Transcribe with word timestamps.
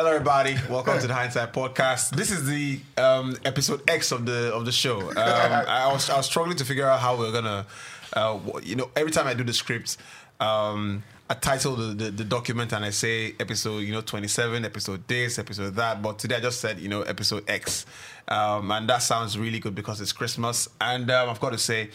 Hello, 0.00 0.12
everybody. 0.12 0.56
Welcome 0.70 0.98
to 0.98 1.06
the 1.06 1.12
Hindsight 1.12 1.52
Podcast. 1.52 2.16
This 2.16 2.30
is 2.30 2.46
the 2.46 2.80
um, 2.96 3.36
episode 3.44 3.82
X 3.86 4.12
of 4.12 4.24
the 4.24 4.50
of 4.54 4.64
the 4.64 4.72
show. 4.72 5.10
Um, 5.10 5.14
I, 5.18 5.92
was 5.92 6.08
I 6.08 6.16
was 6.16 6.24
struggling 6.24 6.56
to 6.56 6.64
figure 6.64 6.88
out 6.88 7.00
how 7.00 7.16
we 7.16 7.28
are 7.28 7.32
gonna, 7.32 7.66
uh, 8.14 8.38
you 8.62 8.76
know, 8.76 8.88
every 8.96 9.12
time 9.12 9.26
I 9.26 9.34
do 9.34 9.44
the 9.44 9.52
script, 9.52 9.98
um, 10.40 11.02
I 11.28 11.34
title 11.34 11.76
the, 11.76 11.92
the, 11.92 12.10
the 12.12 12.24
document 12.24 12.72
and 12.72 12.82
I 12.82 12.88
say 12.88 13.34
episode, 13.38 13.80
you 13.80 13.92
know, 13.92 14.00
twenty 14.00 14.26
seven, 14.26 14.64
episode 14.64 15.06
this, 15.06 15.38
episode 15.38 15.74
that. 15.74 16.00
But 16.00 16.18
today 16.18 16.36
I 16.36 16.40
just 16.40 16.62
said, 16.62 16.78
you 16.80 16.88
know, 16.88 17.02
episode 17.02 17.44
X, 17.46 17.84
um, 18.26 18.70
and 18.70 18.88
that 18.88 19.02
sounds 19.02 19.38
really 19.38 19.58
good 19.58 19.74
because 19.74 20.00
it's 20.00 20.14
Christmas, 20.14 20.66
and 20.80 21.10
um, 21.10 21.28
I've 21.28 21.40
got 21.40 21.52
to 21.52 21.58
say 21.58 21.90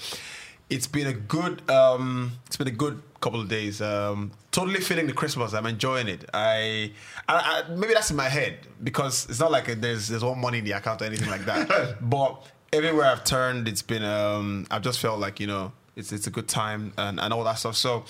it's 0.70 0.88
been 0.88 1.08
a 1.08 1.14
good 1.14 1.70
um, 1.70 2.34
it's 2.48 2.58
been 2.58 2.68
a 2.68 2.72
good 2.72 3.02
couple 3.22 3.42
of 3.42 3.48
days. 3.48 3.82
Um, 3.82 4.32
totally 4.52 4.80
feeling 4.80 5.08
the 5.08 5.14
Christmas. 5.14 5.54
I'm 5.54 5.66
enjoying 5.66 6.08
it. 6.08 6.30
I, 6.34 6.92
I, 7.28 7.64
I, 7.68 7.74
maybe 7.74 7.94
that's 7.94 8.12
in 8.12 8.18
my 8.18 8.30
head 8.30 8.60
because 8.84 9.28
it's 9.30 9.40
not 9.40 9.52
like 9.52 9.66
there's 9.82 10.08
there's 10.08 10.24
one 10.24 10.40
money 10.40 10.60
in 10.60 10.66
the 10.66 10.72
account 10.74 11.02
or 11.02 11.06
anything 11.06 11.30
like 11.30 11.46
that. 11.46 11.98
but 12.02 12.46
everywhere 12.72 13.08
I've 13.08 13.24
turned, 13.24 13.68
it's 13.68 13.82
been 13.82 14.04
um, 14.04 14.68
I've 14.72 14.82
just 14.82 15.00
felt 15.00 15.20
like 15.20 15.40
you 15.40 15.48
know 15.48 15.72
it's 15.96 16.12
it's 16.12 16.28
a 16.28 16.32
good 16.32 16.48
time 16.48 16.94
and, 16.98 17.20
and 17.20 17.34
all 17.34 17.44
that 17.44 17.60
stuff. 17.60 17.76
So 17.76 18.06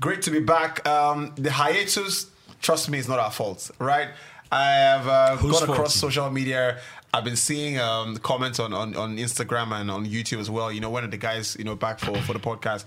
great 0.00 0.22
to 0.22 0.30
be 0.30 0.40
back. 0.40 0.86
Um, 0.86 1.32
the 1.36 1.52
hiatus, 1.52 2.30
trust 2.60 2.88
me, 2.88 2.98
it's 2.98 3.08
not 3.08 3.18
our 3.18 3.30
fault, 3.30 3.70
right? 3.78 4.08
I 4.50 4.70
have 4.70 5.08
uh, 5.08 5.36
gone 5.36 5.70
across 5.70 5.94
social 5.94 6.30
media. 6.30 6.78
I've 7.16 7.24
been 7.24 7.36
seeing 7.36 7.78
um, 7.78 8.18
comments 8.18 8.60
on, 8.60 8.74
on, 8.74 8.94
on 8.94 9.16
Instagram 9.16 9.72
and 9.72 9.90
on 9.90 10.04
YouTube 10.04 10.38
as 10.38 10.50
well. 10.50 10.70
You 10.70 10.80
know, 10.80 10.90
one 10.90 11.02
of 11.02 11.10
the 11.10 11.16
guys, 11.16 11.56
you 11.58 11.64
know, 11.64 11.74
back 11.74 11.98
for, 11.98 12.14
for 12.22 12.34
the 12.34 12.38
podcast. 12.38 12.84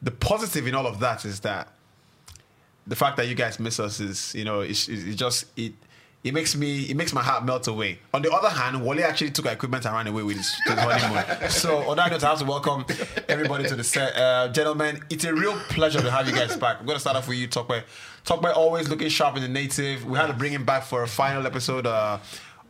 The 0.00 0.10
positive 0.10 0.66
in 0.66 0.74
all 0.74 0.86
of 0.86 1.00
that 1.00 1.26
is 1.26 1.40
that 1.40 1.68
the 2.86 2.96
fact 2.96 3.18
that 3.18 3.28
you 3.28 3.34
guys 3.34 3.60
miss 3.60 3.78
us 3.78 4.00
is, 4.00 4.34
you 4.34 4.44
know, 4.44 4.60
it, 4.60 4.72
just 4.72 5.44
it 5.56 5.74
it 6.24 6.32
makes 6.32 6.56
me 6.56 6.84
it 6.84 6.96
makes 6.96 7.12
my 7.12 7.22
heart 7.22 7.44
melt 7.44 7.66
away. 7.66 7.98
On 8.14 8.22
the 8.22 8.32
other 8.32 8.48
hand, 8.48 8.82
Wally 8.82 9.02
actually 9.02 9.32
took 9.32 9.44
our 9.44 9.52
equipment 9.52 9.84
and 9.84 9.94
ran 9.94 10.06
away 10.06 10.22
with 10.22 10.38
his, 10.38 10.54
his 10.64 10.78
honeymoon. 10.78 11.50
so 11.50 11.90
on 11.90 11.98
that 11.98 12.10
note, 12.10 12.24
I 12.24 12.30
have 12.30 12.38
to 12.38 12.46
welcome 12.46 12.86
everybody 13.28 13.68
to 13.68 13.76
the 13.76 13.84
set, 13.84 14.16
uh, 14.16 14.48
gentlemen. 14.48 15.04
It's 15.10 15.24
a 15.24 15.34
real 15.34 15.58
pleasure 15.68 16.00
to 16.00 16.10
have 16.10 16.26
you 16.26 16.34
guys 16.34 16.56
back. 16.56 16.80
I'm 16.80 16.86
going 16.86 16.96
to 16.96 17.00
start 17.00 17.16
off 17.16 17.28
with 17.28 17.36
you, 17.36 17.48
Talkboy. 17.48 17.82
Talkboy 18.24 18.56
always 18.56 18.88
looking 18.88 19.08
sharp 19.08 19.36
in 19.36 19.42
the 19.42 19.48
native. 19.48 20.06
We 20.06 20.16
had 20.16 20.28
to 20.28 20.32
bring 20.32 20.52
him 20.52 20.64
back 20.64 20.84
for 20.84 21.02
a 21.02 21.08
final 21.08 21.46
episode. 21.46 21.86
Uh, 21.86 22.18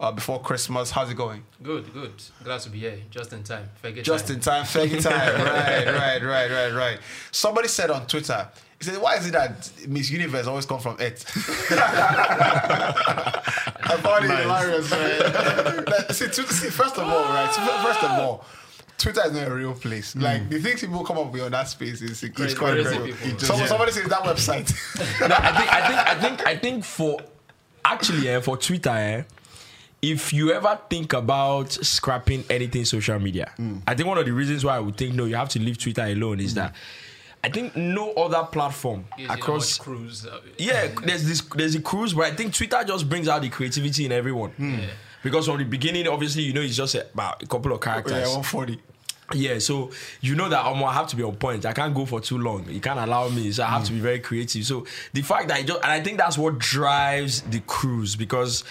uh, 0.02 0.10
before 0.12 0.40
Christmas. 0.40 0.90
How's 0.90 1.10
it 1.10 1.14
going? 1.14 1.44
Good, 1.62 1.94
good. 1.94 2.12
Glad 2.42 2.60
to 2.62 2.70
be 2.70 2.80
here. 2.80 2.98
Just 3.10 3.32
in 3.32 3.44
time. 3.44 3.70
Just 4.02 4.26
time. 4.26 4.34
in 4.34 4.42
time. 4.42 4.64
Faggy 4.64 5.00
time. 5.00 5.34
right, 5.46 5.86
right, 5.86 6.22
right, 6.22 6.50
right, 6.50 6.72
right. 6.74 6.98
Somebody 7.30 7.68
said 7.68 7.90
on 7.90 8.06
Twitter, 8.06 8.48
he 8.78 8.84
said, 8.84 9.00
"Why 9.00 9.16
is 9.16 9.26
it 9.28 9.32
that 9.32 9.70
Miss 9.88 10.10
Universe 10.10 10.46
always 10.48 10.66
come 10.66 10.80
from 10.80 10.96
Earth?" 10.98 11.24
I 13.84 13.96
found 14.02 14.24
it 14.24 14.28
nice. 14.28 14.42
hilarious, 14.42 14.90
man. 14.90 16.12
see, 16.12 16.28
see, 16.32 16.70
first 16.70 16.98
of 16.98 17.06
all, 17.06 17.24
right? 17.24 17.50
First 17.82 18.02
of 18.02 18.10
all. 18.10 18.44
Twitter 18.98 19.22
is 19.26 19.32
not 19.32 19.48
a 19.48 19.54
real 19.54 19.74
place. 19.74 20.14
Mm. 20.14 20.22
Like 20.22 20.48
the 20.48 20.60
things 20.60 20.80
people 20.80 21.02
come 21.02 21.18
up 21.18 21.32
with 21.32 21.42
on 21.42 21.50
that 21.50 21.66
space 21.68 22.02
is 22.02 22.22
it's 22.22 22.54
quite 22.54 22.78
incredible. 22.78 23.12
Some, 23.38 23.66
somebody 23.66 23.90
says 23.90 24.06
that 24.08 24.20
website. 24.20 24.72
no, 25.28 25.34
I 25.36 25.58
think 25.58 25.72
I 25.72 25.88
think 25.88 25.98
I 25.98 26.14
think 26.20 26.46
I 26.46 26.56
think 26.56 26.84
for 26.84 27.18
actually 27.84 28.28
eh, 28.28 28.40
for 28.40 28.56
Twitter, 28.56 28.90
eh, 28.90 29.22
if 30.02 30.32
you 30.32 30.52
ever 30.52 30.78
think 30.90 31.12
about 31.12 31.70
scrapping 31.70 32.44
anything 32.50 32.84
social 32.84 33.18
media, 33.20 33.52
mm. 33.56 33.80
I 33.86 33.94
think 33.94 34.08
one 34.08 34.18
of 34.18 34.26
the 34.26 34.32
reasons 34.32 34.64
why 34.64 34.76
I 34.76 34.80
would 34.80 34.96
think 34.96 35.14
no, 35.14 35.24
you 35.26 35.36
have 35.36 35.48
to 35.50 35.60
leave 35.60 35.78
Twitter 35.78 36.02
alone 36.02 36.40
is 36.40 36.52
mm. 36.52 36.56
that 36.56 36.74
I 37.44 37.48
think 37.48 37.76
no 37.76 38.12
other 38.12 38.44
platform 38.44 39.04
across 39.28 39.78
cruise. 39.78 40.26
Yeah, 40.58 40.88
there's 41.04 41.26
this 41.26 41.40
there's 41.40 41.76
a 41.76 41.80
cruise, 41.80 42.14
but 42.14 42.24
I 42.24 42.32
think 42.32 42.52
Twitter 42.52 42.82
just 42.84 43.08
brings 43.08 43.28
out 43.28 43.42
the 43.42 43.48
creativity 43.48 44.04
in 44.04 44.12
everyone. 44.12 44.50
Mm. 44.58 44.80
Yeah. 44.80 44.86
Because 45.22 45.46
from 45.46 45.58
the 45.58 45.64
beginning, 45.64 46.08
obviously, 46.08 46.42
you 46.42 46.52
know, 46.52 46.60
it's 46.62 46.76
just 46.76 46.96
about 46.96 47.42
a 47.42 47.46
couple 47.46 47.72
of 47.72 47.80
characters. 47.80 48.12
Yeah, 48.12 48.36
140. 48.36 48.80
Yeah, 49.34 49.60
so 49.60 49.90
you 50.20 50.34
know 50.34 50.48
that 50.48 50.66
um, 50.66 50.82
I 50.82 50.92
have 50.92 51.06
to 51.08 51.16
be 51.16 51.22
on 51.22 51.36
point. 51.36 51.64
I 51.64 51.72
can't 51.72 51.94
go 51.94 52.04
for 52.04 52.20
too 52.20 52.38
long. 52.38 52.68
You 52.68 52.80
can't 52.80 52.98
allow 52.98 53.28
me, 53.28 53.50
so 53.52 53.62
I 53.62 53.68
have 53.68 53.82
mm. 53.82 53.86
to 53.86 53.92
be 53.92 54.00
very 54.00 54.18
creative. 54.18 54.64
So 54.66 54.84
the 55.12 55.22
fact 55.22 55.48
that 55.48 55.58
I 55.58 55.62
just, 55.62 55.80
and 55.82 55.90
I 55.92 56.00
think 56.00 56.18
that's 56.18 56.36
what 56.36 56.58
drives 56.58 57.40
the 57.42 57.60
cruise 57.60 58.16
because 58.16 58.64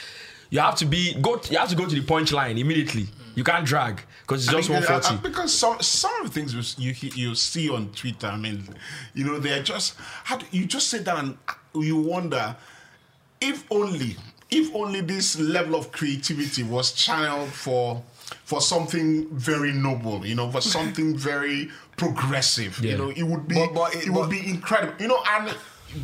you 0.52 0.60
have 0.60 0.76
to 0.76 0.86
be 0.86 1.14
go. 1.16 1.42
You 1.50 1.58
have 1.58 1.70
to 1.70 1.76
go 1.76 1.88
to 1.88 1.96
the 1.96 2.02
punchline 2.02 2.60
immediately. 2.60 3.08
You 3.36 3.44
can't 3.44 3.66
drag 3.66 4.02
because 4.22 4.44
it's 4.44 4.52
just 4.52 4.70
one 4.70 4.84
forty. 4.84 5.16
Because 5.24 5.58
some 5.58 5.82
some 5.82 6.14
of 6.22 6.28
the 6.28 6.34
things 6.40 6.78
you 6.78 6.94
you 7.16 7.34
see 7.36 7.70
on 7.70 7.90
Twitter, 7.94 8.28
I 8.28 8.38
mean, 8.38 8.68
you 9.14 9.26
know, 9.26 9.40
they're 9.40 9.64
just 9.64 9.96
how 10.26 10.38
do, 10.38 10.46
you 10.52 10.66
just 10.66 10.90
sit 10.90 11.06
down 11.06 11.38
and 11.74 11.84
you 11.86 11.96
wonder 11.96 12.56
if 13.40 13.64
only 13.72 14.18
if 14.52 14.76
only 14.76 15.00
this 15.00 15.40
level 15.40 15.76
of 15.76 15.94
creativity 15.94 16.64
was 16.64 16.92
channeled 16.92 17.50
for 17.50 18.04
for 18.44 18.60
something 18.60 19.30
very 19.30 19.72
noble, 19.72 20.26
you 20.26 20.36
know, 20.36 20.52
for 20.52 20.60
something 20.60 21.18
very 21.32 21.70
progressive. 21.96 22.78
Yeah. 22.80 22.92
You 22.92 22.98
know, 22.98 23.10
it 23.12 23.24
would 23.24 23.48
be 23.48 23.56
but, 23.56 23.74
but 23.74 23.96
it, 23.96 24.08
it 24.08 24.10
would 24.10 24.30
be 24.30 24.46
incredible. 24.46 24.96
You 25.00 25.08
know, 25.08 25.24
and 25.30 25.48
it 25.48 25.58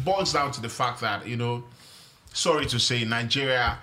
boils 0.06 0.32
down 0.32 0.54
to 0.54 0.62
the 0.62 0.70
fact 0.70 1.02
that 1.02 1.28
you 1.28 1.36
know, 1.36 1.66
sorry 2.32 2.66
to 2.68 2.80
say, 2.80 3.04
Nigeria 3.04 3.80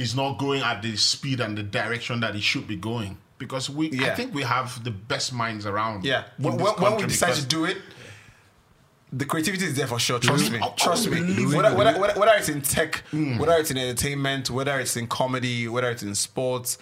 is 0.00 0.16
not 0.16 0.38
going 0.38 0.62
at 0.62 0.80
the 0.80 0.96
speed 0.96 1.40
and 1.40 1.56
the 1.56 1.62
direction 1.62 2.20
that 2.20 2.34
it 2.34 2.42
should 2.42 2.66
be 2.66 2.76
going 2.76 3.18
because 3.38 3.68
we 3.68 3.90
yeah. 3.90 4.12
I 4.12 4.14
think 4.14 4.34
we 4.34 4.42
have 4.42 4.82
the 4.82 4.90
best 4.90 5.32
minds 5.32 5.66
around. 5.66 6.04
Yeah, 6.04 6.24
when, 6.38 6.56
when 6.58 6.96
we 6.96 7.06
decide 7.06 7.34
to 7.34 7.44
do 7.44 7.64
it, 7.64 7.78
the 9.12 9.24
creativity 9.24 9.64
is 9.64 9.76
there 9.76 9.86
for 9.86 9.98
sure. 9.98 10.18
Trust 10.18 10.52
me. 10.52 10.60
Trust 10.76 11.10
me. 11.10 11.20
Whether, 11.46 11.74
whether, 11.76 11.98
whether, 12.18 12.32
it's 12.36 12.48
in 12.48 12.62
tech, 12.62 13.02
mm. 13.12 13.38
whether 13.38 13.54
it's 13.54 13.70
in 13.70 13.76
entertainment, 13.76 14.50
whether 14.50 14.78
it's 14.78 14.96
in 14.96 15.06
comedy, 15.06 15.68
whether 15.68 15.90
it's 15.90 16.02
in 16.02 16.14
sports. 16.14 16.78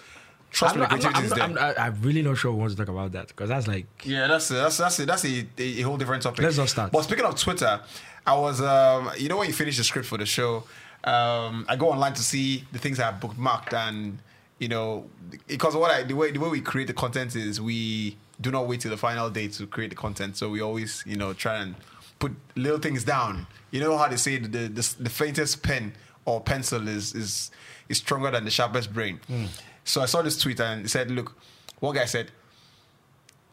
Trust 0.50 0.74
I'm 0.74 0.80
me, 0.80 0.86
not, 0.86 0.90
creativity 0.90 1.16
I'm 1.16 1.22
not, 1.22 1.50
is 1.52 1.56
there. 1.56 1.78
I'm, 1.78 1.94
I'm, 1.94 2.02
really 2.02 2.22
not 2.22 2.38
sure 2.38 2.52
we 2.52 2.58
want 2.58 2.70
to 2.70 2.76
talk 2.76 2.88
about 2.88 3.12
that 3.12 3.28
because 3.28 3.48
that's 3.50 3.66
like 3.66 3.86
yeah, 4.04 4.26
that's 4.26 4.50
a, 4.50 4.54
that's 4.54 4.78
that's 4.78 4.98
a, 4.98 5.06
that's 5.06 5.24
a, 5.24 5.46
a, 5.58 5.80
whole 5.82 5.96
different 5.96 6.22
topic. 6.22 6.42
Let's 6.42 6.56
not 6.56 6.70
start. 6.70 6.90
But 6.90 7.02
speaking 7.02 7.24
of 7.24 7.36
Twitter, 7.36 7.80
I 8.26 8.34
was 8.34 8.60
um, 8.62 9.10
you 9.18 9.28
know 9.28 9.36
when 9.36 9.48
you 9.48 9.52
finish 9.52 9.76
the 9.76 9.84
script 9.84 10.08
for 10.08 10.16
the 10.16 10.26
show, 10.26 10.64
um, 11.04 11.64
I 11.68 11.76
go 11.76 11.90
online 11.90 12.14
to 12.14 12.22
see 12.22 12.64
the 12.72 12.78
things 12.78 12.98
I 13.00 13.10
have 13.10 13.20
bookmarked 13.20 13.72
and 13.72 14.18
you 14.58 14.68
know 14.68 15.08
because 15.46 15.76
what 15.76 15.90
I 15.90 16.02
the 16.02 16.14
way 16.14 16.30
the 16.32 16.40
way 16.40 16.48
we 16.48 16.60
create 16.60 16.88
the 16.88 16.94
content 16.94 17.36
is 17.36 17.60
we 17.60 18.16
do 18.40 18.50
not 18.50 18.66
wait 18.66 18.80
till 18.80 18.90
the 18.90 18.96
final 18.96 19.30
day 19.30 19.48
to 19.48 19.66
create 19.66 19.90
the 19.90 19.96
content. 19.96 20.36
So 20.36 20.50
we 20.50 20.60
always 20.60 21.02
you 21.06 21.16
know 21.16 21.32
try 21.32 21.56
and 21.56 21.74
put 22.18 22.32
little 22.56 22.78
things 22.78 23.04
down. 23.04 23.46
You 23.70 23.80
know 23.80 23.96
how 23.96 24.08
they 24.08 24.16
say 24.16 24.38
the 24.38 24.68
the, 24.68 24.94
the 25.00 25.10
faintest 25.10 25.62
pen 25.62 25.94
or 26.24 26.40
pencil 26.40 26.88
is 26.88 27.14
is 27.14 27.50
is 27.88 27.98
stronger 27.98 28.30
than 28.30 28.44
the 28.44 28.50
sharpest 28.50 28.92
brain. 28.92 29.20
Mm. 29.30 29.48
So 29.84 30.02
I 30.02 30.06
saw 30.06 30.20
this 30.20 30.38
tweet 30.38 30.60
and 30.60 30.84
it 30.84 30.90
said, 30.90 31.10
look, 31.10 31.34
one 31.80 31.94
guy 31.94 32.04
said 32.04 32.30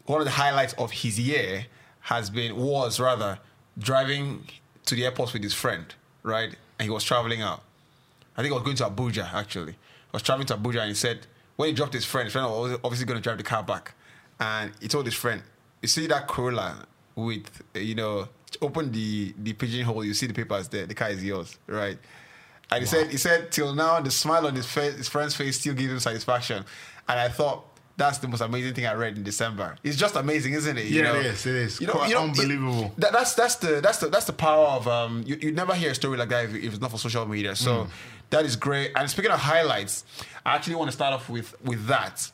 one 0.06 0.20
of 0.20 0.24
the 0.24 0.32
highlights 0.32 0.72
of 0.74 0.90
his 0.92 1.18
year 1.18 1.66
has 2.00 2.30
been 2.30 2.56
was 2.56 3.00
rather 3.00 3.38
driving 3.78 4.46
to 4.84 4.94
the 4.94 5.04
airport 5.04 5.32
with 5.32 5.42
his 5.42 5.54
friend, 5.54 5.94
right? 6.22 6.56
And 6.78 6.86
he 6.86 6.90
was 6.90 7.04
traveling 7.04 7.42
out. 7.42 7.62
I 8.36 8.42
think 8.42 8.52
he 8.52 8.58
was 8.58 8.62
going 8.62 8.76
to 8.76 8.84
Abuja 8.84 9.32
actually. 9.32 9.72
He 9.72 10.12
was 10.12 10.22
traveling 10.22 10.46
to 10.48 10.56
Abuja 10.56 10.80
and 10.80 10.88
he 10.88 10.94
said 10.94 11.26
when 11.56 11.68
he 11.68 11.74
dropped 11.74 11.94
his 11.94 12.04
friend, 12.04 12.26
his 12.26 12.32
friend 12.32 12.48
was 12.48 12.78
obviously 12.84 13.06
going 13.06 13.18
to 13.18 13.22
drive 13.22 13.38
the 13.38 13.44
car 13.44 13.62
back, 13.62 13.94
and 14.38 14.72
he 14.80 14.88
told 14.88 15.06
his 15.06 15.14
friend, 15.14 15.42
"You 15.82 15.88
see 15.88 16.06
that 16.06 16.28
Corolla 16.28 16.86
with 17.14 17.62
you 17.74 17.94
know, 17.94 18.28
open 18.60 18.92
the 18.92 19.34
the 19.38 19.54
pigeonhole, 19.54 20.04
you 20.04 20.14
see 20.14 20.26
the 20.26 20.34
papers 20.34 20.68
there. 20.68 20.86
The 20.86 20.94
car 20.94 21.10
is 21.10 21.24
yours, 21.24 21.58
right?" 21.66 21.98
And 22.70 22.84
he 22.84 22.96
wow. 22.96 23.02
said, 23.02 23.10
he 23.12 23.16
said, 23.16 23.52
till 23.52 23.72
now 23.74 24.00
the 24.00 24.10
smile 24.10 24.46
on 24.46 24.56
his 24.56 24.66
face, 24.66 24.96
his 24.96 25.08
friend's 25.08 25.36
face 25.36 25.60
still 25.60 25.74
gives 25.74 25.92
him 25.92 26.00
satisfaction. 26.00 26.64
And 27.08 27.20
I 27.20 27.28
thought 27.28 27.64
that's 27.96 28.18
the 28.18 28.28
most 28.28 28.42
amazing 28.42 28.74
thing 28.74 28.86
I 28.86 28.94
read 28.94 29.16
in 29.16 29.22
December. 29.22 29.76
It's 29.82 29.96
just 29.96 30.16
amazing, 30.16 30.52
isn't 30.52 30.76
it? 30.76 30.86
You 30.86 31.02
yeah, 31.02 31.12
know? 31.12 31.18
it 31.18 31.26
is. 31.26 31.46
It 31.46 31.54
is. 31.54 31.80
You 31.80 31.86
know, 31.86 31.94
Quite 31.94 32.08
you 32.10 32.14
know, 32.14 32.24
unbelievable. 32.24 32.84
It, 32.84 33.00
that, 33.00 33.12
that's 33.12 33.34
that's 33.34 33.56
the 33.56 33.80
that's 33.80 33.98
the 33.98 34.08
that's 34.08 34.26
the 34.26 34.32
power 34.34 34.66
of 34.66 34.86
um. 34.86 35.24
You 35.26 35.36
you 35.40 35.52
never 35.52 35.74
hear 35.74 35.90
a 35.90 35.94
story 35.94 36.18
like 36.18 36.28
that 36.28 36.44
if, 36.44 36.54
if 36.54 36.72
it's 36.72 36.80
not 36.80 36.90
for 36.90 36.98
social 36.98 37.26
media. 37.26 37.56
So 37.56 37.84
mm. 37.84 37.88
that 38.30 38.44
is 38.44 38.54
great. 38.54 38.92
And 38.94 39.08
speaking 39.08 39.30
of 39.30 39.40
highlights, 39.40 40.04
I 40.44 40.54
actually 40.54 40.74
want 40.74 40.88
to 40.88 40.92
start 40.92 41.14
off 41.14 41.28
with 41.30 41.54
with 41.64 41.86
that. 41.86 42.30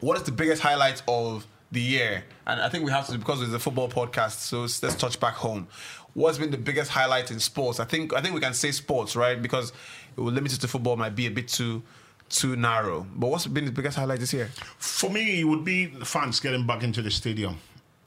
What 0.00 0.16
is 0.16 0.22
the 0.22 0.32
biggest 0.32 0.62
highlight 0.62 1.02
of 1.06 1.46
the 1.72 1.80
year? 1.80 2.24
And 2.46 2.60
I 2.60 2.68
think 2.70 2.84
we 2.84 2.90
have 2.90 3.06
to 3.08 3.18
because 3.18 3.42
it's 3.42 3.52
a 3.52 3.58
football 3.58 3.88
podcast. 3.88 4.38
So 4.38 4.60
let's 4.60 4.94
touch 4.96 5.20
back 5.20 5.34
home. 5.34 5.68
What's 6.14 6.38
been 6.38 6.50
the 6.50 6.56
biggest 6.56 6.90
highlight 6.90 7.30
in 7.30 7.38
sports? 7.38 7.80
I 7.80 7.84
think 7.84 8.14
I 8.14 8.22
think 8.22 8.34
we 8.34 8.40
can 8.40 8.54
say 8.54 8.72
sports, 8.72 9.14
right? 9.14 9.40
Because 9.40 9.74
it 10.16 10.20
will 10.20 10.32
limit 10.32 10.54
it 10.54 10.60
to 10.62 10.68
football 10.68 10.96
might 10.96 11.14
be 11.14 11.26
a 11.26 11.30
bit 11.30 11.48
too 11.48 11.82
too 12.28 12.56
narrow. 12.56 13.06
But 13.14 13.28
what's 13.28 13.46
been 13.46 13.64
the 13.64 13.72
biggest 13.72 13.96
highlight 13.96 14.20
this 14.20 14.32
year? 14.32 14.50
For 14.78 15.10
me, 15.10 15.40
it 15.40 15.44
would 15.44 15.64
be 15.64 15.86
fans 16.04 16.40
getting 16.40 16.66
back 16.66 16.82
into 16.82 17.02
the 17.02 17.10
stadium. 17.10 17.58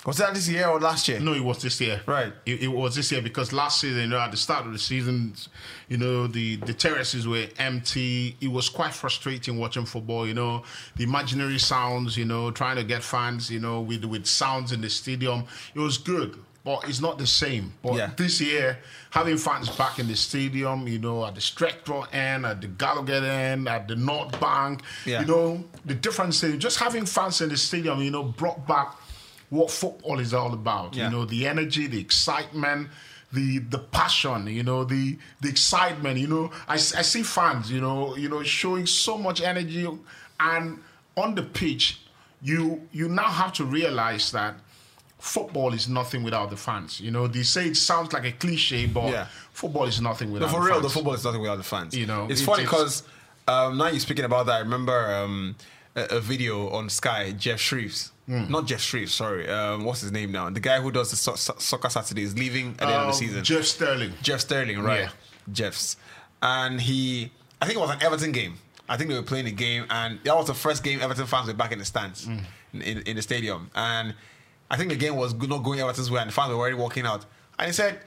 Was 0.06 0.18
that 0.18 0.33
this 0.33 0.48
year 0.48 0.66
or 0.68 0.80
last 0.80 1.10
year? 1.10 1.19
No, 1.19 1.33
it 1.33 1.44
was 1.44 1.62
this 1.62 1.81
year. 1.81 2.01
Right. 2.06 2.31
It, 2.45 2.63
it, 2.63 2.68
was 2.69 2.95
this 2.95 3.12
year 3.12 3.21
because 3.21 3.51
last 3.51 3.81
season, 3.81 4.01
you 4.01 4.07
know, 4.07 4.19
at 4.19 4.31
the 4.31 4.38
start 4.38 4.66
of 4.66 4.71
the 4.71 4.80
season, 4.80 5.33
you 5.89 5.98
know, 5.98 6.25
the, 6.25 6.56
the 6.56 6.74
terraces 6.74 7.27
were 7.27 7.48
empty. 7.57 8.38
It 8.39 8.48
was 8.48 8.69
quite 8.69 8.94
frustrating 8.94 9.60
watching 9.60 9.86
football, 9.86 10.25
you 10.25 10.33
know, 10.33 10.63
the 10.95 11.04
imaginary 11.04 11.60
sounds, 11.60 12.16
you 12.16 12.24
know, 12.24 12.50
trying 12.50 12.77
to 12.77 12.86
get 12.86 13.04
fans, 13.04 13.51
you 13.51 13.60
know, 13.60 13.81
with, 13.81 14.06
with 14.06 14.25
sounds 14.25 14.71
in 14.71 14.80
the 14.80 14.89
stadium. 14.89 15.44
It 15.75 15.80
was 15.80 15.98
good. 15.98 16.39
But 16.63 16.88
it's 16.89 17.00
not 17.01 17.17
the 17.17 17.27
same. 17.27 17.73
But 17.81 17.94
Yeah. 17.95 18.11
this 18.17 18.41
year, 18.41 18.79
having 19.11 19.38
fans 19.38 19.69
back 19.69 19.97
in 20.00 20.07
the 20.07 20.15
stadium, 20.15 20.88
you 20.88 21.00
know, 21.00 21.25
at 21.25 21.35
the 21.35 21.41
Stretford 21.41 22.13
end, 22.13 22.45
at 22.45 22.61
the 22.61 22.67
Gallagher 22.67 23.23
end, 23.25 23.67
at 23.69 23.88
the 23.88 23.95
North 23.95 24.39
Bank, 24.39 24.81
Yeah. 25.06 25.21
you 25.21 25.25
know, 25.27 25.63
the 25.85 25.94
different 25.95 26.35
stadium, 26.35 26.59
just 26.59 26.77
having 26.79 27.06
fans 27.06 27.41
in 27.41 27.50
the 27.50 27.57
stadium, 27.57 28.01
you 28.01 28.11
know, 28.11 28.23
brought 28.23 28.67
back 28.67 28.95
what 29.50 29.71
football 29.71 30.19
is 30.19 30.33
all 30.33 30.53
about. 30.53 30.95
Yeah. 30.95 31.06
You 31.06 31.11
know, 31.15 31.25
the 31.25 31.47
energy, 31.47 31.88
the 31.88 32.00
excitement, 32.00 32.89
the 33.31 33.59
the 33.59 33.79
passion, 33.79 34.47
you 34.47 34.63
know, 34.63 34.83
the 34.83 35.17
the 35.41 35.50
excitement. 35.50 36.17
You 36.19 36.27
know, 36.27 36.51
I, 36.67 36.73
I 36.73 36.77
see 37.03 37.23
fans, 37.23 37.71
you 37.71 37.79
know, 37.81 38.15
you 38.15 38.27
know, 38.29 38.44
showing 38.44 38.85
so 38.85 39.17
much 39.17 39.41
energy, 39.41 39.88
and 40.39 40.79
on 41.15 41.35
the 41.35 41.44
pitch, 41.44 42.01
you 42.41 42.88
you 42.91 43.07
now 43.07 43.29
have 43.29 43.53
to 43.53 43.65
realize 43.65 44.31
that 44.31 44.56
football 45.19 45.74
is 45.74 45.88
nothing 45.88 46.24
without 46.24 46.50
the 46.50 46.56
fans. 46.57 47.00
You 47.00 47.12
know, 47.12 47.27
they 47.27 47.44
say 47.44 47.68
it 47.68 47.75
sounds 47.77 48.13
like 48.13 48.25
a 48.25 48.31
cliche, 48.31 48.86
but 48.88 49.12
Yeah. 49.12 49.27
football 49.54 49.86
is 49.86 50.01
nothing 50.01 50.31
without. 50.31 50.48
No, 50.48 50.54
for 50.54 50.60
the 50.62 50.66
real, 50.66 50.74
fans. 50.75 50.83
the 50.83 50.89
football 50.89 51.13
is 51.13 51.24
nothing 51.24 51.42
without 51.42 51.57
the 51.57 51.63
fans. 51.63 51.95
You 51.95 52.06
know, 52.06 52.27
it's 52.30 52.42
it- 52.42 52.45
funny 52.45 52.63
because 52.63 53.04
um, 53.48 53.77
now 53.77 53.88
you're 53.88 54.00
speaking 54.00 54.25
about 54.25 54.45
that. 54.48 54.54
I 54.56 54.60
remember 54.60 55.13
um, 55.13 55.56
a, 55.95 56.04
a 56.18 56.19
video 56.19 56.69
on 56.69 56.89
Sky. 56.89 57.31
Jeff 57.31 57.60
Shreves, 57.60 58.12
Hmm. 58.27 58.50
not 58.50 58.66
Jeff 58.66 58.80
Shreves. 58.80 59.10
Sorry, 59.10 59.50
um, 59.50 59.83
what's 59.83 60.01
his 60.01 60.12
name 60.12 60.31
now? 60.31 60.50
The 60.50 60.60
guy 60.60 60.80
who 60.80 60.92
does 60.92 61.10
the 61.12 61.16
so- 61.18 61.36
so- 61.36 61.56
soccer 61.57 61.89
Saturdays, 61.89 62.33
leaving 62.36 62.71
at 62.74 62.77
the 62.80 62.83
end 62.86 62.94
of 62.94 63.01
the 63.01 63.07
Um, 63.07 63.13
season. 63.13 63.44
Jeff 63.44 63.66
Stelling. 63.66 64.13
Jeff 64.21 64.39
Stelling, 64.42 64.80
right? 64.81 65.01
Yeah. 65.01 65.10
Jeff's, 65.51 65.95
and 66.42 66.80
he, 66.80 67.31
I 67.62 67.66
think 67.66 67.77
it 67.77 67.81
was 67.81 67.89
an 67.89 68.01
Everton 68.04 68.31
game. 68.31 68.57
I 68.88 68.98
think 68.98 69.10
they 69.10 69.16
were 69.16 69.24
playing 69.24 69.48
a 69.48 69.51
game, 69.51 69.86
and 69.89 70.19
that 70.24 70.36
was 70.36 70.48
the 70.48 70.54
first 70.54 70.83
game 70.83 71.01
Everton 71.01 71.25
fans 71.27 71.48
were 71.48 71.54
back 71.54 71.71
in 71.71 71.80
the 71.80 71.86
stands 71.86 72.25
Mm. 72.25 72.44
in, 72.74 72.81
in, 72.83 72.98
in 73.01 73.16
the 73.16 73.21
stadium. 73.21 73.69
And 73.75 74.13
I 74.69 74.77
think 74.77 74.89
the 74.89 74.95
game 74.95 75.16
was 75.16 75.33
not 75.33 75.63
going 75.63 75.80
Everton's 75.80 76.12
way, 76.12 76.21
and 76.21 76.30
the 76.30 76.33
fans 76.33 76.50
were 76.50 76.56
already 76.56 76.75
walking 76.75 77.06
out. 77.06 77.25
And 77.57 77.68
he 77.68 77.74
said, 77.74 78.00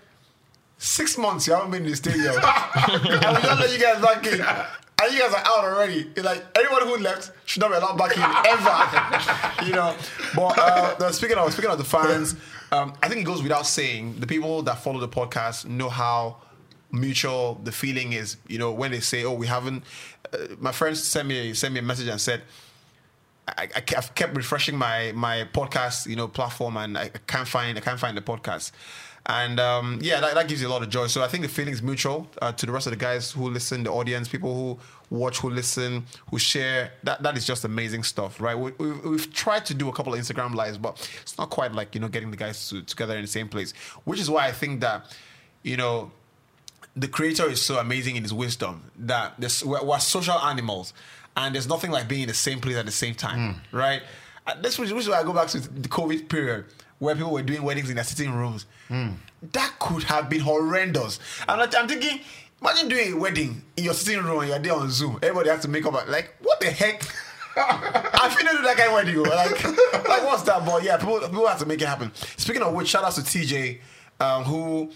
Six 0.82 1.17
months 1.17 1.47
you 1.47 1.53
haven't 1.55 1.70
been 1.70 1.85
in 1.85 1.91
the 1.91 1.97
stadium. 1.97 2.35
and 2.35 3.03
we 3.03 3.09
don't 3.20 3.61
let 3.61 3.73
you 3.73 3.79
guys 3.79 4.03
back 4.03 4.26
in. 4.26 4.41
And 4.41 5.14
you 5.14 5.20
guys 5.20 5.32
are 5.32 5.44
out 5.47 5.64
already. 5.64 6.11
It's 6.17 6.25
like 6.25 6.44
everyone 6.56 6.82
who 6.88 6.97
left 6.97 7.31
should 7.44 7.61
not 7.61 7.70
be 7.70 7.76
allowed 7.76 7.97
back 7.97 8.17
in 8.17 8.23
ever. 8.50 9.64
you 9.67 9.73
know. 9.73 9.94
But 10.35 10.59
uh, 10.59 11.12
speaking 11.12 11.38
of 11.38 11.53
speaking 11.53 11.70
of 11.70 11.79
the 11.79 11.85
fans, 11.85 12.35
um, 12.73 12.94
I 13.00 13.09
think 13.09 13.20
it 13.20 13.25
goes 13.25 13.44
without 13.44 13.64
saying 13.64 14.17
the 14.19 14.26
people 14.26 14.62
that 14.62 14.82
follow 14.82 14.99
the 14.99 15.09
podcast 15.09 15.67
know 15.67 15.88
how 15.88 16.38
mutual 16.91 17.61
the 17.62 17.70
feeling 17.70 18.12
is. 18.12 18.37
You 18.49 18.59
know, 18.59 18.73
when 18.73 18.91
they 18.91 19.00
say, 19.00 19.25
"Oh, 19.25 19.35
we 19.35 19.47
haven't," 19.47 19.85
uh, 20.32 20.38
my 20.59 20.73
friends 20.73 21.00
sent 21.00 21.29
me 21.29 21.55
sent 21.55 21.75
me 21.75 21.79
a 21.79 21.82
message 21.85 22.09
and 22.09 22.20
said. 22.20 22.43
I, 23.49 23.69
I, 23.75 23.94
have 23.94 24.15
kept 24.15 24.37
refreshing 24.37 24.77
my 24.77 25.12
my 25.12 25.44
podcast, 25.53 26.06
you 26.06 26.17
know, 26.17 26.29
platform, 26.29 26.77
and 26.77 26.97
I 26.97 27.09
can't 27.27 27.49
find 27.49 27.77
I 27.77 27.81
can't 27.81 27.99
find 27.99 28.17
the 28.17 28.23
podcast. 28.23 28.73
And 29.27 29.61
um, 29.61 30.00
yeah, 30.03 30.21
that, 30.21 30.35
that 30.35 30.49
gives 30.49 30.61
you 30.61 30.69
a 30.69 30.71
lot 30.71 30.83
of 30.83 30.89
joy. 30.89 31.06
So 31.06 31.23
I 31.23 31.29
think 31.29 31.44
the 31.44 31.49
feeling 31.49 31.73
is 31.73 31.81
mutual 31.81 32.29
uh, 32.41 32.50
to 32.53 32.67
the 32.67 32.73
rest 32.73 32.89
of 32.89 32.91
the 32.91 32.97
guys 32.97 33.31
who 33.31 33.50
listen, 33.50 33.85
the 33.85 33.93
audience, 33.93 34.27
people 34.27 34.53
who 34.53 35.17
watch, 35.17 35.39
who 35.39 35.50
listen, 35.50 36.05
who 36.31 36.39
share. 36.39 36.93
That 37.05 37.23
that 37.23 37.37
is 37.37 37.47
just 37.47 37.65
amazing 37.65 38.03
stuff, 38.03 38.41
right? 38.41 38.59
We, 38.59 38.73
we've, 38.79 39.05
we've 39.05 39.33
tried 39.33 39.65
to 39.67 39.75
do 39.75 39.88
a 39.88 39.93
couple 39.93 40.15
of 40.15 40.21
Instagram 40.21 40.55
lives, 40.55 40.79
but 40.79 41.09
it's 41.23 41.38
not 41.38 41.50
quite 41.50 41.73
like 41.73 41.95
you 41.95 42.00
know 42.00 42.09
getting 42.09 42.31
the 42.31 42.37
guys 42.37 42.69
to, 42.71 42.83
together 42.83 43.15
in 43.15 43.23
the 43.23 43.29
same 43.29 43.49
place. 43.49 43.73
Which 44.05 44.19
is 44.19 44.29
why 44.29 44.49
I 44.49 44.53
think 44.53 44.81
that 44.81 45.17
you 45.62 45.77
know 45.77 46.11
the 46.97 47.09
creator 47.09 47.49
is 47.49 47.62
so 47.62 47.79
amazing 47.79 48.17
in 48.17 48.23
his 48.23 48.35
wisdom 48.35 48.91
that 48.97 49.35
we're, 49.65 49.83
we're 49.85 49.99
social 49.99 50.38
animals 50.38 50.93
and 51.37 51.55
there's 51.55 51.69
nothing 51.69 51.90
like 51.90 52.08
being 52.08 52.23
in 52.23 52.29
the 52.29 52.34
same 52.34 52.61
place 52.61 52.76
at 52.76 52.87
the 52.87 52.93
same 52.93 53.14
time, 53.14 53.61
right? 53.73 54.02
Uh, 54.46 54.55
This 54.61 54.79
which 54.79 54.90
is 54.90 55.08
why 55.08 55.20
I 55.20 55.23
go 55.23 55.32
back 55.32 55.49
to 55.49 55.61
the 55.61 55.88
COVID 55.88 56.29
period 56.29 56.67
where 56.99 57.14
people 57.14 57.32
were 57.32 57.43
doing 57.43 57.62
weddings 57.62 57.88
in 57.90 57.96
their 57.96 58.05
sitting 58.05 58.32
rooms. 58.32 58.67
That 58.90 59.73
could 59.81 60.05
have 60.05 60.29
been 60.29 60.40
horrendous. 60.40 61.19
I'm, 61.49 61.58
not, 61.58 61.75
I'm 61.76 61.88
thinking, 61.88 62.20
imagine 62.61 62.88
doing 62.88 63.12
a 63.14 63.17
wedding 63.17 63.62
in 63.76 63.84
your 63.84 63.94
sitting 63.94 64.23
room 64.23 64.40
and 64.40 64.49
you're 64.50 64.58
there 64.61 64.75
on 64.75 64.90
Zoom. 64.90 65.19
Everybody 65.23 65.50
has 65.50 65.62
to 65.62 65.69
make 65.69 65.84
up. 65.87 65.94
Like, 66.08 66.34
what 66.43 66.61
the 66.61 66.70
heck? 66.70 67.02
I 67.56 68.28
feel 68.35 68.56
do 68.56 68.62
that 68.62 68.76
kind 68.76 68.88
of 68.88 68.94
wedding. 68.94 69.17
oh. 69.19 69.23
Like, 69.23 70.08
like 70.08 70.25
what's 70.25 70.43
that? 70.44 70.64
But 70.64 70.82
yeah, 70.85 70.96
people, 70.96 71.19
people 71.20 71.46
have 71.49 71.58
to 71.58 71.67
make 71.67 71.82
it 71.82 71.88
happen. 71.88 72.12
Speaking 72.37 72.62
of 72.62 72.73
which, 72.73 72.88
shout 72.88 73.05
out 73.05 73.12
to 73.14 73.20
TJ, 73.20 73.81
um, 74.20 74.44
who 74.44 74.90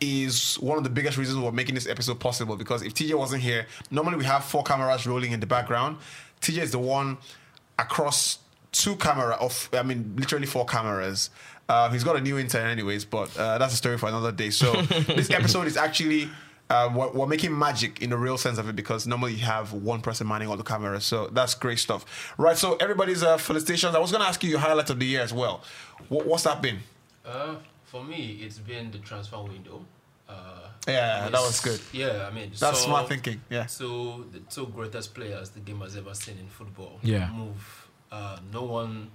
is 0.00 0.54
one 0.56 0.78
of 0.78 0.84
the 0.84 0.90
biggest 0.90 1.18
reasons 1.18 1.38
we're 1.38 1.52
making 1.52 1.74
this 1.74 1.86
episode 1.86 2.18
possible 2.20 2.56
because 2.56 2.82
if 2.82 2.94
TJ 2.94 3.14
wasn't 3.14 3.42
here, 3.42 3.66
normally 3.90 4.16
we 4.16 4.24
have 4.24 4.44
four 4.44 4.62
cameras 4.62 5.06
rolling 5.06 5.32
in 5.32 5.40
the 5.40 5.46
background. 5.46 5.98
TJ 6.40 6.58
is 6.58 6.72
the 6.72 6.78
one 6.78 7.18
across 7.78 8.38
two 8.72 8.96
camera 8.96 9.34
of 9.34 9.68
I 9.72 9.82
mean 9.82 10.14
literally 10.16 10.46
four 10.46 10.64
cameras. 10.64 11.30
Uh, 11.68 11.88
he's 11.90 12.02
got 12.02 12.16
a 12.16 12.20
new 12.20 12.38
intern 12.38 12.66
anyways, 12.66 13.04
but 13.04 13.36
uh, 13.36 13.58
that's 13.58 13.74
a 13.74 13.76
story 13.76 13.96
for 13.96 14.08
another 14.08 14.32
day. 14.32 14.50
So 14.50 14.72
this 14.82 15.30
episode 15.30 15.66
is 15.66 15.76
actually 15.76 16.28
uh, 16.70 16.90
we're, 16.94 17.10
we're 17.10 17.26
making 17.26 17.56
magic 17.56 18.00
in 18.00 18.10
the 18.10 18.16
real 18.16 18.38
sense 18.38 18.56
of 18.56 18.68
it 18.68 18.76
because 18.76 19.06
normally 19.06 19.34
you 19.34 19.44
have 19.44 19.72
one 19.72 20.00
person 20.00 20.26
manning 20.26 20.48
all 20.48 20.56
the 20.56 20.62
cameras. 20.62 21.04
So 21.04 21.26
that's 21.28 21.54
great 21.54 21.78
stuff. 21.78 22.32
Right. 22.38 22.56
So 22.56 22.76
everybody's 22.76 23.22
uh, 23.22 23.38
felicitations. 23.38 23.94
I 23.94 23.98
was 23.98 24.12
going 24.12 24.22
to 24.22 24.28
ask 24.28 24.42
you 24.42 24.50
your 24.50 24.60
highlight 24.60 24.88
of 24.88 24.98
the 24.98 25.06
year 25.06 25.20
as 25.20 25.32
well. 25.32 25.62
What, 26.08 26.26
what's 26.26 26.44
that 26.44 26.62
been? 26.62 26.78
For 27.90 28.02
me, 28.04 28.40
it's 28.44 28.58
been 28.58 28.90
the 28.90 28.98
transfer 28.98 29.42
window. 29.42 29.84
Uh, 30.28 30.68
Yeah, 30.86 31.28
that 31.28 31.40
was 31.40 31.60
good. 31.60 31.80
Yeah, 31.92 32.28
I 32.28 32.30
mean, 32.34 32.50
That's 32.50 32.78
so- 32.80 32.86
smart 32.86 33.08
thinking. 33.08 33.40
Yeah. 33.50 33.66
So 33.66 34.24
the 34.32 34.38
two 34.54 34.66
greatest 34.68 35.12
players 35.14 35.50
the 35.50 35.60
game 35.60 35.80
has 35.80 35.96
ever 35.96 36.14
seen 36.14 36.38
in 36.38 36.48
football. 36.48 36.98
Yeah. 37.02 37.30
Move. 37.32 37.88
Uh, 38.12 38.38
no 38.52 38.62
one 38.62 39.10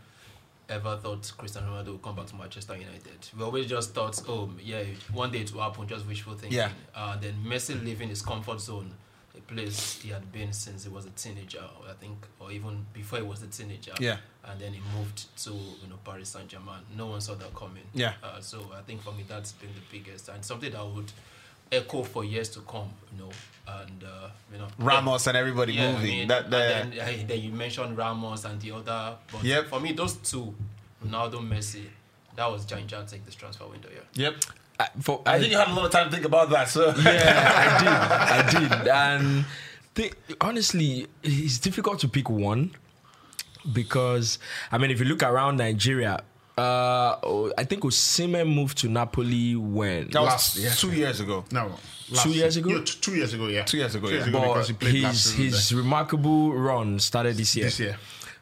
ever 0.67 0.97
thought 0.97 1.31
Cristiano 1.37 1.67
Ronaldo 1.71 1.91
would 1.93 2.01
come 2.01 2.15
back 2.15 2.25
to 2.27 2.35
Manchester 2.35 2.75
United. 2.75 3.19
We 3.37 3.43
always 3.43 3.67
just 3.67 3.93
thought, 3.93 4.19
oh 4.27 4.49
yeah, 4.61 4.83
one 5.13 5.31
day 5.31 5.39
it 5.39 5.53
will 5.53 5.61
happen. 5.61 5.87
Just 5.87 6.05
wishful 6.07 6.33
thinking. 6.33 6.57
Yeah. 6.57 6.69
Uh, 6.93 7.15
then 7.17 7.35
Messi 7.45 7.81
leaving 7.83 8.09
his 8.09 8.21
comfort 8.21 8.59
zone, 8.59 8.91
a 9.37 9.41
place 9.41 10.01
he 10.01 10.09
had 10.09 10.31
been 10.31 10.53
since 10.53 10.83
he 10.83 10.89
was 10.89 11.05
a 11.05 11.09
teenager, 11.11 11.63
I 11.89 11.93
think, 11.93 12.17
or 12.39 12.51
even 12.51 12.85
before 12.93 13.19
he 13.19 13.25
was 13.25 13.41
a 13.43 13.47
teenager. 13.47 13.93
Yeah. 13.99 14.17
And 14.43 14.59
then 14.59 14.73
he 14.73 14.81
moved 14.97 15.35
to 15.43 15.51
you 15.51 15.87
know 15.89 15.97
Paris 16.03 16.29
Saint 16.29 16.47
Germain. 16.47 16.81
No 16.95 17.07
one 17.07 17.21
saw 17.21 17.33
that 17.35 17.53
coming. 17.53 17.83
Yeah. 17.93 18.13
Uh, 18.23 18.39
so 18.39 18.71
I 18.77 18.81
think 18.81 19.01
for 19.01 19.11
me 19.11 19.25
that's 19.27 19.51
been 19.53 19.69
the 19.73 19.81
biggest 19.97 20.29
and 20.29 20.43
something 20.43 20.71
that 20.71 20.85
would 20.85 21.11
echo 21.71 22.03
for 22.03 22.23
years 22.23 22.49
to 22.49 22.59
come. 22.61 22.89
You 23.11 23.23
know, 23.23 23.31
and 23.67 24.03
uh, 24.03 24.29
you 24.51 24.59
know 24.59 24.67
Ramos 24.77 25.27
and 25.27 25.35
everybody 25.37 25.73
yeah, 25.73 25.91
moving. 25.93 26.11
I 26.11 26.13
mean, 26.17 26.27
that, 26.27 26.51
that, 26.51 26.83
and 26.83 26.93
then, 26.93 26.99
uh, 26.99 27.27
then 27.27 27.41
you 27.41 27.51
mentioned 27.51 27.97
Ramos 27.97 28.45
and 28.45 28.61
the 28.61 28.71
other. 28.71 29.15
But 29.31 29.43
Yep. 29.43 29.65
for 29.67 29.79
me, 29.79 29.93
those 29.93 30.13
two, 30.17 30.53
Ronaldo, 31.05 31.39
Messi, 31.47 31.85
that 32.35 32.51
was 32.51 32.65
gigantic. 32.65 33.25
This 33.25 33.35
transfer 33.35 33.65
window, 33.67 33.89
yeah. 33.93 34.25
Yep. 34.29 34.35
I, 34.79 34.87
for, 35.01 35.21
I 35.25 35.39
think 35.39 35.51
you 35.51 35.57
had 35.57 35.69
a 35.69 35.73
lot 35.73 35.85
of 35.85 35.91
time 35.91 36.09
to 36.09 36.11
think 36.13 36.25
about 36.25 36.49
that. 36.49 36.67
So 36.69 36.87
yeah, 36.97 38.49
I 38.51 38.51
did. 38.59 38.67
I 38.67 38.67
did. 38.79 38.87
And 38.89 39.45
thi- 39.95 40.11
honestly, 40.41 41.07
it's 41.23 41.59
difficult 41.59 41.99
to 41.99 42.07
pick 42.07 42.29
one 42.29 42.71
because 43.73 44.39
I 44.71 44.77
mean, 44.77 44.91
if 44.91 44.99
you 44.99 45.05
look 45.05 45.23
around 45.23 45.57
Nigeria, 45.57 46.21
uh, 46.57 47.49
I 47.57 47.63
think 47.63 47.83
Osimhen 47.83 48.53
moved 48.53 48.77
to 48.79 48.89
Napoli 48.89 49.55
when 49.55 50.09
that 50.09 50.21
was 50.21 50.29
Last 50.31 50.57
year. 50.57 50.71
two 50.71 50.91
years 50.91 51.19
ago. 51.19 51.45
No, 51.51 51.71
Two 52.21 52.29
years 52.29 52.55
ago? 52.57 52.69
Yeah, 52.69 52.81
two 52.85 53.15
years 53.15 53.33
ago, 53.33 53.47
yeah. 53.47 53.63
Two 53.63 53.77
years 53.77 53.95
ago, 53.95 54.07
Two 54.07 54.15
yeah. 54.17 54.25
because 54.25 54.67
he 54.67 54.73
but 54.73 54.79
played 54.81 54.95
his 55.05 55.23
season 55.23 55.45
his 55.45 55.73
remarkable 55.73 56.53
run 56.53 56.99
started 56.99 57.35
this 57.35 57.55
year. 57.55 57.65
this 57.65 57.79
year. 57.79 57.97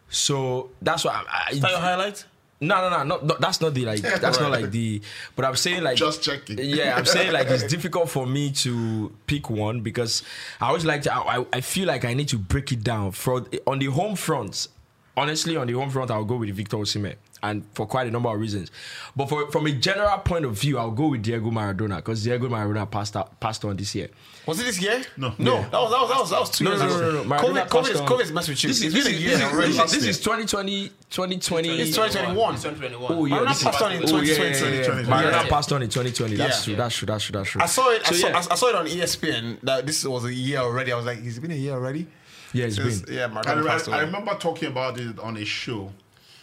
So 0.09 0.69
that's 0.81 1.05
what 1.05 1.13
I, 1.15 1.23
I, 1.47 1.51
Is 1.53 1.61
that 1.61 1.71
your 1.71 1.79
highlight? 1.79 2.25
No, 2.67 2.89
no, 2.89 3.03
no, 3.03 3.17
no. 3.19 3.35
That's 3.39 3.61
not 3.61 3.73
the 3.73 3.85
like. 3.85 4.01
That's 4.21 4.39
not 4.39 4.51
like 4.51 4.71
the. 4.71 5.01
But 5.35 5.45
I'm 5.45 5.55
saying 5.55 5.83
like. 5.83 5.97
Just 5.97 6.23
checking. 6.23 6.57
Yeah, 6.59 6.95
I'm 6.97 7.05
saying 7.05 7.31
like 7.31 7.47
it's 7.49 7.63
difficult 7.75 8.09
for 8.09 8.25
me 8.25 8.51
to 8.51 9.11
pick 9.27 9.49
one 9.49 9.81
because 9.81 10.23
I 10.61 10.67
always 10.67 10.85
like 10.85 11.01
to. 11.03 11.13
I, 11.13 11.39
I- 11.41 11.45
I 11.53 11.61
feel 11.61 11.87
like 11.87 12.05
I 12.05 12.13
need 12.13 12.27
to 12.29 12.37
break 12.37 12.71
it 12.71 12.83
down. 12.83 13.11
For 13.11 13.45
on 13.67 13.79
the 13.79 13.85
home 13.87 14.15
front, 14.15 14.67
honestly, 15.15 15.55
on 15.57 15.67
the 15.67 15.73
home 15.73 15.89
front, 15.89 16.09
I'll 16.11 16.23
go 16.25 16.37
with 16.37 16.49
Victor 16.55 16.77
Osimhen, 16.77 17.15
and 17.43 17.63
for 17.73 17.85
quite 17.85 18.07
a 18.07 18.11
number 18.11 18.29
of 18.29 18.39
reasons. 18.39 18.71
But 19.15 19.27
for, 19.29 19.51
from 19.51 19.67
a 19.67 19.71
general 19.73 20.17
point 20.19 20.45
of 20.45 20.57
view, 20.57 20.79
I'll 20.79 20.91
go 20.91 21.07
with 21.07 21.21
Diego 21.21 21.51
Maradona 21.51 21.97
because 21.97 22.23
Diego 22.23 22.47
Maradona 22.49 22.89
passed 22.89 23.15
out, 23.17 23.39
passed 23.39 23.63
on 23.65 23.75
this 23.75 23.93
year. 23.93 24.07
Was 24.47 24.59
it 24.59 24.63
this 24.63 24.81
year? 24.81 25.03
No. 25.17 25.33
no. 25.37 25.55
Yeah. 25.59 25.69
That 25.69 25.79
was 25.81 25.91
that 25.91 25.99
was 26.01 26.09
that 26.09 26.19
was, 26.19 26.29
that 26.31 26.39
was 26.39 26.49
two 26.49 26.63
No, 26.63 26.71
years 26.71 26.81
no, 26.81 26.87
ago. 26.87 26.99
no, 26.99 27.11
no, 27.11 27.23
no. 27.23 27.29
Maradona 27.29 27.67
COVID, 27.67 27.69
COVID, 27.69 27.81
is, 27.83 27.87
passed 27.89 28.01
on- 28.01 28.07
COVID 28.07 28.21
is 28.21 28.31
messed 28.31 28.49
with 28.49 28.63
you. 28.63 28.67
This 28.69 28.77
is 28.77 28.83
it's 28.85 28.93
this 28.95 29.03
been 29.05 29.13
is 29.13 29.19
a 29.19 29.23
this 29.23 29.39
year 29.39 29.47
is, 29.47 29.53
already. 29.53 29.71
this 29.73 29.83
is, 29.85 29.91
this 29.91 30.03
is 30.17 30.19
2020, 30.23 30.89
2020. 31.09 31.69
It's 31.69 31.89
2021. 31.95 32.55
2021. 32.55 33.11
Oh 33.11 33.25
yeah, 33.25 33.35
Maradona 33.37 33.47
this 33.49 33.57
is- 33.57 33.63
passed 33.63 33.81
on 33.81 33.91
in 33.91 33.97
oh, 33.97 34.01
yeah, 34.01 34.35
2020. 34.35 34.75
yeah, 34.75 34.81
yeah, 34.83 34.99
yeah. 34.99 35.05
Maradona 35.05 35.43
Yeah. 35.43 35.47
passed 35.49 35.71
on 35.73 35.81
in 35.83 35.89
2020. 35.89 36.35
That's 36.35 36.59
Yeah. 36.59 36.63
true. 36.65 36.75
That's 36.81 36.95
true. 36.95 37.05
That's 37.05 37.23
true. 37.23 37.33
That's 37.39 37.49
true. 37.49 37.61
I 37.61 37.65
saw 37.65 37.89
it. 37.91 38.01
I, 38.09 38.13
saw, 38.15 38.27
yeah. 38.27 38.35
I, 38.37 38.39
I 38.39 38.55
saw 38.55 38.67
it 38.69 38.75
on 38.75 38.85
ESPN 38.87 39.59
that 39.63 39.85
this 39.85 40.03
was 40.05 40.23
a 40.25 40.33
year 40.33 40.59
already. 40.59 40.91
I 40.91 40.95
was 40.95 41.05
like, 41.05 41.19
it's 41.19 41.39
been 41.39 41.51
a 41.51 41.55
year 41.55 41.73
already. 41.73 42.07
Yeah, 42.53 42.65
it's 42.65 42.77
It's- 42.77 43.01
been. 43.01 43.15
yeah, 43.15 43.25
I, 43.25 43.27
Maradona 43.29 43.65
passed 43.67 43.89
I, 43.89 43.97
I 43.97 44.01
remember 44.01 44.33
talking 44.35 44.69
about 44.69 44.99
it 44.99 45.19
on 45.19 45.37
a 45.37 45.45
show 45.45 45.91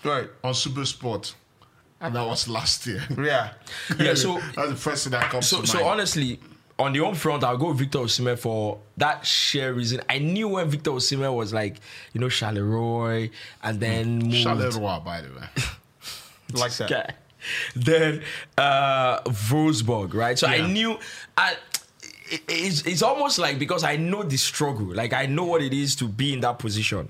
Right. 0.05 0.29
on 0.43 0.55
Super 0.55 0.85
Sport, 0.85 1.35
and 2.01 2.15
that 2.15 2.27
was 2.27 2.49
last 2.49 2.87
year. 2.87 3.03
Yeah. 3.19 3.53
Yeah, 3.99 4.15
so 4.15 4.41
That's 4.57 4.71
the 4.71 4.77
first 4.77 5.05
thing 5.05 5.13
that 5.13 5.31
comes 5.31 5.47
so 5.47 5.61
to 5.61 5.67
so 5.67 5.85
honestly, 5.85 6.41
on 6.79 6.93
the 6.93 7.01
home 7.01 7.15
front, 7.15 7.45
I'll 7.45 7.59
go 7.59 7.69
with 7.69 7.79
Victor 7.79 7.99
Osimhen 7.99 8.39
for 8.39 8.79
that 8.97 9.27
sheer 9.27 9.73
reason. 9.73 10.01
I 10.09 10.19
knew 10.19 10.49
when 10.49 10.69
Victor 10.71 10.93
Osimhen 10.93 11.35
was 11.35 11.53
like, 11.53 11.77
you 12.15 12.21
know, 12.21 12.29
Charleroi, 12.29 13.31
and 13.63 13.79
then 13.81 14.19
moved. 14.19 14.47
Charleroi, 14.47 15.05
by 15.05 15.21
the 15.21 15.29
way. 15.29 15.47
Like 16.53 16.73
that. 16.79 16.91
Guy. 16.91 17.15
then 17.77 18.23
uh, 18.59 19.21
Wolfsburg, 19.23 20.15
right? 20.15 20.37
So 20.37 20.49
I 20.49 20.67
knew. 20.67 20.99
I, 21.39 21.55
it's, 22.49 22.83
it's 22.83 23.03
almost 23.03 23.39
like 23.39 23.59
because 23.59 23.85
I 23.85 23.97
know 23.97 24.25
the 24.25 24.37
struggle, 24.37 24.93
like 24.95 25.13
I 25.13 25.27
know 25.27 25.45
what 25.45 25.63
it 25.63 25.73
is 25.73 25.95
to 25.97 26.09
be 26.09 26.33
in 26.33 26.41
that 26.41 26.59
position. 26.59 27.09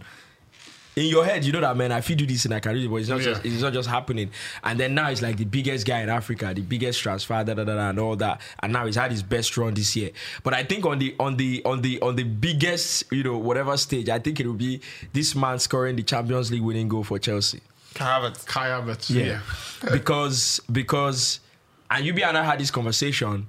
In 0.97 1.07
your 1.07 1.25
head, 1.25 1.45
you 1.45 1.53
know 1.53 1.61
that 1.61 1.77
man. 1.77 1.93
I 1.93 2.01
feel 2.01 2.17
do 2.17 2.27
this 2.27 2.45
and 2.47 2.53
I 2.55 2.59
can 2.61 2.75
do 2.75 2.85
it, 2.85 2.89
but 2.89 2.97
it's 2.97 3.09
not 3.09 3.19
Yeah. 3.21 3.27
just 3.35 3.45
it's 3.47 3.63
not 3.63 3.73
just 3.73 3.89
happening. 3.89 4.31
And 4.65 4.79
then 4.79 4.95
now 4.95 5.09
it's 5.11 5.23
like 5.23 5.37
the 5.37 5.45
biggest 5.45 5.87
guy 5.87 6.01
in 6.01 6.09
Africa, 6.09 6.53
the 6.53 6.63
biggest 6.63 7.01
transfer, 7.01 7.35
da 7.45 7.55
da 7.55 7.65
da, 7.65 7.75
da 7.77 7.89
and 7.91 7.99
all 8.01 8.17
that. 8.17 8.41
And 8.61 8.73
now 8.73 8.87
he's 8.87 8.97
had 8.97 9.11
his 9.13 9.23
best 9.23 9.57
run 9.57 9.73
this 9.75 9.95
year. 9.95 10.11
But 10.43 10.53
I 10.55 10.65
think 10.65 10.85
on 10.85 10.99
the 10.99 11.15
on 11.21 11.37
the 11.37 11.63
on 11.65 11.81
the 11.83 12.01
on 12.03 12.17
the 12.17 12.25
biggest, 12.25 13.05
you 13.13 13.23
know, 13.23 13.39
whatever 13.39 13.77
stage, 13.77 14.09
I 14.09 14.19
think 14.19 14.41
it 14.41 14.47
will 14.47 14.55
be 14.55 14.81
this 15.13 15.35
man 15.37 15.59
scoring 15.61 15.95
the 15.97 16.03
Champions 16.03 16.51
League 16.51 16.63
winning 16.63 16.89
goal 16.89 17.05
for 17.05 17.19
Chelsea. 17.21 17.61
Kai 17.95 18.05
Havertz. 18.21 18.45
Kai 18.47 18.67
Havertz. 18.69 19.11
Yeah. 19.11 19.25
Yeah. 19.25 19.41
because 19.93 20.61
because 20.71 21.39
and 21.89 22.05
you 22.05 22.13
and 22.15 22.37
I 22.37 22.43
had 22.45 22.59
this 22.59 22.71
conversation. 22.73 23.47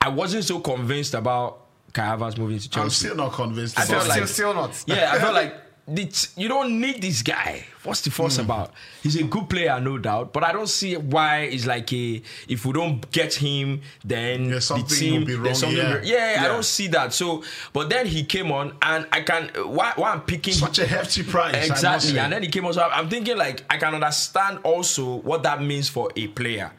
I 0.00 0.10
wasn't 0.10 0.44
so 0.44 0.60
convinced 0.60 1.14
about 1.14 1.60
Kai 1.92 2.02
Havertz 2.06 2.38
moving 2.38 2.58
to 2.58 2.68
Chelsea. 2.68 2.84
I'm 2.84 2.90
still 2.90 3.14
not 3.16 3.32
convinced. 3.32 3.78
I 3.78 3.84
about 3.84 3.90
felt 3.90 4.02
Still, 4.04 4.20
like- 4.20 4.28
still 4.28 4.54
not. 4.54 4.84
yeah, 4.86 5.12
I 5.12 5.18
felt 5.18 5.34
like 5.34 5.54
it's, 5.96 6.36
you 6.36 6.48
don't 6.48 6.80
need 6.80 7.02
this 7.02 7.22
guy. 7.22 7.64
What's 7.82 8.02
the 8.02 8.10
fuss 8.10 8.36
hmm. 8.36 8.42
about? 8.42 8.72
He's 9.02 9.16
a 9.16 9.24
good 9.24 9.48
player, 9.48 9.80
no 9.80 9.98
doubt, 9.98 10.32
but 10.32 10.44
I 10.44 10.52
don't 10.52 10.68
see 10.68 10.96
why 10.96 11.40
it's 11.40 11.66
like 11.66 11.92
a 11.92 12.22
if 12.48 12.66
we 12.66 12.72
don't 12.72 13.10
get 13.10 13.34
him, 13.34 13.80
then 14.04 14.44
Yeah, 14.44 14.58
the 14.58 14.84
team 14.88 15.20
will 15.20 15.26
be 15.26 15.36
there's 15.36 15.38
wrong, 15.38 15.54
something 15.54 15.78
yeah. 15.78 15.94
wrong. 15.94 16.04
yeah, 16.04 16.36
I 16.40 16.48
don't 16.48 16.64
see 16.64 16.88
that. 16.88 17.12
So, 17.12 17.42
but 17.72 17.88
then 17.88 18.06
he 18.06 18.24
came 18.24 18.52
on, 18.52 18.76
and 18.82 19.06
I 19.12 19.22
can 19.22 19.48
why 19.64 19.92
why 19.96 20.12
I'm 20.12 20.22
picking 20.22 20.54
such 20.54 20.78
a 20.78 20.86
hefty 20.86 21.22
price. 21.22 21.70
Exactly, 21.70 22.18
and 22.18 22.32
then 22.32 22.42
he 22.42 22.48
came 22.48 22.66
on. 22.66 22.74
So 22.74 22.82
I'm 22.82 23.08
thinking 23.08 23.36
like 23.36 23.64
I 23.70 23.78
can 23.78 23.94
understand 23.94 24.58
also 24.64 25.16
what 25.16 25.42
that 25.44 25.62
means 25.62 25.88
for 25.88 26.10
a 26.16 26.26
player. 26.28 26.72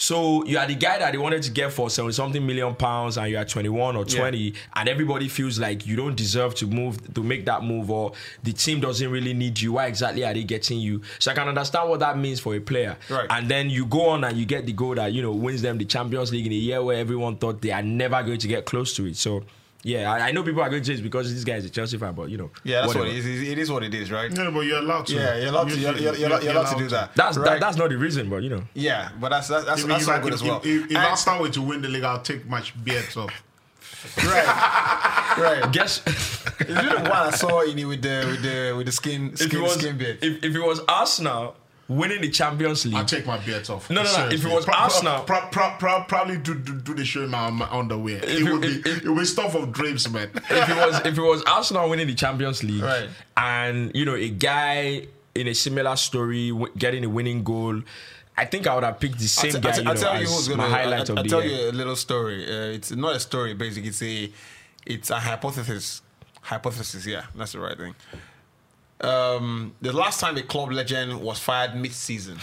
So 0.00 0.42
you 0.46 0.56
are 0.56 0.66
the 0.66 0.74
guy 0.74 0.98
that 0.98 1.12
they 1.12 1.18
wanted 1.18 1.42
to 1.42 1.50
get 1.50 1.74
for 1.74 1.90
seventy 1.90 2.14
something 2.14 2.46
million 2.46 2.74
pounds, 2.74 3.18
and 3.18 3.30
you 3.30 3.36
are 3.36 3.44
21 3.44 3.96
or 3.96 4.06
20, 4.06 4.54
and 4.74 4.88
everybody 4.88 5.28
feels 5.28 5.58
like 5.58 5.86
you 5.86 5.94
don't 5.94 6.16
deserve 6.16 6.54
to 6.54 6.66
move 6.66 7.12
to 7.12 7.22
make 7.22 7.44
that 7.44 7.62
move, 7.62 7.90
or 7.90 8.12
the 8.42 8.54
team 8.54 8.80
doesn't 8.80 9.10
really 9.10 9.34
need 9.34 9.60
you. 9.60 9.74
Why 9.74 9.86
exactly 9.88 10.24
are 10.24 10.32
they 10.32 10.42
getting 10.42 10.78
you? 10.78 11.02
So 11.18 11.30
I 11.30 11.34
can 11.34 11.48
understand 11.48 11.90
what 11.90 12.00
that 12.00 12.16
means 12.16 12.40
for 12.40 12.54
a 12.54 12.60
player. 12.60 12.96
Right. 13.10 13.26
And 13.28 13.46
then 13.50 13.68
you 13.68 13.84
go 13.84 14.08
on 14.08 14.24
and 14.24 14.38
you 14.38 14.46
get 14.46 14.64
the 14.64 14.72
goal 14.72 14.94
that 14.94 15.12
you 15.12 15.20
know 15.20 15.32
wins 15.32 15.60
them 15.60 15.76
the 15.76 15.84
Champions 15.84 16.32
League 16.32 16.46
in 16.46 16.52
a 16.52 16.56
year 16.56 16.82
where 16.82 16.96
everyone 16.96 17.36
thought 17.36 17.60
they 17.60 17.70
are 17.70 17.82
never 17.82 18.22
going 18.22 18.38
to 18.38 18.48
get 18.48 18.64
close 18.64 18.96
to 18.96 19.04
it. 19.04 19.16
So 19.16 19.44
yeah, 19.82 20.12
I, 20.12 20.28
I 20.28 20.32
know 20.32 20.42
people 20.42 20.62
are 20.62 20.68
going 20.68 20.82
to 20.82 20.86
say 20.86 20.92
it's 20.92 21.00
because 21.02 21.32
this 21.32 21.42
guy 21.44 21.54
is 21.56 21.64
a 21.64 21.70
Chelsea 21.70 21.96
fan, 21.98 22.12
but 22.14 22.28
you 22.28 22.36
know, 22.36 22.50
Yeah, 22.64 22.82
that's 22.82 22.88
whatever. 22.88 23.06
what 23.06 23.14
it 23.14 23.18
is. 23.24 23.48
It 23.48 23.58
is 23.58 23.70
what 23.70 23.82
it 23.82 23.94
is, 23.94 24.10
right? 24.10 24.30
No, 24.30 24.50
but 24.50 24.60
you're 24.60 24.78
allowed 24.78 25.06
to. 25.06 25.14
Yeah, 25.14 25.36
you're 25.38 25.48
allowed 25.48 25.68
to. 25.70 25.76
You're, 25.78 25.96
you're, 25.96 26.14
you're, 26.16 26.42
you're 26.42 26.52
allowed 26.52 26.72
to 26.72 26.78
do 26.78 26.88
that. 26.88 27.14
That's 27.14 27.36
right? 27.38 27.44
that, 27.52 27.60
that's 27.60 27.76
not 27.76 27.88
the 27.90 27.96
reason, 27.98 28.28
but 28.28 28.42
you 28.42 28.50
know. 28.50 28.62
yeah, 28.74 29.10
but 29.20 29.30
that's 29.30 29.48
that's 29.48 29.64
that's, 29.64 29.80
If, 29.82 29.88
that's 29.88 30.02
if, 30.02 30.08
all 30.08 30.18
good 30.20 30.28
if, 30.28 30.34
as 30.34 30.42
well. 30.42 30.58
if, 30.58 30.66
if 30.66 30.88
And- 30.90 30.96
Arsenal 30.98 31.40
were 31.40 31.48
to 31.50 31.62
win 31.62 31.82
the 31.82 31.88
league, 31.88 32.04
I'll 32.04 32.20
take 32.22 32.46
much 32.46 32.74
beards 32.84 33.16
off. 33.16 33.32
right, 34.24 35.36
right. 35.38 35.72
Guess 35.72 36.02
It's 36.06 36.60
really 36.70 36.88
the 36.88 37.02
one 37.02 37.12
I 37.12 37.30
saw 37.30 37.60
in 37.62 37.78
it 37.78 37.84
with 37.84 38.00
the 38.02 38.24
with 38.30 38.42
the 38.42 38.74
with 38.76 38.86
the 38.86 38.92
skin 38.92 39.30
if 39.34 39.40
skin 39.40 39.58
it 39.60 39.62
was 39.62 39.74
skin 39.74 39.98
beard. 39.98 40.18
if, 40.22 40.42
if 40.44 40.54
it 40.54 40.60
was 40.60 40.80
Arsenal 40.88 41.54
winning 41.90 42.20
the 42.22 42.30
Champions 42.30 42.86
League, 42.86 42.94
I'll 42.94 43.04
take 43.04 43.26
my 43.26 43.36
beards 43.38 43.68
off. 43.68 43.90
No, 43.90 44.02
no, 44.02 44.04
no, 44.04 44.08
if 44.08 44.32
it 44.32 44.38
Seriously. 44.40 44.50
was 44.54 44.66
Arsenal- 44.68 45.24
pro, 45.24 45.40
pro, 45.50 45.74
pro, 45.78 46.04
probably 46.04 46.38
do, 46.38 46.54
do, 46.54 46.74
do 46.80 46.94
the 46.94 47.04
show 47.04 47.24
in 47.24 47.30
my, 47.30 47.50
my 47.50 47.68
underwear. 47.70 48.20
It 48.24 48.38
you- 48.38 48.52
would 48.52 48.62
be 48.62 48.68
if- 48.68 48.86
if- 48.86 49.04
it 49.04 49.08
would 49.10 49.18
be 49.18 49.24
stuff 49.26 49.54
of 49.54 49.72
drapes, 49.72 50.08
man. 50.08 50.30
if 50.34 50.68
it 50.70 50.76
was 50.76 51.00
if 51.04 51.18
it 51.18 51.20
was 51.20 51.42
Arsenal 51.42 51.90
winning 51.90 52.06
the 52.06 52.14
Champions 52.14 52.62
League, 52.62 52.82
Right. 52.82 53.08
and 53.36 53.90
you 53.94 54.04
know 54.06 54.14
a 54.14 54.28
guy 54.30 55.06
in 55.34 55.46
a 55.48 55.54
similar 55.54 55.96
story 55.96 56.50
w- 56.50 56.72
getting 56.78 57.04
a 57.04 57.08
winning 57.08 57.42
goal, 57.44 57.82
I 58.36 58.44
think 58.46 58.66
I 58.66 58.74
would 58.74 58.84
have 58.84 58.98
picked 59.00 59.18
the 59.18 59.28
same 59.28 59.56
I'll, 59.56 59.60
guy. 59.60 59.72
t- 59.72 59.78
you 59.78 59.84
know, 59.84 59.90
I'll 59.90 59.96
tell 59.96 60.20
you 60.20 60.26
who's 60.28 60.48
gonna. 60.48 60.62
highlight 60.68 61.10
I'll, 61.10 61.18
I'll 61.18 61.24
tell 61.24 61.44
year. 61.44 61.64
you 61.66 61.70
a 61.70 61.72
little 61.72 61.96
story. 61.96 62.44
Uh, 62.46 62.72
it's 62.76 62.90
not 62.92 63.16
a 63.16 63.20
story, 63.20 63.52
basically. 63.54 63.88
It's 63.90 64.02
a 64.02 64.32
it's 64.86 65.10
a 65.10 65.18
hypothesis. 65.20 66.02
Hypothesis, 66.42 67.04
yeah, 67.06 67.24
that's 67.34 67.52
the 67.52 67.60
right 67.60 67.76
thing. 67.76 67.94
Um, 69.00 69.74
the 69.80 69.92
last 69.92 70.20
time 70.20 70.36
a 70.36 70.42
club 70.42 70.72
legend 70.72 71.20
was 71.20 71.38
fired 71.38 71.74
mid-season, 71.74 72.38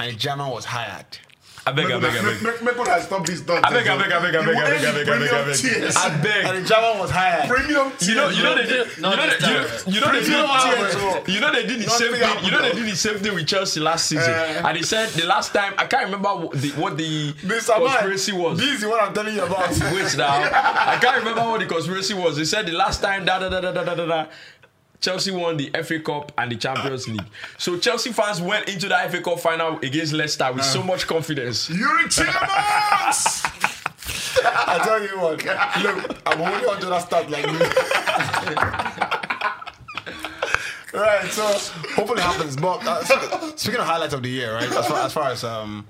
and 0.00 0.10
a 0.12 0.14
German 0.14 0.50
was 0.50 0.64
hired. 0.64 1.18
I 1.66 1.72
beg, 1.72 1.90
I 1.90 1.98
beg, 1.98 2.10
I 2.10 2.22
beg. 2.22 2.42
Make, 2.42 2.62
make, 2.62 2.76
make 2.76 2.88
us 2.88 3.06
stop 3.06 3.24
this 3.24 3.40
I 3.40 3.70
beg, 3.70 3.88
I 3.88 3.96
beg, 3.96 4.12
I 4.12 4.20
beg, 4.20 4.34
I 4.36 4.44
beg, 4.44 4.54
I 4.54 4.68
beg, 4.68 4.84
I 4.84 4.92
beg, 4.92 5.08
I 5.08 5.18
beg, 5.18 5.32
I 5.32 5.44
beg. 5.46 5.56
Tears. 5.56 5.96
I 5.96 6.22
beg. 6.22 6.44
And 6.44 6.58
the 6.58 6.68
German 6.68 6.98
was 6.98 7.10
hired. 7.10 7.48
Premium 7.48 7.90
tears. 7.92 8.08
You 8.08 8.14
know, 8.16 8.28
you 8.28 8.42
know 8.42 8.54
they 8.54 8.66
did. 8.66 8.96
You 8.96 9.02
Not 9.02 9.16
know, 9.16 9.26
this 9.26 9.40
they, 9.40 9.92
you 9.92 9.98
know, 10.00 10.46
time. 10.46 10.66
you 10.66 10.80
know 10.80 10.82
they 10.82 10.92
did. 10.92 11.34
You 11.34 11.40
know 11.40 11.52
they 11.52 11.66
did 11.66 11.80
the 11.80 11.90
same 11.90 12.12
thing. 12.12 12.44
You 12.44 12.50
know 12.50 12.60
they 12.62 12.72
did 12.72 12.84
the 12.84 12.96
same 12.96 13.18
thing 13.18 13.34
with 13.34 13.46
Chelsea 13.46 13.80
last 13.80 14.06
season. 14.06 14.30
Eh. 14.30 14.62
and 14.62 14.76
they 14.76 14.82
said 14.82 15.08
the 15.10 15.24
last 15.24 15.54
time 15.54 15.72
I 15.78 15.86
can't 15.86 16.04
remember 16.04 16.28
what 16.28 16.52
the, 16.52 16.68
what 16.72 16.98
the 16.98 17.32
conspiracy 17.32 18.32
Man, 18.32 18.42
was. 18.42 18.58
This 18.58 18.82
is 18.82 18.86
what 18.86 19.02
I'm 19.02 19.14
telling 19.14 19.34
you 19.34 19.44
about. 19.44 19.70
Wait 19.70 20.16
now, 20.18 20.28
I 20.28 20.98
can't 21.00 21.16
remember 21.18 21.40
what 21.48 21.60
the 21.60 21.66
conspiracy 21.66 22.12
was. 22.12 22.36
They 22.36 22.44
said 22.44 22.66
the 22.66 22.72
last 22.72 23.00
time 23.00 23.24
da 23.24 23.38
da 23.38 23.48
da 23.48 23.60
da 23.62 23.72
da 23.72 23.94
da 23.94 24.06
da. 24.06 24.26
Da 25.00 25.10
Chelsea 25.12 25.30
won 25.32 25.56
the 25.56 25.70
FA 25.82 26.00
Cup 26.00 26.32
and 26.38 26.50
the 26.52 26.56
Champions 26.56 27.06
League. 27.08 27.24
So 27.58 27.78
Chelsea 27.78 28.10
fans 28.12 28.40
went 28.40 28.68
into 28.68 28.88
the 28.88 28.96
FA 29.10 29.20
Cup 29.20 29.38
final 29.40 29.78
against 29.80 30.12
Leicester 30.12 30.50
with 30.52 30.64
so 30.64 30.82
much 30.82 31.06
confidence. 31.06 31.68
Youri 31.68 32.04
Tielemans! 32.04 33.50
I 34.46 34.78
tell 34.84 35.02
you 35.02 35.18
what. 35.20 35.44
Look, 35.82 36.18
I'm 36.26 36.40
only 36.40 36.66
on 36.66 36.80
to 36.80 36.86
that 36.86 37.02
start 37.02 37.30
like 37.30 37.46
me. 37.46 37.58
right, 40.92 41.30
so 41.30 41.42
hopefully 41.94 42.20
it 42.20 42.24
happens. 42.24 42.56
But 42.56 42.86
uh, 42.86 43.56
speaking 43.56 43.80
of 43.80 43.86
highlights 43.86 44.14
of 44.14 44.22
the 44.22 44.28
year, 44.28 44.54
right? 44.54 44.70
As 44.70 44.86
far 44.86 45.04
as 45.06 45.12
far 45.12 45.30
as 45.30 45.44
um. 45.44 45.86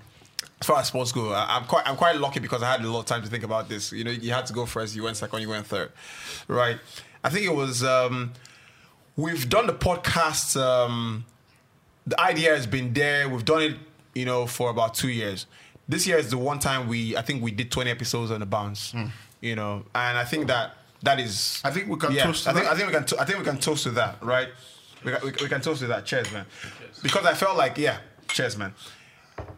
As 0.60 0.66
far 0.68 0.78
as 0.78 0.86
sports 0.86 1.12
go, 1.12 1.30
I- 1.32 1.56
I'm 1.58 1.64
quite 1.64 1.86
I'm 1.86 1.96
quite 1.96 2.16
lucky 2.16 2.40
because 2.40 2.62
I 2.62 2.70
had 2.72 2.80
a 2.82 2.88
lot 2.90 3.00
of 3.00 3.06
time 3.06 3.22
to 3.22 3.28
think 3.28 3.44
about 3.44 3.68
this. 3.68 3.92
You 3.92 4.02
know, 4.04 4.10
you 4.12 4.32
had 4.32 4.46
to 4.46 4.52
go 4.54 4.64
first, 4.64 4.96
you 4.96 5.02
went 5.02 5.16
second, 5.18 5.42
you 5.42 5.48
went 5.50 5.66
third, 5.66 5.90
right? 6.48 6.78
I 7.22 7.28
think 7.28 7.44
it 7.44 7.54
was 7.54 7.82
um, 7.84 8.32
we've 9.16 9.48
done 9.48 9.66
the 9.66 9.74
podcast. 9.74 10.60
Um, 10.60 11.24
the 12.06 12.20
idea 12.20 12.54
has 12.54 12.66
been 12.66 12.92
there. 12.92 13.28
We've 13.28 13.44
done 13.44 13.62
it, 13.62 13.76
you 14.14 14.24
know, 14.24 14.46
for 14.46 14.70
about 14.70 14.94
two 14.94 15.08
years. 15.08 15.46
This 15.88 16.06
year 16.06 16.16
is 16.16 16.30
the 16.30 16.38
one 16.38 16.58
time 16.58 16.88
we, 16.88 17.16
I 17.16 17.22
think 17.22 17.42
we 17.42 17.50
did 17.50 17.70
20 17.70 17.90
episodes 17.90 18.30
on 18.30 18.40
the 18.40 18.46
bounce, 18.46 18.94
you 19.40 19.54
know, 19.54 19.84
and 19.94 20.16
I 20.16 20.24
think 20.24 20.46
that 20.46 20.76
that 21.02 21.20
is. 21.20 21.60
I 21.64 21.70
think 21.70 21.88
we 21.88 21.96
can 21.96 22.12
yeah, 22.12 22.24
toast 22.24 22.44
to 22.44 22.50
I 22.50 22.52
think 22.54 22.64
that. 22.64 22.72
I 22.72 22.76
think 22.76 22.88
we 22.88 22.94
can. 22.94 23.04
To, 23.04 23.20
I 23.20 23.24
think 23.24 23.38
we 23.38 23.44
can 23.44 23.58
toast 23.58 23.82
to 23.84 23.90
that, 23.92 24.22
right? 24.22 24.48
We 25.04 25.12
can, 25.12 25.20
we, 25.22 25.30
we 25.42 25.48
can 25.48 25.60
toast 25.60 25.80
to 25.80 25.86
that. 25.88 26.06
Cheers, 26.06 26.32
man. 26.32 26.46
Because 27.02 27.26
I 27.26 27.34
felt 27.34 27.58
like, 27.58 27.76
yeah, 27.76 27.98
cheers, 28.28 28.56
man. 28.56 28.74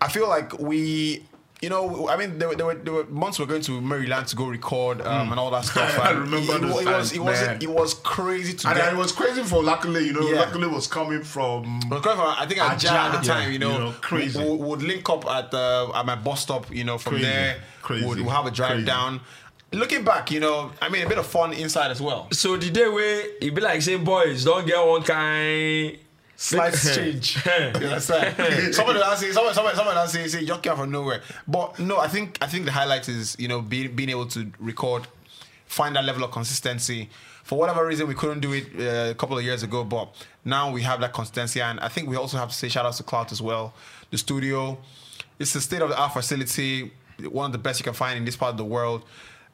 I 0.00 0.08
feel 0.08 0.28
like 0.28 0.58
we. 0.58 1.24
You 1.62 1.70
know, 1.70 2.06
I 2.08 2.18
mean, 2.18 2.38
there 2.38 2.48
were, 2.48 2.54
there 2.54 2.66
were, 2.66 2.74
there 2.74 2.92
were 2.92 3.04
months 3.06 3.38
we 3.38 3.44
were 3.46 3.48
going 3.48 3.62
to 3.62 3.80
Maryland 3.80 4.26
to 4.28 4.36
go 4.36 4.46
record 4.46 5.00
um, 5.00 5.30
and 5.30 5.40
all 5.40 5.50
that 5.52 5.64
stuff. 5.70 5.90
Mm. 5.94 6.00
I 6.04 6.10
remember 6.10 6.36
it, 6.36 6.60
those 6.60 6.60
it, 6.60 6.74
was 6.74 6.84
times, 6.84 7.12
it 7.14 7.18
was 7.20 7.40
man. 7.40 7.58
it 7.62 7.70
was 7.70 7.94
crazy 7.94 8.52
to 8.52 8.68
And 8.68 8.76
get. 8.76 8.92
it 8.92 8.96
was 8.96 9.10
crazy 9.12 9.42
for 9.42 9.62
luckily, 9.62 10.04
you 10.06 10.12
know, 10.12 10.20
Yeah. 10.28 10.40
luckily 10.40 10.66
was 10.66 10.86
coming 10.86 11.22
from 11.22 11.80
But 11.88 12.02
correct 12.02 12.18
me 12.18 12.24
I'm- 12.24 12.36
I 12.38 12.46
think 12.46 12.60
at 12.60 12.76
Ajah, 12.76 12.80
Jam 12.80 12.94
at 13.14 13.20
the 13.22 13.26
yeah, 13.26 13.34
time, 13.34 13.52
you 13.52 13.58
know, 13.58 13.72
you 13.72 13.78
know, 13.78 13.94
crazy. 14.02 14.38
We, 14.38 14.50
we 14.50 14.56
would 14.68 14.82
link 14.82 15.08
up 15.08 15.24
at 15.26 15.50
the 15.50 15.90
at 15.94 16.04
my 16.04 16.14
bus 16.14 16.42
stop, 16.42 16.70
you 16.70 16.84
know, 16.84 16.98
from 16.98 17.12
Crazy, 17.14 17.24
there. 17.26 17.56
crazy, 17.80 18.04
We'd, 18.06 18.20
we'll 18.20 18.30
have 18.34 18.44
a 18.46 18.50
drive 18.50 18.72
crazy. 18.72 18.84
down. 18.86 19.20
Looking 19.72 20.04
back, 20.04 20.30
you 20.30 20.40
know, 20.40 20.72
I 20.82 20.90
mean, 20.90 21.06
a 21.06 21.08
bit 21.08 21.18
of 21.18 21.26
fun 21.26 21.52
inside 21.54 21.90
as 21.90 22.00
well. 22.02 22.28
So 22.32 22.56
the 22.58 22.70
day 22.70 22.86
where 22.88 23.24
it 23.40 23.54
be 23.54 23.60
like 23.62 23.80
say 23.82 23.96
boys 23.96 24.44
don't 24.44 24.66
get 24.66 24.86
one 24.86 25.02
kind 25.02 25.98
Slight 26.36 26.74
change. 26.94 27.36
you 27.46 27.52
understand? 27.52 28.74
someone 28.74 28.96
will 28.96 29.16
someone, 29.16 29.54
someone, 29.54 29.74
someone 29.74 29.96
will 29.96 30.06
say, 30.06 30.28
say, 30.28 30.42
you 30.42 30.56
came 30.58 30.76
from 30.76 30.90
nowhere. 30.90 31.22
But 31.48 31.78
no, 31.78 31.96
I 31.98 32.08
think, 32.08 32.38
I 32.42 32.46
think 32.46 32.66
the 32.66 32.72
highlight 32.72 33.08
is, 33.08 33.36
you 33.38 33.48
know, 33.48 33.62
being 33.62 33.96
being 33.96 34.10
able 34.10 34.26
to 34.26 34.52
record, 34.58 35.06
find 35.66 35.96
that 35.96 36.04
level 36.04 36.24
of 36.24 36.30
consistency. 36.30 37.08
For 37.42 37.58
whatever 37.58 37.86
reason, 37.86 38.06
we 38.06 38.14
couldn't 38.14 38.40
do 38.40 38.52
it 38.52 38.66
uh, 38.78 39.10
a 39.10 39.14
couple 39.14 39.38
of 39.38 39.44
years 39.44 39.62
ago, 39.62 39.84
but 39.84 40.12
now 40.44 40.70
we 40.72 40.82
have 40.82 41.00
that 41.00 41.14
consistency, 41.14 41.62
and 41.62 41.80
I 41.80 41.88
think 41.88 42.08
we 42.08 42.16
also 42.16 42.36
have 42.36 42.48
to 42.48 42.54
say 42.54 42.68
shout 42.68 42.84
out 42.84 42.94
to 42.94 43.02
Clout 43.02 43.32
as 43.32 43.40
well. 43.40 43.72
The 44.10 44.18
studio, 44.18 44.78
it's 45.38 45.54
a 45.54 45.60
state 45.60 45.80
of 45.80 45.88
the 45.88 45.98
art 45.98 46.12
facility, 46.12 46.92
one 47.22 47.46
of 47.46 47.52
the 47.52 47.58
best 47.58 47.80
you 47.80 47.84
can 47.84 47.94
find 47.94 48.18
in 48.18 48.24
this 48.24 48.36
part 48.36 48.50
of 48.50 48.56
the 48.58 48.64
world. 48.64 49.04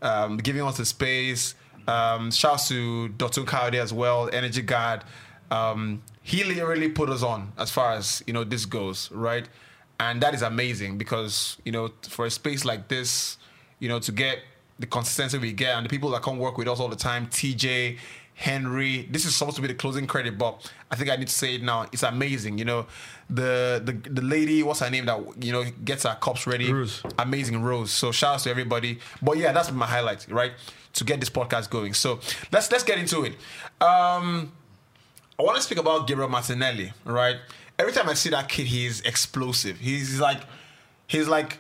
Um, 0.01 0.37
giving 0.39 0.63
us 0.63 0.79
the 0.79 0.85
space. 0.85 1.55
Um, 1.87 2.31
shouts 2.31 2.69
to 2.69 3.09
Dotun 3.11 3.47
Coyote 3.47 3.79
as 3.79 3.93
well, 3.93 4.29
Energy 4.33 4.63
Guard. 4.63 5.05
Um, 5.53 6.03
he 6.23 6.45
literally 6.45 6.89
put 6.89 7.11
us 7.11 7.23
on 7.23 7.53
as 7.59 7.71
far 7.71 7.93
as 7.93 8.25
you 8.27 8.33
know 8.33 8.43
this 8.45 8.65
goes, 8.65 9.11
right? 9.13 9.47
And 10.01 10.21
that 10.23 10.35
is 10.35 10.43
amazing 10.43 10.99
because 10.99 11.59
you 11.65 11.73
know 11.73 11.91
for 12.09 12.25
a 12.27 12.31
space 12.31 12.65
like 12.65 12.89
this, 12.89 13.37
you 13.79 13.89
know 13.89 13.99
to 14.01 14.13
get 14.13 14.39
the 14.79 14.87
consistency 14.87 15.39
we 15.39 15.53
get 15.53 15.77
and 15.77 15.85
the 15.85 15.91
people 15.91 16.11
that 16.11 16.23
come 16.23 16.39
work 16.39 16.57
with 16.57 16.69
us 16.69 16.81
all 16.81 16.89
the 16.89 16.97
time, 16.97 17.27
TJ, 17.27 17.99
Henry. 18.35 19.07
This 19.11 19.25
is 19.25 19.37
supposed 19.37 19.57
to 19.57 19.63
be 19.63 19.69
the 19.69 19.75
closing 19.75 20.07
credit, 20.07 20.39
but 20.39 20.71
I 20.91 20.97
think 20.97 21.11
I 21.11 21.17
need 21.17 21.29
to 21.29 21.35
say 21.35 21.57
it 21.57 21.63
now. 21.63 21.87
It's 21.93 22.03
amazing, 22.03 22.59
you 22.59 22.65
know. 22.65 22.87
The 23.29 23.81
the 23.85 23.93
the 24.11 24.23
lady, 24.23 24.63
what's 24.63 24.81
her 24.81 24.91
name 24.91 25.07
that 25.07 25.21
you 25.45 25.53
know 25.53 25.65
gets 25.85 26.05
our 26.05 26.17
cups 26.17 26.47
ready? 26.47 26.73
Rose. 26.73 27.03
Amazing 27.19 27.63
Rose. 27.63 27.91
So 27.91 28.11
shout 28.11 28.35
out 28.37 28.41
to 28.41 28.51
everybody. 28.51 28.99
But 29.21 29.37
yeah, 29.37 29.53
that's 29.53 29.71
my 29.71 29.87
highlight, 29.87 30.27
right? 30.31 30.53
To 30.95 31.05
get 31.05 31.21
this 31.21 31.31
podcast 31.31 31.71
going. 31.71 31.95
So 31.95 32.21
let's 32.51 32.71
let's 32.73 32.85
get 32.85 32.99
into 32.99 33.25
it. 33.25 33.35
Um 33.81 34.53
I 35.39 35.43
want 35.43 35.57
to 35.57 35.63
speak 35.63 35.79
about 35.79 36.07
Gabriel 36.07 36.29
Martinelli, 36.29 36.93
right? 37.05 37.37
every 37.79 37.93
time 37.93 38.09
I 38.09 38.15
see 38.15 38.31
that 38.31 38.49
kid, 38.49 38.67
he's 38.67 39.01
explosive. 39.03 39.79
He's 39.79 40.21
like, 40.21 40.41
he's 41.07 41.29
like, 41.29 41.59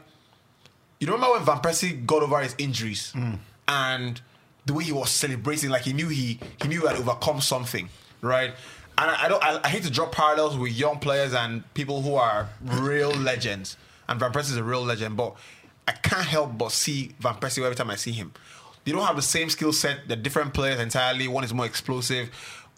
you 1.01 1.07
remember 1.07 1.33
when 1.33 1.45
Van 1.45 1.59
Persie 1.59 2.07
got 2.07 2.23
over 2.23 2.41
his 2.41 2.55
injuries 2.59 3.13
mm. 3.15 3.39
and 3.67 4.21
the 4.65 4.73
way 4.73 4.85
he 4.85 4.93
was 4.93 5.11
celebrating, 5.11 5.71
like 5.71 5.83
he 5.83 5.93
knew 5.93 6.09
he 6.09 6.39
he 6.63 6.69
knew 6.69 6.81
he 6.81 6.87
had 6.87 6.97
overcome 6.97 7.41
something, 7.41 7.89
right? 8.21 8.55
And 8.99 9.11
I, 9.11 9.25
I 9.25 9.29
don't, 9.29 9.43
I, 9.43 9.61
I 9.65 9.69
hate 9.69 9.83
to 9.83 9.91
draw 9.91 10.07
parallels 10.07 10.57
with 10.57 10.73
young 10.73 11.01
players 11.01 11.35
and 11.35 11.65
people 11.75 12.03
who 12.03 12.15
are 12.15 12.49
real 12.63 13.11
legends. 13.31 13.77
And 14.09 14.21
Van 14.21 14.33
Persie 14.33 14.51
is 14.51 14.57
a 14.57 14.65
real 14.65 14.85
legend, 14.85 15.17
but 15.17 15.35
I 15.89 15.93
can't 15.93 16.27
help 16.27 16.57
but 16.57 16.71
see 16.71 17.13
Van 17.19 17.35
Persie 17.35 17.65
every 17.65 17.75
time 17.75 17.91
I 17.91 17.97
see 17.97 18.13
him. 18.13 18.33
They 18.85 18.93
don't 18.93 19.05
have 19.05 19.17
the 19.17 19.23
same 19.23 19.49
skill 19.49 19.73
set. 19.73 20.09
They're 20.09 20.17
different 20.17 20.55
players 20.55 20.81
entirely. 20.81 21.29
One 21.29 21.45
is 21.45 21.55
more 21.55 21.67
explosive, 21.67 22.31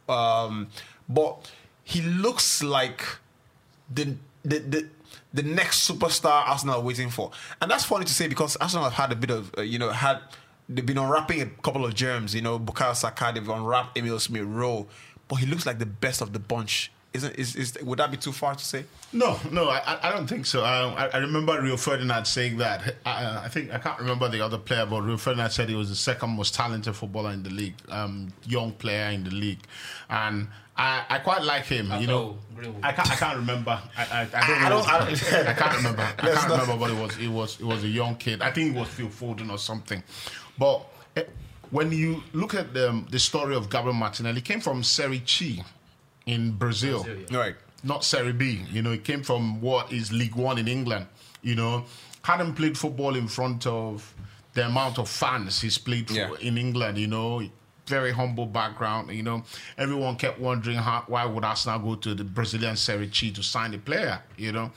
um, 0.08 0.68
but 1.08 1.50
he 1.82 2.00
looks 2.02 2.62
like 2.62 3.04
the 3.92 4.16
the 4.44 4.58
the 4.58 4.88
the 5.32 5.42
next 5.42 5.88
superstar 5.88 6.48
Arsenal 6.48 6.76
are 6.76 6.82
waiting 6.82 7.10
for, 7.10 7.30
and 7.60 7.70
that's 7.70 7.84
funny 7.84 8.04
to 8.04 8.12
say 8.12 8.28
because 8.28 8.56
Arsenal 8.56 8.84
have 8.84 8.94
had 8.94 9.12
a 9.12 9.16
bit 9.16 9.30
of 9.30 9.52
uh, 9.58 9.62
you 9.62 9.78
know 9.78 9.90
had 9.90 10.20
they've 10.68 10.86
been 10.86 10.98
unwrapping 10.98 11.42
a 11.42 11.46
couple 11.62 11.84
of 11.84 11.94
germs. 11.94 12.34
You 12.34 12.42
know, 12.42 12.58
Bukayo 12.58 12.94
Saka 12.94 13.32
they've 13.34 13.48
unwrapped 13.48 13.98
Emil 13.98 14.18
Smith 14.18 14.44
Rowe, 14.44 14.86
but 15.28 15.36
he 15.36 15.46
looks 15.46 15.66
like 15.66 15.78
the 15.78 15.86
best 15.86 16.20
of 16.20 16.32
the 16.32 16.38
bunch. 16.38 16.90
Isn't 17.14 17.36
is, 17.36 17.54
is 17.54 17.78
would 17.82 18.00
that 18.00 18.10
be 18.10 18.16
too 18.16 18.32
far 18.32 18.56
to 18.56 18.64
say? 18.64 18.84
No, 19.12 19.38
no, 19.52 19.68
I, 19.70 19.98
I 20.02 20.10
don't 20.12 20.26
think 20.26 20.46
so. 20.46 20.64
Um, 20.64 20.94
I, 20.96 21.08
I 21.14 21.18
remember 21.18 21.62
Rio 21.62 21.76
Ferdinand 21.76 22.24
saying 22.26 22.56
that. 22.58 22.96
I, 23.06 23.42
I 23.44 23.48
think 23.48 23.72
I 23.72 23.78
can't 23.78 24.00
remember 24.00 24.28
the 24.28 24.40
other 24.40 24.58
player, 24.58 24.84
but 24.84 25.02
Rio 25.02 25.16
Ferdinand 25.16 25.50
said 25.50 25.68
he 25.68 25.76
was 25.76 25.88
the 25.90 25.94
second 25.94 26.30
most 26.30 26.54
talented 26.56 26.96
footballer 26.96 27.30
in 27.30 27.44
the 27.44 27.50
league, 27.50 27.76
um, 27.88 28.32
young 28.44 28.72
player 28.72 29.10
in 29.10 29.22
the 29.22 29.30
league, 29.30 29.60
and 30.10 30.48
I, 30.76 31.04
I 31.08 31.18
quite 31.20 31.42
like 31.42 31.66
him. 31.66 31.92
I 31.92 32.00
you 32.00 32.08
know, 32.08 32.36
know, 32.60 32.74
I 32.82 32.90
can't, 32.90 33.08
I 33.12 33.14
can't 33.14 33.36
remember. 33.38 33.80
I, 33.96 34.02
I, 34.02 34.20
I 34.22 34.24
don't 34.24 34.34
I 34.34 34.68
don't- 34.68 34.88
I 34.88 34.98
don't- 34.98 35.32
I 35.48 35.52
can't 35.54 35.76
remember. 35.76 36.02
I 36.02 36.12
can't 36.20 36.34
not- 36.48 36.60
remember, 36.62 36.76
but 36.78 36.90
it 36.90 37.00
was 37.00 37.18
it 37.18 37.28
was 37.28 37.60
it 37.60 37.64
was 37.64 37.84
a 37.84 37.88
young 37.88 38.16
kid. 38.16 38.42
I 38.42 38.50
think 38.50 38.74
it 38.74 38.78
was 38.80 38.88
Phil 38.88 39.06
Foden 39.06 39.50
or 39.52 39.58
something. 39.58 40.02
But 40.58 40.84
eh, 41.14 41.22
when 41.70 41.92
you 41.92 42.24
look 42.32 42.54
at 42.54 42.74
the 42.74 43.04
the 43.08 43.20
story 43.20 43.54
of 43.54 43.70
Gabriel 43.70 43.94
Martinelli, 43.94 44.36
he 44.36 44.40
came 44.42 44.58
from 44.60 44.82
Serie 44.82 45.22
C 45.24 45.62
in 46.26 46.52
Brazil 46.52 47.02
Brazil, 47.04 47.24
yeah. 47.30 47.38
Right. 47.38 47.56
not 47.82 48.04
Serie 48.04 48.32
B. 48.32 48.64
You 48.70 48.82
know, 48.82 48.92
he 48.92 48.98
came 48.98 49.22
from 49.22 49.60
what 49.60 49.92
is 49.92 50.12
League 50.12 50.34
One 50.36 50.58
in 50.58 50.68
England. 50.68 51.06
You 51.42 51.54
know, 51.54 51.84
hadn't 52.22 52.54
played 52.54 52.78
football 52.78 53.14
in 53.16 53.28
front 53.28 53.66
of 53.66 54.14
the 54.54 54.66
amount 54.66 54.98
of 54.98 55.08
fans 55.08 55.60
he's 55.60 55.78
played 55.78 56.08
for 56.08 56.14
Yeah. 56.14 56.30
in 56.40 56.56
England. 56.56 56.96
You 56.98 57.08
know, 57.08 57.42
very 57.86 58.12
humble 58.12 58.46
background. 58.46 59.10
You 59.10 59.22
know, 59.22 59.44
everyone 59.76 60.16
kept 60.16 60.38
wondering 60.40 60.78
how 60.78 61.04
why 61.06 61.24
would 61.26 61.44
Arsenal 61.44 61.78
go 61.80 61.94
to 61.96 62.14
the 62.14 62.24
Brazilian 62.24 62.76
Serie 62.76 63.10
C 63.12 63.30
to 63.32 63.42
sign 63.42 63.74
a 63.74 63.78
player. 63.78 64.22
You 64.38 64.52
know, 64.52 64.70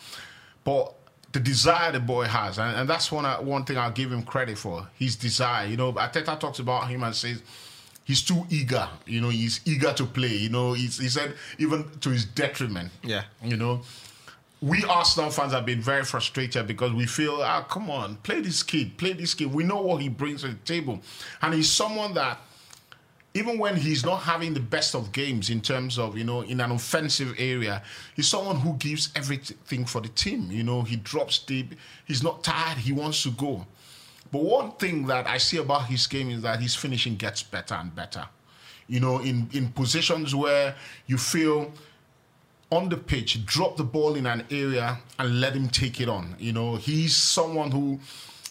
but 0.65 0.93
the 1.31 1.39
desire 1.39 1.91
the 1.91 1.99
boy 1.99 2.25
has, 2.25 2.57
and, 2.57 2.75
and 2.75 2.89
that's 2.89 3.11
one 3.11 3.25
I- 3.25 3.39
one 3.39 3.63
thing 3.63 3.77
I'll 3.77 3.91
give 3.91 4.11
him 4.11 4.23
credit 4.23 4.57
for. 4.57 4.87
His 4.97 5.15
desire. 5.15 5.67
You 5.67 5.77
know, 5.77 5.93
Arteta 5.93 6.37
talks 6.39 6.59
about 6.59 6.89
him 6.89 7.03
and 7.03 7.15
says 7.15 7.41
he's 8.07 8.23
too 8.23 8.45
eager. 8.49 8.87
You 9.05 9.21
know, 9.21 9.29
he's 9.29 9.59
eager 9.65 9.93
to 9.93 10.05
play. 10.05 10.35
You 10.35 10.49
know, 10.49 10.73
he's, 10.73 10.97
he 10.97 11.09
said 11.09 11.35
even 11.59 11.85
to 11.99 12.09
his 12.09 12.25
detriment. 12.25 12.89
Yeah. 13.03 13.25
You 13.43 13.57
know, 13.57 13.81
we 14.61 14.83
Arsenal 14.85 15.29
fans 15.29 15.51
have 15.51 15.65
been 15.65 15.81
very 15.81 16.03
frustrated 16.03 16.65
because 16.65 16.93
we 16.93 17.05
feel, 17.05 17.41
ah, 17.43 17.61
come 17.63 17.91
on, 17.91 18.15
play 18.17 18.41
this 18.41 18.63
kid, 18.63 18.97
play 18.97 19.13
this 19.13 19.33
kid. 19.35 19.53
We 19.53 19.63
know 19.63 19.81
what 19.81 20.01
he 20.01 20.09
brings 20.09 20.41
to 20.41 20.47
the 20.47 20.55
table, 20.55 20.99
and 21.41 21.53
he's 21.53 21.69
someone 21.69 22.13
that. 22.15 22.39
Even 23.33 23.59
when 23.59 23.75
he's 23.75 24.03
not 24.03 24.23
having 24.23 24.55
the 24.55 24.59
best 24.59 24.95
of 24.95 25.11
games 25.11 25.51
in 25.51 25.61
terms 25.61 25.99
of, 25.99 26.17
you 26.17 26.23
know, 26.23 26.41
in 26.41 26.59
an 26.59 26.71
offensive 26.71 27.35
area, 27.37 27.83
he's 28.15 28.27
someone 28.27 28.55
who 28.55 28.73
gives 28.77 29.11
everything 29.15 29.85
for 29.85 30.01
the 30.01 30.07
team. 30.07 30.49
You 30.49 30.63
know, 30.63 30.81
he 30.81 30.95
drops 30.95 31.37
deep, 31.37 31.75
he's 32.05 32.23
not 32.23 32.43
tired, 32.43 32.79
he 32.79 32.93
wants 32.93 33.21
to 33.23 33.31
go. 33.31 33.63
But 34.31 34.41
one 34.41 34.71
thing 34.73 35.07
that 35.07 35.27
I 35.27 35.37
see 35.37 35.57
about 35.57 35.85
his 35.85 36.07
game 36.07 36.29
is 36.29 36.41
that 36.41 36.59
his 36.59 36.75
finishing 36.75 37.15
gets 37.15 37.43
better 37.43 37.75
and 37.75 37.93
better. 37.95 38.25
You 38.87 38.99
know, 38.99 39.19
in, 39.19 39.49
in 39.53 39.69
positions 39.69 40.33
where 40.33 40.75
you 41.07 41.17
feel 41.17 41.73
on 42.71 42.89
the 42.89 42.97
pitch, 42.97 43.45
drop 43.45 43.77
the 43.77 43.83
ball 43.83 44.15
in 44.15 44.25
an 44.25 44.43
area 44.51 44.97
and 45.19 45.41
let 45.41 45.53
him 45.53 45.69
take 45.69 46.01
it 46.01 46.09
on. 46.09 46.35
You 46.39 46.53
know, 46.53 46.75
he's 46.75 47.15
someone 47.15 47.71
who 47.71 47.99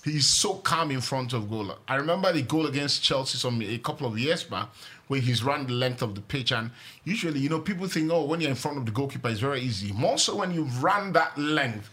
he's 0.05 0.27
so 0.27 0.55
calm 0.55 0.91
in 0.91 1.01
front 1.01 1.33
of 1.33 1.51
goal. 1.51 1.75
I 1.89 1.97
remember 1.97 2.33
the 2.33 2.43
goal 2.43 2.67
against 2.67 3.03
Chelsea 3.03 3.39
some 3.39 3.61
a 3.61 3.79
couple 3.79 4.07
of 4.07 4.19
years 4.19 4.45
back 4.45 4.69
where 5.09 5.21
he's 5.21 5.43
run 5.43 5.67
the 5.67 5.73
length 5.73 6.03
of 6.03 6.15
the 6.15 6.21
pitch 6.21 6.53
and 6.53 6.71
usually, 7.05 7.41
you 7.41 7.49
know, 7.49 7.61
people 7.61 7.87
think, 7.87 8.11
oh, 8.11 8.25
when 8.25 8.41
you're 8.41 8.51
in 8.51 8.57
front 8.57 8.79
of 8.79 8.87
the 8.87 8.93
goalkeeper, 8.93 9.29
it's 9.29 9.41
very 9.41 9.61
easy. 9.61 9.93
More 9.93 10.19
so 10.19 10.37
when 10.37 10.53
you've 10.53 10.83
run 10.83 11.13
that 11.13 11.37
length, 11.39 11.91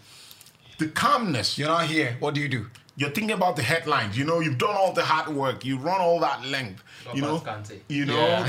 the 0.79 0.87
calmness, 0.87 1.57
You're 1.57 1.67
not 1.67 1.85
here. 1.85 2.17
What 2.19 2.33
do 2.33 2.41
you 2.41 2.49
do? 2.49 2.67
You're 2.95 3.09
thinking 3.09 3.31
about 3.35 3.55
the 3.55 3.63
headlines. 3.63 4.17
You 4.17 4.25
know, 4.25 4.39
you've 4.39 4.57
done 4.57 4.75
all 4.75 4.93
the 4.93 5.03
hard 5.03 5.35
work. 5.35 5.65
You 5.65 5.77
run 5.77 5.99
all 5.99 6.19
that 6.19 6.45
length. 6.45 6.83
Not 7.05 7.15
you 7.15 7.21
know, 7.21 7.43
you 7.89 8.05
know, 8.05 8.45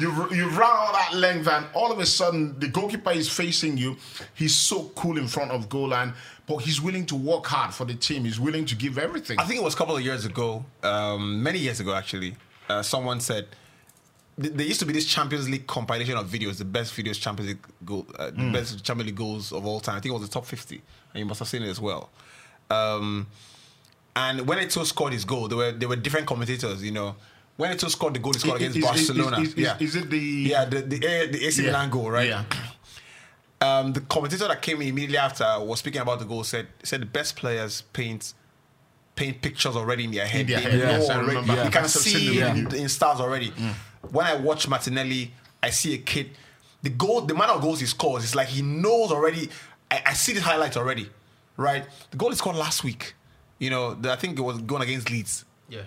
you 0.00 0.08
you 0.34 0.48
run 0.50 0.76
all 0.76 0.92
that 0.92 1.12
length, 1.14 1.46
and 1.48 1.66
all 1.72 1.92
of 1.92 1.98
a 1.98 2.06
sudden 2.06 2.58
the 2.58 2.68
goalkeeper 2.68 3.12
is 3.12 3.28
facing 3.28 3.76
you. 3.76 3.96
He's 4.34 4.56
so 4.56 4.90
cool 4.96 5.18
in 5.18 5.28
front 5.28 5.52
of 5.52 5.68
goal, 5.68 5.94
and 5.94 6.12
but 6.46 6.58
he's 6.58 6.80
willing 6.80 7.06
to 7.06 7.14
work 7.14 7.46
hard 7.46 7.72
for 7.72 7.84
the 7.84 7.94
team. 7.94 8.24
He's 8.24 8.40
willing 8.40 8.64
to 8.66 8.74
give 8.74 8.98
everything. 8.98 9.38
I 9.38 9.44
think 9.44 9.60
it 9.60 9.64
was 9.64 9.74
a 9.74 9.76
couple 9.76 9.96
of 9.96 10.02
years 10.02 10.24
ago, 10.24 10.64
um, 10.82 11.42
many 11.42 11.58
years 11.58 11.80
ago 11.80 11.94
actually. 11.94 12.36
Uh, 12.68 12.82
someone 12.82 13.20
said 13.20 13.46
there 14.36 14.66
used 14.66 14.80
to 14.80 14.86
be 14.86 14.92
this 14.92 15.06
Champions 15.06 15.48
League 15.48 15.66
compilation 15.66 16.16
of 16.16 16.28
videos, 16.28 16.58
the 16.58 16.64
best 16.64 16.94
videos 16.94 17.20
Champions 17.20 17.50
League 17.50 17.66
goal, 17.84 18.06
uh, 18.18 18.30
the 18.30 18.50
best 18.52 18.84
Champions 18.84 19.06
League 19.06 19.16
goals 19.16 19.52
of 19.52 19.64
all 19.64 19.80
time. 19.80 19.96
I 19.96 20.00
think 20.00 20.10
it 20.10 20.18
was 20.18 20.28
the 20.28 20.32
top 20.32 20.44
fifty, 20.44 20.82
and 21.14 21.20
you 21.20 21.24
must 21.24 21.38
have 21.38 21.48
seen 21.48 21.62
it 21.62 21.68
as 21.68 21.80
well. 21.80 22.10
Um, 22.70 23.26
and 24.14 24.46
when 24.46 24.58
Eto'o 24.58 24.84
scored 24.86 25.12
his 25.12 25.24
goal, 25.24 25.48
there 25.48 25.58
were 25.58 25.72
there 25.72 25.88
were 25.88 25.96
different 25.96 26.26
commentators. 26.26 26.82
You 26.82 26.92
know, 26.92 27.16
when 27.56 27.76
Eto'o 27.76 27.90
scored 27.90 28.14
the 28.14 28.18
goal, 28.18 28.32
he 28.32 28.38
scored 28.40 28.60
Is- 28.62 28.76
against 28.76 28.78
is- 29.00 29.08
Barcelona. 29.08 29.40
is- 29.40 29.56
yeah, 29.56 29.76
is 29.78 29.94
it 29.96 30.10
the- 30.10 30.18
yeah 30.18 30.64
the 30.64 30.80
the, 30.82 30.98
the 30.98 31.46
AC 31.46 31.62
Yeah. 31.62 31.68
Milan 31.68 31.90
goal, 31.90 32.10
right? 32.10 32.28
Yeah. 32.28 32.44
um, 33.60 33.92
the 33.92 34.00
commentator 34.02 34.48
that 34.48 34.60
came 34.62 34.80
in 34.82 34.88
immediately 34.88 35.18
after 35.18 35.44
was 35.60 35.78
speaking 35.78 36.00
about 36.00 36.18
the 36.18 36.24
goal 36.24 36.44
said 36.44 36.66
said 36.82 37.00
the 37.02 37.06
best 37.06 37.36
players 37.36 37.82
paint 37.92 38.34
paint 39.14 39.40
pictures 39.40 39.76
already 39.76 40.04
in 40.04 40.10
their 40.10 40.26
head. 40.26 40.46
their 40.46 40.58
They 40.60 40.70
head, 40.70 40.72
know 40.78 40.90
yes, 40.98 41.08
already. 41.10 41.36
remember. 41.40 41.64
You 41.64 41.70
can 41.70 41.88
see 41.88 42.38
the 42.40 42.48
in, 42.48 42.74
in 42.74 42.88
stars 42.88 43.18
already. 43.20 43.52
When 44.10 44.26
I 44.26 44.34
watch 44.36 44.68
Martinelli, 44.68 45.32
I 45.62 45.70
see 45.70 45.94
a 45.94 45.98
kid. 45.98 46.30
The 46.82 46.90
goal, 46.90 47.22
the 47.22 47.34
amount 47.34 47.50
of 47.52 47.60
goals 47.62 47.80
he 47.80 47.86
scores, 47.86 48.22
it's 48.24 48.34
like 48.34 48.48
he 48.48 48.60
knows 48.62 49.10
already. 49.10 49.48
I, 49.90 50.02
I 50.06 50.12
see 50.12 50.34
the 50.34 50.42
highlights 50.42 50.76
already, 50.76 51.08
right? 51.56 51.86
The 52.10 52.16
goal 52.16 52.30
is 52.32 52.38
scored 52.38 52.56
last 52.56 52.84
week. 52.84 53.14
You 53.58 53.70
know, 53.70 53.94
the, 53.94 54.12
I 54.12 54.16
think 54.16 54.38
it 54.38 54.42
was 54.42 54.58
going 54.58 54.82
against 54.82 55.10
Leeds 55.10 55.44
Yeah. 55.68 55.82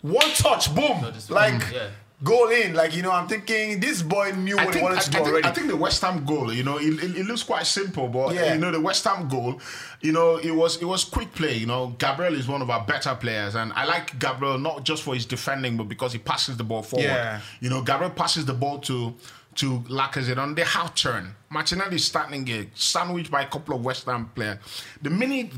one 0.00 0.30
touch, 0.30 0.74
boom, 0.74 1.02
No, 1.02 1.10
this- 1.10 1.30
like 1.30 1.62
yeah. 1.72 1.88
goal 2.24 2.48
in. 2.48 2.74
Like 2.74 2.96
you 2.96 3.02
know, 3.02 3.12
I'm 3.12 3.28
thinking 3.28 3.78
this 3.80 4.00
boy 4.02 4.30
knew 4.32 4.56
I 4.58 4.64
what 4.64 4.72
think, 4.72 4.76
he 4.76 4.82
wanted 4.82 4.98
I, 4.98 5.02
to 5.02 5.10
do 5.10 5.16
I 5.18 5.20
think, 5.20 5.32
already. 5.32 5.48
I 5.48 5.52
think 5.52 5.66
the 5.68 5.76
West 5.76 6.00
Ham 6.02 6.24
goal, 6.24 6.52
you 6.52 6.62
know, 6.64 6.78
it, 6.78 7.02
it, 7.04 7.16
it 7.18 7.26
looks 7.26 7.42
quite 7.42 7.66
simple, 7.66 8.08
but 8.08 8.34
Yeah. 8.34 8.54
you 8.54 8.60
know, 8.60 8.70
the 8.70 8.80
West 8.80 9.04
Ham 9.04 9.28
goal, 9.28 9.60
you 10.00 10.12
know, 10.12 10.36
it 10.38 10.52
was 10.52 10.76
it 10.80 10.86
was 10.86 11.04
quick 11.04 11.32
play. 11.34 11.54
You 11.54 11.66
know, 11.66 11.88
Gabriel 11.98 12.34
is 12.34 12.48
one 12.48 12.62
of 12.62 12.70
our 12.70 12.84
better 12.84 13.14
players, 13.14 13.54
and 13.54 13.72
I 13.74 13.84
like 13.84 14.18
Gabriel 14.18 14.58
not 14.58 14.84
just 14.84 15.02
for 15.02 15.14
his 15.14 15.26
defending, 15.26 15.76
but 15.76 15.84
because 15.88 16.12
he 16.14 16.18
passes 16.18 16.56
the 16.56 16.64
ball 16.64 16.82
forward. 16.82 17.04
Yeah. 17.04 17.40
You 17.60 17.68
know, 17.70 17.82
Gabriel 17.82 18.10
passes 18.12 18.46
the 18.46 18.54
ball 18.54 18.78
to 18.80 19.14
to 19.56 19.80
Lacazette 19.80 20.38
on 20.38 20.54
the 20.54 20.64
half 20.64 20.94
turn. 20.94 21.34
Martinelli 21.50 21.96
is 21.96 22.04
starting 22.04 22.46
it, 22.48 22.68
sandwiched 22.74 23.30
by 23.30 23.42
a 23.42 23.46
couple 23.46 23.74
of 23.74 23.84
West 23.84 24.06
Ham 24.06 24.30
players. 24.34 24.58
The 25.02 25.10
minute 25.10 25.52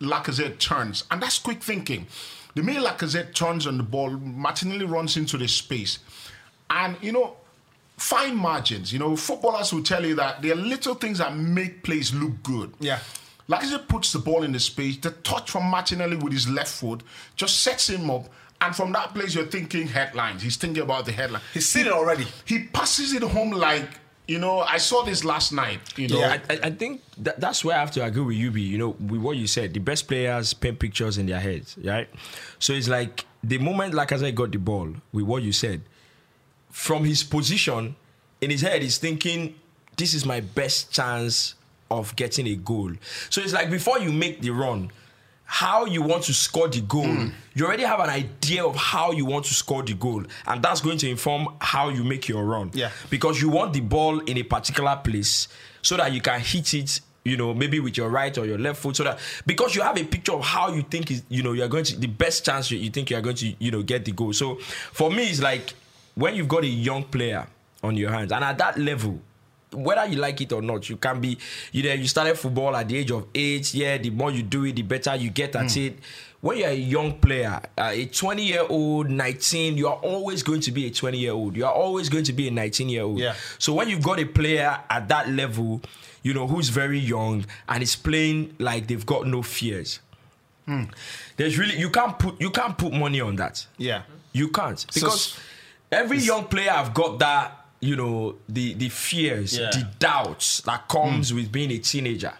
Lacazette 0.00 0.58
turns, 0.58 1.04
and 1.10 1.22
that's 1.22 1.38
quick 1.38 1.62
thinking. 1.62 2.06
The 2.54 2.62
minute 2.62 2.84
Lacazette 2.84 3.34
turns 3.34 3.66
on 3.66 3.76
the 3.76 3.82
ball, 3.82 4.10
Martinelli 4.10 4.86
runs 4.86 5.16
into 5.16 5.36
the 5.36 5.46
space. 5.46 5.98
And, 6.70 6.96
you 7.02 7.12
know, 7.12 7.36
fine 7.96 8.36
margins. 8.36 8.92
You 8.92 8.98
know, 8.98 9.14
footballers 9.14 9.72
will 9.72 9.82
tell 9.82 10.04
you 10.04 10.14
that 10.16 10.42
there 10.42 10.52
are 10.52 10.56
little 10.56 10.94
things 10.94 11.18
that 11.18 11.36
make 11.36 11.82
plays 11.82 12.14
look 12.14 12.42
good. 12.42 12.72
Yeah. 12.80 13.00
Lacazette 13.48 13.86
puts 13.88 14.12
the 14.12 14.18
ball 14.18 14.42
in 14.42 14.52
the 14.52 14.58
space. 14.58 14.96
The 14.96 15.10
touch 15.10 15.50
from 15.50 15.64
Martinelli 15.64 16.16
with 16.16 16.32
his 16.32 16.48
left 16.48 16.72
foot 16.72 17.02
just 17.36 17.60
sets 17.60 17.88
him 17.88 18.10
up. 18.10 18.26
And 18.60 18.74
from 18.74 18.92
that 18.92 19.14
place, 19.14 19.34
you're 19.34 19.46
thinking 19.46 19.86
headlines. 19.86 20.42
He's 20.42 20.56
thinking 20.56 20.82
about 20.82 21.04
the 21.04 21.12
headline. 21.12 21.42
He's 21.52 21.68
seen 21.68 21.86
it 21.86 21.92
already. 21.92 22.26
He 22.44 22.64
passes 22.64 23.12
it 23.12 23.22
home 23.22 23.50
like, 23.50 23.88
you 24.26 24.38
know, 24.38 24.60
I 24.60 24.78
saw 24.78 25.02
this 25.04 25.24
last 25.24 25.52
night. 25.52 25.80
You 25.96 26.08
know, 26.08 26.20
Yeah, 26.20 26.38
I, 26.48 26.54
I- 26.54 26.60
I 26.64 26.70
think 26.70 27.02
that, 27.18 27.38
that's 27.38 27.64
where 27.64 27.76
I 27.76 27.80
have 27.80 27.90
to 27.92 28.04
agree 28.04 28.22
with 28.24 28.36
you, 28.36 28.50
B. 28.50 28.62
You 28.62 28.78
know, 28.78 28.88
with 28.98 29.20
what 29.20 29.36
you 29.36 29.46
said, 29.46 29.74
the 29.74 29.80
best 29.80 30.08
players 30.08 30.52
paint 30.54 30.78
pictures 30.78 31.18
in 31.18 31.26
their 31.26 31.38
heads, 31.38 31.76
right? 31.84 32.08
So 32.58 32.72
it's 32.72 32.88
like 32.88 33.24
the 33.44 33.58
moment 33.58 33.94
Lacazette 33.94 34.34
got 34.34 34.50
the 34.52 34.58
ball, 34.58 34.94
with 35.12 35.24
what 35.26 35.42
you 35.42 35.52
said, 35.52 35.82
from 36.70 37.04
his 37.04 37.22
position 37.22 37.94
in 38.40 38.50
his 38.50 38.60
head, 38.62 38.82
he's 38.82 38.98
thinking, 38.98 39.54
"This 39.96 40.12
is 40.14 40.24
my 40.26 40.40
best 40.40 40.92
chance 40.92 41.54
of 41.90 42.14
getting 42.16 42.46
a 42.48 42.56
goal." 42.56 42.92
So 43.30 43.40
it's 43.40 43.52
like 43.52 43.70
before 43.70 43.98
you 44.00 44.12
make 44.12 44.40
the 44.42 44.50
run, 44.50 44.90
how 45.46 45.86
you 45.86 46.02
want 46.02 46.24
to 46.24 46.34
score 46.34 46.68
the 46.68 46.80
goal. 46.82 47.06
Hmm. 47.06 47.28
You 47.54 47.66
already 47.66 47.84
have 47.84 48.00
an 48.00 48.10
idea 48.10 48.64
of 48.64 48.76
how 48.76 49.12
you 49.12 49.24
want 49.24 49.46
to 49.46 49.54
score 49.54 49.82
the 49.82 49.94
goal, 49.94 50.24
and 50.46 50.62
that's 50.62 50.80
going 50.80 50.98
to 50.98 51.08
inform 51.08 51.48
how 51.60 51.88
you 51.88 52.04
make 52.04 52.28
your 52.28 52.44
run. 52.44 52.70
Yeah. 52.74 52.90
Because 53.08 53.40
you 53.40 53.48
want 53.48 53.72
the 53.72 53.80
ball 53.80 54.18
in 54.20 54.36
a 54.36 54.42
particular 54.42 54.96
place 54.96 55.48
so 55.82 55.96
that 55.96 56.12
you 56.12 56.20
can 56.20 56.40
hit 56.40 56.74
it. 56.74 57.00
You 57.24 57.36
know, 57.36 57.54
maybe 57.54 57.80
with 57.80 57.96
your 57.96 58.08
right 58.08 58.36
or 58.38 58.46
your 58.46 58.58
left 58.58 58.80
foot, 58.80 58.94
so 58.94 59.02
that 59.02 59.18
because 59.46 59.74
you 59.74 59.82
have 59.82 59.98
a 59.98 60.04
picture 60.04 60.32
of 60.32 60.44
how 60.44 60.72
you 60.72 60.82
think 60.82 61.10
is, 61.10 61.24
you 61.28 61.42
know, 61.42 61.54
you're 61.54 61.66
going 61.66 61.82
to 61.82 61.98
the 61.98 62.06
best 62.06 62.44
chance 62.44 62.70
you, 62.70 62.78
you 62.78 62.88
think 62.88 63.10
you 63.10 63.16
are 63.16 63.20
going 63.20 63.34
to, 63.34 63.52
you 63.58 63.72
know, 63.72 63.82
get 63.82 64.04
the 64.04 64.12
goal. 64.12 64.32
So 64.32 64.56
for 64.92 65.10
me, 65.10 65.24
it's 65.28 65.42
like 65.42 65.74
when 66.14 66.36
you've 66.36 66.46
got 66.46 66.62
a 66.62 66.68
young 66.68 67.02
player 67.02 67.48
on 67.82 67.96
your 67.96 68.12
hands, 68.12 68.30
and 68.30 68.44
at 68.44 68.58
that 68.58 68.78
level, 68.78 69.20
whether 69.72 70.06
you 70.06 70.16
like 70.16 70.40
it 70.40 70.52
or 70.52 70.62
not, 70.62 70.88
you 70.88 70.96
can 70.96 71.20
be, 71.20 71.38
you 71.72 71.82
know, 71.82 71.92
you 71.92 72.06
started 72.06 72.38
football 72.38 72.74
at 72.76 72.88
the 72.88 72.96
age 72.98 73.10
of 73.10 73.26
eight. 73.34 73.74
Yeah, 73.74 73.98
the 73.98 74.10
more 74.10 74.30
you 74.30 74.42
do 74.42 74.64
it, 74.64 74.76
the 74.76 74.82
better 74.82 75.14
you 75.16 75.30
get 75.30 75.56
at 75.56 75.76
it. 75.76 75.98
When 76.40 76.58
you're 76.58 76.68
a 76.68 76.74
young 76.74 77.18
player, 77.18 77.60
uh, 77.76 77.90
a 77.92 78.06
20 78.06 78.42
year 78.44 78.64
old, 78.68 79.10
19, 79.10 79.76
you 79.76 79.88
are 79.88 79.96
always 79.96 80.42
going 80.44 80.60
to 80.60 80.70
be 80.70 80.86
a 80.86 80.90
20 80.90 81.18
year 81.18 81.32
old. 81.32 81.56
You 81.56 81.64
are 81.66 81.72
always 81.72 82.08
going 82.08 82.24
to 82.24 82.32
be 82.32 82.46
a 82.46 82.50
19 82.50 82.88
year 82.88 83.02
old. 83.02 83.18
Yeah. 83.18 83.34
So 83.58 83.72
when 83.74 83.88
you've 83.88 84.02
got 84.02 84.20
a 84.20 84.24
player 84.26 84.78
at 84.88 85.08
that 85.08 85.28
level, 85.30 85.80
you 86.22 86.34
know, 86.34 86.46
who's 86.46 86.68
very 86.68 86.98
young 87.00 87.44
and 87.68 87.82
is 87.82 87.96
playing 87.96 88.54
like 88.58 88.86
they've 88.86 89.04
got 89.06 89.26
no 89.26 89.42
fears. 89.42 89.98
There's 91.36 91.58
really 91.58 91.78
you 91.78 91.90
can't 91.90 92.18
put 92.18 92.40
you 92.40 92.50
can't 92.50 92.76
put 92.76 92.92
money 92.92 93.20
on 93.20 93.36
that. 93.36 93.66
Yeah. 93.78 94.02
You 94.32 94.48
can't 94.48 94.84
because 94.92 95.34
s- 95.36 95.40
every 95.92 96.18
young 96.18 96.44
player 96.46 96.70
I've 96.72 96.92
got 96.92 97.18
that 97.20 97.65
you 97.80 97.96
know 97.96 98.36
the 98.48 98.74
the 98.74 98.88
fears, 98.88 99.58
Yeah. 99.58 99.70
the 99.70 99.86
doubts 99.98 100.60
that 100.62 100.88
comes 100.88 101.32
mm. 101.32 101.36
with 101.36 101.52
being 101.52 101.70
a 101.70 101.78
teenager. 101.78 102.32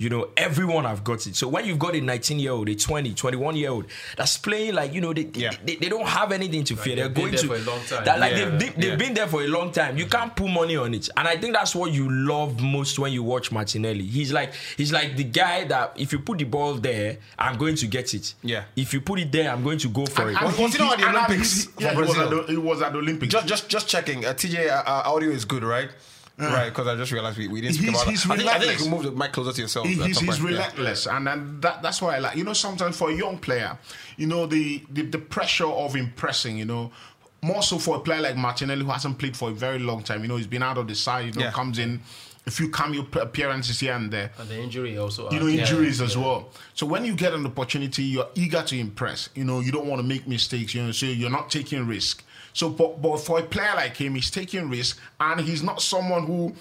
You 0.00 0.08
know, 0.10 0.28
everyone 0.36 0.84
have 0.84 1.02
got 1.02 1.26
it. 1.26 1.34
So 1.34 1.48
when 1.48 1.64
you've 1.66 1.78
got 1.80 1.96
a 1.96 2.00
19 2.00 2.38
year 2.38 2.52
old, 2.52 2.68
a 2.68 2.74
20, 2.76 3.14
21 3.14 3.56
year 3.56 3.70
old 3.70 3.86
that's 4.16 4.36
playing 4.38 4.74
like, 4.74 4.94
you 4.94 5.00
know, 5.00 5.12
they, 5.12 5.28
Yeah. 5.34 5.50
they, 5.64 5.74
they 5.74 5.88
don't 5.88 6.06
have 6.06 6.30
anything 6.30 6.62
to 6.64 6.76
fear. 6.76 6.94
They're 6.94 7.08
they've 7.08 7.14
going 7.16 7.32
to. 7.34 7.46
for 7.48 7.56
a 7.56 7.58
long 7.60 7.80
time. 7.84 8.04
that, 8.04 8.20
like 8.20 8.32
Yeah. 8.32 8.44
they've, 8.50 8.58
they've, 8.60 8.74
they've 8.76 8.84
Yeah. 8.90 8.96
been 8.96 9.14
there 9.14 9.26
for 9.26 9.42
a 9.42 9.48
long 9.48 9.72
time. 9.72 9.98
You 9.98 10.06
can't 10.06 10.34
put 10.36 10.48
money 10.50 10.76
on 10.76 10.94
it. 10.94 11.08
And 11.16 11.26
I 11.26 11.36
think 11.36 11.52
that's 11.54 11.74
what 11.74 11.90
you 11.92 12.08
love 12.10 12.60
most 12.60 12.98
when 13.00 13.12
you 13.12 13.24
watch 13.24 13.50
Martinelli. 13.50 14.04
He's 14.06 14.32
like 14.32 14.52
he's 14.76 14.92
like 14.92 15.16
the 15.16 15.24
guy 15.24 15.64
that 15.64 15.94
if 15.96 16.12
you 16.12 16.20
put 16.20 16.38
the 16.38 16.44
ball 16.44 16.74
there, 16.74 17.18
I'm 17.36 17.58
going 17.58 17.74
to 17.74 17.86
get 17.88 18.14
it. 18.14 18.34
Yeah. 18.42 18.64
If 18.76 18.94
you 18.94 19.00
put 19.00 19.18
it 19.18 19.32
there, 19.32 19.50
I'm 19.50 19.64
going 19.64 19.78
to 19.78 19.88
go 19.88 20.06
for 20.06 20.30
it. 20.30 20.40
Was- 20.40 20.56
was 20.58 20.72
he 20.74 20.78
not 20.78 20.92
at 20.92 21.00
the 21.00 21.08
Olympics 21.10 21.66
yeah, 21.76 21.88
for 21.94 22.02
he 22.04 22.08
was, 22.08 22.18
at 22.18 22.30
the, 22.30 22.42
he 22.44 22.56
was 22.56 22.82
at 22.82 22.92
the 22.92 22.98
Olympics. 22.98 23.32
Just, 23.32 23.46
just, 23.48 23.68
just 23.68 23.88
checking. 23.88 24.24
Uh, 24.24 24.32
TJ, 24.32 24.68
uh, 24.70 24.82
uh, 24.86 25.02
audio 25.12 25.30
is 25.30 25.44
good, 25.44 25.64
right? 25.64 25.90
Right, 26.38 26.68
because 26.68 26.86
I 26.86 26.94
just 26.94 27.10
realized 27.10 27.36
we, 27.36 27.48
we 27.48 27.60
didn't 27.60 27.74
speak 27.74 27.88
He's- 27.88 28.02
about 28.02 28.10
he's 28.10 28.24
it. 28.24 28.30
I 28.30 28.36
think, 28.36 28.48
I 28.48 28.58
think 28.60 28.72
you 28.72 28.78
can 28.84 28.90
move 28.90 29.02
the 29.02 29.10
mic 29.10 29.32
closer 29.32 29.52
to 29.52 29.60
yourself. 29.62 29.86
He- 29.86 30.00
at 30.00 30.06
he's, 30.06 30.18
some 30.18 30.26
he's 30.26 30.38
point. 30.38 30.52
Yeah. 30.52 30.58
relentless, 30.58 31.06
and 31.08 31.26
then 31.26 31.60
that, 31.60 31.82
that's 31.82 32.00
why 32.00 32.16
I 32.16 32.18
like. 32.20 32.36
You 32.36 32.44
know, 32.44 32.52
sometimes 32.52 32.96
for 32.96 33.10
a 33.10 33.14
young 33.14 33.38
player, 33.38 33.76
you 34.16 34.26
know, 34.28 34.46
the, 34.46 34.82
the 34.90 35.02
the 35.02 35.18
pressure 35.18 35.66
of 35.66 35.96
impressing. 35.96 36.56
You 36.58 36.64
know, 36.66 36.92
more 37.42 37.62
so 37.62 37.78
for 37.78 37.96
a 37.96 38.00
player 38.00 38.20
like 38.20 38.36
Martinelli 38.36 38.84
who 38.84 38.90
hasn't 38.90 39.18
played 39.18 39.36
for 39.36 39.50
a 39.50 39.52
very 39.52 39.78
long 39.80 40.02
time. 40.04 40.22
You 40.22 40.28
know, 40.28 40.36
he's 40.36 40.46
been 40.46 40.62
out 40.62 40.78
of 40.78 40.86
the 40.86 40.94
side. 40.94 41.26
You 41.26 41.32
know, 41.40 41.46
Yeah. 41.46 41.50
comes 41.52 41.78
in 41.80 42.00
a 42.46 42.50
few 42.50 42.70
cameo 42.70 43.02
p- 43.02 43.20
appearances 43.20 43.78
here 43.80 43.92
and 43.94 44.10
there. 44.10 44.30
And 44.38 44.48
the 44.48 44.58
injury 44.58 44.96
also. 44.96 45.30
You 45.30 45.40
know, 45.40 45.46
adds- 45.46 45.54
yeah, 45.56 45.60
injuries 45.62 46.00
as 46.00 46.14
yeah. 46.14 46.22
well. 46.22 46.48
So 46.74 46.86
when 46.86 47.04
you 47.04 47.14
get 47.14 47.34
an 47.34 47.44
opportunity, 47.46 48.04
you're 48.04 48.28
eager 48.36 48.62
to 48.62 48.78
impress. 48.78 49.28
You 49.34 49.44
know, 49.44 49.60
you 49.60 49.70
don't 49.72 49.86
want 49.86 50.00
to 50.00 50.06
make 50.06 50.26
mistakes. 50.28 50.72
You 50.74 50.84
know, 50.84 50.92
so 50.92 51.06
you're 51.06 51.30
not 51.30 51.50
taking 51.50 51.86
risk. 51.86 52.22
So, 52.58 52.68
but, 52.68 53.00
but 53.00 53.18
for 53.18 53.38
a 53.38 53.42
player 53.44 53.72
like 53.76 53.96
him, 53.96 54.16
he's 54.16 54.32
taking 54.32 54.68
risk, 54.68 54.98
and 55.20 55.40
he's 55.40 55.62
not 55.62 55.80
someone 55.80 56.24
who. 56.24 56.52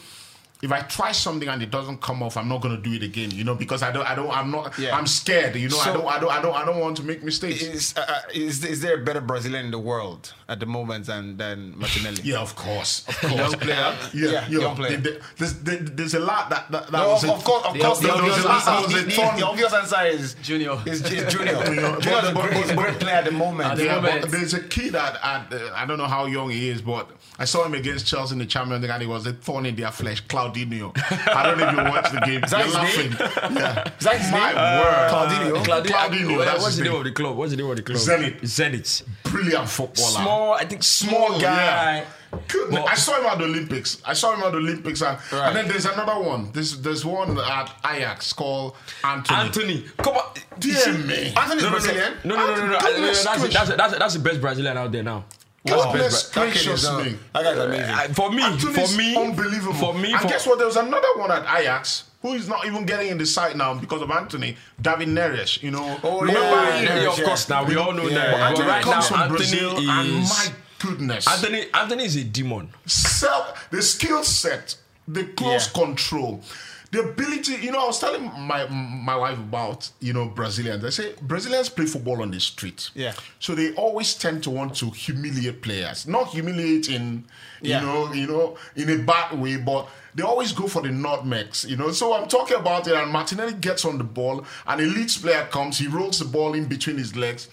If 0.60 0.72
I 0.72 0.80
try 0.82 1.12
something 1.12 1.48
and 1.48 1.62
it 1.62 1.70
doesn't 1.70 2.02
come 2.02 2.24
off, 2.24 2.36
I'm 2.36 2.50
not 2.50 2.62
going 2.62 2.76
to 2.76 2.82
do 2.82 2.92
it 2.96 3.04
again. 3.04 3.30
You 3.30 3.44
know, 3.44 3.54
because 3.54 3.84
I 3.84 3.92
don't, 3.92 4.10
I 4.10 4.16
don't, 4.16 4.32
I'm 4.36 4.50
not, 4.50 4.78
Yeah. 4.80 4.98
I'm 4.98 5.06
scared. 5.06 5.56
You 5.56 5.70
know, 5.70 5.78
I 5.80 5.94
don't, 5.94 6.08
I 6.08 6.20
don't, 6.20 6.32
I 6.32 6.42
don't, 6.42 6.56
I 6.56 6.66
don't 6.66 6.80
want 6.80 6.98
to 6.98 7.04
make 7.04 7.22
mistakes. 7.24 7.62
Is, 7.62 7.94
uh, 7.96 8.02
uh, 8.08 8.20
is, 8.34 8.64
is 8.66 8.82
there 8.82 9.00
a 9.00 9.04
better 9.06 9.22
Brazilian 9.22 9.66
in 9.66 9.72
the 9.72 9.78
world 9.78 10.34
at 10.50 10.60
the 10.60 10.66
moment 10.66 11.06
than, 11.06 11.38
than 11.38 11.78
Martinelli? 11.78 12.22
yeah, 12.24 12.40
of 12.40 12.56
course, 12.56 13.08
of 13.08 13.16
course. 13.22 13.34
Young 13.36 13.52
player? 13.54 13.96
Yeah, 14.16 14.30
Yeah, 14.32 14.48
yo, 14.50 14.62
young 14.62 14.76
player. 14.76 14.98
the- 14.98 15.12
the- 15.12 15.22
There's, 15.38 15.54
there- 15.60 15.76
there's 15.78 16.14
a 16.16 16.20
lot 16.22 16.50
that 16.50 16.72
that, 16.72 16.88
that 16.88 16.92
No, 16.92 17.10
was 17.10 17.24
of, 17.24 17.30
a- 17.30 17.34
of 17.34 17.44
course, 17.44 17.66
of 17.66 17.74
the- 17.74 17.80
course. 17.80 18.00
the 18.00 18.08
The, 18.08 18.14
obvious 18.16 18.46
obvious, 18.46 18.68
answer- 18.68 18.88
the, 18.88 18.98
the- 18.98 19.04
the- 19.04 19.16
the- 19.16 19.38
the 19.38 19.48
obvious 19.48 19.74
answer 19.74 20.06
is 20.06 20.36
Junior. 20.42 20.78
Is, 20.88 21.02
is 21.12 21.34
Junior. 21.34 21.54
but- 21.56 22.02
Junior 22.02 22.20
is 22.20 22.30
a 22.30 22.34
but- 22.34 22.50
great, 22.50 22.68
but- 22.68 22.76
great 22.78 23.00
player 23.00 23.16
at 23.18 23.26
the 23.26 23.32
moment. 23.32 23.70
At 23.70 23.78
the 23.78 23.86
Yeah, 23.86 23.96
moment. 23.98 24.22
but 24.22 24.32
there's 24.32 24.56
a 24.56 24.62
kid 24.64 24.96
at, 24.96 25.16
at 25.24 25.54
uh, 25.54 25.72
I 25.76 25.86
don't 25.86 26.00
know 26.00 26.06
how 26.08 26.26
young 26.26 26.50
he 26.50 26.70
is, 26.70 26.82
but 26.82 27.12
I 27.38 27.46
saw 27.46 27.64
him 27.66 27.76
against 27.76 28.08
Chelsea 28.08 28.34
in 28.34 28.40
the 28.40 28.46
Champions 28.48 28.82
League 28.82 28.90
and 28.90 29.02
he 29.04 29.08
was 29.08 29.28
a 29.28 29.34
thorn 29.34 29.68
in 29.68 29.76
their 29.76 29.92
flesh, 29.92 30.28
Claudinho. 30.54 31.36
I 31.36 31.44
don't 31.44 31.58
know 31.58 31.68
if 31.68 31.72
you 31.78 31.84
watched 31.84 32.14
the 32.14 32.20
game. 32.22 32.42
that 32.42 32.52
You're 32.52 32.62
his 32.66 32.74
laughing. 32.76 33.12
Yeah. 33.58 33.92
Is 34.00 34.06
that 34.06 34.18
his 34.18 34.32
My 34.32 34.48
name? 34.48 34.84
word. 34.84 35.10
Claudinho? 35.12 35.66
Claudio, 35.66 35.92
Claudinho, 35.96 36.42
uh, 36.42 36.46
that's 36.46 36.62
what's 36.64 36.76
the 36.78 36.84
name 36.84 36.92
name. 36.94 37.00
of 37.02 37.06
the 37.06 37.12
club? 37.12 37.38
What's 37.38 37.52
the 37.52 37.58
name 37.58 37.70
of 37.70 37.76
the 37.78 37.84
club? 37.84 37.98
Zenit. 37.98 38.42
Zenit. 38.42 39.04
Brilliant 39.24 39.70
footballer. 39.70 40.10
Small, 40.22 40.54
I 40.54 40.66
think 40.66 40.84
small, 40.84 41.28
Small, 41.30 41.40
guy. 41.42 41.96
yeah. 41.98 42.06
Goodness. 42.50 42.82
But- 42.82 42.90
I 42.92 42.96
saw 42.96 43.20
him 43.20 43.26
at 43.26 43.38
the 43.38 43.46
Olympics. 43.46 44.02
I 44.06 44.14
saw 44.14 44.34
him 44.36 44.44
at 44.44 44.52
the 44.52 44.58
Olympics, 44.58 45.02
and, 45.02 45.18
Right. 45.32 45.48
and 45.48 45.56
then 45.56 45.68
there's 45.70 45.86
another 45.86 46.20
one. 46.20 46.52
There's 46.52 46.82
there's 46.82 47.06
one 47.06 47.40
at 47.40 47.72
Ajax 47.90 48.34
called 48.34 48.76
Antony. 49.04 49.40
Antony, 49.40 49.86
come 49.98 50.16
on. 50.18 50.24
Dear 50.60 50.76
See- 50.76 50.92
me. 50.92 51.34
Antony's 51.38 51.64
No, 51.64 51.70
no, 51.70 51.70
no, 51.70 51.70
Brazilian. 51.72 52.14
no, 52.26 52.36
no, 52.36 52.48
no, 52.48 52.56
no, 52.56 52.66
no, 52.66 52.72
no, 52.74 52.80
Goodness 52.80 53.24
That's, 53.24 53.42
that's, 53.54 53.70
that's, 53.76 53.98
that's 53.98 54.14
the 54.16 54.20
best 54.20 54.42
Brazilian 54.42 54.78
out 54.78 54.92
there 54.92 55.04
now. 55.04 55.24
Wow. 55.66 55.92
Goodness 55.92 56.30
That 56.30 56.34
gracious 56.54 56.90
me. 56.92 57.18
That 57.34 57.44
guy's 57.44 57.58
amazing. 57.58 57.90
Uh, 57.90 58.08
for 58.14 58.32
me, 58.32 58.44
Antony's 58.44 58.92
for 58.92 58.98
me, 58.98 59.16
unbelievable. 59.18 59.74
For 59.74 59.94
me, 59.94 60.12
and 60.14 60.22
for, 60.22 60.28
guess 60.28 60.48
what? 60.48 60.58
There 60.60 60.68
was 60.68 60.78
another 60.78 61.08
one 61.18 61.32
at 61.32 61.44
Ajax 61.60 62.06
who 62.22 62.34
is 62.34 62.48
not 62.48 62.66
even 62.66 62.86
getting 62.86 63.10
in 63.10 63.18
the 63.18 63.26
side 63.26 63.56
now 63.58 63.74
because 63.74 64.02
of 64.02 64.10
Antony. 64.10 64.56
David 64.82 65.10
Neres, 65.10 65.62
you 65.62 65.72
know. 65.72 66.00
Oh, 66.04 66.22
Remember 66.22 66.40
yeah, 66.42 66.78
him? 66.78 66.86
yeah, 66.86 67.02
Yeah, 67.04 67.10
of 67.10 67.24
course. 67.24 67.50
Now 67.50 67.66
we 67.66 67.76
all 67.76 67.92
know 67.94 68.04
Yeah, 68.08 68.16
that. 68.16 68.32
But 68.32 68.40
Antony 68.42 68.68
right 68.68 68.84
comes 68.84 68.96
now, 69.12 69.18
from 69.18 69.20
Antony 69.22 69.38
Brazil, 69.38 69.78
is 69.78 69.90
and 69.90 70.22
my 70.24 70.56
goodness, 70.80 71.28
Antony. 71.28 71.66
Antony 71.74 72.06
is 72.06 72.16
a 72.16 72.24
demon. 72.24 72.70
self, 72.86 73.68
the 73.70 73.82
skill 73.82 74.24
set, 74.24 74.76
the 75.08 75.26
close 75.26 75.68
Yeah. 75.76 75.84
control, 75.84 76.44
the 76.92 77.02
ability. 77.02 77.56
You 77.56 77.72
know, 77.72 77.84
I 77.84 77.86
was 77.88 78.00
telling 78.00 78.24
my 78.40 78.68
my 78.68 79.16
wife 79.16 79.38
about 79.38 79.90
you 80.00 80.14
know 80.14 80.26
Brazilians. 80.28 80.84
I 80.84 80.90
say 80.90 81.14
Brazilians 81.22 81.70
play 81.70 81.86
football 81.86 82.22
on 82.22 82.32
the 82.32 82.40
street. 82.40 82.90
Yeah. 82.96 83.14
So 83.40 83.56
they 83.56 83.74
always 83.74 84.14
tend 84.14 84.44
to 84.44 84.50
want 84.50 84.76
to 84.78 84.90
humiliate 84.90 85.62
players, 85.62 86.08
not 86.08 86.28
humiliate 86.30 86.90
in 86.90 87.26
you 87.62 87.72
Yeah. 87.72 87.82
know 87.82 88.14
you 88.14 88.28
know 88.28 88.58
in 88.76 88.90
a 88.90 88.98
bad 89.04 89.40
way, 89.40 89.58
but. 89.58 89.88
They 90.16 90.24
always 90.24 90.52
go 90.52 90.68
for 90.68 90.82
the 90.82 90.90
nutmegs, 90.90 91.64
you 91.70 91.78
know. 91.78 91.92
So 91.92 92.12
I'm 92.16 92.28
talking 92.28 92.58
about 92.58 92.88
it, 92.88 92.96
and 92.96 93.12
Martinelli 93.12 93.54
gets 93.54 93.86
on 93.86 94.00
the 94.00 94.04
ball, 94.04 94.44
and 94.66 94.82
a 94.82 94.84
Leeds 94.86 95.16
player 95.20 95.46
comes, 95.52 95.78
he 95.78 95.86
rolls 95.86 96.18
the 96.18 96.26
ball 96.26 96.56
in 96.56 96.66
between 96.66 96.98
his 96.98 97.16
legs. 97.16 97.50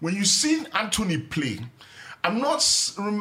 When 0.00 0.14
you 0.14 0.26
see 0.26 0.66
Antony 0.74 1.16
play, 1.16 1.60
I'm 2.26 2.38
not. 2.38 2.64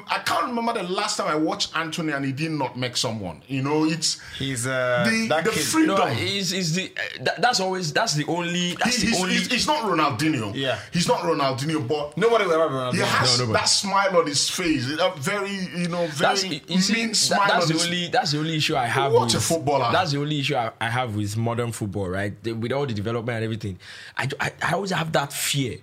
I 0.08 0.20
can't 0.26 0.46
remember 0.48 0.74
the 0.74 0.84
last 0.84 1.18
time 1.18 1.28
I 1.28 1.36
watched 1.36 1.76
Antony 1.76 2.14
and 2.14 2.24
he 2.24 2.32
did 2.32 2.52
not 2.52 2.78
make 2.78 2.96
someone. 2.96 3.42
You 3.50 3.62
know, 3.62 3.84
it's 3.84 4.22
He's 4.40 4.66
uh, 4.66 5.06
the 5.06 5.28
that 5.28 5.44
the 5.44 5.52
kid. 5.52 5.62
freedom. 5.64 5.98
No, 5.98 6.06
he's, 6.06 6.52
he's 6.52 6.74
the. 6.74 6.86
Uh, 6.96 7.24
that, 7.26 7.42
that's 7.42 7.60
always. 7.60 7.92
That's 7.92 8.14
the 8.14 8.26
only. 8.28 8.76
That's 8.76 8.96
He- 8.96 9.02
the 9.02 9.12
he's, 9.12 9.22
only. 9.22 9.34
he's, 9.36 9.52
he's 9.52 9.68
not 9.68 9.82
Ronaldinho. 9.82 10.56
Yeah. 10.56 10.80
he's 10.94 11.08
not 11.08 11.20
Ronaldinho, 11.20 11.86
but 11.86 12.18
Nobody 12.18 12.46
will 12.46 12.54
ever 12.54 12.70
be 12.70 12.76
around 12.76 12.96
he 12.96 13.02
has 13.02 13.40
No, 13.40 13.48
that 13.52 13.66
smile 13.66 14.16
on 14.18 14.26
his 14.26 14.50
face. 14.50 14.90
A 14.90 15.12
very, 15.18 15.52
you 15.76 15.90
know, 15.90 16.08
that's, 16.08 16.44
very 16.44 16.62
you 16.70 16.80
see, 16.80 16.94
mean 16.94 17.08
that- 17.10 17.16
smile 17.16 17.48
that's 17.48 17.64
on 17.66 17.68
the 17.68 17.74
his 17.74 17.86
only 17.86 18.08
that's 18.08 18.32
the 18.32 18.40
only 18.40 18.56
issue 18.56 18.76
I 18.78 18.86
have. 18.86 19.12
What 19.12 19.26
with, 19.26 19.36
a 19.36 19.42
footballer. 19.42 19.92
That's 19.92 20.14
the 20.14 20.20
only 20.22 20.40
issue 20.40 20.56
I, 20.56 20.72
I 20.80 20.90
have 20.90 21.14
with 21.16 21.36
modern 21.36 21.74
football, 21.74 22.08
right? 22.08 22.42
The- 22.42 22.54
with 22.54 22.72
all 22.72 22.86
the 22.86 22.94
development 22.94 23.36
and 23.36 23.44
everything, 23.44 23.80
I, 24.18 24.30
I 24.40 24.52
I 24.62 24.74
always 24.76 24.92
have 24.92 25.12
that 25.12 25.34
fear. 25.34 25.80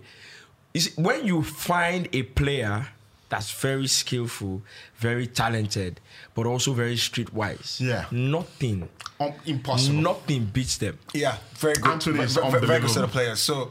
You 0.73 0.81
see, 0.81 0.93
when 1.03 1.27
you 1.27 1.43
find 1.43 2.09
a 2.15 2.23
player 2.23 2.87
that's 3.31 3.51
very 3.53 3.87
skillful, 3.87 4.61
very 4.99 5.27
talented, 5.27 6.01
but 6.35 6.45
also 6.47 6.73
very 6.75 6.97
streetwise, 6.97 7.81
Yeah. 7.81 8.05
nothing, 8.11 8.89
um, 9.19 9.33
impossible. 9.47 10.01
nothing 10.03 10.45
beats 10.47 10.77
them. 10.77 10.99
Yeah, 11.15 11.37
very 11.55 11.75
good. 11.75 11.91
Antony 11.93 12.21
is 12.25 12.35
very, 12.35 12.51
very, 12.51 12.67
very 12.67 12.81
good 12.81 12.91
set 12.91 13.05
of 13.05 13.11
players. 13.11 13.41
So 13.41 13.71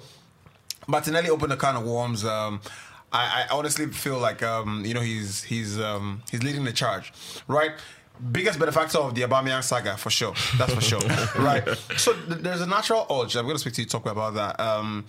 Martinelli 0.88 1.30
opened 1.30 1.54
a 1.54 1.58
can 1.58 1.76
of 1.76 1.84
worms. 1.84 2.26
Um, 2.26 2.62
I, 3.12 3.46
I 3.50 3.56
honestly 3.56 3.86
feel 3.88 4.18
like 4.18 4.42
um, 4.44 4.84
you 4.86 4.94
know 4.94 5.02
he's 5.02 5.44
he's 5.44 5.80
um, 5.80 6.22
he's 6.32 6.42
leading 6.44 6.64
the 6.64 6.72
charge, 6.74 7.12
right? 7.48 7.72
Biggest 8.32 8.60
benefactor 8.60 8.98
of 8.98 9.16
the 9.16 9.22
Aubameyang 9.22 9.64
saga 9.64 9.96
for 9.98 10.10
sure. 10.10 10.34
That's 10.58 10.74
for 10.74 10.82
sure, 10.82 11.00
right? 11.40 11.66
So 11.98 12.14
th- 12.14 12.42
there's 12.42 12.62
a 12.62 12.68
natural 12.68 13.06
urge. 13.10 13.36
I'm 13.36 13.46
going 13.46 13.56
to 13.56 13.60
speak 13.60 13.74
to 13.76 13.82
you 13.82 13.88
talk 13.88 14.06
about 14.06 14.34
that. 14.36 14.60
Um, 14.60 15.06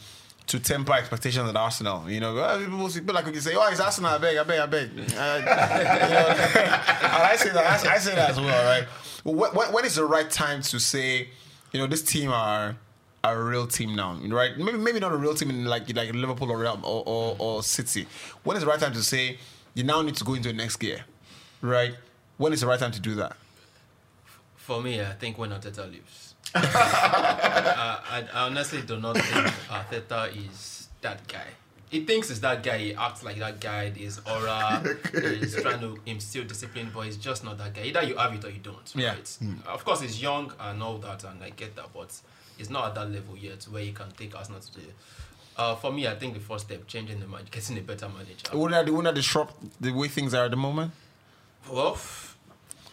to 0.51 0.59
temper 0.59 0.95
expectations 0.95 1.49
at 1.49 1.55
Arsenal, 1.55 2.11
you 2.11 2.19
know, 2.19 2.37
uh, 2.37 2.59
people, 2.59 2.89
people 2.89 3.15
like 3.15 3.27
you 3.33 3.41
say, 3.41 3.55
"Oh, 3.55 3.69
it's 3.71 3.79
Arsenal." 3.79 4.11
I 4.11 4.19
beg, 4.19 4.37
I 4.37 4.43
beg, 4.43 4.59
I 4.59 4.67
beg. 4.67 4.91
Uh, 4.91 4.93
you 4.99 5.45
know, 6.11 6.27
I 7.23 7.37
say 7.39 7.51
that. 7.51 7.87
I, 7.87 7.99
say 7.99 8.15
that 8.17 8.31
as 8.31 8.41
well, 8.41 8.65
right? 8.65 8.85
When, 9.23 9.73
when- 9.73 9.85
is 9.85 9.95
the 9.95 10.05
right 10.05 10.29
time 10.29 10.61
to 10.63 10.81
say, 10.81 11.29
you 11.73 11.79
know, 11.79 11.87
this 11.87 12.03
team 12.03 12.33
are 12.33 12.77
are 13.23 13.41
a 13.41 13.45
real 13.45 13.69
team 13.69 13.95
now, 13.95 14.15
right? 14.27 14.59
Maybe 14.59 14.77
maybe 14.77 14.99
not 14.99 15.13
a 15.13 15.17
real 15.17 15.35
team 15.35 15.51
in 15.51 15.67
like 15.67 15.95
like 15.95 16.13
Liverpool 16.15 16.51
or 16.51 16.59
Real 16.59 16.81
or, 16.83 17.05
or, 17.07 17.37
or 17.39 17.63
City. 17.63 18.09
When 18.43 18.57
is 18.57 18.65
the 18.65 18.69
right 18.69 18.81
time 18.81 18.93
to 18.95 19.03
say 19.05 19.39
you 19.75 19.85
now 19.85 20.03
need 20.03 20.17
to 20.17 20.25
go 20.25 20.35
into 20.35 20.49
the 20.49 20.55
next 20.55 20.77
gear, 20.77 21.05
right? 21.63 21.95
When 22.39 22.53
is 22.53 22.63
the 22.63 22.67
right 22.67 22.81
time 22.81 22.91
to 22.91 23.01
do 23.01 23.15
that? 23.17 23.37
For 24.57 24.83
me, 24.83 25.01
I 25.01 25.13
think 25.13 25.39
when 25.39 25.51
Arteta 25.51 25.89
leaves. 25.91 26.30
Uh, 26.55 26.61
I, 26.63 28.25
I 28.33 28.47
honestly 28.47 28.83
do 28.83 28.99
not 28.99 29.17
think 29.17 29.47
Arteta 29.69 30.37
is 30.37 30.89
that 31.01 31.27
guy. 31.29 31.47
He 31.91 32.05
thinks 32.05 32.29
he's 32.29 32.41
that 32.41 32.63
guy. 32.63 32.79
He 32.79 32.95
acts 32.95 33.23
like 33.25 33.39
that 33.39 33.59
guy. 33.61 33.91
His 33.91 34.21
aura 34.25 34.83
is 35.13 35.57
trying 35.57 35.81
to 35.81 35.99
instill 36.07 36.45
discipline, 36.45 36.91
but 36.95 37.01
he's 37.03 37.17
just 37.17 37.45
not 37.45 37.59
that 37.59 37.75
guy. 37.75 37.83
Either 37.83 38.03
you 38.05 38.17
have 38.17 38.33
it 38.33 38.45
or 38.45 38.51
you 38.51 38.61
don't. 38.61 38.93
Yeah. 38.95 39.11
Right? 39.15 39.39
Of 39.67 39.85
course, 39.85 40.01
he's 40.01 40.23
young 40.23 40.53
and 40.61 40.83
all 40.83 40.99
that, 40.99 41.25
and 41.25 41.43
I 41.43 41.51
get 41.51 41.75
that, 41.77 41.93
but 41.93 42.17
he's 42.57 42.71
not 42.71 42.87
at 42.89 42.95
that 42.95 43.11
level 43.11 43.37
yet 43.37 43.65
where 43.65 43.83
he 43.83 43.91
can 43.93 44.11
take 44.17 44.37
Arsenal 44.37 44.61
to 44.61 44.75
the. 44.75 44.83
Uh, 45.57 45.75
for 45.75 45.93
me, 45.93 46.07
I 46.07 46.15
think 46.15 46.35
the 46.35 46.41
first 46.41 46.67
step, 46.67 46.87
changing 46.87 47.19
the 47.21 47.27
man, 47.27 47.43
getting 47.51 47.77
a 47.77 47.81
better 47.81 48.09
manager. 48.09 48.57
Wouldn't 48.57 48.87
that, 48.87 48.91
wouldn't 48.93 49.13
that 49.13 49.21
disrupt 49.21 49.55
the 49.81 49.91
way 49.93 50.07
things 50.09 50.33
are 50.33 50.45
at 50.45 50.53
the 50.53 50.57
moment? 50.57 50.93
Well, 51.71 51.95
f- 51.95 52.30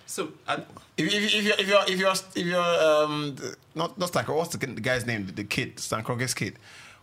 so 0.08 0.32
I, 0.48 0.56
If, 0.98 1.14
if, 1.14 1.34
if 1.36 1.44
you're 1.44 1.56
if 1.60 1.68
you're 1.68 1.84
if 1.88 2.00
you're 2.00 2.14
if 2.36 2.46
you're 2.48 2.84
um 3.04 3.36
not 3.76 3.98
not 4.00 4.08
Stan 4.10 4.26
what's 4.26 4.56
the, 4.56 4.66
the 4.66 4.82
guy's 4.82 5.06
name 5.06 5.26
the, 5.28 5.32
the 5.34 5.44
kid 5.44 5.80
Stan 5.80 6.04
Kroenke's 6.04 6.34
kid 6.34 6.56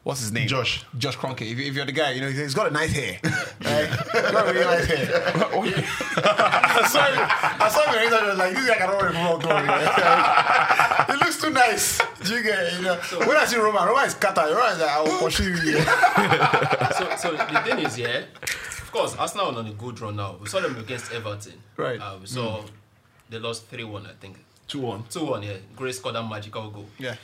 what's 0.02 0.20
his 0.20 0.32
name 0.32 0.48
Josh. 0.48 0.84
Josh 0.98 1.16
Kroenke 1.16 1.42
if, 1.50 1.56
you- 1.58 1.66
if 1.70 1.74
you're 1.74 1.86
the 1.86 1.92
guy 1.92 2.10
you 2.12 2.20
know 2.20 2.30
he's 2.30 2.54
got 2.54 2.66
a 2.66 2.70
nice 2.70 2.92
hair 2.92 3.18
right 3.24 3.88
he's 3.88 4.30
got 4.32 4.46
really 4.46 4.64
nice 4.64 4.86
hair 4.86 5.32
I 6.16 6.88
saw 6.90 7.04
him 7.06 7.18
I 7.64 7.68
saw 7.68 7.82
him 7.92 7.94
and 8.06 8.14
I 8.14 8.28
was 8.28 8.38
like 8.38 8.54
this 8.54 8.66
guy 8.68 8.76
cannot 8.76 9.00
wear 9.00 9.12
wrong 9.12 9.40
clothes 9.40 11.06
he 11.06 11.14
looks 11.24 11.40
too 11.40 11.50
nice 11.50 11.98
Do 12.22 12.34
you 12.36 12.42
get 12.42 12.58
it? 12.64 12.72
you 12.74 12.82
know 12.82 12.96
when 13.28 13.36
I 13.36 13.44
see 13.44 13.56
Roman 13.56 13.84
Roman 13.86 14.06
is 14.06 14.14
Qatar 14.14 14.48
Roman 14.54 14.72
is 14.72 14.78
like 14.80 14.90
I 14.90 15.00
will 15.02 15.18
pursue 15.18 15.50
you 15.52 15.78
yeah. 15.78 16.88
so, 16.98 17.16
so 17.16 17.36
the 17.36 17.60
thing 17.64 17.78
is, 17.84 17.98
yeah, 17.98 18.24
of 18.42 18.90
course, 18.92 19.16
Arsenal 19.16 19.46
are 19.54 19.58
on 19.58 19.66
a 19.66 19.72
good 19.72 19.98
run 20.00 20.16
now. 20.16 20.36
We 20.40 20.46
saw 20.48 20.60
them 20.60 20.76
against 20.78 21.12
Everton. 21.12 21.54
Right. 21.76 22.00
Uh, 22.00 22.18
we 22.20 22.26
saw 22.26 22.62
they 23.34 23.40
lost 23.40 23.66
3 23.66 23.84
1, 23.84 24.06
I 24.06 24.12
think. 24.20 24.36
2 24.68 24.80
1. 24.80 25.04
2 25.10 25.24
1, 25.24 25.42
yeah. 25.42 25.52
Grace 25.76 25.98
scored 25.98 26.14
that 26.14 26.28
magical 26.28 26.70
goal. 26.70 26.86
yeah 26.98 27.16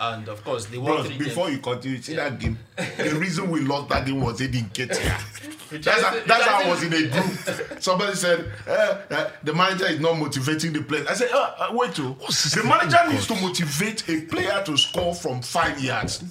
And 0.00 0.28
of 0.28 0.44
course, 0.44 0.66
they 0.66 0.76
won 0.78 1.02
Bro, 1.02 1.04
3 1.04 1.18
before 1.18 1.50
you 1.50 1.58
continue, 1.58 2.02
see 2.02 2.14
that 2.16 2.38
game. 2.38 2.58
The 2.76 3.16
reason 3.18 3.48
we 3.50 3.60
lost 3.60 3.88
that 3.90 4.04
game 4.06 4.20
was 4.20 4.38
they 4.38 4.48
didn't 4.48 4.72
get 4.74 4.96
here. 4.96 5.16
That's 5.70 6.00
how, 6.00 6.20
that's 6.26 6.44
how 6.44 6.62
I 6.62 6.68
was 6.70 6.82
in 6.84 6.92
a 6.92 7.08
group. 7.08 7.82
Somebody 7.82 8.14
said, 8.14 8.52
uh, 8.68 8.98
uh, 9.10 9.30
the 9.42 9.52
manager 9.52 9.86
is 9.86 9.98
not 9.98 10.16
motivating 10.16 10.72
the 10.72 10.80
players. 10.80 11.08
I 11.08 11.14
said, 11.14 11.30
uh, 11.32 11.54
uh, 11.58 11.68
wait, 11.72 11.90
oh. 11.98 12.14
the 12.20 12.62
manager 12.64 12.98
needs 13.10 13.26
to 13.26 13.34
motivate 13.34 14.08
a 14.08 14.20
player 14.26 14.62
to 14.64 14.76
score 14.76 15.12
from 15.12 15.42
five 15.42 15.82
yards. 15.82 16.22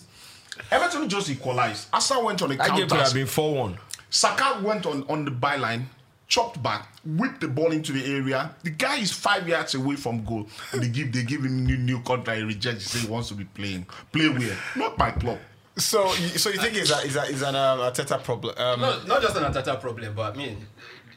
Everton 0.71 1.10
just 1.10 1.30
equalized. 1.30 1.89
Asa 1.91 2.17
went 2.23 2.41
on 2.43 2.54
a 2.54 2.56
That 2.56 2.67
game 2.69 2.78
could 2.78 2.89
counter. 2.91 3.04
have 3.04 3.13
been 3.13 3.28
4 3.28 3.56
1. 3.56 3.78
Saka 4.10 4.62
went 4.63 4.86
on, 4.86 5.04
on 5.10 5.25
the 5.25 5.32
byline, 5.32 5.84
chopped 6.30 6.63
back, 6.63 6.88
whipped 7.05 7.41
the 7.41 7.47
ball 7.47 7.71
into 7.71 7.91
the 7.93 8.03
area. 8.05 8.55
The 8.63 8.71
guy 8.71 8.97
is 8.97 9.11
five 9.11 9.47
yards 9.47 9.75
away 9.75 9.95
from 9.95 10.23
goal. 10.25 10.47
And 10.71 10.81
they 10.81 10.89
give 10.89 11.11
they 11.11 11.23
give 11.23 11.43
him 11.45 11.65
new 11.65 11.77
new 11.77 12.01
contract. 12.01 12.39
He 12.39 12.43
rejects. 12.45 12.91
He 12.93 12.99
say 12.99 13.05
he 13.07 13.11
wants 13.11 13.29
to 13.29 13.35
be 13.35 13.45
playing. 13.45 13.85
Play 14.11 14.29
where? 14.29 14.57
Not 14.75 14.97
my 14.97 15.11
club. 15.11 15.39
so 15.77 16.05
you- 16.13 16.37
so 16.37 16.49
you 16.49 16.57
think 16.59 16.75
it's 16.75 16.91
a, 16.91 17.05
it's 17.05 17.15
a, 17.15 17.23
it's 17.29 17.41
an 17.41 17.55
um, 17.55 17.79
Arteta 17.79 18.23
problem 18.23 18.55
um, 18.57 18.79
No, 18.81 19.03
not 19.03 19.21
just 19.21 19.35
an 19.35 19.43
Arteta 19.43 19.79
problem, 19.79 20.13
but 20.15 20.33
I 20.33 20.37
mean, 20.37 20.65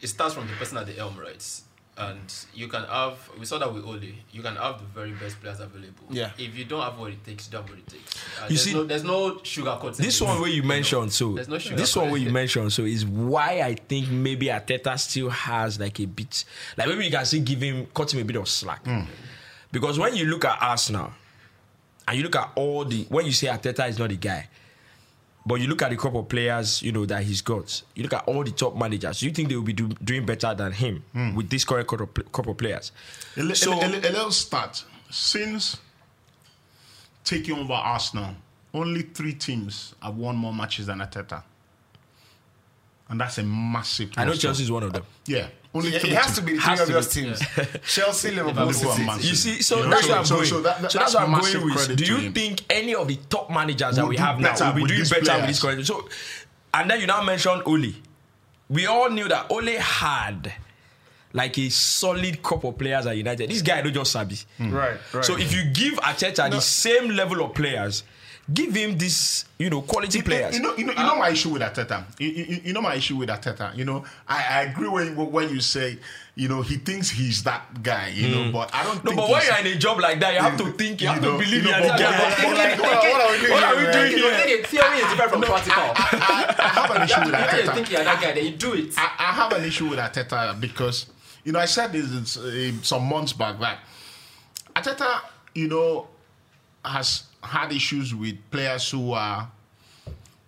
it 0.02 0.08
starts 0.08 0.34
from 0.34 0.46
the 0.48 0.52
person 0.54 0.78
at 0.78 0.86
the 0.86 0.92
helm, 0.94 1.16
right? 1.18 1.60
And 2.00 2.32
you 2.54 2.68
can 2.68 2.84
have, 2.84 3.18
we 3.40 3.44
saw 3.44 3.58
that 3.58 3.74
with 3.74 3.84
Ole, 3.84 3.98
you 4.30 4.40
can 4.40 4.54
have 4.54 4.78
the 4.78 4.84
very 4.94 5.10
best 5.10 5.40
players 5.40 5.58
available. 5.58 6.04
Yeah. 6.10 6.30
If 6.38 6.56
you 6.56 6.64
don't 6.64 6.80
have 6.80 6.96
what 6.96 7.10
it 7.10 7.24
takes, 7.26 7.46
you 7.46 7.52
don't 7.52 7.62
have 7.62 7.70
what 7.70 7.78
it 7.80 7.86
takes. 7.88 8.14
Uh, 8.16 8.42
You 8.44 8.48
there's 8.50 8.62
see- 8.62 8.72
no, 8.72 8.84
there's 8.84 9.02
no 9.02 9.42
sugar 9.42 9.76
coating. 9.80 10.04
This 10.04 10.20
one 10.20 10.40
where 10.40 10.48
you 10.50 10.62
mentioned, 10.62 11.12
so 11.12 11.32
There's 11.32 11.48
no 11.48 11.58
sugar 11.58 11.74
this 11.76 11.96
one 11.96 12.10
where 12.10 12.20
you 12.20 12.30
mentioned, 12.30 12.72
so 12.72 12.84
is 12.84 13.04
why 13.04 13.62
I 13.62 13.74
think 13.74 14.08
maybe 14.10 14.46
Arteta 14.46 14.96
still 14.96 15.28
has 15.28 15.80
like 15.80 15.98
a 15.98 16.06
bit, 16.06 16.44
like 16.76 16.86
maybe 16.86 17.06
you 17.06 17.10
can 17.10 17.26
still 17.26 17.42
give 17.42 17.60
him, 17.60 17.86
cut 17.92 18.14
him 18.14 18.20
a 18.20 18.24
bit 18.24 18.36
of 18.36 18.48
slack, 18.48 18.86
because 19.72 19.98
when 19.98 20.14
you 20.14 20.24
look 20.26 20.44
at 20.44 20.56
Arsenal, 20.62 21.10
and 22.06 22.16
you 22.16 22.22
look 22.22 22.36
at 22.36 22.52
all 22.54 22.84
the, 22.84 23.04
when 23.08 23.26
you 23.26 23.32
say 23.32 23.48
Arteta 23.48 23.88
is 23.88 23.98
not 23.98 24.08
the 24.10 24.16
guy, 24.16 24.48
but 25.46 25.60
you 25.60 25.66
look 25.66 25.82
at 25.82 25.90
the 25.90 25.96
crop 25.96 26.14
of 26.14 26.28
players, 26.28 26.82
you 26.82 26.92
know 26.92 27.06
that 27.06 27.22
he's 27.22 27.40
got. 27.40 27.82
You 27.94 28.02
look 28.02 28.12
at 28.12 28.24
all 28.26 28.44
the 28.44 28.50
top 28.50 28.76
managers. 28.76 29.22
You 29.22 29.30
think 29.30 29.48
they 29.48 29.56
will 29.56 29.62
be 29.62 29.72
do, 29.72 29.88
doing 29.88 30.26
better 30.26 30.54
than 30.54 30.72
him 30.72 31.02
hmm. 31.12 31.34
with 31.34 31.48
this 31.48 31.64
current 31.64 31.86
crop 31.86 32.02
of, 32.02 32.14
pl- 32.14 32.24
crop 32.24 32.46
of 32.48 32.56
players? 32.56 32.92
A, 33.36 33.54
So- 33.54 33.72
a, 33.72 33.88
li- 33.88 33.98
a 33.98 34.10
little 34.12 34.30
start. 34.30 34.84
Since 35.10 35.78
taking 37.24 37.58
over 37.58 37.72
Arsenal, 37.72 38.34
only 38.74 39.02
three 39.02 39.32
teams 39.34 39.94
have 40.02 40.16
won 40.16 40.36
more 40.36 40.52
matches 40.52 40.86
than 40.86 40.98
Arteta. 40.98 41.42
And 43.08 43.18
that's 43.18 43.38
a 43.38 43.42
massive. 43.42 44.10
I 44.18 44.24
know 44.24 44.32
plus. 44.32 44.42
Chelsea 44.42 44.64
is 44.64 44.70
one 44.70 44.82
of 44.82 44.92
them. 44.92 45.04
Yeah, 45.24 45.48
only 45.74 45.94
it, 45.94 46.02
it 46.04 46.12
has 46.12 46.34
to 46.36 46.42
be 46.42 46.54
the 46.54 46.60
Has 46.60 46.80
three 46.80 46.92
to 46.92 46.98
obvious 46.98 47.14
be, 47.14 47.20
teams 47.22 47.84
Chelsea 47.94 48.30
Liverpool 48.30 48.64
Liverpool 48.66 48.72
City 48.72 48.90
and 49.02 49.06
Man 49.06 49.16
City. 49.16 49.28
You 49.28 49.34
see, 49.34 49.62
so 49.62 49.76
You 49.78 49.82
know, 49.84 49.90
that's 49.90 50.02
so- 50.02 50.08
where 50.08 50.18
I'm 50.18 50.24
so- 50.24 50.34
going. 50.36 50.46
so 50.46 50.60
that- 50.62 50.82
that- 50.82 50.92
so 50.92 50.98
that's 50.98 51.12
that's 51.12 51.28
where 51.28 51.36
I'm 51.36 51.40
going 51.40 51.74
with. 51.74 51.96
Do 51.96 52.04
you 52.04 52.30
think 52.30 52.62
any 52.70 52.94
of 52.94 53.06
the 53.08 53.16
top 53.28 53.50
managers 53.50 53.96
that 53.96 54.02
Will 54.02 54.08
we 54.10 54.16
have 54.16 54.40
now 54.40 54.52
better 54.52 54.64
will 54.66 54.72
be 54.74 54.84
doing 54.86 54.98
these 55.00 55.10
better 55.10 55.36
with 55.36 55.46
this 55.46 55.60
current? 55.60 55.86
So, 55.86 56.08
and 56.74 56.90
then 56.90 57.00
you 57.00 57.06
now 57.06 57.22
mentioned 57.22 57.62
Ole. 57.66 57.92
We 58.70 58.86
all 58.86 59.10
knew 59.10 59.28
that 59.28 59.50
Ole 59.50 59.76
had 59.78 60.52
like 61.34 61.58
a 61.58 61.68
solid 61.68 62.42
crop 62.42 62.64
of 62.64 62.78
players 62.78 63.06
at 63.06 63.16
United. 63.16 63.50
This 63.50 63.60
guy 63.62 63.82
don't 63.82 63.92
just 63.92 64.10
sabi. 64.12 64.38
Mm. 64.58 64.72
right 64.72 64.96
right 65.12 65.24
So 65.24 65.36
if 65.36 65.54
you 65.54 65.64
give 65.72 65.94
Arteta 66.00 66.50
the 66.50 66.60
same 66.60 67.10
level 67.10 67.44
of 67.44 67.54
players, 67.54 68.02
give 68.52 68.74
him 68.74 68.96
this, 68.96 69.44
you 69.58 69.68
know, 69.70 69.82
quality 69.82 70.18
You- 70.18 70.24
players. 70.24 70.54
You 70.56 70.62
know, 70.62 70.74
you 70.76 70.84
know, 70.86 70.92
you 70.92 70.98
know 70.98 71.16
my 71.16 71.30
issue 71.30 71.50
with 71.50 71.62
Arteta. 71.62 72.04
You, 72.18 72.28
you, 72.28 72.60
you 72.64 72.72
know 72.72 72.80
my 72.80 72.94
issue 72.94 73.16
with 73.16 73.28
Arteta. 73.28 73.76
You 73.76 73.84
know, 73.84 74.04
I, 74.26 74.36
I 74.36 74.62
agree 74.62 74.88
when 74.88 75.14
when 75.16 75.50
you 75.50 75.60
say, 75.60 75.98
you 76.34 76.48
know, 76.48 76.62
he 76.62 76.76
thinks 76.76 77.10
he's 77.10 77.42
that 77.42 77.82
guy. 77.82 78.08
You 78.14 78.28
know, 78.28 78.52
but 78.52 78.74
I 78.74 78.84
don't. 78.84 79.04
no, 79.04 79.10
think 79.10 79.16
but 79.20 79.30
when 79.30 79.42
you're 79.44 79.58
in 79.72 79.76
a 79.76 79.78
job 79.78 80.00
like 80.00 80.18
that, 80.20 80.32
you 80.34 80.40
have 80.40 80.56
to 80.58 80.72
think, 80.72 81.00
you, 81.02 81.08
You 81.08 81.12
have 81.14 81.22
know, 81.22 81.32
to 81.32 81.44
believe 81.44 81.62
you 81.64 81.68
you're 81.68 81.80
know, 81.80 81.82
the 81.86 81.88
but- 81.88 81.98
guy. 81.98 82.18
but- 82.18 82.36
but 82.38 82.56
like, 82.56 82.80
what, 82.80 82.92
what 83.04 83.20
are 83.20 83.32
we 83.32 83.38
doing 83.38 83.52
What 83.52 83.62
are 83.64 83.76
we 83.76 83.92
doing 83.92 84.12
here? 84.16 84.44
think 84.44 84.66
theory 84.66 84.96
is 84.98 85.08
different 85.10 85.30
from 85.32 85.42
practical. 85.42 85.82
I, 85.94 86.54
I 86.58 86.68
have 86.68 86.90
an 86.96 87.02
issue 87.02 87.20
with 87.20 87.32
When 87.32 87.64
you 87.66 87.72
think 87.72 87.90
you're 87.92 88.04
that 88.04 88.20
guy, 88.22 88.32
then 88.32 88.44
you 88.46 88.52
do 88.52 88.72
it. 88.74 88.94
I, 88.96 89.10
I 89.18 89.32
have 89.32 89.52
an 89.52 89.64
issue 89.64 89.88
with 89.88 89.98
Arteta 89.98 90.58
because 90.60 91.06
you 91.44 91.52
know 91.52 91.58
I 91.58 91.66
said 91.66 91.92
this 91.92 92.36
uh, 92.38 92.72
some 92.82 93.04
months 93.04 93.32
back 93.34 93.58
that 93.60 93.78
Arteta, 94.74 95.20
you 95.54 95.68
know, 95.68 96.06
has 96.84 97.24
had 97.42 97.72
issues 97.72 98.14
with 98.14 98.36
players 98.50 98.90
who 98.90 99.12
are 99.12 99.50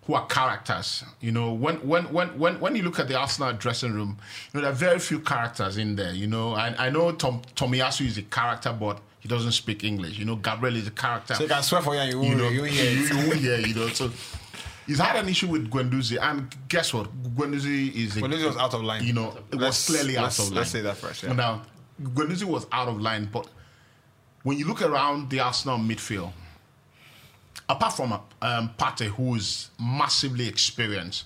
who 0.05 0.13
are 0.15 0.25
characters. 0.25 1.03
You 1.19 1.31
know, 1.31 1.53
when 1.53 1.75
when 1.87 2.11
when 2.11 2.37
when 2.37 2.59
when 2.59 2.75
you 2.75 2.83
look 2.83 2.99
at 2.99 3.07
the 3.07 3.17
Arsenal 3.17 3.53
dressing 3.53 3.93
room, 3.93 4.17
you 4.53 4.59
know 4.59 4.61
there 4.61 4.71
are 4.71 4.75
very 4.75 4.99
few 4.99 5.19
characters 5.19 5.77
in 5.77 5.95
there. 5.95 6.13
You 6.13 6.27
know, 6.27 6.53
I 6.53 6.87
I 6.87 6.89
know 6.89 7.11
Tom 7.11 7.41
Tomiyasu 7.55 8.05
is 8.05 8.17
a 8.17 8.23
character, 8.23 8.75
but 8.77 8.99
he 9.19 9.27
doesn't 9.27 9.51
speak 9.51 9.83
English. 9.83 10.17
You 10.17 10.25
know, 10.25 10.35
Gabriel 10.35 10.75
is 10.75 10.87
a 10.87 10.91
character. 10.91 11.35
so 11.35 11.43
you 11.43 11.49
can 11.49 11.63
swear 11.63 11.81
for 11.81 11.95
you 11.95 12.01
you 12.01 12.09
you 12.09 12.17
won't 12.19 12.37
know, 12.37 12.49
you 12.49 12.55
you, 12.55 12.61
won't 12.61 12.71
hear 12.71 12.91
you 12.91 13.33
hear, 13.35 13.59
you 13.67 13.73
know. 13.75 13.87
So 13.89 14.11
he's 14.87 14.99
had 14.99 15.15
an 15.15 15.29
issue 15.29 15.47
with 15.47 15.69
Guendouzi, 15.69 16.17
and 16.21 16.53
guess 16.67 16.93
what? 16.93 17.07
Guendouzi 17.35 17.93
is 17.93 18.17
a, 18.17 18.21
Guendouzi 18.21 18.45
was 18.45 18.57
out 18.57 18.73
of 18.73 18.81
line. 18.83 19.03
You 19.03 19.13
know, 19.13 19.37
it 19.51 19.57
was 19.57 19.85
clearly 19.85 20.17
out 20.17 20.23
let's- 20.23 20.39
of 20.39 20.45
line. 20.47 20.55
let's 20.55 20.71
say 20.71 20.81
that 20.81 20.97
first, 20.97 21.23
yeah. 21.23 21.33
Now, 21.33 21.61
Guendouzi 22.01 22.43
was 22.45 22.65
out 22.71 22.87
of 22.87 22.99
line, 22.99 23.29
but 23.31 23.47
when 24.43 24.57
you 24.57 24.65
look 24.67 24.81
around 24.81 25.29
the 25.29 25.39
Arsenal 25.39 25.77
midfield, 25.77 26.31
apart 27.71 27.93
from 27.93 28.13
um, 28.13 28.71
Partey, 28.77 29.07
who 29.07 29.35
is 29.35 29.69
massively 29.79 30.47
experienced, 30.47 31.25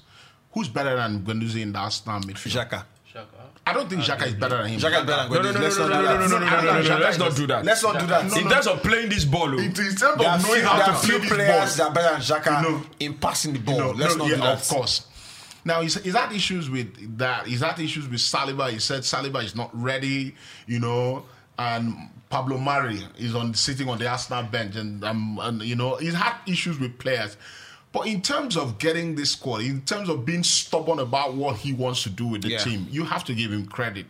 who's 0.54 0.68
better 0.70 0.96
than 0.96 1.22
Guendouzi 1.22 1.62
in 1.62 1.74
the 1.74 1.80
Arsenal 1.80 2.22
midfield? 2.22 2.68
Xhaka 2.68 2.84
Shaka. 3.16 3.28
I 3.66 3.74
don't 3.74 3.90
think 3.90 4.02
Xhaka 4.02 4.28
is 4.28 4.34
better 4.34 4.58
than 4.58 4.68
him. 4.68 4.80
Xhaka 4.80 5.00
is 5.02 5.06
better 5.08 5.30
than 5.30 5.32
No, 5.32 5.42
no, 5.42 5.52
no, 5.52 5.60
Let's 5.60 5.78
not 5.78 5.88
do 5.88 5.94
no, 5.94 6.02
no, 6.02 6.06
that. 6.06 6.20
no, 6.20 6.28
no, 6.28 6.40
no, 6.40 6.82
no, 6.82 6.82
no, 6.82 6.98
Let's 7.00 7.18
not 7.18 7.36
do 7.36 7.48
that. 7.48 7.66
Let's 7.66 7.84
not 7.84 8.00
do 8.00 8.06
that. 8.08 8.38
In 8.38 8.50
terms 8.50 8.68
of 8.68 8.84
playing 8.84 9.10
this 9.10 9.26
ball, 9.26 9.50
oh, 9.50 9.58
In, 9.58 9.66
in 9.66 9.74
terms 9.74 10.04
of 10.04 10.18
There 10.20 10.30
are 10.30 10.40
few, 10.40 10.48
knowing 10.50 10.62
there 10.62 10.70
how 10.70 10.86
to 10.86 10.94
play 10.94 11.10
few 11.10 11.20
this 11.20 11.30
players 11.30 11.78
ball, 11.78 11.78
that 11.78 11.90
are 11.90 11.94
better 11.94 12.12
than 12.12 12.44
Xhaka 12.44 12.86
in 13.00 13.14
passing 13.16 13.54
the 13.54 13.60
ball. 13.60 13.94
Let's 13.94 14.16
not 14.18 14.28
do 14.28 14.36
that. 14.36 14.62
Of 14.62 14.68
course. 14.68 15.08
Now 15.64 15.82
he's, 15.82 15.96
he's 16.04 16.14
had 16.14 16.32
issues 16.32 16.70
with 16.70 17.18
that. 17.18 17.48
He's 17.48 17.62
had 17.62 17.80
issues 17.80 18.08
with 18.08 18.20
Saliba. 18.20 18.70
He 18.70 18.80
said 18.80 19.02
Saliba 19.02 19.44
is 19.44 19.56
not 19.56 19.72
ready, 19.74 20.36
you 20.68 20.80
know, 20.80 21.26
and 21.58 21.96
Pablo 22.36 22.58
Mari 22.58 23.00
is 23.18 23.34
on 23.34 23.54
sitting 23.54 23.88
on 23.88 23.98
the 23.98 24.10
Arsenal 24.10 24.44
bench, 24.44 24.76
and 24.76 25.02
um, 25.06 25.40
and 25.42 25.62
you 25.62 25.78
know 25.78 25.96
he's 25.96 26.14
had 26.14 26.36
issues 26.46 26.78
with 26.78 27.00
players. 27.00 27.38
But 27.94 28.08
in 28.08 28.22
terms 28.22 28.58
of 28.58 28.78
getting 28.78 29.16
this 29.16 29.32
squad, 29.32 29.62
in 29.62 29.84
terms 29.84 30.10
of 30.10 30.26
being 30.26 30.44
stubborn 30.44 31.00
about 31.00 31.36
what 31.36 31.56
he 31.56 31.72
wants 31.72 32.04
to 32.04 32.10
do 32.10 32.28
with 32.28 32.42
the 32.42 32.50
Yeah. 32.50 32.58
team, 32.58 32.88
you 32.92 33.06
have 33.06 33.24
to 33.24 33.34
give 33.34 33.54
him 33.54 33.66
credit. 33.66 34.06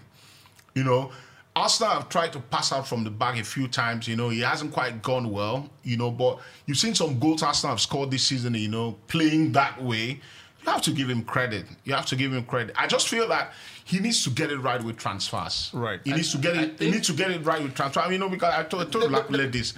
You 0.73 0.83
know, 0.85 1.11
Arsenal 1.55 1.91
have 1.93 2.09
tried 2.09 2.33
to 2.33 2.39
pass 2.39 2.73
out 2.73 2.87
from 2.87 3.03
the 3.03 3.11
back 3.11 3.39
a 3.39 3.43
few 3.43 3.67
times. 3.67 4.07
You 4.07 4.15
know, 4.15 4.29
he 4.29 4.39
hasn't 4.39 4.73
quite 4.73 5.03
gone 5.03 5.29
well. 5.29 5.69
You 5.83 5.97
know, 5.97 6.09
but 6.09 6.39
you've 6.65 6.79
seen 6.79 6.95
some 6.95 7.19
goals 7.19 7.43
Arsenal 7.43 7.73
have 7.73 7.81
scored 7.81 8.09
this 8.09 8.25
season. 8.25 8.55
You 8.55 8.69
know, 8.69 8.97
playing 9.07 9.51
that 9.51 9.79
way, 9.83 10.19
you 10.65 10.71
have 10.71 10.81
to 10.81 10.91
give 10.91 11.11
him 11.11 11.23
credit. 11.25 11.67
You 11.83 11.93
have 11.93 12.07
to 12.07 12.15
give 12.15 12.33
him 12.33 12.43
credit. 12.45 12.73
I 12.75 12.87
just 12.87 13.07
feel 13.07 13.27
that 13.27 13.53
he 13.85 13.99
needs 13.99 14.23
to 14.23 14.31
get 14.31 14.51
it 14.51 14.57
right 14.57 14.83
with 14.83 14.97
transfers. 14.97 15.69
Right. 15.71 16.01
He 16.03 16.11
needs 16.11 16.31
to 16.31 16.39
get 16.39 16.57
I 16.57 16.63
it. 16.63 16.79
He 16.79 16.89
needs 16.91 17.05
to 17.07 17.13
get 17.13 17.29
it 17.31 17.45
right 17.45 17.61
with 17.61 17.75
transfer. 17.75 17.99
I 17.99 18.05
mean, 18.05 18.13
you 18.13 18.19
know, 18.19 18.29
because 18.29 18.53
I 18.53 18.63
told, 18.63 18.87
I 18.87 18.89
told 18.89 19.11
Lakule 19.11 19.49
this. 19.51 19.73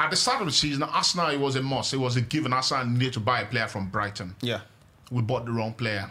At 0.00 0.10
the 0.10 0.16
start 0.16 0.40
of 0.40 0.46
the 0.46 0.52
season, 0.52 0.82
Arsenal 0.82 1.28
it 1.28 1.38
was 1.38 1.54
a 1.56 1.62
must. 1.62 1.92
It 1.92 1.98
was 1.98 2.16
a 2.16 2.22
given. 2.22 2.52
Arsenal 2.52 2.86
needed 2.86 3.12
to 3.12 3.20
buy 3.20 3.42
a 3.42 3.46
player 3.46 3.68
from 3.68 3.88
Brighton. 3.90 4.34
Yeah, 4.40 4.60
We 5.10 5.20
bought 5.22 5.44
the 5.44 5.52
wrong 5.52 5.74
player. 5.74 6.10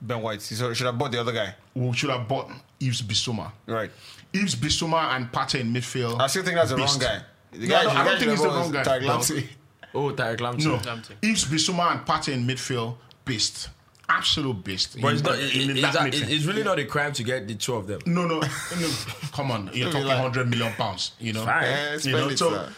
Ben 0.00 0.22
White. 0.22 0.40
So 0.42 0.72
should 0.72 0.86
have 0.86 0.96
bought 0.98 1.12
the 1.12 1.20
other 1.20 1.32
guy. 1.32 1.54
We 1.74 1.92
should 1.92 2.10
have 2.10 2.26
bought 2.26 2.50
Yves 2.80 3.02
Bissouma. 3.02 3.52
Right. 3.66 3.90
Yves 4.32 4.54
Bissouma 4.54 5.14
and 5.16 5.30
Partey 5.30 5.60
in 5.60 5.72
midfield. 5.74 6.20
I 6.20 6.26
still 6.28 6.42
think 6.42 6.56
that's 6.56 6.70
the 6.70 6.76
Beast. 6.76 7.02
wrong 7.02 7.10
guy. 7.12 7.22
The 7.52 7.66
guy, 7.66 7.82
no, 7.84 7.90
the 7.90 7.96
I 7.98 8.04
don't 8.04 8.18
think 8.18 8.30
he's 8.30 8.42
the 8.42 8.48
wrong 8.48 8.72
guy. 8.72 8.82
Tariq 8.82 9.02
No. 9.02 9.08
Lamptey. 9.18 9.46
Oh, 9.94 10.10
Tariq 10.12 10.38
Lamptey. 10.38 10.64
No, 10.64 10.76
Lamptey. 10.78 11.12
Yves 11.22 11.44
Bissouma 11.46 11.92
and 11.92 12.00
Partey 12.06 12.32
in 12.32 12.46
midfield, 12.46 12.96
beast, 13.24 13.68
absolute 14.08 14.62
beast. 14.64 15.00
But 15.00 15.08
in, 15.08 15.14
it's, 15.16 15.22
not, 15.24 15.34
in- 15.38 15.44
it- 15.44 15.54
in 15.54 15.70
it's, 15.70 15.80
that 15.94 16.06
it's, 16.06 16.20
midfield. 16.20 16.30
it's 16.30 16.44
really 16.44 16.62
not 16.64 16.78
a 16.78 16.84
crime 16.84 17.12
to 17.14 17.22
get 17.22 17.48
the 17.48 17.54
two 17.54 17.74
of 17.74 17.86
them. 17.86 18.00
No, 18.06 18.26
no, 18.26 18.40
no. 18.40 18.90
Come 19.32 19.50
on, 19.50 19.70
you're 19.72 19.90
talking 19.90 20.06
like- 20.06 20.18
hundred 20.18 20.48
million 20.50 20.72
pounds. 20.74 21.12
You 21.18 21.32
know, 21.32 21.44
Fine. 21.44 21.62
Yeah, 21.64 21.96
you 22.02 22.12
know. 22.12 22.28
it, 22.28 22.38
So, 22.38 22.50
sir. 22.50 22.72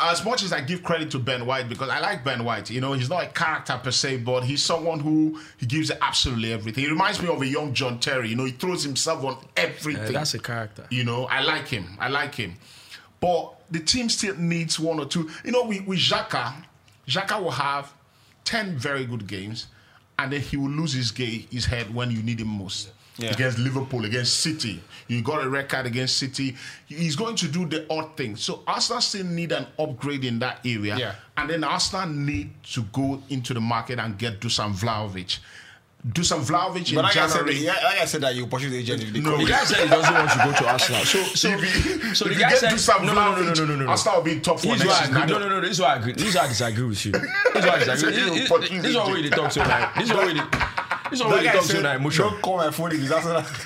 as 0.00 0.24
much 0.24 0.42
as 0.42 0.52
I 0.52 0.62
give 0.62 0.82
credit 0.82 1.10
to 1.10 1.18
Ben 1.18 1.44
White 1.46 1.68
because 1.68 1.90
I 1.90 2.00
like 2.00 2.24
Ben 2.24 2.44
White, 2.44 2.70
you 2.70 2.80
know, 2.80 2.94
he's 2.94 3.10
not 3.10 3.24
a 3.24 3.26
character 3.28 3.78
per 3.82 3.90
se, 3.90 4.18
but 4.18 4.42
he's 4.44 4.64
someone 4.64 5.00
who 5.00 5.38
he 5.58 5.66
gives 5.66 5.90
absolutely 6.00 6.52
everything. 6.52 6.84
He 6.84 6.90
reminds 6.90 7.20
me 7.20 7.28
of 7.28 7.42
a 7.42 7.46
young 7.46 7.74
John 7.74 7.98
Terry. 8.00 8.30
You 8.30 8.36
know, 8.36 8.46
he 8.46 8.52
throws 8.52 8.82
himself 8.82 9.22
on 9.24 9.36
everything. 9.56 10.02
Uh, 10.06 10.12
that's 10.12 10.32
a 10.34 10.38
character. 10.38 10.86
You 10.90 11.04
know, 11.04 11.26
I 11.26 11.42
like 11.42 11.68
him. 11.68 11.96
I 12.00 12.08
like 12.08 12.34
him. 12.34 12.54
But 13.20 13.52
the 13.70 13.80
team 13.80 14.08
still 14.08 14.36
needs 14.36 14.78
one 14.80 14.98
or 14.98 15.06
two. 15.06 15.28
You 15.44 15.52
know, 15.52 15.64
with, 15.66 15.86
with 15.86 15.98
Xhaka, 15.98 16.54
Xhaka 17.06 17.42
will 17.42 17.50
have 17.50 17.92
10 18.44 18.78
very 18.78 19.04
good 19.04 19.26
games, 19.26 19.66
and 20.18 20.32
then 20.32 20.40
he 20.40 20.56
will 20.56 20.70
lose 20.70 20.92
his, 20.92 21.10
ga- 21.10 21.46
his 21.50 21.66
head 21.66 21.94
when 21.94 22.10
you 22.10 22.22
need 22.22 22.40
him 22.40 22.48
most. 22.48 22.92
Yeah. 23.18 23.30
Against 23.30 23.58
Liverpool, 23.58 24.04
against 24.04 24.40
City. 24.40 24.82
You 25.08 25.22
got 25.22 25.42
a 25.42 25.48
record 25.48 25.86
against 25.86 26.18
City. 26.18 26.54
He's 26.86 27.16
going 27.16 27.34
to 27.36 27.48
do 27.48 27.64
the 27.64 27.86
odd 27.90 28.14
thing. 28.14 28.36
So 28.36 28.62
Arsenal 28.66 29.00
still 29.00 29.24
need 29.24 29.52
an 29.52 29.66
upgrade 29.78 30.22
in 30.24 30.38
that 30.40 30.58
area. 30.66 30.98
Yeah. 30.98 31.14
And 31.36 31.48
then 31.48 31.64
Arsenal 31.64 32.08
need 32.08 32.50
to 32.74 32.82
go 32.92 33.22
into 33.30 33.54
the 33.54 33.60
market 33.60 33.98
and 33.98 34.18
get 34.18 34.40
Dusan 34.40 34.74
Vlahovic. 34.74 35.38
Dusan 36.06 36.40
Vlahovic 36.44 36.88
in 36.90 36.94
But 36.94 37.04
like 37.04 37.16
I, 37.16 37.26
said, 37.26 37.38
January. 37.46 37.64
yeah, 37.64 37.72
like 37.84 38.00
I 38.00 38.04
said, 38.04 38.20
that 38.20 38.34
you 38.36 38.46
pursue 38.46 38.70
the 38.70 38.78
agent 38.78 39.02
if 39.02 39.12
No. 39.24 39.36
The 39.36 39.44
guy 39.44 39.64
said 39.64 39.82
he 39.84 39.88
doesn't 39.88 40.14
want 40.14 40.30
to 40.30 40.38
go 40.38 40.52
to 40.52 40.68
Arsenal. 40.70 41.04
So, 41.04 41.22
so, 41.34 41.48
If 41.50 41.62
he- 41.62 42.14
so 42.14 42.26
if 42.26 42.34
the 42.34 42.40
guy 42.40 42.50
get 42.50 42.58
said, 42.58 42.72
Dusan 42.72 43.04
no, 43.06 43.12
no, 43.14 43.34
no, 43.34 43.42
no, 43.42 43.52
no, 43.52 43.64
no, 43.64 43.64
no, 43.76 43.84
no. 43.84 43.90
Arsenal 43.90 44.18
will 44.18 44.24
be 44.24 44.40
top 44.40 44.60
four 44.60 44.76
next 44.76 44.82
season. 44.98 45.16
agree. 45.16 45.32
No, 45.32 45.38
no, 45.40 45.48
no. 45.48 45.60
This 45.60 45.70
is 45.72 45.80
why 45.80 45.94
I 45.94 45.96
agree. 45.96 46.12
This 46.12 46.28
is 46.28 46.34
why 46.36 46.42
I 46.42 46.48
disagree 46.48 46.84
with 46.84 47.04
you. 47.06 47.12
This 47.54 47.64
is 47.64 47.66
why 47.66 47.74
I 47.74 47.84
disagree. 47.84 48.12
This 48.16 48.24
is 48.26 48.34
This, 48.40 48.50
what 48.50 48.60
this, 48.60 48.70
you 48.70 48.78
is 48.82 48.96
what 48.96 49.12
we 49.12 49.30
talk 49.30 49.50
to 49.52 49.58
now. 49.60 49.92
This 49.96 50.08
is 50.10 50.14
what 50.14 50.26
we 50.26 50.34
dey. 50.34 50.40
This 51.10 51.20
is 51.20 51.24
what 51.24 51.30
we 51.30 51.36
That 51.36 51.40
dey 51.42 51.46
guy 51.46 51.52
talk 51.54 51.62
to 51.62 51.68
said. 51.68 51.96
Emotion. 51.96 52.24
Don't 52.26 52.42
call 52.42 52.56
my 52.58 52.70
phone 52.70 52.92
if 52.92 53.00
it's 53.00 53.10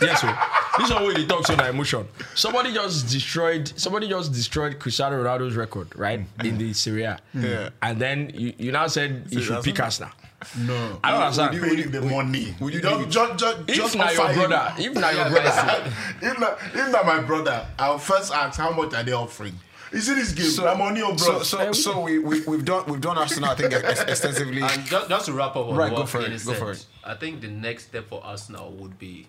Yes, 0.00 0.20
sir. 0.20 0.38
This 0.78 0.88
is 0.88 0.94
what 0.94 1.06
we 1.06 1.26
talk 1.26 1.44
to 1.44 1.56
now. 1.56 1.66
Emotion. 1.68 2.06
Somebody 2.34 2.72
just 2.72 3.08
destroyed. 3.10 3.70
Somebody 3.76 4.08
just 4.08 4.32
destroyed 4.32 4.78
Cristiano 4.78 5.22
Ronaldo's 5.22 5.56
record, 5.56 5.88
right, 5.96 6.20
in 6.44 6.56
the 6.58 6.72
Serie 6.72 7.02
A. 7.04 7.18
Yeah. 7.34 7.68
And 7.82 8.00
then 8.00 8.30
you, 8.34 8.54
you 8.58 8.72
now 8.72 8.86
said 8.86 9.26
you 9.28 9.42
should 9.42 9.62
pick 9.62 9.78
Arsenal? 9.80 10.10
Arsenal. 10.40 10.66
No. 10.78 11.00
I 11.04 11.10
don't 11.12 11.22
understand. 11.22 11.60
Pay 11.62 11.76
him 11.82 11.90
the 11.90 12.00
money. 12.02 12.54
would 12.60 12.74
you 12.74 12.80
Just- 12.80 12.94
do 12.98 13.02
it? 13.04 13.10
just, 13.10 13.38
just, 13.38 13.58
If 13.68 13.76
just 13.76 13.96
na 13.96 14.10
your 14.10 14.32
brother, 14.34 14.74
if 14.78 14.94
na 14.94 15.10
your 15.10 15.30
brother, 15.30 15.92
if 16.22 16.38
not, 16.40 16.58
if 16.74 16.92
not 16.92 17.06
my 17.06 17.20
brother, 17.20 17.66
I'll 17.78 17.98
first 17.98 18.32
ask 18.32 18.58
how 18.58 18.70
much 18.72 18.94
are 18.94 19.02
they 19.02 19.12
offering. 19.12 19.54
You 19.92 20.00
see 20.00 20.14
this 20.14 20.32
game? 20.32 20.46
So, 20.46 20.68
I'm 20.68 20.80
on 20.80 20.94
your 20.94 21.18
so, 21.18 21.32
bro. 21.32 21.42
so, 21.42 21.72
so 21.72 22.00
we, 22.02 22.20
we, 22.20 22.40
we've 22.42 22.64
done 22.64 22.84
we've 22.86 23.00
done 23.00 23.18
Arsenal, 23.18 23.50
I 23.50 23.54
think, 23.56 23.72
ex- 23.72 24.00
extensively. 24.02 24.62
And 24.62 24.84
just, 24.86 25.08
just 25.08 25.26
to 25.26 25.32
wrap 25.32 25.56
up 25.56 25.66
on 25.66 25.74
Right, 25.74 25.90
what 25.90 26.02
go 26.02 26.06
for 26.06 26.18
it, 26.20 26.24
Kenny 26.26 26.36
go 26.36 26.52
said, 26.52 26.56
for 26.58 26.70
it. 26.72 26.86
I 27.02 27.14
think 27.14 27.40
the 27.40 27.48
next 27.48 27.88
step 27.88 28.08
for 28.08 28.22
Arsenal 28.24 28.70
would 28.72 28.98
be 29.00 29.26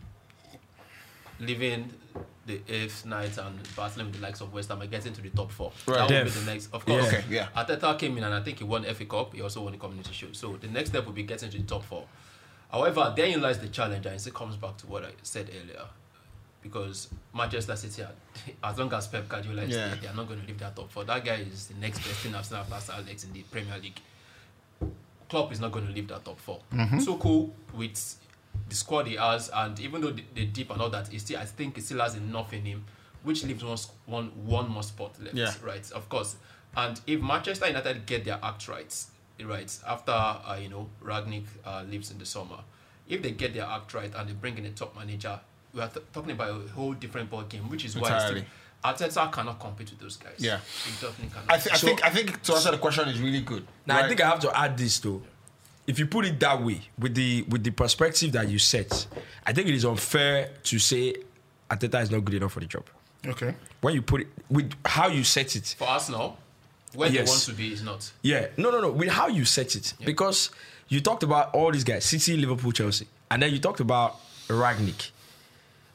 leaving 1.39 1.91
the 2.45 2.59
eighth, 2.67 3.05
ninth, 3.05 3.37
and 3.37 3.59
battling 3.75 4.07
with 4.07 4.15
the 4.15 4.21
likes 4.21 4.41
of 4.41 4.51
West 4.53 4.69
Ham 4.69 4.81
and 4.81 4.89
getting 4.89 5.13
to 5.13 5.21
the 5.21 5.29
top 5.29 5.51
four. 5.51 5.71
Right. 5.85 6.07
That 6.09 6.23
would 6.25 6.33
be 6.33 6.39
the 6.39 6.51
next. 6.51 6.73
Of 6.73 6.85
course, 6.85 7.11
Yeah. 7.11 7.19
Okay, 7.19 7.23
yeah. 7.29 7.47
Arteta 7.55 7.97
came 7.99 8.17
in 8.17 8.23
and 8.23 8.33
I 8.33 8.41
think 8.41 8.57
he 8.59 8.63
won 8.63 8.83
FA 8.83 9.05
Cup. 9.05 9.33
He 9.33 9.41
also 9.41 9.61
won 9.61 9.73
the 9.73 9.77
Community 9.77 10.11
Shield. 10.11 10.35
So 10.35 10.57
the 10.57 10.67
next 10.67 10.89
step 10.89 11.05
would 11.05 11.15
be 11.15 11.23
getting 11.23 11.49
to 11.49 11.57
the 11.57 11.63
top 11.63 11.83
four. 11.83 12.05
However, 12.71 13.13
therein 13.15 13.41
lies 13.41 13.59
the 13.59 13.67
challenge, 13.67 14.05
and 14.05 14.15
it 14.15 14.33
comes 14.33 14.55
back 14.55 14.77
to 14.77 14.87
what 14.87 15.03
I 15.03 15.11
said 15.23 15.49
earlier. 15.49 15.83
Because 16.63 17.09
Manchester 17.35 17.75
City, 17.75 18.03
are, 18.03 18.11
as 18.71 18.77
long 18.77 18.93
as 18.93 19.07
Pep 19.07 19.27
Guardiola 19.27 19.63
is 19.63 19.69
Yeah. 19.71 19.87
there, 19.87 19.95
they 19.97 20.07
are 20.07 20.13
not 20.15 20.27
going 20.27 20.39
to 20.41 20.47
leave 20.47 20.59
that 20.59 20.75
top 20.75 20.91
four. 20.91 21.03
That 21.03 21.23
guy 21.25 21.35
is 21.35 21.67
the 21.67 21.75
next 21.75 21.99
best 21.99 22.19
thing 22.21 22.33
after 22.35 22.55
after 22.55 22.93
Alex 22.93 23.23
in 23.23 23.33
the 23.33 23.41
Premier 23.43 23.77
League. 23.81 23.99
Klopp 25.29 25.51
is 25.53 25.61
not 25.61 25.71
going 25.71 25.87
to 25.87 25.93
leave 25.93 26.09
that 26.09 26.25
top 26.25 26.37
4 26.39 26.59
mm-hmm. 26.73 26.99
So 26.99 27.15
cool 27.15 27.53
with 27.73 28.15
the 28.69 28.75
squad 28.75 29.07
he 29.07 29.15
has, 29.15 29.49
and 29.53 29.79
even 29.79 30.01
though 30.01 30.11
the, 30.11 30.23
the 30.33 30.45
deep 30.45 30.69
and 30.71 30.81
all 30.81 30.89
that, 30.89 31.07
he 31.09 31.19
still 31.19 31.39
I 31.39 31.45
think 31.45 31.75
he 31.75 31.81
still 31.81 31.99
has 31.99 32.15
enough 32.15 32.53
in 32.53 32.63
him, 32.65 32.85
which 33.23 33.43
leaves 33.43 33.63
one 33.63 33.73
s- 33.73 33.91
one 34.05 34.27
one 34.45 34.69
more 34.69 34.83
spot 34.83 35.15
left. 35.21 35.35
Yeah. 35.35 35.53
Right, 35.63 35.89
of 35.91 36.07
course. 36.09 36.35
And 36.75 36.99
if 37.05 37.21
Manchester 37.21 37.67
United 37.67 38.05
get 38.05 38.23
their 38.25 38.39
act 38.41 38.67
right, 38.67 38.95
right 39.43 39.79
after 39.87 40.11
uh, 40.11 40.57
you 40.61 40.69
know 40.69 40.89
Rangnick 41.03 41.45
uh, 41.65 41.83
leaves 41.89 42.11
in 42.11 42.17
the 42.17 42.25
summer, 42.25 42.59
if 43.09 43.21
they 43.21 43.31
get 43.31 43.53
their 43.53 43.65
act 43.65 43.93
right 43.93 44.11
and 44.15 44.29
they 44.29 44.33
bring 44.33 44.57
in 44.57 44.65
a 44.65 44.71
top 44.71 44.95
manager, 44.95 45.37
we 45.73 45.81
are 45.81 45.89
th- 45.89 46.05
talking 46.13 46.31
about 46.31 46.49
a 46.49 46.67
whole 46.69 46.93
different 46.93 47.29
ball 47.29 47.43
game, 47.43 47.67
which 47.69 47.83
is 47.85 47.97
why 47.97 48.07
Entirely. 48.09 48.39
still, 48.41 48.47
Arteta 48.83 49.31
cannot 49.31 49.59
compete 49.59 49.91
with 49.91 49.99
those 49.99 50.15
guys. 50.17 50.33
Yeah. 50.39 50.59
he 50.85 50.91
definitely 50.93 51.27
cannot. 51.27 51.51
I, 51.51 51.57
th- 51.57 51.75
I 51.75 51.77
think 51.77 52.03
I 52.05 52.09
think 52.09 52.41
to 52.43 52.53
answer 52.55 52.71
the 52.71 52.77
question 52.77 53.09
is 53.09 53.19
really 53.19 53.41
good. 53.41 53.67
Now 53.85 53.97
I 53.99 54.07
think 54.07 54.21
I 54.21 54.29
have 54.29 54.39
to 54.39 54.57
add 54.57 54.77
this 54.77 54.97
though. 54.99 55.21
If 55.91 55.99
you 55.99 56.05
put 56.07 56.23
it 56.25 56.39
that 56.39 56.63
way, 56.63 56.79
with 56.97 57.13
the 57.15 57.43
with 57.49 57.63
the 57.65 57.71
perspective 57.71 58.31
that 58.31 58.47
you 58.47 58.59
set, 58.59 59.07
I 59.45 59.51
think 59.51 59.67
it 59.67 59.75
is 59.75 59.83
unfair 59.83 60.49
to 60.63 60.79
say 60.79 61.15
Arteta 61.69 62.01
is 62.01 62.09
not 62.11 62.23
good 62.23 62.35
enough 62.35 62.53
for 62.53 62.61
the 62.61 62.65
job. 62.65 62.85
okay. 63.27 63.53
When 63.81 63.93
you 63.95 64.01
put 64.01 64.21
it 64.21 64.27
with 64.49 64.71
how 64.85 65.07
you 65.09 65.25
set 65.25 65.53
it, 65.57 65.75
for 65.77 65.87
Arsenal, 65.89 66.37
where 66.93 67.09
Yes. 67.09 67.25
they 67.25 67.31
want 67.31 67.41
to 67.43 67.53
be 67.53 67.73
is 67.73 67.83
not. 67.83 68.09
yeah, 68.21 68.47
no, 68.55 68.71
no, 68.71 68.79
no, 68.79 68.89
with 68.91 69.09
how 69.09 69.27
you 69.27 69.43
set 69.43 69.75
it, 69.75 69.93
because 70.05 70.49
you 70.87 71.01
talked 71.01 71.23
about 71.23 71.53
all 71.53 71.71
these 71.73 71.83
guys, 71.83 72.05
City, 72.05 72.37
Liverpool, 72.37 72.71
Chelsea, 72.71 73.07
and 73.29 73.41
then 73.41 73.51
you 73.51 73.59
talked 73.59 73.81
about 73.81 74.17
Rangnick. 74.47 75.11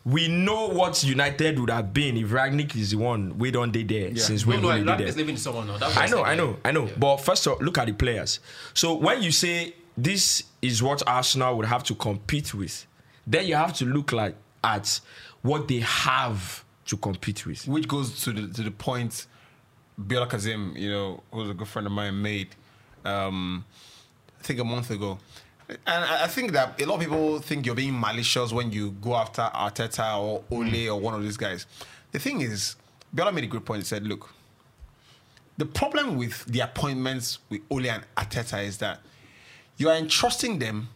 We 0.04 0.28
know 0.28 0.68
what 0.68 1.02
United 1.04 1.58
would 1.58 1.70
have 1.70 1.92
been 1.94 2.16
if 2.16 2.28
Rangnick 2.28 2.76
is 2.76 2.90
the 2.92 2.98
one 2.98 3.38
we 3.38 3.50
don't 3.50 3.72
did 3.72 3.88
there 3.88 4.14
since 4.16 4.44
we 4.46 4.54
No, 4.56 4.60
no, 4.62 4.68
only 4.70 4.80
did 4.84 4.88
Rangnick 5.08 5.16
there. 5.26 5.30
is 5.34 5.42
someone 5.42 5.66
now. 5.66 5.78
That's 5.78 5.96
what 5.96 6.04
I 6.04 6.06
know, 6.08 6.22
I 6.24 6.34
know, 6.36 6.56
I 6.64 6.70
know. 6.72 6.88
But 6.96 7.16
first 7.18 7.46
of 7.46 7.54
all, 7.54 7.58
look 7.60 7.78
at 7.78 7.86
the 7.86 7.92
players. 7.92 8.38
So 8.74 8.94
when 8.94 9.22
you 9.22 9.32
say 9.32 9.74
this 9.96 10.42
is 10.62 10.82
what 10.82 11.02
Arsenal 11.06 11.56
would 11.56 11.66
have 11.66 11.82
to 11.84 11.94
compete 11.94 12.54
with, 12.54 12.86
then 13.26 13.46
you 13.46 13.54
have 13.54 13.72
to 13.74 13.84
look 13.84 14.12
like 14.12 14.36
at 14.62 15.00
what 15.42 15.68
they 15.68 15.80
have 15.80 16.64
to 16.86 16.96
compete 16.96 17.46
with. 17.46 17.66
which 17.66 17.88
goes 17.88 18.20
to 18.22 18.32
the 18.32 18.46
to 18.52 18.62
the 18.62 18.70
point 18.70 19.26
Biola 20.00 20.28
Kazim, 20.28 20.76
you 20.76 20.90
know, 20.90 21.22
who's 21.32 21.50
a 21.50 21.54
good 21.54 21.68
friend 21.68 21.86
of 21.86 21.92
mine, 21.92 22.20
made 22.20 22.48
um, 23.04 23.64
I 24.38 24.42
think 24.42 24.60
a 24.60 24.64
month 24.64 24.90
ago. 24.90 25.18
And 25.68 26.04
I 26.04 26.28
think 26.28 26.52
that 26.52 26.80
a 26.80 26.84
lot 26.84 26.96
of 26.96 27.00
people 27.00 27.40
think 27.40 27.66
you're 27.66 27.74
being 27.74 27.98
malicious 27.98 28.52
when 28.52 28.70
you 28.70 28.92
go 28.92 29.16
after 29.16 29.42
Arteta 29.42 30.16
or 30.18 30.44
Ole 30.50 30.88
or 30.90 31.00
one 31.00 31.14
of 31.14 31.22
these 31.22 31.36
guys. 31.36 31.66
The 32.12 32.20
thing 32.20 32.40
is, 32.40 32.76
Biola 33.14 33.34
made 33.34 33.44
a 33.44 33.48
good 33.48 33.64
point. 33.64 33.80
He 33.82 33.86
said, 33.86 34.06
look, 34.06 34.32
the 35.56 35.66
problem 35.66 36.16
with 36.16 36.44
the 36.44 36.60
appointments 36.60 37.38
with 37.48 37.62
Ole 37.70 37.88
and 37.88 38.04
Arteta 38.16 38.62
is 38.64 38.78
that 38.78 39.00
you 39.76 39.88
are 39.88 39.96
entrusting 39.96 40.58
them 40.58 40.88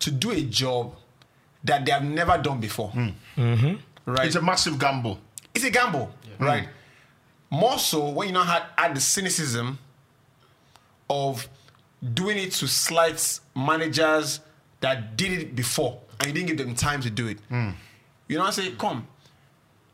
to 0.00 0.10
do 0.10 0.30
a 0.30 0.42
job 0.42 0.94
that 1.64 1.84
they 1.84 1.92
have 1.92 2.04
never 2.04 2.38
done 2.38 2.60
before. 2.60 2.90
Hmm. 2.90 3.08
Mm-hmm. 3.36 4.10
Right? 4.10 4.26
It's 4.26 4.36
a 4.36 4.42
massive 4.42 4.78
gamble. 4.78 5.18
it's 5.54 5.64
a 5.64 5.70
gamble, 5.70 6.10
right? 6.38 6.68
More 7.50 7.78
so 7.78 8.08
when 8.10 8.28
you 8.28 8.34
now 8.34 8.44
had 8.44 8.62
add 8.76 8.94
the 8.94 9.00
cynicism 9.00 9.78
of 11.10 11.48
doing 12.14 12.38
it 12.38 12.52
to 12.52 12.68
slight 12.68 13.40
managers 13.56 14.40
that 14.80 15.16
did 15.16 15.32
it 15.32 15.56
before 15.56 15.98
and 16.20 16.28
you 16.28 16.32
didn't 16.34 16.48
give 16.48 16.58
them 16.58 16.74
time 16.74 17.00
to 17.00 17.10
do 17.10 17.26
it. 17.28 17.38
Hmm. 17.48 17.70
You 18.28 18.38
know, 18.38 18.44
I 18.44 18.50
say, 18.50 18.72
come. 18.72 19.06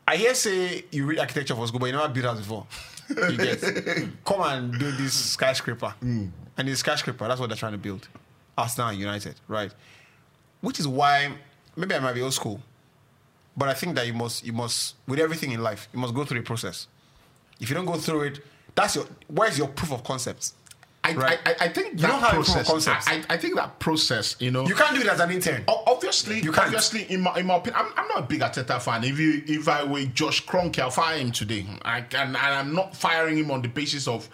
I 0.07 0.17
hear 0.17 0.35
say 0.35 0.85
you 0.91 1.05
read 1.05 1.19
architecture 1.19 1.55
for 1.55 1.65
school, 1.67 1.79
but 1.79 1.87
you 1.87 1.93
never 1.93 2.09
built 2.09 2.25
house 2.25 2.39
before. 2.39 2.67
You 3.07 3.37
get 3.37 3.61
come 4.25 4.41
and 4.41 4.79
do 4.79 4.91
this 4.91 5.13
skyscraper. 5.13 5.89
Hmm. 5.99 6.27
And 6.57 6.67
the 6.67 6.75
skyscraper, 6.75 7.27
that's 7.27 7.39
what 7.39 7.47
they're 7.49 7.57
trying 7.57 7.73
to 7.73 7.77
build. 7.77 8.07
Arsenal 8.57 8.89
and 8.89 8.99
United, 8.99 9.35
right? 9.47 9.73
Which 10.61 10.79
is 10.79 10.87
why 10.87 11.31
maybe 11.75 11.93
I 11.95 11.99
might 11.99 12.13
be 12.13 12.21
old 12.21 12.33
school. 12.33 12.61
But 13.57 13.69
I 13.69 13.73
think 13.73 13.95
that 13.95 14.07
you 14.07 14.13
must, 14.13 14.45
you 14.45 14.53
must, 14.53 14.95
with 15.07 15.19
everything 15.19 15.51
in 15.51 15.61
life, 15.61 15.87
you 15.93 15.99
must 15.99 16.13
go 16.13 16.23
through 16.25 16.39
the 16.39 16.45
process. 16.45 16.87
If 17.59 17.69
you 17.69 17.75
don't 17.75 17.85
go 17.85 17.95
through 17.95 18.21
it, 18.23 18.39
that's 18.73 18.95
your. 18.95 19.05
Where's 19.27 19.57
your 19.57 19.67
proof 19.69 19.93
of 19.93 20.03
concept? 20.03 20.51
I, 21.05 21.13
Right. 21.13 21.39
I, 21.45 21.51
I- 21.51 21.55
I 21.65 21.67
think 21.69 21.93
You 21.93 21.99
that 21.99 22.07
don't 22.07 22.19
have 22.19 22.31
a 22.31 22.35
proof 22.35 22.47
of 22.49 22.53
process. 22.65 23.05
concept. 23.05 23.29
I, 23.29 23.33
I 23.35 23.37
think 23.37 23.55
that 23.55 23.79
process, 23.79 24.35
you 24.39 24.51
know, 24.51 24.67
You 24.67 24.75
can't 24.75 24.95
do 24.95 25.01
it 25.01 25.07
as 25.07 25.19
an 25.19 25.31
intern. 25.31 25.63
Obviously, 25.67 26.37
You 26.41 26.51
can't. 26.51 26.65
obviously, 26.67 27.03
in 27.03 27.21
my, 27.21 27.37
in 27.37 27.45
my 27.45 27.55
opinion, 27.57 27.81
I'm, 27.85 27.93
I'm 27.95 28.07
not 28.09 28.19
a 28.19 28.23
big 28.23 28.41
Arteta 28.41 28.81
fan. 28.81 29.03
If 29.03 29.19
you 29.19 29.41
if 29.45 29.67
I 29.69 29.83
were 29.83 30.03
Josh 30.05 30.43
Kroenke, 30.45 30.79
I'll 30.79 30.89
fire 30.89 31.17
him 31.19 31.31
today. 31.31 31.65
I 31.83 32.01
can, 32.01 32.27
and 32.29 32.37
I'm 32.37 32.73
not 32.73 32.95
firing 32.95 33.37
him 33.37 33.51
on 33.51 33.61
the 33.61 33.67
basis 33.69 34.07
of 34.07 34.27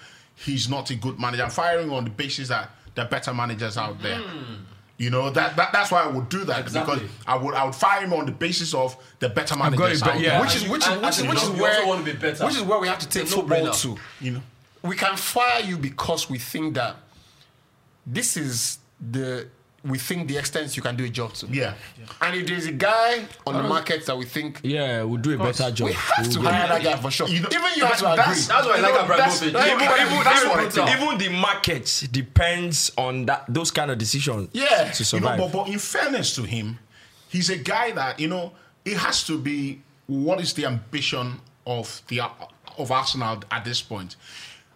he's 0.44 0.70
not 0.70 0.90
a 0.90 0.96
good 0.96 1.20
manager. 1.20 1.44
I'm 1.44 1.50
firing 1.50 1.90
on 1.92 2.04
the 2.04 2.10
basis 2.10 2.48
that 2.50 2.72
there 2.96 3.06
are 3.06 3.08
better 3.10 3.34
managers 3.34 3.78
out 3.78 4.02
there. 4.02 4.18
Mm-hmm. 4.20 4.54
You 4.98 5.10
know 5.10 5.32
that, 5.32 5.56
that 5.56 5.72
that's 5.74 5.90
why 5.92 6.04
I 6.04 6.08
would 6.08 6.30
do 6.30 6.44
that 6.46 6.60
Exactly. 6.60 6.96
because 7.00 7.10
I 7.26 7.36
would 7.36 7.56
I 7.56 7.64
would 7.66 7.74
fire 7.74 8.02
him 8.04 8.14
on 8.14 8.28
the 8.28 8.32
basis 8.32 8.74
of 8.76 8.96
the 9.20 9.30
better 9.30 9.56
got 9.56 9.72
managers 9.72 10.02
it, 10.02 10.06
but 10.06 10.14
out 10.16 10.20
yeah. 10.22 10.30
there. 10.34 10.42
which 10.42 10.56
is 10.56 10.68
which 10.70 10.88
is 10.88 10.98
which 11.02 11.18
is 11.18 11.28
which 11.28 11.42
is 11.44 11.50
where 11.50 11.88
want 11.88 12.06
to 12.06 12.12
be 12.14 12.18
better. 12.18 12.46
which 12.46 12.56
is 12.56 12.62
where 12.62 12.80
we 12.80 12.88
have 12.88 13.00
to 13.00 13.10
take 13.10 13.24
It's 13.24 13.34
football 13.34 13.64
no-brainer. 13.64 13.82
to. 13.82 13.98
you 14.24 14.32
know. 14.32 14.42
We 14.84 14.96
can 14.96 15.16
fire 15.18 15.62
you 15.62 15.78
because 15.78 16.30
we 16.30 16.38
think 16.38 16.76
that 16.76 16.98
this 18.06 18.38
is 18.38 18.78
the 19.00 19.48
we 19.84 19.98
think 19.98 20.28
the 20.28 20.38
extent 20.38 20.76
you 20.78 20.84
can 20.84 20.96
do 20.96 21.04
a 21.06 21.10
job 21.10 21.34
to. 21.34 21.48
Yeah. 21.48 21.74
And 22.22 22.36
if 22.36 22.46
there's 22.48 22.68
a 22.68 22.72
guy 22.72 23.26
on 23.48 23.56
the 23.56 23.64
market 23.68 24.06
that 24.06 24.16
we 24.16 24.26
think 24.26 24.60
Yeah, 24.64 25.02
we'll 25.04 25.18
do 25.22 25.34
a 25.34 25.38
better 25.44 25.72
job. 25.72 25.88
we 25.88 25.94
have 25.94 26.30
to 26.30 26.40
We'll 26.40 26.52
hire 26.52 26.68
that 26.68 26.84
guy 26.84 26.96
for 26.98 27.10
sure. 27.10 27.28
You 27.28 27.40
know, 27.42 27.50
Even 27.52 27.66
you 27.76 27.86
have 27.86 27.98
to 27.98 28.04
that- 28.04 28.12
agree. 28.14 28.24
that's- 28.36 28.48
That's 28.48 28.68
why 28.68 28.74
I 28.74 28.78
You 28.78 28.84
like 28.84 28.94
know, 28.94 29.08
that's- 29.08 29.42
Abramovich. 29.42 29.72
even, 29.72 29.82
even, 29.82 30.06
even, 30.08 30.18
what 30.50 30.60
I 30.60 30.70
think. 30.70 30.90
even 31.02 31.18
the 31.18 31.30
market 31.30 32.08
depends 32.12 32.92
on 32.98 33.26
that 33.26 33.46
those 33.50 33.72
kind 33.72 33.90
of 33.90 33.98
decisions. 33.98 34.50
Yeah. 34.54 34.68
to 34.68 34.76
You 34.76 34.86
know, 34.86 34.94
survive. 34.94 35.40
but, 35.40 35.52
but 35.52 35.68
in 35.68 35.80
fairness 35.80 36.36
to 36.36 36.44
him, 36.44 36.78
he's 37.30 37.50
a 37.50 37.58
guy 37.58 37.92
that 37.92 38.20
you 38.20 38.28
know 38.28 38.52
it 38.86 38.98
has 38.98 39.24
to 39.26 39.38
be 39.40 39.82
what 40.06 40.40
is 40.40 40.54
the 40.54 40.66
ambition 40.66 41.40
of 41.66 42.02
the 42.08 42.22
of 42.78 42.92
Arsenal 42.92 43.42
at 43.50 43.66
this 43.66 43.82
point. 43.82 44.16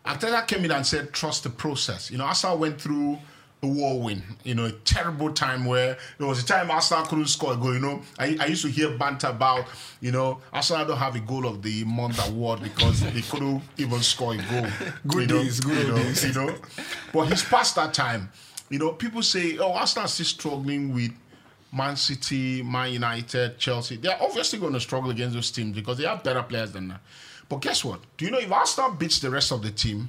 Arteta 0.05 0.47
came 0.47 0.65
in 0.65 0.71
and 0.71 0.85
said, 0.85 1.13
"Trust 1.13 1.43
the 1.43 1.49
process." 1.49 2.09
You 2.11 2.17
know, 2.17 2.25
Arsenal 2.25 2.57
went 2.57 2.79
through 2.81 3.19
a 3.66 3.68
whirlwind. 3.68 4.24
You 4.43 4.55
know, 4.55 4.66
a 4.66 4.72
terrible 4.72 5.32
time 5.32 5.66
where 5.66 5.97
there 6.18 6.28
was 6.28 6.41
a 6.41 6.45
time 6.45 6.72
Arsenal 6.72 7.05
couldn't 7.05 7.28
score 7.28 7.53
a 7.53 7.57
goal. 7.57 7.74
You 7.74 7.80
know, 7.80 8.01
I, 8.18 8.38
I 8.39 8.45
used 8.47 8.63
to 8.63 8.70
hear 8.70 8.97
banter 8.97 9.28
about, 9.28 9.66
you 10.01 10.11
know, 10.11 10.39
Arsenal 10.53 10.86
don't 10.86 10.97
have 10.97 11.16
a 11.16 11.20
goal 11.20 11.45
of 11.47 11.61
the 11.61 11.84
month 11.84 12.26
award 12.28 12.61
because 12.61 13.01
they 13.01 13.22
couldn't 13.22 13.61
even 13.78 14.01
score 14.01 14.34
a 14.34 14.38
goal. 14.38 14.68
Good 15.07 15.30
you 15.30 15.36
know, 15.36 15.43
days, 15.43 15.59
good 15.59 15.78
you 15.78 15.88
know, 15.91 15.95
days. 15.97 16.26
you 16.26 16.34
know. 16.34 16.55
But 17.11 17.26
he's 17.28 17.43
past 17.43 17.76
that 17.76 17.93
time. 17.93 18.30
You 18.70 18.80
know, 18.80 18.91
people 18.93 19.22
say, 19.22 19.57
"Oh, 19.57 19.74
Arsenal 19.74 20.07
still 20.07 20.26
struggling 20.26 20.93
with." 20.93 21.11
Man 21.74 21.97
City, 21.97 22.63
Man 22.63 22.93
United, 22.93 23.57
Chelsea, 23.57 23.97
they're 23.97 24.18
obviously 24.22 24.59
going 24.59 24.72
to 24.72 24.80
struggle 24.80 25.11
against 25.11 25.36
those 25.36 25.51
teams 25.51 25.76
because 25.76 25.97
they 25.97 26.05
have 26.05 26.24
better 26.24 26.41
players 26.41 26.72
than 26.72 26.88
that. 26.88 27.01
But 27.49 27.57
guess 27.57 27.84
what? 27.84 27.99
Do 28.16 28.24
you 28.24 28.32
know 28.32 28.38
if 28.38 28.49
Arsenal 28.49 28.91
beats 28.91 29.20
the 29.20 29.30
rest 29.30 29.51
of 29.51 29.61
the 29.61 29.72
team 29.72 30.07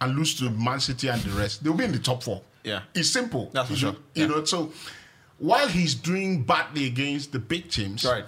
and 0.00 0.16
lose 0.16 0.34
to 0.38 0.50
Man 0.50 0.80
City 0.80 1.08
and 1.08 1.20
the 1.22 1.30
rest, 1.30 1.62
they'll 1.64 1.74
be 1.74 1.84
in 1.84 1.92
the 1.92 1.98
top 1.98 2.22
four. 2.22 2.42
Yeah. 2.66 2.82
It's 2.94 3.08
simple. 3.08 3.50
That's 3.54 3.70
for 3.70 3.76
sure. 3.76 3.96
You 4.14 4.28
know, 4.28 4.44
so 4.44 4.72
while 5.38 5.68
he's 5.68 5.94
doing 5.94 6.42
badly 6.42 6.86
against 6.86 7.32
the 7.32 7.38
big 7.38 7.70
teams, 7.70 8.04
Right. 8.04 8.24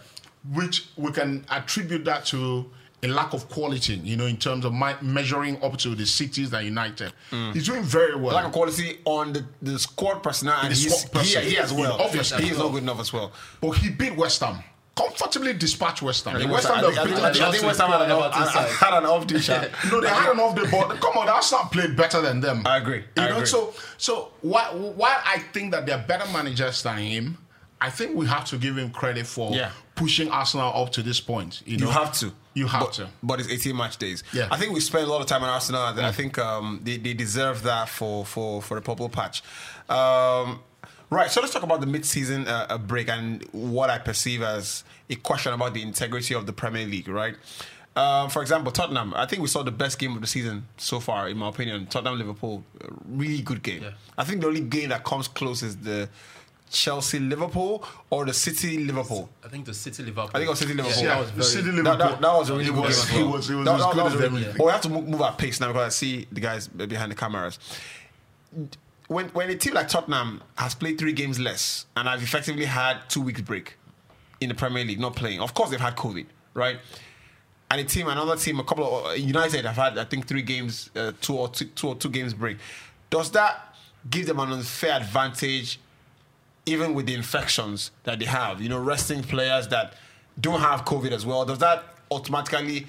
which 0.55 0.86
we 0.97 1.11
can 1.12 1.45
attribute 1.51 2.05
that 2.07 2.24
to 2.26 2.70
a 3.03 3.09
lack 3.09 3.32
of 3.32 3.49
quality, 3.49 3.95
you 3.97 4.16
know, 4.16 4.26
in 4.26 4.36
terms 4.36 4.64
of 4.64 4.72
my, 4.72 4.97
measuring 5.01 5.62
up 5.62 5.76
to 5.78 5.95
the 5.95 6.05
cities 6.05 6.51
that 6.51 6.64
United. 6.64 7.12
Mm. 7.30 7.53
He's 7.55 7.66
doing 7.66 7.82
very 7.84 8.16
well. 8.16 8.34
lack 8.34 8.47
of 8.47 8.53
quality 8.53 8.99
on 9.05 9.32
the, 9.32 9.45
the 9.62 9.78
squad 9.78 10.20
personnel 10.22 10.59
and 10.62 10.70
The 10.72 10.74
he's, 10.74 10.99
squad 10.99 11.12
person. 11.20 11.43
he, 11.45 11.51
he 11.51 11.59
as 11.59 11.72
well. 11.72 11.93
Obviously. 12.01 12.43
he 12.45 12.51
is 12.51 12.59
not 12.59 12.72
good 12.72 12.82
enough 12.82 12.99
as 13.01 13.12
well. 13.12 13.32
But 13.61 13.70
he 13.72 13.91
beat 13.91 14.16
West 14.16 14.41
Ham. 14.41 14.62
Comfortably 14.99 15.55
dispatched 15.55 16.03
West 16.03 16.24
Ham. 16.24 16.36
I 16.36 16.38
think 16.40 16.51
West 16.51 16.68
West 16.68 16.82
Ham 16.82 16.92
Ham, 16.92 16.92
I 16.92 17.01
have 17.01 17.09
beaten 17.09 17.42
I 17.44 17.49
I 17.49 17.53
think 17.53 17.62
West 17.64 17.80
Ham 17.80 17.90
had 17.90 18.03
an, 18.03 18.11
off, 18.11 18.34
Everton 18.34 18.53
side. 18.53 18.68
had 18.70 18.94
an 18.99 19.07
off 19.07 19.26
day 19.26 19.38
shot. 19.38 19.68
No, 19.90 20.01
they 20.01 20.09
had 20.09 20.32
enough 20.32 20.55
the 20.57 20.66
ball. 20.68 20.88
Come 20.88 21.18
on, 21.18 21.28
Arsenal 21.28 21.64
played 21.66 21.96
better 21.96 22.20
than 22.20 22.40
them. 22.40 22.62
I 22.66 22.78
agree. 22.78 23.05
You 23.16 23.22
I 23.22 23.28
know, 23.28 23.34
agree. 23.36 23.46
so 23.46 23.74
so 23.96 24.32
while 24.42 24.76
while 24.94 25.20
I 25.24 25.38
think 25.53 25.70
that 25.72 25.86
they're 25.86 26.05
better 26.07 26.30
managers 26.32 26.82
than 26.82 26.99
him, 26.99 27.38
I 27.80 27.90
think 27.90 28.16
we 28.16 28.26
have 28.26 28.44
to 28.46 28.59
give 28.59 28.76
him 28.76 28.90
credit 28.90 29.26
for 29.26 29.53
Yeah. 29.55 29.70
pushing 29.94 30.30
Arsenal 30.30 30.72
up 30.74 30.90
to 30.92 31.03
this 31.03 31.20
point. 31.20 31.62
You, 31.64 31.76
You 31.78 31.88
have 31.90 32.12
to. 32.20 32.32
You 32.55 32.66
have 32.66 32.80
but, 32.80 32.92
to. 32.94 33.09
But 33.22 33.38
it's 33.38 33.49
18 33.49 33.76
match 33.76 33.99
days. 33.99 34.24
Yeah. 34.32 34.49
I 34.51 34.57
think 34.57 34.72
we 34.74 34.80
spent 34.80 35.05
a 35.07 35.11
lot 35.11 35.20
of 35.20 35.28
time 35.28 35.44
on 35.44 35.49
Arsenal. 35.49 35.86
and 35.86 36.01
I 36.05 36.11
think 36.11 36.38
um, 36.38 36.80
they, 36.82 36.96
they 36.96 37.14
deserve 37.14 37.62
that 37.62 37.88
for, 37.88 38.24
for, 38.24 38.61
for 38.62 38.74
the 38.74 38.80
purple 38.80 39.09
patch. 39.09 39.44
Um, 39.88 40.59
right, 41.11 41.30
so 41.30 41.40
let's 41.40 41.52
talk 41.52 41.62
about 41.62 41.80
the 41.80 41.86
mid-season 41.86 42.46
uh, 42.48 42.66
uh, 42.68 42.78
break 42.78 43.09
and 43.09 43.42
what 43.52 43.90
I 43.90 43.98
perceive 43.98 44.42
as 44.42 44.84
a 45.11 45.14
question 45.16 45.52
about 45.52 45.74
the 45.74 45.82
integrity 45.82 46.34
of 46.34 46.46
the 46.46 46.52
Premier 46.52 46.86
League, 46.86 47.09
right? 47.09 47.34
Um, 47.96 48.30
for 48.30 48.42
example, 48.42 48.70
Tottenham. 48.70 49.12
I 49.16 49.26
think 49.26 49.42
we 49.42 49.48
saw 49.48 49.62
the 49.64 49.72
best 49.72 49.98
game 49.98 50.14
of 50.14 50.20
the 50.20 50.26
season 50.28 50.66
so 50.76 51.00
far, 51.00 51.28
in 51.28 51.36
my 51.36 51.48
opinion. 51.48 51.86
Tottenham 51.86 52.16
Liverpool, 52.18 52.62
really 53.09 53.42
good 53.42 53.62
game. 53.62 53.82
Yeah. 53.82 53.90
I 54.16 54.24
think 54.24 54.40
the 54.40 54.46
only 54.46 54.61
game 54.61 54.90
that 54.90 55.02
comes 55.04 55.26
close 55.26 55.62
is 55.64 55.76
the 55.78 56.09
Chelsea 56.70 57.18
Liverpool 57.18 57.82
or 58.11 58.24
the 58.26 58.32
City 58.34 58.84
Liverpool. 58.84 59.28
I 59.44 59.48
think 59.48 59.64
the 59.64 59.74
City 59.74 60.02
Liverpool. 60.04 60.30
I 60.34 60.38
think 60.38 60.46
it 60.46 60.50
was 60.50 60.59
City 60.61 60.74
Liverpool. 60.74 61.02
Yeah, 61.02 61.09
Yeah, 61.09 61.14
that 61.14 61.20
was 61.20 61.30
the 61.30 61.36
very. 61.36 61.44
City 61.46 61.70
that, 61.70 61.76
Liverpool. 61.82 61.98
that, 62.11 62.20
that 62.20 62.34
was 62.34 62.50
a 62.50 62.52
really 62.52 62.64
It 62.66 62.74
good 62.74 62.84
was- 62.84 63.04
game. 63.11 63.11
as 63.11 63.11
it 63.18 63.22
well. 63.24 63.32
was- 63.32 63.50
it 63.50 63.54
was 63.56 63.64
That- 63.64 63.74
as 63.74 63.80
that- 63.80 63.92
good 63.94 63.98
that 63.98 64.06
as 64.06 64.12
was 64.12 64.20
them. 64.22 64.34
really- 64.34 64.46
Yeah. 64.46 64.54
But 64.59 64.66
we 64.66 64.70
have 64.72 64.80
to 64.82 64.88
move, 64.90 65.09
move 65.09 65.20
at 65.22 65.38
pace 65.38 65.61
now 65.61 65.66
because 65.68 65.86
I 65.86 65.88
see 65.88 66.26
the 66.30 66.40
guys 66.40 66.68
behind 66.68 67.11
the 67.11 67.16
cameras. 67.16 67.59
When 69.09 69.28
when 69.30 69.50
a 69.50 69.56
team 69.56 69.74
like 69.74 69.88
Tottenham 69.88 70.42
has 70.56 70.74
played 70.74 70.98
three 70.98 71.12
games 71.12 71.38
less 71.38 71.86
and 71.96 72.06
have 72.06 72.22
effectively 72.22 72.66
had 72.66 73.09
two 73.09 73.20
weeks 73.20 73.40
break 73.40 73.76
in 74.40 74.48
the 74.48 74.54
Premier 74.54 74.84
League, 74.84 75.00
not 75.00 75.16
playing. 75.16 75.40
Of 75.40 75.54
course, 75.54 75.70
they've 75.70 75.80
had 75.80 75.96
COVID, 75.96 76.26
right? 76.54 76.78
And 77.70 77.80
a 77.80 77.84
team, 77.84 78.09
another 78.09 78.36
team, 78.36 78.61
a 78.61 78.64
couple 78.64 79.06
of 79.06 79.18
United 79.18 79.64
have 79.66 79.76
had, 79.76 79.98
I 79.98 80.04
think, 80.04 80.26
three 80.26 80.42
games, 80.42 80.90
uh, 80.96 81.12
two 81.20 81.36
or 81.36 81.48
two, 81.48 81.66
two 81.66 81.88
or 81.88 81.96
two 81.96 82.09
games 82.09 82.32
break. 82.32 82.59
Does 83.11 83.30
that 83.32 83.74
give 84.09 84.26
them 84.26 84.38
an 84.38 84.52
unfair 84.52 84.96
advantage 84.96 85.78
even 86.68 86.94
with 86.94 87.06
the 87.06 87.14
infections 87.14 87.90
that 88.04 88.18
they 88.18 88.26
have, 88.26 88.61
you 88.61 88.68
know, 88.68 88.78
resting 88.78 89.22
players 89.22 89.68
that 89.68 89.94
don't 90.38 90.61
have 90.61 90.84
COVID 90.84 91.12
as 91.12 91.24
well, 91.24 91.44
does 91.44 91.59
that 91.59 91.82
automatically 92.11 92.86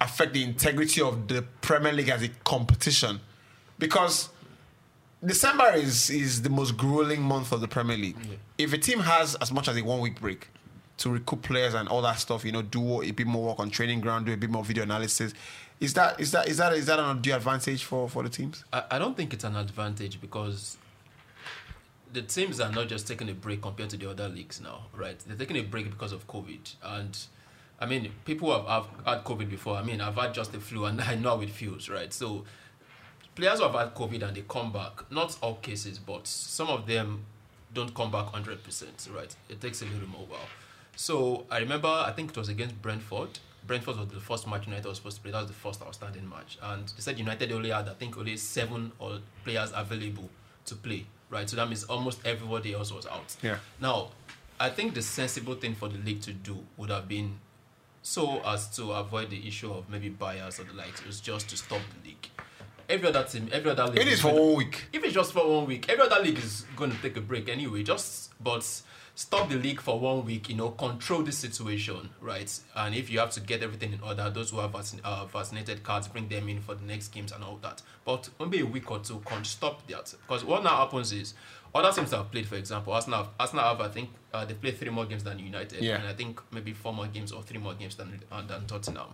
affect 0.00 0.32
the 0.32 0.42
integrity 0.42 1.00
of 1.00 1.28
the 1.28 1.42
Premier 1.60 1.92
League 1.92 2.08
as 2.08 2.22
a 2.22 2.28
competition? 2.44 3.20
Because 3.78 4.30
December 5.24 5.72
is 5.74 6.10
is 6.10 6.42
the 6.42 6.50
most 6.50 6.76
grueling 6.76 7.22
month 7.22 7.52
of 7.52 7.60
the 7.60 7.68
Premier 7.68 7.96
League. 7.96 8.16
If 8.58 8.72
a 8.72 8.78
team 8.78 9.00
has 9.00 9.34
as 9.36 9.50
much 9.52 9.68
as 9.68 9.76
a 9.76 9.82
one 9.82 10.00
week 10.00 10.20
break 10.20 10.48
to 10.98 11.10
recoup 11.10 11.42
players 11.42 11.74
and 11.74 11.88
all 11.88 12.02
that 12.02 12.18
stuff, 12.18 12.44
you 12.44 12.52
know, 12.52 12.62
do 12.62 13.02
a 13.02 13.10
bit 13.10 13.26
more 13.26 13.48
work 13.48 13.60
on 13.60 13.70
training 13.70 14.00
ground, 14.00 14.26
do 14.26 14.32
a 14.32 14.36
bit 14.36 14.50
more 14.50 14.64
video 14.64 14.82
analysis, 14.82 15.34
is 15.80 15.94
that 15.94 16.20
is 16.20 16.32
that 16.32 16.48
is 16.48 16.58
that 16.58 16.72
is 16.74 16.86
that 16.86 16.98
an 16.98 17.06
undue 17.06 17.34
advantage 17.34 17.84
for 17.84 18.08
for 18.08 18.22
the 18.22 18.28
teams? 18.28 18.64
I, 18.72 18.84
I 18.92 18.98
don't 18.98 19.16
think 19.16 19.32
it's 19.32 19.44
an 19.44 19.56
advantage 19.56 20.20
because 20.20 20.76
the 22.12 22.22
teams 22.22 22.60
are 22.60 22.72
not 22.72 22.88
just 22.88 23.06
taking 23.06 23.28
a 23.28 23.34
break 23.34 23.62
compared 23.62 23.90
to 23.90 23.96
the 23.96 24.08
other 24.08 24.28
leagues 24.28 24.60
now, 24.60 24.86
right? 24.94 25.18
They're 25.26 25.36
taking 25.36 25.58
a 25.58 25.62
break 25.62 25.90
because 25.90 26.12
of 26.12 26.26
COVID. 26.26 26.74
And 26.82 27.18
I 27.78 27.86
mean, 27.86 28.10
people 28.24 28.52
have, 28.52 28.66
have 28.66 29.04
had 29.04 29.24
COVID 29.24 29.50
before. 29.50 29.76
I 29.76 29.82
mean, 29.82 30.00
I've 30.00 30.14
had 30.14 30.32
just 30.32 30.52
the 30.52 30.60
flu 30.60 30.86
and 30.86 31.00
I 31.02 31.14
know 31.14 31.36
how 31.36 31.42
it 31.42 31.50
feels, 31.50 31.88
right? 31.88 32.12
So 32.12 32.44
players 33.36 33.58
who 33.60 33.66
have 33.66 33.74
had 33.74 33.94
COVID 33.94 34.22
and 34.22 34.36
they 34.36 34.42
come 34.48 34.72
back, 34.72 35.10
not 35.12 35.36
all 35.42 35.56
cases, 35.56 35.98
but 35.98 36.26
some 36.26 36.68
of 36.68 36.86
them 36.86 37.24
don't 37.72 37.94
come 37.94 38.10
back 38.10 38.26
100%, 38.26 39.14
right? 39.14 39.36
It 39.48 39.60
takes 39.60 39.82
a 39.82 39.84
little 39.84 40.08
more 40.08 40.26
while. 40.26 40.48
So 40.96 41.44
I 41.50 41.58
remember, 41.58 41.88
I 41.88 42.10
think 42.12 42.30
it 42.30 42.36
was 42.36 42.48
against 42.48 42.80
Brentford. 42.80 43.38
Brentford 43.66 43.98
was 43.98 44.08
the 44.08 44.20
first 44.20 44.48
match 44.48 44.66
United 44.66 44.88
was 44.88 44.96
supposed 44.96 45.16
to 45.16 45.22
play. 45.22 45.30
That 45.32 45.40
was 45.40 45.48
the 45.48 45.54
first 45.54 45.82
outstanding 45.82 46.28
match. 46.28 46.56
And 46.62 46.88
they 46.88 47.00
said 47.00 47.18
United 47.18 47.52
only 47.52 47.70
had, 47.70 47.88
I 47.88 47.94
think, 47.94 48.16
only 48.16 48.36
seven 48.38 48.92
or 48.98 49.18
players 49.44 49.70
available 49.74 50.30
to 50.64 50.74
play, 50.74 51.04
right? 51.28 51.48
So 51.48 51.56
that 51.56 51.66
means 51.66 51.84
almost 51.84 52.20
everybody 52.24 52.72
else 52.72 52.92
was 52.92 53.06
out. 53.06 53.36
Yeah. 53.42 53.58
Now, 53.80 54.08
I 54.58 54.70
think 54.70 54.94
the 54.94 55.02
sensible 55.02 55.54
thing 55.54 55.74
for 55.74 55.88
the 55.88 55.98
league 55.98 56.22
to 56.22 56.32
do 56.32 56.58
would 56.78 56.88
have 56.88 57.06
been 57.06 57.38
so 58.00 58.40
as 58.46 58.74
to 58.76 58.92
avoid 58.92 59.28
the 59.30 59.46
issue 59.46 59.70
of 59.72 59.90
maybe 59.90 60.08
bias 60.08 60.58
or 60.60 60.64
the 60.64 60.72
likes. 60.72 61.00
It 61.00 61.06
was 61.06 61.20
just 61.20 61.50
to 61.50 61.56
stop 61.56 61.80
the 62.02 62.08
league. 62.08 62.30
Every 62.88 63.08
other 63.08 63.24
team, 63.24 63.48
every 63.52 63.70
other 63.70 63.86
league. 63.86 63.98
It 63.98 64.08
is 64.08 64.20
for 64.20 64.28
gonna- 64.30 64.42
one 64.42 64.56
week. 64.56 64.84
If 64.92 65.02
it's 65.04 65.14
just 65.14 65.32
for 65.32 65.46
one 65.48 65.66
week, 65.66 65.88
every 65.88 66.04
other 66.04 66.22
league 66.22 66.38
is 66.38 66.64
going 66.76 66.92
to 66.92 67.02
take 67.02 67.16
a 67.16 67.20
break 67.20 67.48
anyway. 67.48 67.82
Just 67.82 68.32
but 68.42 68.64
stop 69.16 69.48
the 69.48 69.56
league 69.56 69.80
for 69.80 69.98
one 69.98 70.24
week. 70.24 70.48
You 70.48 70.54
know, 70.56 70.70
control 70.70 71.22
the 71.22 71.32
situation, 71.32 72.10
right? 72.20 72.50
And 72.76 72.94
if 72.94 73.10
you 73.10 73.18
have 73.18 73.30
to 73.32 73.40
get 73.40 73.62
everything 73.62 73.92
in 73.92 74.00
order, 74.00 74.30
those 74.30 74.50
who 74.50 74.58
have 74.58 74.72
vaccin- 74.72 75.00
uh, 75.02 75.24
vaccinated 75.26 75.82
cards, 75.82 76.06
bring 76.06 76.28
them 76.28 76.48
in 76.48 76.60
for 76.60 76.74
the 76.76 76.84
next 76.84 77.08
games 77.08 77.32
and 77.32 77.42
all 77.42 77.58
that. 77.62 77.82
But 78.04 78.28
maybe 78.38 78.60
a 78.60 78.66
week 78.66 78.88
or 78.90 79.00
two 79.00 79.20
can 79.26 79.44
stop 79.44 79.86
that 79.88 80.14
because 80.26 80.44
what 80.44 80.62
now 80.62 80.76
happens 80.76 81.12
is 81.12 81.34
other 81.74 81.90
teams 81.92 82.12
have 82.12 82.30
played. 82.30 82.46
For 82.46 82.54
example, 82.56 82.92
Arsenal, 82.92 83.24
have- 83.24 83.32
Arsenal 83.40 83.64
have 83.64 83.80
I 83.80 83.88
think 83.88 84.10
uh, 84.32 84.44
they 84.44 84.54
played 84.54 84.78
three 84.78 84.90
more 84.90 85.06
games 85.06 85.24
than 85.24 85.38
United, 85.40 85.82
Yeah. 85.82 85.96
and 85.96 86.06
I 86.06 86.12
think 86.12 86.40
maybe 86.52 86.72
four 86.72 86.92
more 86.94 87.06
games 87.08 87.32
or 87.32 87.42
three 87.42 87.58
more 87.58 87.74
games 87.74 87.96
than 87.96 88.22
uh, 88.30 88.42
than 88.42 88.66
Tottenham. 88.66 89.08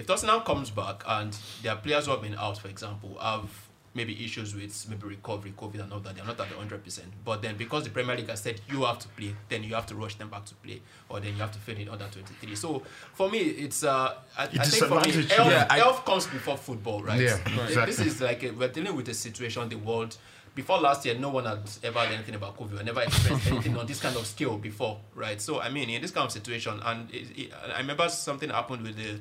If 0.00 0.06
Tottenham 0.06 0.40
comes 0.40 0.70
back 0.70 1.02
and 1.06 1.36
their 1.62 1.76
players 1.76 2.06
who 2.06 2.12
have 2.12 2.22
been 2.22 2.34
out, 2.36 2.56
for 2.58 2.68
example, 2.68 3.18
have 3.20 3.48
maybe 3.92 4.24
issues 4.24 4.54
with 4.54 4.86
maybe 4.88 5.06
recovery, 5.06 5.52
COVID, 5.58 5.82
and 5.82 5.92
all 5.92 5.98
that, 6.00 6.16
they're 6.16 6.24
not 6.24 6.40
at 6.40 6.48
the 6.48 6.54
hundred 6.56 6.82
percent. 6.82 7.08
But 7.22 7.42
then 7.42 7.56
because 7.58 7.84
the 7.84 7.90
Premier 7.90 8.16
League 8.16 8.30
has 8.30 8.40
said 8.40 8.60
you 8.70 8.84
have 8.84 8.98
to 9.00 9.08
play, 9.08 9.34
then 9.50 9.62
you 9.62 9.74
have 9.74 9.84
to 9.86 9.94
rush 9.94 10.14
them 10.14 10.30
back 10.30 10.46
to 10.46 10.54
play, 10.54 10.80
or 11.10 11.20
then 11.20 11.34
you 11.34 11.40
have 11.40 11.52
to 11.52 11.58
fill 11.58 11.76
in 11.76 11.88
under 11.90 12.06
twenty 12.06 12.32
three. 12.40 12.54
So 12.54 12.82
for 13.12 13.28
me, 13.30 13.40
it's 13.40 13.84
uh, 13.84 14.14
I, 14.38 14.44
I 14.44 14.46
think 14.46 14.84
for 14.86 15.00
me, 15.00 15.10
health, 15.10 15.50
Yeah, 15.50 15.66
I- 15.68 15.78
health 15.78 16.04
comes 16.06 16.26
before 16.26 16.56
football, 16.56 17.02
right? 17.02 17.20
Yeah, 17.20 17.36
Th- 17.44 17.58
exactly. 17.68 17.94
This 17.94 18.00
is 18.14 18.20
like 18.22 18.42
a, 18.44 18.52
we're 18.52 18.68
dealing 18.68 18.96
with 18.96 19.08
a 19.10 19.14
situation 19.14 19.68
the 19.68 19.76
world. 19.76 20.16
Before 20.54 20.78
last 20.80 21.04
year, 21.06 21.16
no 21.16 21.28
one 21.30 21.44
had 21.44 21.60
ever 21.84 22.00
had 22.00 22.12
anything 22.12 22.34
about 22.34 22.56
COVID. 22.58 22.78
We 22.78 22.82
never 22.84 23.02
experienced 23.02 23.46
anything 23.52 23.76
on 23.76 23.86
this 23.86 24.00
kind 24.00 24.16
of 24.16 24.26
scale 24.26 24.56
before, 24.56 24.98
right? 25.14 25.40
So 25.40 25.60
I 25.60 25.68
mean, 25.68 25.90
in 25.90 26.00
this 26.02 26.10
kind 26.10 26.24
of 26.26 26.32
situation, 26.32 26.80
and 26.84 27.08
it, 27.14 27.38
it, 27.38 27.52
I 27.74 27.78
remember 27.78 28.08
something 28.08 28.50
happened 28.50 28.82
with 28.82 28.96
the 28.96 29.20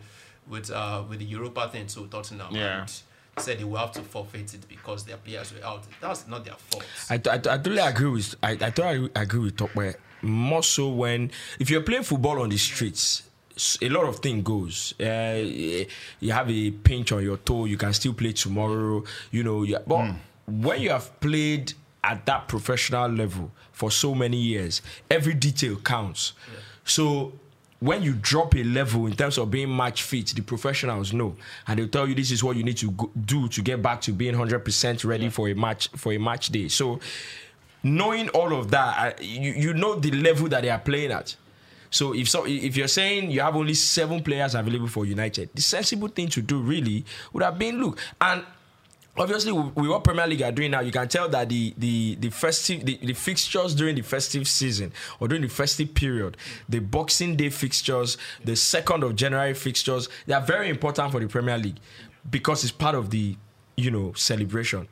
with 0.50 0.72
uh 0.72 1.04
with 1.08 1.20
the 1.20 1.26
Europa 1.26 1.70
thing 1.72 1.88
to 1.88 2.08
Tottenham. 2.08 2.56
Yeah. 2.56 2.82
And 2.82 2.91
said 3.38 3.60
they 3.60 3.64
will 3.64 3.78
have 3.78 3.91
to 3.93 4.02
forfeit 4.02 4.54
it 4.54 4.68
because 4.68 5.06
their 5.06 5.18
players 5.18 5.54
were 5.54 5.66
out. 5.66 5.84
That's 6.02 6.28
not 6.28 6.43
their 6.43 6.56
fault. 6.56 6.84
I, 7.10 7.14
I, 7.14 7.36
I 7.36 7.38
totally 7.38 7.78
agree 7.80 8.10
with 8.10 8.36
I, 8.43 8.52
I 8.52 8.70
totally 8.70 9.10
agree 9.16 9.39
with 9.39 9.56
Tokwe. 9.56 9.95
More 10.22 10.64
so 10.64 10.89
when 10.89 11.32
if 11.60 11.70
you're 11.70 11.82
playing 11.82 12.04
football 12.04 12.41
on 12.41 12.50
the 12.50 12.58
streets, 12.58 13.24
a 13.82 13.89
lot 13.89 14.06
of 14.06 14.20
things 14.20 14.43
goes. 14.43 14.93
Uh, 15.00 15.39
you 16.20 16.32
have 16.32 16.50
a 16.50 16.72
pinch 16.72 17.12
on 17.12 17.24
your 17.24 17.38
toe, 17.38 17.66
you 17.66 17.78
can 17.78 17.93
still 17.93 18.14
play 18.14 18.34
tomorrow. 18.34 19.04
You 19.32 19.43
know, 19.43 19.64
you, 19.64 19.78
but 19.86 20.16
when 20.45 20.82
you 20.82 20.89
have 20.89 21.20
played 21.20 21.74
at 22.04 22.26
that 22.26 22.47
professional 22.47 23.10
level 23.10 23.52
for 23.72 23.91
so 23.91 24.16
many 24.16 24.38
years, 24.38 24.82
every 25.10 25.34
detail 25.34 25.76
counts. 25.78 26.34
So 26.84 27.34
when 27.80 28.04
you 28.04 28.14
drop 28.14 28.56
a 28.56 28.64
level 28.64 29.08
in 29.08 29.14
terms 29.14 29.38
of 29.38 29.50
being 29.50 29.76
match 29.76 30.04
fit, 30.04 30.28
the 30.28 30.42
professionals 30.42 31.14
know, 31.14 31.36
and 31.68 31.80
they'll 31.80 31.88
tell 31.88 32.08
you 32.08 32.14
this 32.14 32.32
is 32.32 32.44
what 32.44 32.58
you 32.58 32.64
need 32.64 32.78
to 32.78 32.92
go, 32.92 33.10
do 33.26 33.48
to 33.48 33.62
get 33.62 33.82
back 33.82 34.02
to 34.02 34.12
being 34.12 34.34
hundred 34.34 34.60
percent 34.66 35.04
ready 35.04 35.30
for 35.30 35.48
a 35.50 35.54
match 35.54 35.88
for 35.96 36.12
a 36.12 36.18
match 36.18 36.50
day. 36.50 36.68
So 36.68 37.00
knowing 37.84 38.30
all 38.30 38.54
of 38.54 38.72
that, 38.72 39.24
you, 39.24 39.54
you 39.54 39.74
know 39.74 39.96
the 39.96 40.12
level 40.12 40.50
that 40.50 40.62
they 40.62 40.70
are 40.70 40.80
playing 40.80 41.12
at. 41.12 41.36
So 41.90 42.14
if 42.14 42.30
so, 42.30 42.46
if 42.46 42.76
you're 42.76 42.88
saying 42.88 43.32
you 43.32 43.42
have 43.42 43.56
only 43.56 43.74
seven 43.74 44.22
players 44.24 44.56
available 44.56 44.88
for 44.88 45.06
United, 45.06 45.50
the 45.56 45.62
sensible 45.62 46.10
thing 46.10 46.28
to 46.30 46.42
do 46.42 46.60
really 46.60 47.06
would 47.34 47.44
have 47.44 47.58
been 47.58 47.82
look 47.82 48.00
and. 48.22 48.44
Obviously, 49.20 49.52
with 49.52 49.76
what 49.76 50.02
Premier 50.06 50.26
League 50.26 50.42
are 50.44 50.52
doing 50.52 50.72
now, 50.72 50.80
you 50.80 50.94
can 50.94 51.06
tell 51.10 51.28
that 51.28 51.50
the 51.50 51.74
the 51.78 52.16
the 52.16 52.30
festive 52.30 52.86
the, 52.86 52.98
the 53.04 53.12
fixtures 53.12 53.76
during 53.76 53.96
the 53.96 54.02
festive 54.02 54.48
season 54.48 54.94
or 55.20 55.28
during 55.28 55.42
the 55.42 55.50
festive 55.50 55.94
period, 55.94 56.38
the 56.70 56.80
Boxing 56.80 57.36
Day 57.36 57.50
fixtures, 57.50 58.18
the 58.46 58.56
second 58.56 59.04
of 59.04 59.18
January 59.18 59.54
fixtures, 59.54 60.08
they 60.26 60.34
are 60.34 60.42
very 60.42 60.70
important 60.70 61.12
for 61.12 61.20
the 61.20 61.28
Premier 61.28 61.58
League 61.58 61.80
because 62.32 62.64
it's 62.64 62.72
part 62.72 62.96
of 62.96 63.10
the 63.10 63.36
you 63.76 63.92
know 63.92 64.14
celebration. 64.14 64.88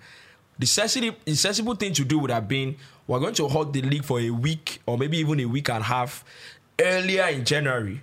The 0.59 0.65
sensible, 0.65 1.15
the 1.23 1.35
sensible 1.35 1.75
thing 1.75 1.93
to 1.93 2.03
do 2.03 2.19
would 2.19 2.31
have 2.31 2.49
been 2.49 2.75
we're 3.07 3.21
going 3.21 3.35
to 3.35 3.47
hold 3.47 3.71
the 3.71 3.81
league 3.81 4.03
for 4.03 4.19
a 4.19 4.29
week 4.29 4.81
or 4.85 4.97
maybe 4.97 5.19
even 5.19 5.39
a 5.39 5.45
week 5.45 5.69
and 5.69 5.79
a 5.79 5.85
half 5.85 6.25
earlier 6.81 7.27
in 7.27 7.45
January 7.45 8.01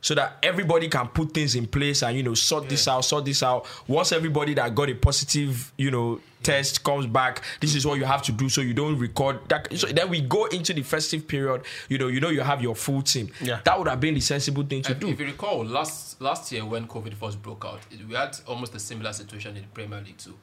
so 0.00 0.14
that 0.14 0.38
everybody 0.42 0.88
can 0.88 1.06
put 1.08 1.32
things 1.32 1.54
in 1.54 1.66
place 1.66 2.02
and 2.02 2.16
you 2.16 2.22
know 2.22 2.34
sort 2.34 2.68
this 2.68 2.88
out 2.88 3.04
sort 3.04 3.24
this 3.24 3.42
out. 3.42 3.66
Once 3.86 4.12
everybody 4.12 4.54
that 4.54 4.74
got 4.74 4.88
a 4.88 4.94
positive 4.94 5.72
you 5.76 5.90
know 5.90 6.20
test 6.42 6.82
comes 6.82 7.06
back 7.06 7.42
this 7.60 7.74
is 7.74 7.84
what 7.86 7.98
you 7.98 8.04
have 8.06 8.22
to 8.22 8.32
do 8.32 8.48
so 8.48 8.62
you 8.62 8.72
don't 8.72 8.98
record 8.98 9.38
that. 9.48 9.70
So 9.78 9.88
then 9.88 10.08
we 10.08 10.22
go 10.22 10.46
into 10.46 10.72
the 10.72 10.82
festive 10.82 11.28
period 11.28 11.62
you 11.90 11.98
know 11.98 12.08
you 12.08 12.18
know 12.20 12.30
you 12.30 12.40
have 12.40 12.62
your 12.62 12.74
full 12.74 13.02
team. 13.02 13.30
Yeah. 13.42 13.60
that 13.64 13.78
would 13.78 13.88
have 13.88 14.00
been 14.00 14.14
the 14.14 14.20
sensible 14.20 14.62
thing 14.62 14.82
to 14.84 14.92
If, 14.92 15.00
do. 15.00 15.08
if 15.08 15.20
you 15.20 15.26
recall, 15.26 15.64
last 15.66 16.20
last 16.20 16.50
year 16.50 16.64
when 16.64 16.86
COVID 16.86 17.14
first 17.14 17.42
broke 17.42 17.64
out, 17.66 17.80
we 18.08 18.14
had 18.14 18.36
almost 18.46 18.74
a 18.74 18.78
similar 18.80 19.12
situation 19.12 19.54
in 19.56 19.62
the 19.62 19.68
Premier 19.68 20.00
League 20.00 20.16
too. 20.18 20.34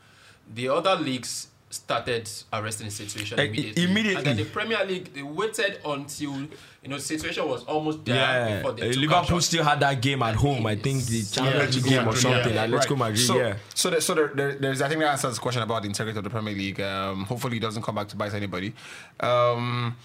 The 0.53 0.70
other 0.70 0.95
leagues 0.95 1.47
started 1.70 2.30
arresting 2.53 2.88
the 2.88 2.91
situation 2.91 3.38
Eh, 3.39 3.43
immediately. 3.43 3.84
immediately. 3.84 4.15
And 4.18 4.26
then 4.26 4.38
the 4.38 4.45
Premier 4.45 4.84
League, 4.86 5.13
they 5.13 5.22
waited 5.22 5.80
until 5.86 6.34
you 6.82 6.88
know 6.89 6.95
the 6.95 7.01
situation 7.01 7.47
was 7.47 7.63
almost 7.65 8.05
there 8.05 8.15
yeah, 8.15 8.57
before 8.57 8.72
they 8.74 8.84
uh, 8.89 8.91
took 8.93 9.01
Liverpool 9.01 9.20
action. 9.38 9.41
still 9.41 9.63
had 9.65 9.80
that 9.82 10.01
game 10.01 10.24
at 10.24 10.36
home. 10.36 10.65
I 10.65 10.76
think 10.76 11.03
the 11.05 11.24
Champions 11.24 11.76
League 11.76 11.86
game 11.86 12.07
or 12.07 12.15
something. 12.15 12.53
yeah. 12.53 12.61
Like, 12.61 12.72
let's 12.72 12.86
go 12.86 12.95
Madrid. 12.95 13.20
So, 13.20 13.38
yeah, 13.38 13.57
so, 13.74 13.89
there, 13.89 13.99
so 14.01 14.13
there, 14.13 14.28
there, 14.34 14.55
there's, 14.55 14.82
I 14.82 14.88
think 14.88 15.01
that 15.01 15.11
answers 15.11 15.36
the 15.36 15.41
question 15.41 15.61
about 15.61 15.82
the 15.82 15.89
integrity 15.89 16.18
of 16.18 16.24
the 16.24 16.30
Premier 16.30 16.53
League. 16.53 16.80
Um, 16.80 17.26
hopefully, 17.26 17.57
it 17.57 17.61
doesn't 17.61 17.84
come 17.84 17.95
back 17.95 18.07
to 18.09 18.15
bite 18.15 18.34
anybody. 18.34 18.74
Um, 19.20 19.97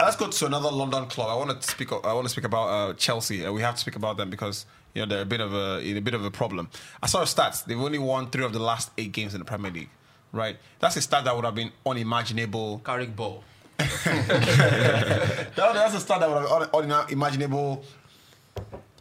let's 0.00 0.16
go 0.16 0.28
to 0.28 0.46
another 0.46 0.70
London 0.70 1.06
club. 1.06 1.28
I 1.30 1.36
want 1.36 1.60
to 1.62 1.68
speak. 1.70 1.92
I 1.92 2.12
want 2.12 2.24
to 2.26 2.30
speak 2.30 2.44
about 2.44 2.66
uh, 2.68 2.94
Chelsea. 2.94 3.46
Uh, 3.46 3.52
we 3.52 3.62
have 3.62 3.74
to 3.76 3.80
speak 3.80 3.94
about 3.96 4.16
them 4.16 4.30
because 4.30 4.66
you 4.94 5.02
know 5.02 5.06
they're 5.06 5.22
a 5.22 5.26
bit 5.26 5.40
of 5.40 5.54
a 5.54 5.78
in 5.80 5.96
a 5.96 6.00
bit 6.00 6.14
of 6.14 6.24
a 6.24 6.30
problem. 6.30 6.68
I 7.02 7.06
saw 7.06 7.20
the 7.20 7.26
stats. 7.26 7.64
They've 7.64 7.78
only 7.80 7.98
won 8.00 8.30
three 8.30 8.44
of 8.44 8.52
the 8.52 8.58
last 8.58 8.90
eight 8.98 9.12
games 9.12 9.32
in 9.32 9.38
the 9.38 9.44
Premier 9.44 9.70
League. 9.70 9.90
Right, 10.36 10.56
that's 10.78 10.96
a 10.96 11.00
stat 11.00 11.24
that 11.24 11.34
would 11.34 11.46
have 11.46 11.54
been 11.54 11.72
unimaginable 11.86 12.82
Carrick 12.84 13.16
ball. 13.16 13.42
that, 13.78 15.50
that's 15.54 15.94
a 15.94 16.00
start 16.00 16.20
that 16.20 16.30
would 16.30 16.38
have 16.48 16.70
been 16.70 16.92
unimaginable 16.92 17.84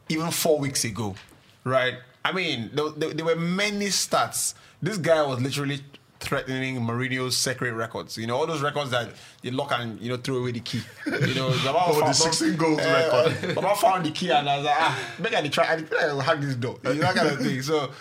even 0.09 0.31
four 0.31 0.59
weeks 0.59 0.83
ago, 0.83 1.15
right? 1.63 1.95
I 2.23 2.31
mean, 2.31 2.71
there, 2.73 2.89
there, 2.89 3.13
there 3.13 3.25
were 3.25 3.35
many 3.35 3.87
stats. 3.87 4.53
This 4.81 4.97
guy 4.97 5.21
was 5.25 5.41
literally 5.41 5.81
threatening 6.19 6.79
Mourinho's 6.81 7.37
secret 7.37 7.73
records. 7.73 8.17
You 8.17 8.27
know, 8.27 8.37
all 8.37 8.47
those 8.47 8.61
records 8.61 8.91
that 8.91 9.09
you 9.41 9.51
lock 9.51 9.71
and 9.73 9.99
you 10.01 10.09
know 10.09 10.17
throw 10.17 10.37
away 10.37 10.51
the 10.51 10.59
key. 10.59 10.81
You 11.05 11.35
know, 11.35 11.49
Baba 11.63 11.83
Oh, 11.87 11.99
the 11.99 12.13
16 12.13 12.55
goals 12.55 12.79
uh, 12.79 13.29
record. 13.31 13.55
Baba 13.55 13.75
found 13.75 14.05
the 14.05 14.11
key 14.11 14.31
and 14.31 14.49
I 14.49 14.57
was 14.57 14.65
like, 14.65 14.75
ah, 14.77 14.99
maybe 15.19 15.35
I 15.35 15.41
need 15.41 15.53
try. 15.53 15.71
I 15.71 15.77
feel 15.77 15.97
like 15.97 16.07
I'll 16.07 16.19
hack 16.19 16.39
this 16.41 16.55
door. 16.55 16.79
You 16.83 16.95
know, 16.95 16.99
that 17.01 17.15
kind 17.15 17.27
of 17.29 17.39
thing. 17.39 17.61
So. 17.61 17.91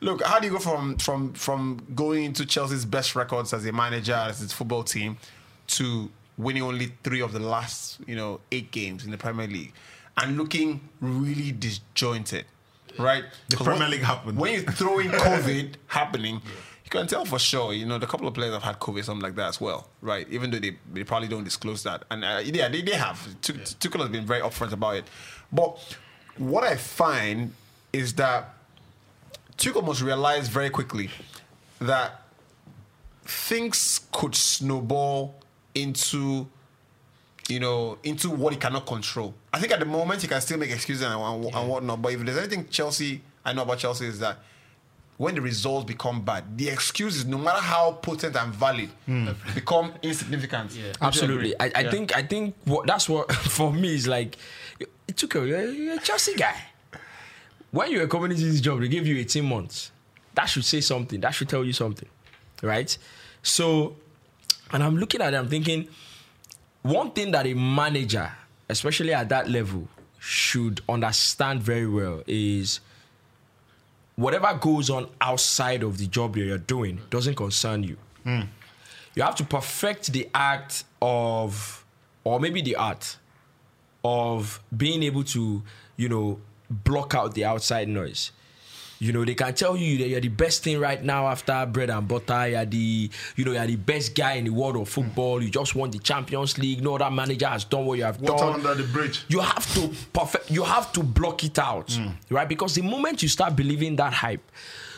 Look, 0.00 0.22
how 0.22 0.38
do 0.38 0.46
you 0.46 0.52
go 0.52 0.58
from 0.58 0.96
from 0.98 1.32
from 1.34 1.82
going 1.94 2.24
into 2.24 2.46
Chelsea's 2.46 2.84
best 2.84 3.16
records 3.16 3.52
as 3.52 3.66
a 3.66 3.72
manager 3.72 4.14
as 4.14 4.38
his 4.40 4.52
football 4.52 4.84
team 4.84 5.16
to 5.68 6.10
winning 6.36 6.62
only 6.62 6.92
three 7.02 7.20
of 7.20 7.32
the 7.32 7.40
last 7.40 7.98
you 8.06 8.14
know 8.14 8.40
eight 8.52 8.70
games 8.70 9.04
in 9.04 9.10
the 9.10 9.18
Premier 9.18 9.46
League 9.48 9.72
and 10.16 10.36
looking 10.36 10.80
really 11.00 11.50
disjointed, 11.52 12.44
right? 12.98 13.24
The 13.48 13.56
Premier 13.56 13.80
when- 13.80 13.90
League 13.90 14.02
happened. 14.02 14.38
when 14.38 14.52
you 14.54 14.62
throw 14.62 14.98
in 15.00 15.10
COVID 15.10 15.74
happening. 15.88 16.40
You 16.84 16.90
can 16.90 17.06
tell 17.06 17.26
for 17.26 17.38
sure, 17.38 17.74
you 17.74 17.84
know, 17.84 17.98
the 17.98 18.06
couple 18.06 18.26
of 18.26 18.32
players 18.32 18.54
have 18.54 18.62
had 18.62 18.78
COVID, 18.80 19.04
something 19.04 19.22
like 19.22 19.34
that 19.34 19.48
as 19.48 19.60
well, 19.60 19.88
right? 20.00 20.26
Even 20.30 20.50
though 20.50 20.58
they, 20.58 20.74
they 20.90 21.04
probably 21.04 21.28
don't 21.28 21.44
disclose 21.44 21.82
that. 21.82 22.04
And 22.10 22.24
uh, 22.24 22.40
yeah, 22.42 22.68
they, 22.70 22.80
they 22.80 22.94
have. 22.94 23.18
Tuchel 23.42 23.76
Tuchel 23.76 24.00
has 24.00 24.08
been 24.08 24.24
very 24.24 24.40
upfront 24.40 24.72
about 24.72 24.96
it. 24.96 25.04
But 25.52 25.78
what 26.38 26.64
I 26.64 26.76
find 26.76 27.52
is 27.92 28.14
that 28.14 28.54
Tuchel 29.58 29.84
must 29.84 30.00
realize 30.02 30.48
very 30.48 30.70
quickly 30.70 31.10
that 31.80 32.22
things 33.24 34.00
could 34.12 34.34
snowball 34.34 35.34
into 35.74 36.46
you 37.48 37.60
know 37.60 37.98
into 38.04 38.30
what 38.30 38.52
he 38.52 38.58
cannot 38.58 38.86
control. 38.86 39.34
I 39.52 39.58
think 39.60 39.72
at 39.72 39.80
the 39.80 39.86
moment 39.86 40.22
he 40.22 40.28
can 40.28 40.40
still 40.40 40.58
make 40.58 40.70
excuses 40.70 41.02
and, 41.02 41.14
and, 41.20 41.54
and 41.54 41.68
whatnot. 41.68 42.00
But 42.02 42.12
if 42.12 42.20
there's 42.24 42.38
anything 42.38 42.68
Chelsea 42.68 43.20
I 43.44 43.52
know 43.52 43.62
about 43.62 43.78
Chelsea 43.78 44.06
is 44.06 44.18
that 44.20 44.38
when 45.16 45.34
the 45.34 45.40
results 45.40 45.84
become 45.84 46.22
bad, 46.22 46.56
the 46.56 46.68
excuses, 46.68 47.24
no 47.26 47.38
matter 47.38 47.60
how 47.60 47.92
potent 47.92 48.36
and 48.36 48.54
valid, 48.54 48.88
hmm. 49.04 49.30
become 49.52 49.92
insignificant. 50.00 50.70
Yeah. 50.72 50.92
Absolutely. 51.00 51.58
I, 51.58 51.72
I 51.74 51.80
Yeah. 51.80 51.90
think 51.90 52.16
I 52.16 52.22
think 52.22 52.54
what 52.64 52.86
that's 52.86 53.08
what 53.08 53.32
for 53.56 53.72
me 53.72 53.94
is 53.94 54.06
like 54.06 54.36
it 54.78 55.16
took 55.16 55.34
a, 55.34 55.40
you're 55.46 55.94
a 55.94 55.98
Chelsea 55.98 56.34
guy. 56.34 56.54
When 57.70 57.90
you're 57.90 58.04
a 58.04 58.08
community 58.08 58.44
this 58.44 58.60
job, 58.60 58.80
they 58.80 58.88
give 58.88 59.06
you 59.06 59.18
18 59.18 59.44
months. 59.44 59.92
That 60.34 60.46
should 60.46 60.64
say 60.64 60.80
something. 60.80 61.20
That 61.20 61.30
should 61.30 61.48
tell 61.48 61.64
you 61.64 61.72
something. 61.72 62.08
Right? 62.62 62.96
So 63.42 63.96
and 64.72 64.82
I'm 64.82 64.96
looking 64.96 65.20
at 65.20 65.34
it, 65.34 65.36
I'm 65.36 65.48
thinking 65.48 65.88
one 66.82 67.10
thing 67.10 67.30
that 67.32 67.46
a 67.46 67.54
manager, 67.54 68.30
especially 68.68 69.12
at 69.12 69.28
that 69.30 69.48
level, 69.48 69.88
should 70.18 70.80
understand 70.88 71.62
very 71.62 71.86
well 71.86 72.22
is 72.26 72.80
whatever 74.16 74.52
goes 74.60 74.90
on 74.90 75.08
outside 75.20 75.82
of 75.82 75.98
the 75.98 76.06
job 76.06 76.34
that 76.34 76.40
you're 76.40 76.58
doing 76.58 77.00
doesn't 77.10 77.36
concern 77.36 77.82
you. 77.82 77.96
Hmm. 78.24 78.42
You 79.14 79.22
have 79.22 79.36
to 79.36 79.44
perfect 79.44 80.12
the 80.12 80.28
act 80.34 80.84
of, 81.00 81.84
or 82.24 82.38
maybe 82.40 82.62
the 82.62 82.76
art 82.76 83.16
of 84.04 84.60
being 84.76 85.02
able 85.02 85.24
to, 85.24 85.62
you 85.96 86.08
know, 86.08 86.40
block 86.70 87.14
out 87.14 87.34
the 87.34 87.44
outside 87.44 87.88
noise. 87.88 88.32
You 89.00 89.12
know, 89.12 89.24
they 89.24 89.34
can 89.34 89.54
tell 89.54 89.76
you 89.76 89.98
that 89.98 90.08
you're 90.08 90.20
the 90.20 90.28
best 90.28 90.64
thing 90.64 90.80
right 90.80 91.02
now 91.02 91.28
after 91.28 91.64
bread 91.66 91.90
and 91.90 92.06
butter. 92.08 92.48
You're 92.48 92.64
the, 92.64 93.10
you 93.36 93.44
know, 93.44 93.52
you're 93.52 93.66
the 93.66 93.76
best 93.76 94.14
guy 94.14 94.32
in 94.32 94.44
the 94.44 94.50
world 94.50 94.76
of 94.76 94.88
football. 94.88 95.40
You 95.42 95.50
just 95.50 95.74
won 95.76 95.90
the 95.90 96.00
Champions 96.00 96.58
League. 96.58 96.82
No 96.82 96.96
other 96.96 97.10
manager 97.10 97.46
has 97.46 97.64
done 97.64 97.86
what 97.86 97.98
you 97.98 98.04
have 98.04 98.20
Water 98.20 98.44
done 98.44 98.54
under 98.54 98.74
the 98.74 98.88
bridge. 98.92 99.24
you 99.28 99.40
have 99.40 99.72
to 99.74 99.90
perfect 100.12 100.50
you 100.50 100.64
have 100.64 100.92
to 100.92 101.02
block 101.02 101.44
it 101.44 101.58
out 101.58 101.88
mm. 101.88 102.12
right 102.30 102.48
because 102.48 102.74
the 102.74 102.82
moment 102.82 103.22
you 103.22 103.28
start 103.28 103.54
believing 103.54 103.94
that 103.96 104.12
hype 104.12 104.50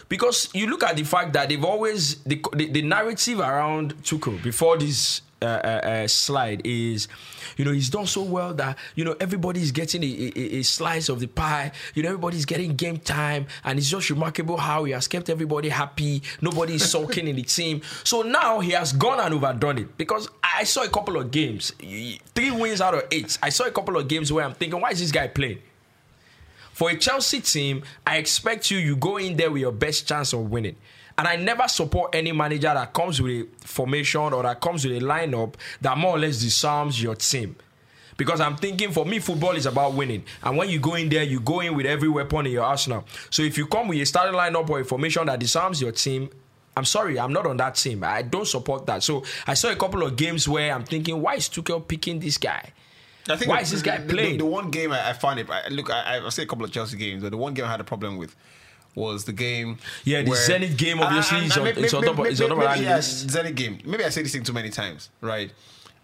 because 0.08 0.48
you 0.54 0.66
look 0.66 0.82
at 0.82 0.96
the 0.96 1.04
fact 1.04 1.32
that 1.32 1.48
they've 1.48 1.64
always 1.64 2.16
the, 2.24 2.42
the, 2.54 2.68
the 2.68 2.82
narrative 2.82 3.40
around 3.40 3.94
Tuchel 4.02 4.42
before 4.42 4.78
this 4.78 5.22
uh, 5.42 5.46
uh, 5.46 5.88
uh, 5.88 6.08
slide 6.08 6.62
is 6.64 7.08
you 7.56 7.64
know 7.64 7.72
he's 7.72 7.90
done 7.90 8.06
so 8.06 8.22
well 8.22 8.52
that 8.54 8.76
you 8.94 9.04
know 9.04 9.16
everybody's 9.20 9.72
getting 9.72 10.02
a, 10.02 10.32
a, 10.36 10.58
a 10.58 10.62
slice 10.62 11.08
of 11.08 11.20
the 11.20 11.26
pie. 11.26 11.72
You 11.94 12.02
know 12.02 12.10
everybody's 12.10 12.44
getting 12.44 12.76
game 12.76 12.98
time 12.98 13.46
and 13.64 13.78
it's 13.78 13.88
just 13.88 14.10
remarkable 14.10 14.56
how 14.56 14.84
he 14.84 14.92
has 14.92 15.08
kept 15.08 15.30
everybody 15.30 15.68
happy. 15.68 16.22
Nobody 16.40 16.74
is 16.74 16.90
sulking 16.90 17.26
in 17.26 17.36
the 17.36 17.42
team. 17.42 17.82
So 18.04 18.22
now 18.22 18.60
he 18.60 18.72
has 18.72 18.92
gone 18.92 19.20
and 19.20 19.34
overdone 19.34 19.78
it 19.78 19.96
because 19.96 20.28
I 20.42 20.64
saw 20.64 20.82
a 20.82 20.88
couple 20.88 21.16
of 21.16 21.30
games 21.30 21.72
three 22.34 22.50
wins 22.50 22.80
out 22.80 22.94
of 22.94 23.04
eight. 23.10 23.38
I 23.42 23.48
saw 23.48 23.64
a 23.64 23.70
couple 23.70 23.96
of 23.96 24.08
games 24.08 24.32
where 24.32 24.44
I'm 24.44 24.54
thinking 24.54 24.80
why 24.80 24.90
is 24.90 25.00
this 25.00 25.12
guy 25.12 25.28
playing? 25.28 25.60
For 26.72 26.90
a 26.90 26.96
Chelsea 26.96 27.40
team, 27.40 27.82
I 28.06 28.16
expect 28.16 28.70
you 28.70 28.78
you 28.78 28.96
go 28.96 29.16
in 29.18 29.36
there 29.36 29.50
with 29.50 29.60
your 29.60 29.72
best 29.72 30.08
chance 30.08 30.32
of 30.32 30.50
winning. 30.50 30.76
And 31.20 31.28
I 31.28 31.36
never 31.36 31.68
support 31.68 32.14
any 32.14 32.32
manager 32.32 32.72
that 32.72 32.94
comes 32.94 33.20
with 33.20 33.46
a 33.62 33.66
formation 33.66 34.32
or 34.32 34.42
that 34.42 34.58
comes 34.58 34.86
with 34.86 34.96
a 34.96 35.04
lineup 35.04 35.52
that 35.82 35.98
more 35.98 36.12
or 36.16 36.18
less 36.18 36.40
disarms 36.40 37.02
your 37.02 37.14
team. 37.14 37.56
Because 38.16 38.40
I'm 38.40 38.56
thinking 38.56 38.90
for 38.90 39.04
me, 39.04 39.18
football 39.18 39.52
is 39.54 39.66
about 39.66 39.92
winning. 39.92 40.24
And 40.42 40.56
when 40.56 40.70
you 40.70 40.78
go 40.80 40.94
in 40.94 41.10
there, 41.10 41.22
you 41.22 41.38
go 41.40 41.60
in 41.60 41.74
with 41.76 41.84
every 41.84 42.08
weapon 42.08 42.46
in 42.46 42.52
your 42.52 42.64
arsenal. 42.64 43.04
So 43.28 43.42
if 43.42 43.58
you 43.58 43.66
come 43.66 43.88
with 43.88 44.00
a 44.00 44.06
starting 44.06 44.34
lineup 44.34 44.70
or 44.70 44.80
a 44.80 44.84
formation 44.84 45.26
that 45.26 45.38
disarms 45.40 45.78
your 45.82 45.92
team, 45.92 46.30
I'm 46.74 46.86
sorry, 46.86 47.18
I'm 47.20 47.34
not 47.34 47.44
on 47.46 47.58
that 47.58 47.74
team. 47.74 48.02
I 48.02 48.22
don't 48.22 48.46
support 48.48 48.86
that. 48.86 49.02
So 49.02 49.22
I 49.46 49.52
saw 49.52 49.68
a 49.70 49.76
couple 49.76 50.02
of 50.02 50.16
games 50.16 50.48
where 50.48 50.72
I'm 50.72 50.84
thinking, 50.84 51.20
why 51.20 51.34
is 51.34 51.50
Tuchel 51.50 51.86
picking 51.86 52.18
this 52.18 52.38
guy? 52.38 52.72
I 53.28 53.36
think 53.36 53.50
Why 53.50 53.56
the- 53.58 53.62
is 53.64 53.70
this 53.72 53.82
guy 53.82 53.98
the, 53.98 54.06
the- 54.06 54.14
playing? 54.14 54.38
The, 54.38 54.46
one 54.46 54.70
game 54.70 54.90
I, 54.92 55.10
I 55.10 55.12
found 55.12 55.38
it. 55.38 55.50
I, 55.50 55.68
look, 55.68 55.90
I, 55.90 56.16
I've 56.24 56.32
seen 56.32 56.44
a 56.44 56.48
couple 56.48 56.64
of 56.64 56.72
Chelsea 56.72 56.96
games, 56.96 57.22
but 57.22 57.30
the 57.30 57.36
one 57.36 57.52
game 57.52 57.66
I 57.66 57.70
had 57.70 57.80
a 57.80 57.84
problem 57.84 58.16
with 58.16 58.34
was 58.94 59.24
the 59.24 59.32
game. 59.32 59.78
Yeah, 60.04 60.22
the 60.22 60.30
where- 60.30 60.48
Zenit 60.48 60.76
game, 60.76 61.00
ah, 61.00 61.04
obviously, 61.06 61.38
And- 61.38 61.46
is 61.46 61.56
and 61.56 61.60
on- 61.68 61.68
it's 61.84 61.94
on 61.94 62.00
maybe- 62.00 62.10
top 62.12 62.18
of- 62.18 62.26
it's 62.32 62.40
on 62.40 62.48
top 62.48 62.58
maybe- 62.58 62.66
of 62.66 62.70
that 62.72 62.76
maybe, 62.78 62.88
yeah, 62.88 62.96
list. 62.96 63.26
Zenit 63.28 63.54
game. 63.54 63.78
Maybe 63.84 64.04
I 64.04 64.08
say 64.10 64.22
this 64.22 64.32
thing 64.32 64.42
too 64.42 64.52
many 64.52 64.70
times, 64.70 65.10
right? 65.20 65.52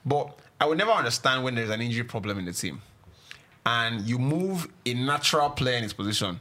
But 0.05 0.39
I 0.61 0.66
would 0.66 0.78
never 0.78 0.93
understand 0.93 1.43
when 1.45 1.55
there's 1.55 1.70
an 1.70 1.80
injury 1.80 2.05
problem 2.05 2.39
in 2.39 2.45
the 2.45 2.53
team, 2.53 2.80
and 3.64 4.07
you 4.09 4.18
move 4.18 4.68
a 4.84 4.95
natural 4.95 5.51
player 5.51 5.76
in 5.78 5.82
his 5.82 5.93
position 5.93 6.41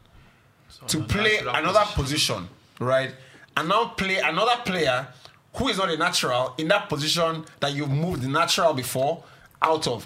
to 0.88 1.04
play 1.04 1.38
another 1.39 1.80
position. 1.93 2.46
position, 2.46 2.50
right? 2.80 3.16
And 3.58 3.70
now 3.70 3.86
play 3.89 4.18
another 4.18 4.58
player 4.66 5.08
who 5.56 5.70
is 5.70 5.78
not 5.78 5.89
a 5.89 5.98
natural 5.98 6.54
in 6.58 6.68
that 6.68 6.89
position 6.89 7.46
that 7.62 7.74
you've 7.74 7.89
moved 7.89 8.22
the 8.22 8.28
natural 8.28 8.74
before 8.74 9.24
out 9.62 9.88
of. 9.88 10.06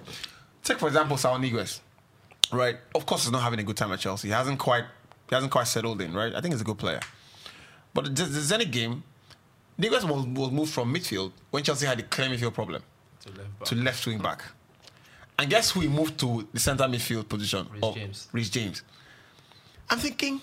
Take 0.64 0.78
for 0.80 0.88
example 0.88 1.18
Saul 1.18 1.40
Niguez, 1.40 1.80
right? 2.52 2.78
Of 2.96 3.06
course, 3.06 3.24
he's 3.24 3.32
not 3.32 3.42
having 3.42 3.60
a 3.60 3.64
good 3.64 3.76
time 3.78 3.92
at 3.92 4.00
Chelsea. 4.00 4.28
He 4.28 4.34
hasn't 4.34 4.60
quite, 4.60 4.86
he 5.30 5.36
hasn't 5.36 5.52
quite 5.52 5.68
settled 5.68 6.02
in, 6.02 6.14
right? 6.14 6.34
I 6.34 6.42
think 6.42 6.54
he's 6.54 6.62
a 6.62 6.66
good 6.66 6.78
player, 6.78 7.00
but 7.94 8.06
the, 8.16 8.24
the 8.24 8.40
Zenit 8.40 8.72
game, 8.72 9.04
Niguez 9.80 10.04
was, 10.04 10.26
was 10.26 10.52
moved 10.52 10.74
from 10.74 10.94
midfield 10.94 11.32
when 11.52 11.64
Chelsea 11.64 11.86
had 11.86 12.00
a 12.00 12.04
clear 12.04 12.28
midfield 12.30 12.54
problem 12.54 12.82
To 13.22 13.30
left 13.30 13.60
back. 13.60 13.68
to 13.70 13.76
left 13.76 14.08
wing 14.08 14.18
back. 14.20 14.44
And 15.38 15.50
guess 15.50 15.72
who 15.72 15.80
he 15.80 15.88
moved 15.88 16.20
to 16.20 16.48
the 16.54 16.60
center 16.60 16.84
midfield 16.84 17.30
position? 17.30 17.66
Of 17.82 17.96
James. 17.96 18.28
Reece 18.34 18.50
James. 18.50 18.84
I'm 19.90 19.98
thinking, 19.98 20.42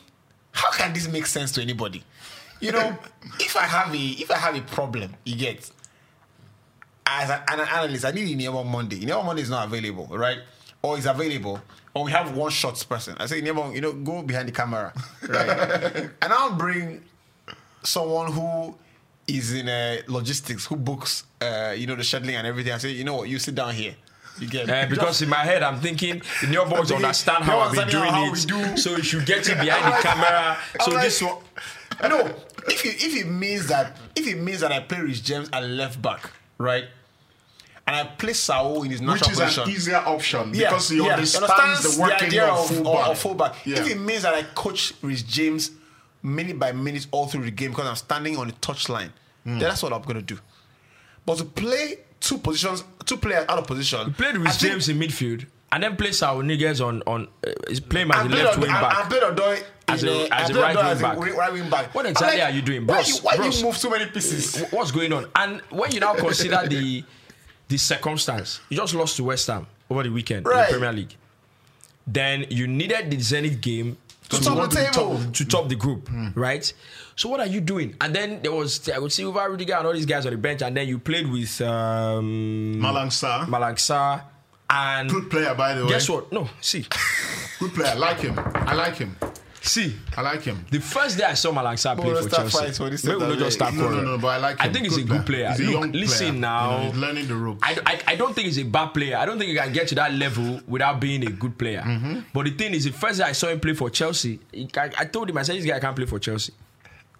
how 0.52 0.70
can 0.72 0.92
this 0.94 1.06
make 1.08 1.26
sense 1.26 1.52
to 1.52 1.60
anybody? 1.62 2.02
You 2.60 2.72
know, 2.72 2.96
if 3.40 3.56
I 3.56 3.64
have 3.64 3.92
a 3.94 3.98
if 3.98 4.30
I 4.30 4.38
have 4.38 4.56
a 4.56 4.62
problem, 4.62 5.14
you 5.24 5.36
get 5.36 5.70
as 7.06 7.30
an, 7.30 7.40
an 7.48 7.60
analyst, 7.60 8.04
I 8.06 8.10
need 8.12 8.36
Inyema 8.38 8.64
Monday. 8.66 9.00
Inyema 9.00 9.24
Monday 9.24 9.42
is 9.42 9.50
not 9.50 9.66
available, 9.66 10.06
right? 10.06 10.38
Or 10.82 10.96
is 10.98 11.06
available, 11.06 11.60
or 11.96 12.04
we 12.04 12.10
have 12.12 12.36
one 12.36 12.50
shots 12.50 12.84
person. 12.84 13.16
I 13.18 13.24
say 13.26 13.40
Inyema, 13.40 13.74
you 13.74 13.80
know, 13.80 13.92
go 13.94 14.22
behind 14.22 14.48
the 14.48 14.52
camera, 14.52 14.92
right? 15.28 16.10
and 16.22 16.32
I'll 16.32 16.54
bring 16.54 17.02
someone 17.82 18.30
who 18.32 18.74
is 19.26 19.54
in 19.54 19.66
uh, 19.68 19.96
logistics, 20.06 20.66
who 20.66 20.76
books, 20.76 21.24
uh, 21.40 21.72
you 21.76 21.86
know, 21.86 21.96
the 21.96 22.02
scheduling 22.02 22.34
and 22.34 22.46
everything. 22.46 22.72
I 22.74 22.78
say, 22.78 22.90
you 22.90 23.04
know 23.04 23.14
what, 23.16 23.28
you 23.30 23.38
sit 23.38 23.54
down 23.54 23.72
here. 23.74 23.94
You 24.38 24.46
get 24.48 24.68
Uh, 24.68 24.86
because 24.90 25.22
in 25.22 25.30
my 25.30 25.42
head, 25.50 25.62
I'm 25.62 25.80
thinking 25.80 26.20
new 26.50 26.64
boys 26.66 26.92
understand 26.92 27.44
how 27.44 27.58
I've 27.60 27.74
been 27.74 27.88
doing 27.88 28.10
it, 28.14 28.46
do. 28.46 28.76
so 28.76 28.90
you 28.96 29.02
should 29.02 29.24
get 29.24 29.48
it 29.48 29.58
behind 29.58 29.84
the 29.94 30.02
camera. 30.02 30.58
So 30.82 30.90
like- 30.90 31.04
this 31.04 31.22
one, 31.22 31.38
no, 32.02 32.18
if 32.68 32.84
it, 32.84 33.02
if 33.02 33.16
it 33.16 33.26
means 33.26 33.68
that 33.68 33.96
if 34.14 34.26
it 34.26 34.36
means 34.36 34.60
that 34.60 34.70
I 34.72 34.80
play 34.80 35.00
Reece 35.00 35.22
James 35.22 35.48
at 35.54 35.62
left 35.64 36.02
back, 36.02 36.30
right, 36.58 36.84
and 37.86 37.94
I 37.96 38.04
play 38.04 38.32
Saul 38.32 38.82
in 38.82 38.90
his 38.90 39.00
natural 39.00 39.30
position. 39.30 39.44
Which 39.44 39.48
is 39.48 39.54
position, 39.56 39.62
an 39.64 39.70
easier 39.70 39.96
option 39.98 40.54
Yeah, 40.54 40.68
because 40.70 40.88
he 40.88 40.96
yeah. 40.98 41.14
understands 41.14 41.96
the 41.96 42.00
working 42.02 42.26
idea 42.28 42.46
of 42.46 42.66
fullback. 42.68 43.04
Of, 43.04 43.10
of 43.10 43.18
fullback. 43.18 43.66
Yeah. 43.66 43.78
If 43.80 43.90
it 43.90 43.98
means 44.00 44.22
that 44.22 44.34
I 44.34 44.42
coach 44.42 44.92
Reece 45.02 45.22
James 45.22 45.70
minute 46.22 46.58
by 46.58 46.72
minute 46.72 47.06
all 47.12 47.26
through 47.28 47.44
the 47.44 47.50
game 47.52 47.70
because 47.70 47.86
I'm 47.86 47.96
standing 47.96 48.36
on 48.36 48.48
the 48.48 48.54
touchline, 48.54 49.10
then 49.44 49.58
that's 49.60 49.82
what 49.82 49.92
I'm 49.92 50.02
gonna 50.02 50.22
do. 50.22 50.38
But 51.24 51.38
to 51.38 51.44
play 51.44 51.98
two 52.20 52.38
positions, 52.38 52.82
two 53.04 53.16
players 53.16 53.46
out 53.48 53.58
of 53.58 53.66
position, 53.66 54.08
You 54.08 54.12
played 54.12 54.34
I 54.34 54.38
with 54.38 54.58
James 54.58 54.88
in 54.88 54.98
midfield, 54.98 55.46
and 55.70 55.82
then 55.84 55.96
play 55.96 56.10
Saul 56.12 56.38
Niguez 56.42 56.84
on 56.84 57.02
on 57.06 57.28
uh, 57.46 57.50
is 57.68 57.78
playing 57.80 58.10
as 58.10 58.24
a 58.26 58.28
left 58.28 58.54
on- 58.56 58.60
wing 58.62 58.70
I- 58.70 58.78
I 58.78 58.80
back. 58.80 59.08
played 59.08 59.22
Odoi 59.22 59.62
As 59.88 60.02
in, 60.02 60.08
a- 60.08 60.28
I 60.34 60.40
as 60.42 60.50
a 60.50 60.52
played 60.52 60.62
right 60.62 60.76
wing 60.76 60.86
as 60.86 60.98
a 60.98 61.02
back. 61.02 61.18
right 61.36 61.52
wing 61.52 61.70
back. 61.70 61.94
What 61.94 62.06
I'm 62.06 62.10
exactly 62.12 62.42
are 62.42 62.50
you 62.50 62.62
doing, 62.62 62.86
why? 62.86 63.00
You, 63.00 63.14
why 63.22 63.36
Bros. 63.36 63.60
you 63.60 63.66
move 63.66 63.76
so 63.76 63.90
many 63.90 64.06
pieces? 64.06 64.64
What's 64.72 64.90
going 64.90 65.12
on? 65.12 65.26
And 65.36 65.60
when 65.70 65.92
you 65.92 66.00
now 66.00 66.14
consider 66.14 66.66
the 66.66 67.04
the 67.68 67.76
circumstance, 67.78 68.60
you 68.68 68.76
just 68.76 68.94
lost 68.94 69.16
to 69.16 69.24
West 69.24 69.46
Ham 69.48 69.66
over 69.90 70.02
the 70.02 70.10
weekend 70.10 70.46
in 70.46 70.52
the 70.52 70.66
Premier 70.68 70.92
League. 70.92 71.14
Then 72.06 72.46
you 72.50 72.66
needed 72.68 73.10
the 73.10 73.16
Zenit 73.16 73.60
game 73.60 73.96
To 74.28 74.40
top 74.40 74.70
the 74.70 74.76
table. 74.92 75.20
to 75.32 75.44
top 75.44 75.68
the 75.68 75.74
group, 75.76 76.08
right? 76.34 76.72
So 77.16 77.28
what 77.28 77.40
are 77.40 77.46
you 77.46 77.60
doing? 77.60 77.94
And 78.00 78.14
then 78.14 78.40
there 78.42 78.52
was 78.52 78.88
I 78.88 78.98
would 78.98 79.12
see 79.12 79.22
Silva, 79.22 79.48
Rudiger, 79.48 79.74
and 79.74 79.86
all 79.86 79.92
these 79.92 80.06
guys 80.06 80.26
on 80.26 80.32
the 80.32 80.38
bench, 80.38 80.62
and 80.62 80.76
then 80.76 80.86
you 80.88 80.98
played 80.98 81.30
with 81.30 81.60
um, 81.62 82.74
Malang 82.80 83.08
Sarr, 83.10 83.46
Malang 83.46 84.22
and 84.68 85.08
good 85.10 85.30
player 85.30 85.54
by 85.54 85.74
the 85.74 85.84
way. 85.84 85.90
guess 85.90 86.08
what? 86.08 86.30
No, 86.32 86.48
see, 86.60 86.86
Good 87.58 87.72
player. 87.74 87.92
I 87.92 87.94
like 87.94 88.20
him. 88.20 88.38
I 88.54 88.74
like 88.74 88.96
him. 88.96 89.16
See. 89.66 89.96
I 90.16 90.20
like 90.22 90.42
him. 90.42 90.64
The 90.70 90.80
first 90.80 91.18
day 91.18 91.24
I 91.24 91.34
saw 91.34 91.52
Malang 91.52 91.74
Sarr 91.76 91.96
play 91.96 92.14
for 92.14 92.28
Chelsea, 92.28 92.72
for 92.72 93.10
we 93.10 93.16
will 93.16 93.28
not 93.28 93.38
just 93.38 93.56
start. 93.56 93.74
No, 93.74 93.90
no, 93.90 94.02
no, 94.02 94.18
but 94.18 94.28
I 94.28 94.36
like 94.38 94.60
him. 94.60 94.70
I 94.70 94.72
think 94.72 94.86
he's 94.86 94.96
a 94.98 95.02
Good 95.04 95.26
player. 95.26 95.48
He's 95.50 95.60
a 95.60 95.62
Look, 95.64 95.72
young 95.72 95.92
listen 95.92 96.28
player. 96.28 96.40
now. 96.40 96.70
You 96.70 96.76
know, 96.76 96.90
he's 96.90 97.00
learning 97.00 97.28
the 97.28 97.36
ropes. 97.36 97.60
I, 97.62 97.78
I, 97.86 98.12
I 98.12 98.16
don't 98.16 98.34
think 98.34 98.46
he's 98.46 98.58
a 98.58 98.64
bad 98.64 98.88
player. 98.88 99.16
I 99.16 99.26
don't 99.26 99.38
think 99.38 99.50
he 99.50 99.56
can 99.56 99.72
get 99.72 99.88
to 99.88 99.94
that 99.96 100.12
level 100.12 100.60
without 100.66 101.00
being 101.00 101.26
a 101.26 101.30
good 101.30 101.58
player. 101.58 101.82
Mm-hmm. 101.82 102.20
But 102.32 102.44
the 102.46 102.52
thing 102.52 102.74
is, 102.74 102.84
the 102.84 102.92
first 102.92 103.18
day 103.18 103.24
I 103.24 103.32
saw 103.32 103.48
him 103.48 103.60
play 103.60 103.74
for 103.74 103.90
Chelsea, 103.90 104.40
he, 104.52 104.68
I, 104.76 104.90
I 104.98 105.04
told 105.04 105.30
him, 105.30 105.38
I 105.38 105.42
said, 105.42 105.56
this 105.56 105.66
guy 105.66 105.78
can't 105.80 105.96
play 105.96 106.06
for 106.06 106.18
Chelsea. 106.18 106.52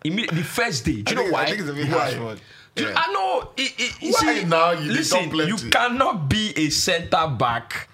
Immediately, 0.05 0.38
the 0.38 0.44
first 0.44 0.84
day. 0.84 1.03
Do 1.03 1.14
you 1.14 1.16
know 1.24 1.32
why? 1.32 1.42
I 1.42 1.47
think 1.47 1.61
it's 1.61 1.70
a 1.70 1.72
bit 1.72 1.88
harsh 1.88 2.16
one. 2.16 2.38
Yeah. 2.76 2.92
I 2.94 3.12
know. 3.12 3.51
It, 3.57 3.72
it, 3.78 4.03
you 4.03 4.12
Why 4.12 4.34
see, 4.34 4.44
now 4.44 4.70
you 4.72 4.92
listen, 4.92 5.34
you 5.34 5.57
cannot 5.70 6.28
be 6.28 6.53
a 6.57 6.68
centre 6.68 7.26
back, 7.26 7.88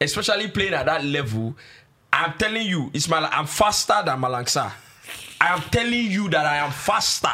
especially 0.00 0.48
playing 0.48 0.74
at 0.74 0.86
that 0.86 1.04
level. 1.04 1.54
I'm 2.14 2.34
telling 2.38 2.66
you, 2.66 2.90
Ismail, 2.94 3.28
I'm 3.32 3.46
faster 3.46 4.02
than 4.04 4.20
Malang 4.20 4.44
Sarr. 4.46 4.72
I 5.40 5.48
am 5.54 5.60
telling 5.62 6.10
you 6.10 6.28
that 6.30 6.46
I 6.46 6.56
am 6.58 6.70
faster 6.70 7.28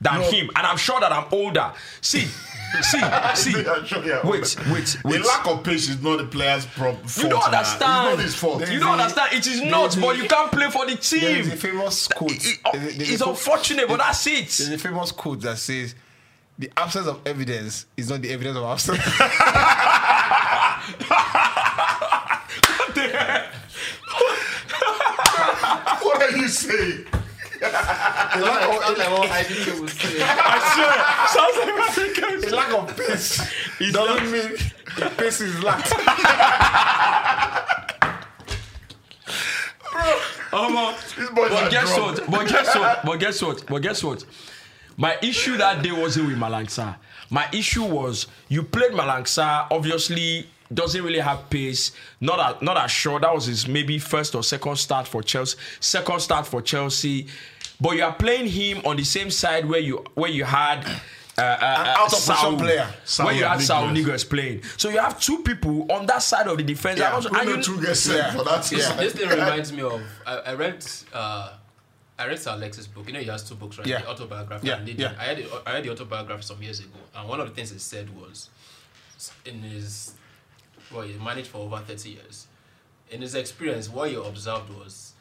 than 0.00 0.20
No. 0.20 0.30
him, 0.30 0.50
and 0.56 0.66
I'm 0.66 0.76
sure 0.76 0.98
that 1.00 1.12
I'm 1.12 1.26
older. 1.32 1.72
See, 2.00 2.20
see, 2.82 3.00
see. 3.34 3.52
Sure 3.52 4.04
you're 4.04 4.20
Wait, 4.24 4.56
wait, 4.70 4.96
The 5.04 5.18
lack 5.26 5.46
of 5.46 5.62
pace 5.64 5.88
is 5.88 6.02
not 6.02 6.18
the 6.18 6.24
player's 6.26 6.66
problem. 6.66 6.98
You 7.16 7.28
don't 7.28 7.42
understand. 7.44 8.08
It's 8.08 8.16
not 8.16 8.18
his 8.18 8.34
fault. 8.34 8.68
You 8.70 8.80
don't 8.80 8.98
a- 8.98 9.02
understand. 9.02 9.32
It 9.32 9.46
is 9.46 9.60
there's 9.60 9.70
not, 9.70 9.96
a- 9.96 10.00
but 10.00 10.16
you 10.18 10.28
can't 10.28 10.50
play 10.52 10.70
for 10.70 10.84
the 10.86 10.96
team. 10.96 11.20
There 11.20 11.38
is 11.38 11.52
a 11.52 11.56
famous 11.56 12.08
quote. 12.08 12.32
It- 12.32 12.42
There's 12.42 12.58
oh, 12.64 12.72
there's 12.72 12.98
a 12.98 13.12
it's 13.14 13.22
unfortunate, 13.22 13.88
but 13.88 13.98
that's 13.98 14.26
it. 14.26 14.48
There's 14.48 14.72
a 14.72 14.78
famous 14.78 15.12
quote 15.12 15.40
that 15.42 15.58
says, 15.58 15.94
"The 16.58 16.70
absence 16.76 17.06
of 17.06 17.20
evidence 17.26 17.86
is 17.96 18.10
not 18.10 18.20
the 18.22 18.32
evidence 18.32 18.56
of 18.58 18.64
absence." 18.64 18.98
What 26.02 26.22
are 26.22 26.35
you 26.46 26.52
saying? 26.52 27.04
The 27.60 27.66
lack 27.68 28.62
of- 28.68 28.84
Sounds 28.84 28.98
like 28.98 29.10
what 29.18 29.28
IDK 29.30 29.80
was 29.80 29.92
saying. 29.92 30.22
I 30.22 30.58
swear, 30.72 30.94
sounds 31.34 31.56
like 31.58 31.74
Africans. 31.88 32.44
the 32.44 32.56
lack 32.56 32.72
of 32.72 32.96
pace 32.96 33.40
it 33.80 33.92
doesn't 33.92 34.30
mean 34.30 34.52
the 34.98 35.10
pace 35.16 35.40
is 35.40 35.62
lacked. 35.62 35.92
Oh, 40.52 40.96
These 41.18 41.30
boys 41.30 41.50
But 41.50 41.70
guess 41.70 41.94
drunk. 41.94 42.18
what? 42.18 42.30
But 42.30 42.48
guess 42.48 42.74
what? 42.74 43.02
But 43.04 43.16
guess 43.18 43.42
what? 43.42 43.66
But 43.66 43.78
guess 43.82 44.02
what? 44.04 44.24
My 44.96 45.16
issue 45.22 45.56
that 45.58 45.82
day 45.82 45.92
wasn't 45.92 46.28
with 46.28 46.38
Malang 46.38 46.66
Sarr. 46.66 46.96
My 47.30 47.46
issue 47.52 47.84
was 47.84 48.26
you 48.48 48.62
played 48.62 48.92
Malang 48.92 49.24
Sarr. 49.24 49.66
Obviously, 49.70 50.46
doesn't 50.72 51.02
really 51.02 51.20
have 51.20 51.48
pace. 51.50 51.92
Not 52.20 52.40
as, 52.56 52.62
not 52.62 52.76
as 52.76 52.90
sure. 52.90 53.20
That 53.20 53.34
was 53.34 53.46
his 53.46 53.66
maybe 53.68 53.98
first 53.98 54.34
or 54.34 54.42
second 54.42 54.76
start 54.76 55.06
for 55.08 55.22
Chelsea. 55.22 55.56
Second 55.80 56.20
start 56.20 56.46
for 56.46 56.60
Chelsea. 56.62 57.28
But 57.80 57.96
you 57.96 58.04
are 58.04 58.12
playing 58.14 58.48
him 58.48 58.82
on 58.84 58.96
the 58.96 59.04
same 59.04 59.30
side 59.30 59.66
where 59.68 59.80
you 59.80 60.04
where 60.14 60.30
you 60.30 60.44
had. 60.44 60.84
Uh, 61.38 61.42
uh, 61.42 61.56
An 61.60 61.86
uh, 61.86 61.94
out 61.98 62.04
of 62.06 62.10
position 62.12 62.34
Saul, 62.36 62.56
player. 62.56 62.88
where 63.18 63.34
you 63.34 63.44
had 63.44 63.60
Saul 63.60 63.88
Niguez. 63.88 64.04
Niguez 64.06 64.30
playing. 64.30 64.62
So 64.78 64.88
you 64.88 64.98
have 64.98 65.20
two 65.20 65.42
people 65.42 65.86
on 65.92 66.06
that 66.06 66.22
side 66.22 66.46
of 66.46 66.56
the 66.56 66.62
defense. 66.62 66.98
Yeah, 66.98 67.12
also, 67.12 67.28
Who 67.28 67.36
and 67.36 67.48
know 67.50 67.56
you- 67.56 67.62
two 67.62 67.82
guys 67.84 68.00
sent 68.00 68.16
Yeah. 68.16 68.32
for 68.32 68.42
that? 68.44 68.72
Yeah. 68.72 68.94
this 68.94 69.12
thing 69.12 69.28
reminds 69.40 69.70
me 69.70 69.82
of 69.82 70.00
I, 70.26 70.36
I 70.38 70.54
read 70.54 70.82
uh 71.12 71.52
I 72.18 72.26
read 72.26 72.38
Sir 72.38 72.52
Alex's 72.52 72.86
book. 72.86 73.06
You 73.06 73.12
know 73.12 73.20
he 73.20 73.26
has 73.26 73.46
two 73.46 73.54
books, 73.54 73.76
right? 73.76 73.86
Yeah. 73.86 74.00
The 74.00 74.08
autobiography 74.08 74.66
Yeah, 74.68 74.76
and 74.78 74.88
yeah. 74.88 75.12
I 75.20 75.26
read 75.34 75.36
the, 75.44 75.62
I 75.68 75.72
read 75.74 75.84
the 75.84 75.90
autobiography 75.90 76.42
some 76.42 76.62
years 76.62 76.80
ago, 76.80 76.98
and 77.14 77.28
one 77.28 77.38
of 77.40 77.48
the 77.50 77.54
things 77.54 77.70
he 77.70 77.78
said 77.80 78.08
was 78.18 78.48
in 79.44 79.60
his 79.60 80.12
well, 80.92 81.02
he 81.02 81.14
managed 81.18 81.48
for 81.48 81.58
over 81.58 81.78
thirty 81.78 82.10
years. 82.10 82.46
In 83.10 83.22
his 83.22 83.34
experience, 83.34 83.88
what 83.88 84.10
he 84.10 84.16
observed 84.16 84.70
was 84.70 85.12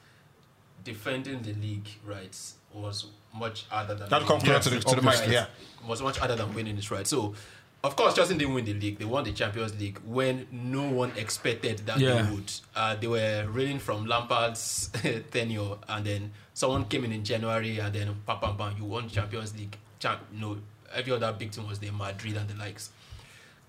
defending 0.84 1.42
the 1.42 1.54
league 1.54 1.88
rights 2.06 2.56
was 2.74 3.08
much 3.34 3.66
harder 3.70 3.96
than 3.96 4.10
That 4.10 4.22
come 4.24 4.38
winning 4.40 4.46
closer 4.54 4.70
to 4.70 4.76
the, 4.76 4.82
to 4.82 4.96
the 4.96 5.02
Right. 5.02 5.20
mic. 5.22 5.30
Yeah. 5.30 5.46
was 5.88 6.02
much 6.02 6.18
harder 6.18 6.36
than 6.36 6.54
winning 6.54 6.78
it, 6.78 6.90
right? 6.92 7.06
So, 7.06 7.36
of 7.84 7.96
course, 7.96 8.16
Chelsea 8.16 8.36
didn't 8.36 8.54
win 8.56 8.66
the 8.66 8.74
league. 8.74 8.98
They 8.98 9.06
won 9.06 9.24
the 9.24 9.34
Champions 9.34 9.80
League 9.80 10.00
when 10.04 10.48
no 10.52 10.90
one 10.90 11.12
expected 11.16 11.80
that 11.86 12.00
Yeah. 12.00 12.22
they 12.24 12.32
would. 12.34 12.52
Uh, 12.76 12.96
they 12.96 13.08
were 13.08 13.46
reeling 13.50 13.78
from 13.80 14.06
Lampard's 14.08 14.90
tenure, 15.32 15.78
and 15.88 16.06
then 16.06 16.32
someone 16.56 16.86
came 16.86 17.04
in 17.06 17.12
in 17.12 17.24
January, 17.24 17.78
and 17.80 17.94
then 17.94 18.16
pam, 18.26 18.40
pam, 18.40 18.58
pam, 18.58 18.76
you 18.78 18.86
won 18.86 19.08
Champions 19.10 19.56
League. 19.56 19.78
Champ, 20.00 20.22
no, 20.34 20.58
every 20.94 21.14
other 21.14 21.32
big 21.38 21.52
team 21.52 21.68
was 21.68 21.78
there, 21.80 21.92
Madrid 21.92 22.36
and 22.38 22.50
the 22.50 22.56
likes. 22.56 22.90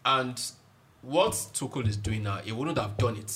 And 0.05 0.41
what 1.07 1.33
Tuchel 1.55 1.87
is 1.87 1.97
doing 1.97 2.25
now, 2.25 2.39
he 2.39 2.51
wouldn't 2.51 2.79
have 2.79 2.97
done 2.97 3.17
it 3.17 3.33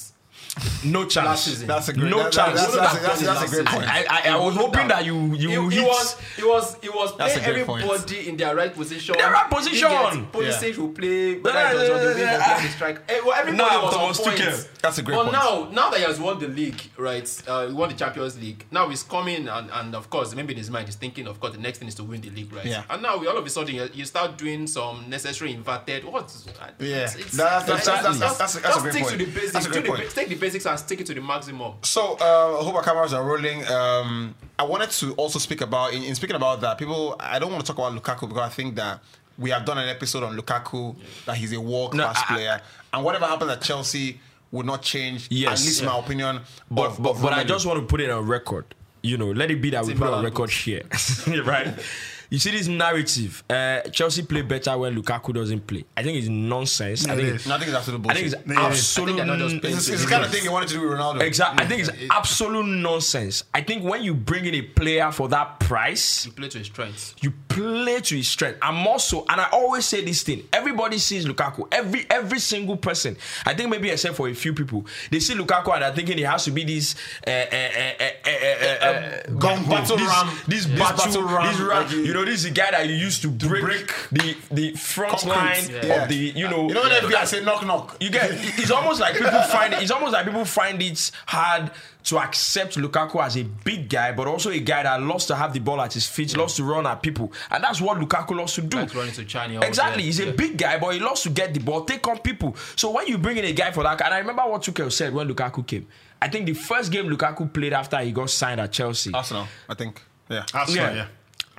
No 0.85 1.05
chance. 1.07 1.27
Last 1.27 1.45
season. 1.45 1.69
That's 1.69 1.89
a 1.89 1.93
great. 1.93 2.11
No 2.11 2.25
that- 2.25 2.33
chance. 2.33 2.61
That's, 2.61 2.75
that's, 2.75 2.93
that's, 3.01 3.21
that's, 3.21 3.23
Last 3.41 3.47
a 3.53 3.55
great 3.55 3.67
point. 3.67 3.87
I, 3.89 4.05
I, 4.11 4.29
I 4.31 4.37
was 4.37 4.57
hoping 4.57 4.89
that 4.89 5.05
you 5.05 5.15
you 5.35 5.69
He, 5.69 5.77
hit. 5.77 5.85
he 5.85 5.89
was 5.89 6.21
he 6.37 6.45
was 6.45 6.77
he 6.83 6.89
was 6.89 7.17
That's 7.17 7.35
playing 7.39 7.49
a 7.49 7.53
great 7.55 7.67
point. 7.67 7.85
everybody 7.85 8.29
in 8.29 8.37
their 8.37 8.57
right 8.57 8.75
position. 8.75 9.15
Their 9.17 9.31
right 9.31 9.49
position. 9.49 9.89
Pulisic 9.89 10.77
will 10.77 10.89
play. 10.89 11.35
Yeah, 11.37 11.41
Whether 11.41 11.59
it 11.61 11.79
was 11.79 11.91
on 11.91 12.13
the 12.15 12.21
yeah, 12.21 12.37
yeah. 12.59 12.65
on 12.65 12.69
strike. 12.71 12.99
Eh, 13.09 13.21
well, 13.25 13.35
everybody 13.35 13.57
Now, 13.71 13.83
was 13.85 13.95
Thomas 13.95 14.19
on 14.21 14.25
point. 14.37 14.69
That's 14.83 14.99
a 14.99 15.03
great 15.03 15.15
but 15.17 15.23
point. 15.25 15.33
now, 15.35 15.69
now 15.71 15.91
that 15.91 15.99
he 16.01 16.05
has 16.05 16.19
won 16.19 16.39
the 16.41 16.49
league, 16.49 16.81
right? 16.97 17.43
Uh, 17.47 17.67
he 17.69 17.73
won 17.73 17.89
the 17.89 17.95
Champions 17.95 18.39
League. 18.41 18.65
Now 18.71 18.89
he's 18.89 19.03
coming, 19.03 19.49
and, 19.49 19.71
and 19.71 19.95
of 19.95 20.11
course, 20.11 20.35
maybe 20.35 20.53
in 20.53 20.59
his 20.59 20.71
mind, 20.71 20.89
he's 20.89 20.97
thinking, 20.97 21.27
of 21.29 21.39
course, 21.41 21.53
the 21.55 21.61
next 21.61 21.79
thing 21.79 21.89
is 21.89 21.95
to 21.97 22.05
win 22.05 22.21
the 22.23 22.31
league, 22.31 22.53
right? 22.53 22.67
Yeah. 22.67 22.83
And 22.91 23.03
now, 23.03 23.19
we, 23.19 23.27
all 23.29 23.37
of 23.39 23.47
a 23.47 23.51
sudden, 23.51 23.75
you, 23.75 23.89
you 23.95 24.05
start 24.05 24.37
doing 24.37 24.67
some 24.67 25.09
necessary 25.09 25.53
inverted. 25.53 26.05
What? 26.05 26.35
Yeah. 26.81 27.05
It's, 27.05 27.15
it's, 27.15 27.37
That's- 27.37 27.67
that's- 27.67 27.85
that's- 27.87 28.19
that's- 28.19 28.57
a- 28.57 28.61
that's 28.61 28.77
a 28.77 28.81
great 28.81 28.93
stick 28.93 29.03
point. 29.05 29.19
to 29.21 29.25
the 29.27 29.31
basics. 29.33 29.53
That's 29.53 29.67
a 29.67 29.69
great 29.71 29.85
Do 29.85 29.91
the 29.93 29.97
point. 29.99 30.11
Ba- 30.31 30.35
take 30.35 30.41
the 30.41 30.47
basics 30.47 30.67
and 30.67 30.79
stick 30.79 31.01
it 31.01 31.07
to 31.07 31.15
the 31.15 31.21
maximum. 31.21 31.73
So, 31.83 32.17
uh, 32.21 32.59
I 32.61 32.65
hope 32.65 32.75
our 32.75 32.83
cameras 32.83 33.13
are 33.13 33.25
rolling. 33.25 33.67
Um, 33.67 34.35
I 34.59 34.65
wanted 34.65 34.91
to 34.91 35.13
also 35.15 35.39
speak 35.39 35.61
about, 35.61 35.93
in, 35.95 36.03
in 36.03 36.15
speaking 36.15 36.37
about 36.37 36.61
that, 36.61 36.79
people, 36.79 37.17
I 37.19 37.39
don't 37.39 37.51
want 37.53 37.65
to 37.65 37.73
talk 37.73 37.79
about 37.79 38.01
Lukaku 38.01 38.29
because 38.29 38.43
I 38.43 38.49
think 38.49 38.77
that 38.77 39.01
we 39.39 39.51
have 39.51 39.65
done 39.65 39.79
an 39.79 39.89
episode 39.89 40.23
on 40.23 40.37
Lukaku, 40.37 40.95
that 41.27 41.37
he's 41.37 41.53
a 41.53 41.61
world 41.61 41.93
class 41.93 42.19
I- 42.19 42.21
I- 42.21 42.37
player. 42.37 42.61
And 42.93 43.05
whatever 43.05 43.27
happens 43.27 43.51
at 43.53 43.63
Chelsea 43.63 44.21
would 44.53 44.67
not 44.67 44.83
change, 44.83 45.29
Yes. 45.31 45.61
at 45.61 45.65
least 45.67 45.81
in 45.81 45.87
my 45.87 45.99
opinion. 45.99 46.41
But 46.71 46.87
of- 46.91 47.03
but, 47.03 47.11
of 47.11 47.23
but 47.23 47.33
I 47.33 47.45
just 47.45 47.67
want 47.67 47.81
to 47.81 47.87
put 47.87 48.01
it 48.01 48.11
on 48.11 48.27
record. 48.27 48.65
You 49.03 49.17
know, 49.17 49.31
let 49.31 49.51
it 49.51 49.63
be 49.63 49.71
that 49.71 49.85
we 49.87 49.95
put 49.95 50.09
it 50.09 50.13
on 50.13 50.25
record 50.25 50.51
here, 50.51 50.83
right? 51.45 51.69
You 52.31 52.39
see 52.39 52.53
this 52.53 52.69
narrative. 52.69 53.43
Uh, 53.51 53.81
Chelsea 53.91 54.23
play 54.23 54.43
better 54.43 54.79
when 54.79 54.95
Lukaku 54.95 55.35
doesn't 55.35 55.67
play. 55.67 55.85
I 55.97 56.05
think 56.05 56.17
it's 56.17 56.29
nonsense. 56.29 57.09
I 57.09 57.15
It 57.15 57.17
think 57.17 57.29
is. 57.35 57.47
No, 57.49 57.55
I 57.57 57.59
think 57.59 57.69
it's 57.71 57.77
absolute 57.79 58.07
I 58.09 58.15
think 58.15 58.27
it's 58.27 58.35
Yeah, 58.47 58.53
yeah. 58.55 58.67
I 58.69 58.71
think 58.73 59.17
they're 59.17 59.27
not 59.27 59.39
just 59.39 59.61
playing 59.61 59.77
It's, 59.77 59.89
it's 59.89 60.05
the 60.05 60.09
kind 60.11 60.25
of 60.25 60.31
thing 60.31 60.45
you 60.45 60.53
wanted 60.53 60.69
to 60.69 60.75
do 60.75 60.81
with 60.89 60.97
Ronaldo. 60.97 61.23
Exactly. 61.23 61.65
I 61.65 61.69
think 61.69 61.81
it's 61.89 61.91
absolute 62.11 62.67
nonsense. 62.67 63.43
I 63.53 63.63
think 63.63 63.83
when 63.83 64.03
you 64.05 64.15
bring 64.15 64.45
in 64.45 64.55
a 64.55 64.63
player 64.63 65.11
for 65.11 65.29
that 65.31 65.59
price, 65.59 66.25
You 66.27 66.31
play 66.33 66.49
to 66.49 66.59
his 66.59 66.69
strengths. 66.69 67.17
you 67.21 67.33
play 67.49 68.01
to 68.01 68.17
his 68.17 68.29
strength. 68.29 68.59
I'm 68.63 68.87
also, 68.87 69.25
and 69.29 69.41
I 69.41 69.49
always 69.53 69.85
say 69.85 70.05
this 70.05 70.23
thing. 70.23 70.45
Everybody 70.53 70.99
sees 70.99 71.27
Lukaku. 71.27 71.67
Every 71.73 72.07
every 72.11 72.39
single 72.39 72.77
person. 72.77 73.17
I 73.45 73.55
think 73.55 73.71
maybe 73.71 73.91
except 73.91 74.15
for 74.15 74.29
a 74.29 74.35
few 74.35 74.55
people, 74.55 74.87
they 75.11 75.19
see 75.19 75.35
Lukaku 75.35 75.73
and 75.75 75.83
they're 75.83 75.95
thinking 75.95 76.17
he 76.19 76.23
has 76.25 76.45
to 76.45 76.53
be 76.53 76.63
this 76.63 76.95
uh, 77.27 77.31
uh, 77.31 77.33
uh, 77.33 77.93
uh, 78.01 78.11
uh, 78.25 78.31
uh, 78.31 78.87
uh, 78.87 79.31
gun 79.33 79.65
battle 79.69 79.97
this, 79.97 80.07
ram. 80.09 80.29
This 80.47 80.67
This 80.67 80.79
battle, 80.79 80.97
battle 81.07 81.23
ram, 81.25 81.47
this 81.53 81.61
ram. 81.61 81.83
like 81.83 81.91
you- 81.91 82.05
you 82.05 82.13
know, 82.21 82.31
this 82.31 82.45
is 82.45 82.45
the 82.45 82.51
guy 82.51 82.71
that 82.71 82.87
you 82.89 82.95
used 82.95 83.23
to 83.23 83.29
break, 83.29 83.63
break 83.63 83.93
the 84.13 84.37
the 84.51 84.73
front 84.77 85.13
concrete. 85.19 85.31
line 85.31 85.71
Yeah. 85.85 86.03
of 86.03 86.09
the 86.09 86.15
you 86.17 86.49
know. 86.49 86.69
You 86.69 86.75
know 86.75 86.83
when 86.83 86.93
FBI 86.93 87.25
say 87.27 87.45
knock 87.45 87.65
knock? 87.67 87.97
You 88.01 88.11
get 88.11 88.31
it's 88.59 88.71
almost 88.71 89.01
like 89.01 89.15
people 89.15 89.43
find 89.43 89.75
it, 89.75 89.83
it's 89.83 89.91
almost 89.91 90.13
like 90.13 90.25
people 90.27 90.45
find 90.45 90.81
it 90.83 91.11
hard 91.27 91.71
to 92.03 92.19
accept 92.19 92.77
Lukaku 92.77 93.23
as 93.23 93.37
a 93.37 93.43
big 93.43 93.89
guy, 93.91 94.13
but 94.13 94.27
also 94.27 94.51
a 94.51 94.59
guy 94.59 94.83
that 94.85 95.03
loves 95.03 95.27
to 95.27 95.37
have 95.37 95.53
the 95.53 95.61
ball 95.61 95.81
at 95.83 95.93
his 95.93 96.07
feet, 96.07 96.35
loves 96.37 96.55
to 96.57 96.65
run 96.65 96.87
at 96.87 97.03
people, 97.03 97.31
and 97.51 97.63
that's 97.63 97.79
what 97.81 97.99
Lukaku 97.99 98.37
loves 98.39 98.55
to 98.55 98.63
do. 98.63 98.79
Like 98.79 98.95
running 98.95 99.13
to 99.13 99.25
China. 99.27 99.61
Exactly, 99.61 100.03
Yeah, 100.03 100.07
he's 100.07 100.21
a 100.21 100.33
big 100.33 100.57
guy, 100.57 100.79
but 100.79 100.95
he 100.95 101.01
loves 101.01 101.23
to 101.25 101.31
get 101.31 101.53
the 101.53 101.61
ball, 101.61 101.85
take 101.85 102.07
on 102.09 102.19
people. 102.21 102.57
So 102.75 102.91
when 102.91 103.07
you 103.07 103.19
bring 103.19 103.37
in 103.37 103.45
a 103.45 103.53
guy 103.53 103.71
for 103.73 103.83
that, 103.83 104.01
and 104.01 104.15
I 104.15 104.19
remember 104.19 104.43
what 104.47 104.63
Tuchel 104.63 104.91
said 104.91 105.13
when 105.13 105.29
Lukaku 105.29 105.67
came. 105.67 105.87
I 106.23 106.29
think 106.29 106.47
the 106.47 106.55
first 106.55 106.91
game 106.91 107.07
Lukaku 107.07 107.53
played 107.53 107.75
after 107.75 107.99
he 107.99 108.13
got 108.13 108.31
signed 108.31 108.61
at 108.61 108.73
Chelsea. 108.73 109.13
Arsenal, 109.13 109.47
I 109.69 109.75
think. 109.75 110.01
Yeah. 110.31 110.45
Arsenal, 110.55 110.95
yeah. 110.97 111.07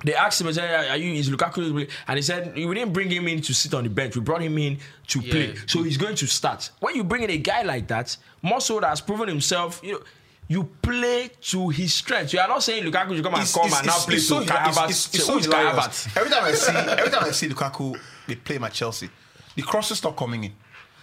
They 0.04 0.14
asked 0.14 0.40
him, 0.40 0.48
I 0.48 0.52
said, 0.52 0.90
"Are 0.90 0.96
you 0.96 1.12
is 1.14 1.30
Lukaku?" 1.30 1.88
And 2.08 2.16
he 2.16 2.22
said, 2.22 2.54
"We 2.56 2.74
didn't 2.74 2.92
bring 2.92 3.08
him 3.10 3.28
in 3.28 3.40
to 3.42 3.54
sit 3.54 3.72
on 3.74 3.84
the 3.84 3.90
bench. 3.90 4.16
We 4.16 4.20
brought 4.22 4.42
him 4.42 4.58
in 4.58 4.78
to 5.08 5.20
Yeah. 5.20 5.30
play. 5.30 5.54
So 5.66 5.82
he's 5.82 5.96
going 5.96 6.16
to 6.16 6.26
start. 6.26 6.70
When 6.80 6.96
you 6.96 7.04
bring 7.04 7.22
in 7.22 7.30
a 7.30 7.36
guy 7.38 7.62
like 7.62 7.86
that, 7.88 8.16
more 8.42 8.60
so 8.60 8.80
that 8.80 8.88
has 8.88 9.00
proven 9.00 9.28
himself, 9.28 9.80
you 9.82 9.92
know." 9.92 10.00
You 10.48 10.64
play 10.82 11.30
to 11.52 11.68
his 11.70 11.94
strength. 11.94 12.32
You 12.34 12.40
are 12.40 12.48
not 12.48 12.62
saying 12.62 12.84
Lukaku 12.84 13.14
should 13.14 13.24
come 13.24 13.34
and 13.36 13.48
come 13.48 13.72
and 13.72 13.86
now 13.86 13.96
play 14.00 14.18
so 14.18 14.40
to 14.40 14.46
Kai 14.46 14.56
hila- 14.56 14.72
Havertz. 14.72 14.84
it's- 14.84 15.14
it's 15.14 15.24
so 15.24 15.40
Kai 15.50 16.20
Every 16.20 16.30
time 16.30 16.44
I 16.44 16.52
see, 16.52 16.72
every 16.72 17.10
time 17.10 17.24
I 17.24 17.30
see 17.30 17.48
Lukaku, 17.48 17.98
they 18.26 18.34
play 18.34 18.58
my 18.58 18.68
Chelsea. 18.68 19.08
The 19.54 19.62
crosses 19.62 19.98
stop 19.98 20.14
coming 20.16 20.44
in. 20.44 20.52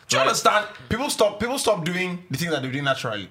Do 0.08 0.18
you 0.18 0.22
understand? 0.22 0.68
People 0.89 1.10
stop. 1.10 1.39
People 1.39 1.58
stop 1.58 1.84
doing 1.84 2.24
the 2.30 2.38
things 2.38 2.52
that 2.52 2.62
they 2.62 2.70
do 2.70 2.82
naturally. 2.82 3.30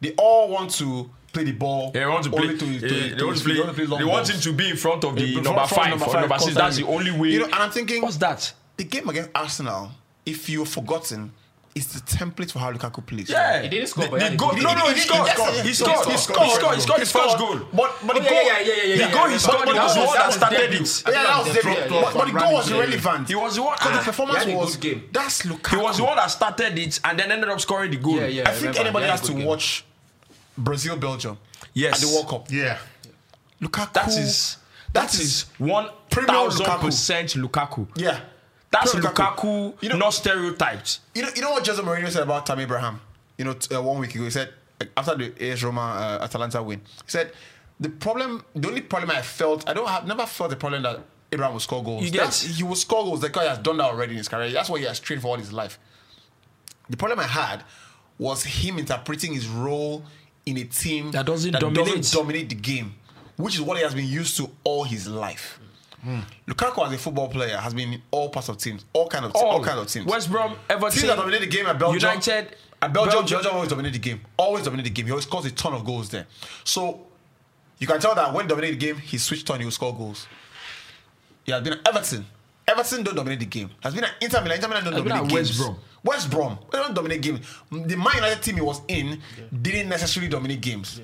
They 0.00 0.14
all 0.16 0.48
want 0.48 0.70
to 0.76 1.10
play 1.32 1.44
the 1.44 1.52
ball. 1.52 1.90
They 1.92 2.04
want 2.06 2.24
to 2.24 2.30
play. 2.30 2.48
to, 2.48 2.56
to, 2.58 2.80
to 2.80 3.14
they 3.16 3.24
want 3.24 3.38
to 3.38 3.44
play. 3.44 3.54
They 3.54 3.60
want 3.60 3.70
to 3.70 3.74
play 3.74 3.86
long 3.86 3.98
They 3.98 4.04
want 4.04 4.26
balls. 4.26 4.30
him 4.30 4.40
to 4.40 4.52
be 4.52 4.70
in 4.70 4.76
front 4.76 5.04
of 5.04 5.16
the 5.16 5.32
Front- 5.32 5.44
number 5.44 5.66
five 5.66 5.90
number 5.90 6.04
or 6.04 6.12
five 6.12 6.20
number 6.28 6.38
six. 6.38 6.54
That's 6.54 6.76
the 6.76 6.86
only 6.86 7.10
way. 7.10 7.28
You 7.30 7.38
know, 7.40 7.44
and 7.46 7.54
I'm 7.54 7.70
thinking, 7.70 8.02
what's 8.02 8.16
that? 8.18 8.52
the 8.76 8.84
game 8.84 9.08
against 9.08 9.30
Arsenal, 9.34 9.90
if 10.24 10.48
you've 10.48 10.66
forgotten, 10.68 11.30
is 11.74 11.86
the 11.88 12.00
template 12.00 12.50
for 12.50 12.58
how 12.58 12.72
Lukaku 12.72 13.04
plays. 13.06 13.28
Yeah, 13.30 13.62
He 13.62 13.68
didn't 13.68 13.88
score, 13.88 14.04
The, 14.04 14.10
but 14.10 14.22
he 14.22 14.28
the 14.28 14.30
had 14.30 14.34
a 14.34 14.36
goal. 14.36 14.52
No, 14.56 14.74
no, 14.74 14.86
he 14.88 14.94
He- 14.94 14.94
he- 14.94 15.00
scored. 15.00 15.28
he- 15.28 15.32
He 15.32 15.34
scored. 15.36 15.52
he- 15.54 15.62
He 15.62 15.68
he 15.68 15.74
scored. 15.74 16.06
He 16.06 16.16
scored. 16.16 16.18
scored. 16.18 16.46
He 16.48 16.54
scored. 16.54 16.74
He 16.74 16.80
scored 16.80 17.00
his 17.00 17.12
first 17.12 17.38
goal. 17.38 17.58
But 17.72 17.96
but 18.06 18.14
the 18.16 18.20
Oh, 18.20 18.24
yeah, 18.24 18.30
goal, 18.30 18.42
yeah, 18.44 18.60
yeah, 18.60 18.74
yeah, 18.74 18.94
yeah, 18.94 19.06
The 19.08 19.12
goal 19.14 19.26
he 19.28 19.38
scored. 19.38 19.68
That 19.68 19.82
was 19.84 19.94
the 19.94 20.00
one 20.00 20.08
that 20.08 20.18
that 20.18 20.26
was 20.26 20.34
started 20.36 20.56
debut. 20.58 20.80
it. 20.82 21.02
yeah, 21.06 21.12
that 21.22 21.38
was 21.38 21.46
Yeah, 21.48 21.52
different. 21.54 21.90
But, 21.90 22.26
the 22.26 22.32
goal 22.40 22.52
was 22.52 22.70
Yeah, 22.70 22.76
yeah. 22.76 22.82
irrelevant. 22.82 23.28
He 23.28 23.34
was 23.34 23.54
the 23.56 23.62
one. 23.62 23.76
Because 23.78 23.98
the 23.98 24.04
performance 24.04 24.44
he 24.44 24.50
had 24.50 24.58
a 24.58 24.60
was 24.60 24.76
game. 24.76 25.08
That's 25.12 25.42
Lukaku. 25.42 25.70
He 25.70 25.76
was 25.76 25.96
the 25.96 26.04
one 26.04 26.16
that 26.16 26.30
started 26.30 26.78
it 26.78 27.00
and 27.04 27.18
then 27.18 27.32
ended 27.32 27.48
up 27.48 27.60
scoring 27.60 27.90
the 27.90 27.96
goal. 27.96 28.16
Yeah, 28.16 28.26
yeah. 28.26 28.50
I 28.50 28.52
think 28.52 28.78
anybody 28.80 29.06
has 29.06 29.20
to 29.22 29.32
watch 29.32 29.84
Brazil 30.56 30.96
Belgium 30.96 31.38
Yes. 31.74 31.94
at 31.94 32.00
the 32.08 32.14
World 32.14 32.28
Cup. 32.28 32.50
Yeah. 32.50 32.78
Lukaku. 33.60 33.92
That 33.92 34.08
is 34.08 34.56
that 34.92 35.10
that 35.10 35.14
is 35.14 35.46
one 35.58 35.88
Premier 36.10 36.28
thousand 36.34 36.66
Lukaku. 36.66 36.80
percent 36.80 37.28
Lukaku. 37.34 37.88
yeah. 37.96 38.20
That's 38.70 38.92
Premier 38.92 39.10
Lukaku, 39.10 39.74
You 39.82 39.88
know, 39.90 39.96
not 39.98 40.14
stereotyped. 40.14 41.00
you 41.14 41.22
know, 41.22 41.28
you 41.36 41.42
know 41.42 41.50
what 41.50 41.66
Jose 41.66 41.80
Mourinho 41.82 42.10
said 42.10 42.22
about 42.22 42.46
Tammy 42.46 42.62
Abraham. 42.62 43.00
You 43.38 43.44
know, 43.44 43.52
t- 43.54 43.74
uh, 43.74 43.82
one 43.82 43.98
week 43.98 44.14
ago, 44.14 44.24
he 44.24 44.30
said 44.30 44.52
after 44.96 45.14
the 45.14 45.50
AS 45.50 45.62
Roma 45.62 45.80
uh, 46.20 46.24
Atalanta 46.24 46.62
win, 46.62 46.80
he 46.80 47.10
said 47.10 47.32
the 47.78 47.88
problem, 47.90 48.44
the 48.54 48.68
only 48.68 48.80
problem 48.80 49.10
I 49.10 49.20
felt, 49.22 49.68
I 49.68 49.74
don't 49.74 49.88
have 49.88 50.06
never 50.06 50.24
felt 50.26 50.50
the 50.50 50.56
problem 50.56 50.82
that 50.84 51.00
Abraham 51.30 51.52
will 51.54 51.60
score 51.60 51.82
goals. 51.84 52.02
You 52.04 52.10
get- 52.10 52.18
That's- 52.18 52.42
he 52.42 52.62
will 52.62 52.74
score 52.76 53.04
goals. 53.04 53.20
The 53.20 53.28
guy 53.28 53.44
has 53.44 53.58
done 53.58 53.76
that 53.78 53.84
already 53.84 54.12
in 54.12 54.18
his 54.18 54.28
career. 54.28 54.50
That's 54.50 54.68
what 54.70 54.80
he 54.80 54.86
has 54.86 54.98
trained 55.00 55.22
for 55.22 55.28
all 55.28 55.36
his 55.36 55.52
life. 55.52 55.78
The 56.90 56.96
problem 56.96 57.20
I 57.20 57.24
had 57.26 57.64
was 58.18 58.44
him 58.44 58.78
interpreting 58.78 59.32
his 59.34 59.48
role 59.48 60.04
in 60.46 60.56
a 60.58 60.64
team 60.64 61.10
That 61.12 61.26
doesn't 61.26 61.52
dominate. 61.58 62.10
dominate 62.12 62.48
the 62.48 62.54
game, 62.56 62.94
which 63.36 63.54
is 63.54 63.60
what 63.60 63.76
he 63.76 63.82
has 63.82 63.94
been 63.94 64.06
used 64.08 64.36
to 64.38 64.50
all 64.64 64.84
his 64.84 65.06
life. 65.08 65.58
Hmm. 66.02 66.20
Lukaku 66.48 66.84
as 66.86 66.92
a 66.92 66.98
football 66.98 67.28
player 67.28 67.56
has 67.56 67.72
been 67.74 67.92
in 67.92 68.02
all 68.10 68.28
parts 68.28 68.48
of 68.48 68.58
teams, 68.58 68.84
all 68.92 69.06
kind 69.08 69.24
of 69.24 69.32
all, 69.36 69.62
kinds 69.62 69.78
of 69.80 69.86
teams. 69.88 70.06
West 70.06 70.30
Brom, 70.30 70.56
Everton, 70.68 70.90
Teams 70.98 71.06
that 71.06 71.16
dominate 71.16 71.40
the 71.42 71.46
game 71.46 71.66
at 71.66 71.78
Belgium. 71.78 72.00
United, 72.10 72.56
At 72.80 72.92
Belgium, 72.92 73.12
Belgium. 73.20 73.36
Belgium 73.36 73.54
always 73.54 73.68
dominate 73.70 73.92
the 73.92 73.98
game. 74.00 74.20
Always 74.36 74.64
dominate 74.64 74.84
the 74.84 74.90
game. 74.90 75.04
He 75.06 75.12
always 75.12 75.26
scores 75.26 75.44
a 75.46 75.52
ton 75.52 75.74
of 75.74 75.84
goals 75.84 76.08
there. 76.08 76.26
So 76.64 77.06
you 77.78 77.86
can 77.86 78.00
tell 78.00 78.16
that 78.16 78.34
when 78.34 78.48
dominate 78.48 78.72
the 78.80 78.84
game, 78.84 78.96
he 78.96 79.16
switched 79.16 79.48
on, 79.50 79.60
he 79.60 79.64
will 79.64 79.70
score 79.70 79.96
goals. 79.96 80.26
He 81.44 81.52
has 81.52 81.62
been 81.62 81.74
at 81.74 81.86
Everton. 81.88 82.26
Everton 82.66 83.04
don't 83.04 83.14
dominate 83.14 83.38
the 83.40 83.46
game. 83.46 83.70
Has 83.80 83.94
been 83.94 84.02
at 84.04 84.12
Inter 84.20 84.40
Milan. 84.40 84.56
Inter 84.56 84.68
Milan 84.68 84.84
don't 84.84 84.92
Has 84.94 85.02
been 85.02 85.08
dominate 85.10 85.32
at 85.32 85.34
West. 85.34 85.58
Brom. 85.58 85.78
West 86.04 86.30
Brom. 86.30 86.58
They 86.70 86.78
don't 86.78 86.94
dominate 86.94 87.22
games. 87.22 87.46
The 87.70 87.96
Man 87.96 88.14
United 88.16 88.42
team 88.42 88.56
he 88.56 88.60
was 88.60 88.80
in 88.88 89.20
didn't 89.62 89.88
necessarily 89.88 90.30
dominate 90.30 90.60
games. 90.60 91.00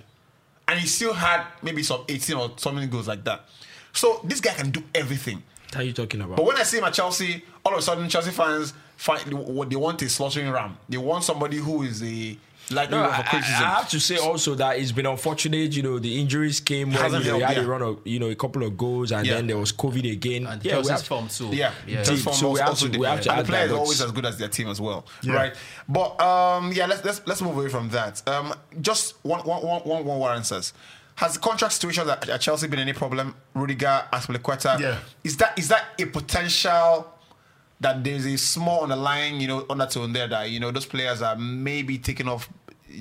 And 0.66 0.78
he 0.78 0.86
still 0.86 1.14
had 1.14 1.44
maybe 1.62 1.82
some 1.82 2.04
18 2.08 2.36
or 2.36 2.52
something 2.56 2.88
goals 2.90 3.08
like 3.08 3.24
that. 3.24 3.44
So 3.92 4.20
this 4.24 4.40
guy 4.40 4.52
can 4.52 4.70
do 4.70 4.82
everything. 4.94 5.42
What 5.68 5.76
are 5.76 5.82
you 5.82 5.92
talking 5.92 6.20
about? 6.20 6.36
But 6.36 6.46
when 6.46 6.56
I 6.56 6.62
see 6.62 6.78
him 6.78 6.84
at 6.84 6.94
Chelsea, 6.94 7.44
all 7.64 7.72
of 7.72 7.78
a 7.78 7.82
sudden 7.82 8.08
Chelsea 8.08 8.30
fans 8.30 8.74
find 8.96 9.32
what 9.32 9.70
they 9.70 9.76
want 9.76 10.02
is 10.02 10.14
slaughtering 10.14 10.50
ram. 10.50 10.76
They 10.88 10.98
want 10.98 11.24
somebody 11.24 11.58
who 11.58 11.82
is 11.82 12.02
a 12.02 12.36
lightning 12.70 13.00
No, 13.00 13.06
I, 13.06 13.16
I- 13.18 13.20
have 13.20 13.88
to 13.90 14.00
say 14.00 14.16
also 14.18 14.54
that 14.56 14.78
it's 14.78 14.92
been 14.92 15.06
unfortunate. 15.06 15.74
You 15.74 15.82
know, 15.82 15.98
the 15.98 16.20
injuries 16.20 16.60
came 16.60 16.90
when 16.90 16.98
Hasn't 16.98 17.24
you 17.24 17.30
know, 17.32 17.36
he 17.38 17.42
helped, 17.42 17.56
had 17.56 17.64
a 17.64 17.68
run 17.68 17.82
of 17.82 17.98
you 18.04 18.18
know 18.18 18.28
a 18.30 18.34
couple 18.34 18.62
of 18.62 18.76
goals, 18.76 19.12
and 19.12 19.26
Yeah. 19.26 19.34
then 19.34 19.46
there 19.46 19.58
was 19.58 19.72
COVID 19.72 20.10
again. 20.12 20.46
And 20.46 20.64
yeah, 20.64 20.76
we 20.78 20.82
Chelsea's 20.84 20.90
have, 21.00 21.06
form 21.06 21.28
too. 21.28 21.48
yeah, 21.56 21.72
yeah. 21.86 22.02
Just 22.02 22.24
from 22.24 22.32
So 22.34 22.50
we 22.52 22.60
have 22.60 22.68
also 22.70 22.88
to- 22.88 22.98
we 22.98 23.06
have 23.06 23.20
to 23.22 23.30
and 23.30 23.38
add 23.40 23.44
the 23.46 23.48
player 23.48 23.60
that, 23.60 23.66
is 23.66 23.72
but- 23.72 23.78
always 23.82 24.00
as 24.02 24.12
good 24.12 24.26
as 24.26 24.38
their 24.38 24.48
team 24.48 24.68
as 24.68 24.80
well, 24.80 25.06
Yeah. 25.22 25.32
right? 25.34 25.54
But 25.88 26.20
um, 26.20 26.72
yeah, 26.72 26.86
let's 26.86 27.04
let's 27.04 27.20
let's 27.26 27.42
move 27.42 27.56
away 27.56 27.68
from 27.68 27.88
that. 27.90 28.26
Um, 28.28 28.54
just 28.80 29.14
one 29.22 29.40
one 29.40 29.62
one 29.62 29.80
one 29.82 30.04
one 30.04 30.18
Warren 30.18 30.44
says. 30.44 30.72
Has 31.16 31.34
the 31.34 31.40
contract 31.40 31.72
situation 31.72 32.08
at, 32.08 32.28
at 32.28 32.40
Chelsea 32.40 32.68
been 32.68 32.78
any 32.78 32.92
problem? 32.92 33.34
Rudiger, 33.52 34.04
Azpilicueta. 34.12 34.78
Yeah. 34.78 34.98
Is 35.24 35.36
that 35.38 35.58
is 35.58 35.66
that 35.66 35.84
a 35.98 36.04
potential 36.06 37.12
that 37.80 38.02
there's 38.04 38.24
a 38.26 38.36
small 38.38 38.82
underlying, 38.84 39.40
you 39.40 39.48
know, 39.48 39.66
undertone 39.70 40.12
there 40.12 40.28
that 40.28 40.50
you 40.50 40.60
know 40.60 40.70
those 40.70 40.86
players 40.86 41.20
are 41.22 41.34
maybe 41.36 41.98
taking 41.98 42.28
off, 42.28 42.48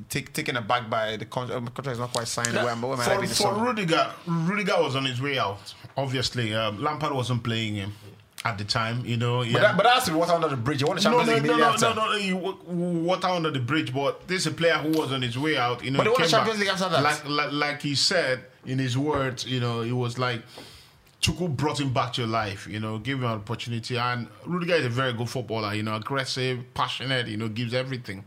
take, 0.10 0.34
taken 0.34 0.58
aback 0.58 0.90
by 0.90 1.18
the 1.18 1.26
con- 1.26 1.52
um, 1.52 1.66
contract 1.68 1.94
is 1.94 2.00
not 2.00 2.12
quite 2.14 2.28
signed. 2.28 2.54
Where, 2.54 2.76
where 2.76 2.98
For, 2.98 3.20
for 3.20 3.28
summer? 3.28 3.66
Rudiger, 3.66 4.12
Rudiger 4.26 4.82
was 4.82 4.96
on 4.96 5.06
his 5.06 5.22
way 5.22 5.38
out. 5.40 5.74
Obviously, 5.96 6.54
um, 6.54 6.82
Lampard 6.82 7.14
wasn't 7.14 7.44
playing 7.44 7.76
him 7.76 7.94
at 8.46 8.58
the 8.58 8.64
time. 8.64 9.06
You 9.06 9.18
know, 9.18 9.42
yeah. 9.42 9.54
But, 9.54 9.62
that, 9.62 9.78
but 9.78 9.84
that's 9.84 10.06
the 10.08 10.18
water 10.18 10.34
under 10.34 10.48
the 10.50 10.56
bridge. 10.58 10.82
You 10.82 10.88
want 10.88 11.02
the 11.02 11.10
no, 11.10 11.18
Champions 11.24 11.44
no, 11.44 11.54
League 11.54 11.60
no, 11.60 11.66
no, 11.68 11.74
after. 11.74 11.94
no, 11.96 12.12
no, 12.12 12.16
You 12.18 12.34
w- 12.36 13.04
water 13.04 13.28
under 13.28 13.52
the 13.52 13.60
bridge, 13.60 13.94
but 13.94 14.28
this 14.28 14.42
is 14.42 14.48
a 14.48 14.52
player 14.52 14.76
who 14.76 14.90
was 14.98 15.12
on 15.12 15.22
his 15.22 15.38
way 15.38 15.58
out. 15.58 15.84
You 15.84 15.92
know, 15.92 15.98
But 15.98 16.04
they 16.04 16.10
he 16.10 16.14
won 16.14 16.22
the 16.22 16.28
Champions 16.28 16.60
back. 16.60 16.68
League 16.80 16.82
after 16.82 16.90
that. 16.90 17.04
Like, 17.04 17.28
like, 17.30 17.52
like 17.52 17.82
he 17.82 17.96
said 17.96 18.44
in 18.66 18.80
his 18.80 18.98
words, 18.98 19.46
you 19.46 19.60
know, 19.60 19.82
it 19.82 19.92
was 19.92 20.20
like 20.20 20.44
Tuchel 21.22 21.56
brought 21.56 21.80
him 21.80 21.92
back 21.94 22.14
to 22.14 22.28
life. 22.28 22.68
You 22.68 22.80
know, 22.80 23.00
gave 23.00 23.16
him 23.18 23.24
an 23.24 23.32
opportunity. 23.32 23.98
And 23.98 24.28
Rudiger 24.46 24.76
is 24.76 24.86
a 24.86 24.90
very 24.90 25.14
good 25.14 25.30
footballer. 25.30 25.74
You 25.74 25.84
know, 25.84 25.96
aggressive, 25.96 26.64
passionate. 26.74 27.28
You 27.28 27.38
know, 27.38 27.48
gives 27.50 27.74
everything. 27.74 28.24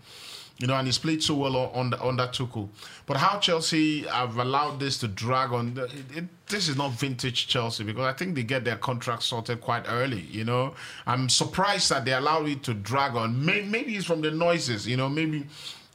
You 0.60 0.66
know, 0.66 0.76
and 0.76 0.86
he's 0.86 0.98
played 0.98 1.22
so 1.22 1.34
well 1.34 1.56
on 1.56 1.70
under, 1.74 2.02
under 2.02 2.26
Tuchel. 2.26 2.68
But 3.06 3.16
how 3.16 3.38
Chelsea 3.38 4.02
have 4.02 4.36
allowed 4.36 4.78
this 4.78 4.98
to 4.98 5.08
drag 5.08 5.52
on, 5.52 5.76
it, 5.76 6.18
it, 6.18 6.24
this 6.48 6.68
is 6.68 6.76
not 6.76 6.92
vintage 6.92 7.48
Chelsea 7.48 7.82
because 7.82 8.04
I 8.04 8.12
think 8.12 8.34
they 8.34 8.42
get 8.42 8.64
their 8.64 8.76
contract 8.76 9.22
sorted 9.22 9.62
quite 9.62 9.84
early. 9.88 10.20
You 10.20 10.44
know, 10.44 10.74
I'm 11.06 11.30
surprised 11.30 11.88
that 11.90 12.04
they 12.04 12.12
allow 12.12 12.44
it 12.44 12.62
to 12.64 12.74
drag 12.74 13.14
on. 13.14 13.42
Maybe, 13.42 13.66
maybe 13.66 13.96
it's 13.96 14.04
from 14.04 14.20
the 14.20 14.30
noises. 14.30 14.86
You 14.86 14.98
know, 14.98 15.08
maybe 15.08 15.46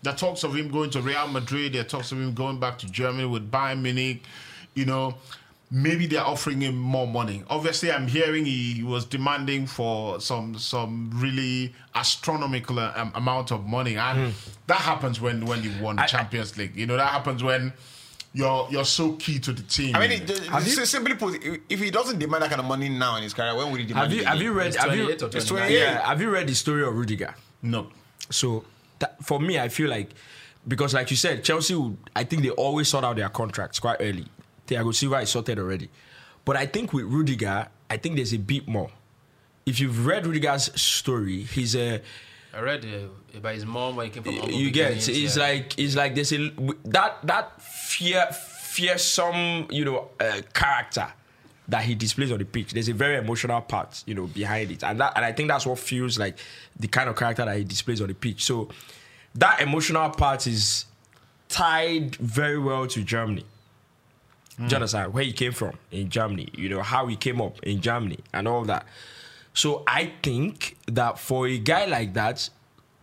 the 0.02 0.14
talks 0.14 0.44
of 0.44 0.56
him 0.56 0.70
going 0.70 0.90
to 0.92 1.02
Real 1.02 1.28
Madrid, 1.28 1.74
there 1.74 1.84
talks 1.84 2.12
of 2.12 2.18
him 2.20 2.34
going 2.34 2.60
back 2.60 2.80
to 2.80 2.88
Germany 2.88 3.28
with 3.28 3.52
Bayern 3.52 3.82
Munich. 3.84 4.24
You 4.74 4.86
know, 4.86 5.16
maybe 5.78 6.08
they're 6.08 6.24
offering 6.24 6.62
him 6.62 6.78
more 6.78 7.06
money. 7.06 7.44
Obviously, 7.50 7.92
I'm 7.92 8.08
hearing 8.08 8.46
he 8.46 8.82
was 8.82 9.04
demanding 9.04 9.68
for 9.68 10.22
some 10.22 10.58
some 10.58 11.12
really 11.14 11.74
astronomical 11.94 12.80
um, 12.80 13.12
amount 13.14 13.52
of 13.52 13.66
money, 13.66 13.98
and 13.98 14.34
that 14.68 14.78
happens 14.78 15.20
when 15.20 15.46
when 15.46 15.62
you 15.64 15.72
won 15.82 15.98
the 15.98 16.04
I- 16.04 16.08
Champions 16.08 16.58
League. 16.58 16.76
You 16.76 16.86
know, 16.86 16.96
that 16.98 17.10
happens 17.10 17.44
when 17.44 17.74
you're 18.34 18.68
you're 18.72 18.86
so 18.86 19.14
key 19.14 19.40
to 19.40 19.52
the 19.54 19.64
team. 19.64 19.96
I 19.96 20.00
mean, 20.08 20.12
it, 20.22 20.30
Have 20.48 20.66
you- 20.68 20.86
simply 20.86 21.16
put, 21.16 21.42
if 21.70 21.80
he 21.80 21.92
doesn't 21.92 22.20
demand 22.20 22.44
that 22.44 22.50
kind 22.50 22.62
of 22.62 22.68
money 22.68 22.88
now 22.90 23.18
in 23.18 23.24
his 23.24 23.34
career, 23.34 23.56
when 23.56 23.70
will 23.72 23.78
he 23.78 23.86
demand 23.86 24.12
Have 24.12 24.14
you 24.14 24.22
it 24.22 24.28
have 24.28 24.42
you 24.42 24.54
read 24.54 24.76
have 24.76 24.96
you 24.96 25.08
or 25.08 25.12
It's 25.12 25.22
29. 25.22 25.48
28. 25.48 25.80
yeah 25.80 26.08
have 26.08 26.22
you 26.22 26.30
read 26.30 26.48
the 26.48 26.56
story 26.56 26.84
of 26.84 26.94
Rudiger? 26.96 27.36
no. 27.62 27.88
So 28.32 28.64
that, 29.00 29.24
for 29.24 29.40
me, 29.40 29.60
I 29.60 29.70
feel 29.70 29.90
like 29.90 30.10
because, 30.68 30.96
like 30.96 31.12
you 31.12 31.18
said, 31.18 31.44
Chelsea, 31.44 31.76
would, 31.76 31.96
I 32.16 32.24
think 32.24 32.42
they 32.42 32.50
always 32.50 32.88
sort 32.88 33.04
out 33.06 33.18
their 33.18 33.30
contracts 33.30 33.78
quite 33.80 33.98
early. 34.00 34.26
Thiago 34.68 34.94
Silva 34.94 35.20
is 35.20 35.30
sorted 35.30 35.60
already, 35.60 35.90
but 36.44 36.56
I 36.56 36.66
think 36.66 36.94
with 36.94 37.06
Rudiger, 37.06 37.68
I 37.90 37.98
think 37.98 38.16
there's 38.16 38.34
a 38.34 38.40
bit 38.40 38.68
more. 38.68 38.90
If 39.66 39.80
you've 39.80 40.06
read 40.06 40.26
Rudiger's 40.26 40.80
story, 40.80 41.44
he's 41.44 41.76
a 41.76 42.02
I 42.56 42.62
read 42.62 42.86
uh, 42.86 43.38
about 43.38 43.56
his 43.56 43.66
mom 43.66 43.98
when 43.98 44.06
he 44.06 44.12
came 44.12 44.24
from 44.24 44.34
humble 44.34 44.52
you 44.52 44.72
get 44.72 44.94
it's 44.94 45.10
yeah. 45.10 45.44
like 45.44 45.78
it's 45.78 45.96
like 45.96 46.16
there's 46.16 46.32
a 46.32 46.52
that 46.86 47.18
that 47.24 47.62
fear 47.62 48.26
fearsome 48.32 49.68
you 49.70 49.84
know 49.84 50.10
uh, 50.20 50.42
character 50.54 51.08
that 51.68 51.84
he 51.84 51.96
displays 51.96 52.32
on 52.32 52.38
the 52.38 52.46
pitch 52.46 52.72
there's 52.72 52.88
a 52.88 52.94
very 52.94 53.18
emotional 53.18 53.60
part 53.60 54.04
you 54.06 54.16
know 54.16 54.28
behind 54.28 54.72
it. 54.72 54.84
And 54.84 55.00
that 55.02 55.14
and 55.18 55.26
i 55.26 55.34
think 55.34 55.50
that's 55.50 55.66
what 55.66 55.80
feels 55.80 56.18
like 56.18 56.38
the 56.80 56.88
kind 56.88 57.10
of 57.10 57.18
character 57.18 57.44
that 57.44 57.58
he 57.58 57.64
displays 57.66 58.00
on 58.02 58.08
the 58.08 58.14
pitch. 58.14 58.46
So 58.46 58.70
that 59.36 59.60
emotional 59.60 60.10
part 60.12 60.48
is 60.48 60.86
tied 61.50 62.16
very 62.16 62.58
well 62.58 62.88
to 62.88 63.04
germany 63.04 63.44
do 64.58 64.64
you 64.64 64.76
understand 64.76 65.14
where 65.14 65.24
he 65.24 65.34
came 65.34 65.52
from 65.52 65.74
in 65.92 66.10
Germany? 66.10 66.50
You 66.54 66.70
know 66.70 66.82
how 66.82 67.08
he 67.08 67.16
came 67.16 67.42
up 67.42 67.62
in 67.64 67.82
Germany 67.82 68.20
and 68.34 68.48
all 68.48 68.64
that. 68.66 68.86
So 69.54 69.84
I 69.88 70.12
think 70.22 70.78
that 70.88 71.20
for 71.20 71.48
a 71.48 71.58
guy 71.58 71.86
like 71.86 72.14
that, 72.14 72.50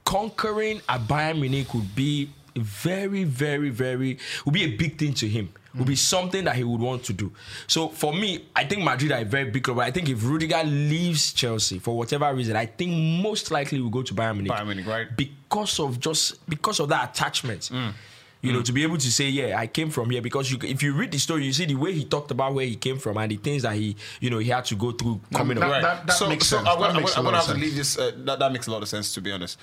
conquering 0.05 0.81
a 0.89 0.99
Bayern 0.99 1.41
Munich 1.41 1.73
would 1.75 1.95
be 1.95 2.31
very, 2.57 3.25
very, 3.25 3.71
very 3.71 4.19
would 4.45 4.55
be 4.55 4.65
a 4.65 4.77
big 4.77 4.99
thing 4.99 5.15
to 5.15 5.29
him. 5.29 5.51
Would 5.75 5.87
be 5.87 5.97
something 5.97 6.45
that 6.45 6.55
he 6.57 6.65
would 6.65 6.83
want 6.83 7.03
to 7.05 7.15
do. 7.15 7.33
So 7.67 7.89
for 7.89 8.13
me, 8.13 8.45
I 8.55 8.65
think 8.65 8.85
Madrid 8.85 9.11
are 9.11 9.21
a 9.21 9.25
very 9.25 9.51
big 9.51 9.65
club. 9.65 9.79
But 9.79 9.87
I 9.87 9.91
think 9.91 10.11
if 10.11 10.23
Rudiger 10.23 10.63
leaves 10.65 11.33
Chelsea 11.33 11.79
for 11.79 11.97
whatever 11.97 12.33
reason, 12.35 12.57
I 12.57 12.67
think 12.67 12.93
most 13.23 13.51
likely 13.51 13.81
will 13.81 13.89
go 13.89 14.03
to 14.03 14.13
Bayern 14.13 14.35
Munich. 14.35 14.53
Bayern 14.53 14.67
Munich, 14.67 14.87
right? 14.87 15.07
Because 15.17 15.81
of 15.81 15.99
just 15.99 16.47
because 16.47 16.79
of 16.79 16.91
that 16.91 17.11
attachment. 17.11 17.71
Mm. 17.73 17.95
You 18.43 18.53
know, 18.53 18.61
to 18.63 18.73
be 18.73 18.83
able 18.83 18.99
to 18.99 19.13
say, 19.13 19.29
yeah, 19.29 19.57
I 19.57 19.69
came 19.69 19.89
from 19.91 20.11
here 20.11 20.21
because 20.21 20.51
you, 20.51 20.59
if 20.63 20.83
you 20.83 20.93
read 20.95 21.13
the 21.13 21.19
story, 21.19 21.45
you 21.45 21.53
see 21.53 21.65
the 21.65 21.77
way 21.77 21.93
he 21.93 22.05
talked 22.05 22.33
about 22.33 22.55
where 22.55 22.67
he 22.67 22.75
came 22.75 22.99
from 22.99 23.17
and 23.19 23.31
the 23.31 23.37
things 23.37 23.63
that 23.63 23.75
he, 23.77 23.95
you 24.21 24.31
know, 24.31 24.39
he 24.39 24.49
had 24.51 24.65
to 24.65 24.75
go 24.75 24.91
through 24.91 25.21
coming 25.33 25.59
that- 25.61 25.65
up. 25.67 25.71
Right. 25.71 25.83
that- 25.83 26.07
that 26.09 26.13
so, 26.17 26.29
makes 26.29 26.49
so 26.49 26.57
sense. 26.57 26.69
I'm 26.69 26.77
gonna, 26.77 26.89
I'm 26.91 26.97
makes 26.97 27.15
gonna- 27.15 27.29
a 27.29 27.31
I'm 27.31 27.35
gonna 27.35 27.43
of 27.43 27.47
have 27.47 27.55
to 27.57 27.61
leave 27.63 27.77
this. 27.77 27.97
Uh, 27.97 28.11
that, 28.25 28.39
that 28.41 28.51
makes 28.53 28.67
a 28.67 28.73
lot 28.73 28.83
of 28.83 28.89
sense, 28.89 29.15
to 29.15 29.21
be 29.21 29.31
honest. 29.31 29.59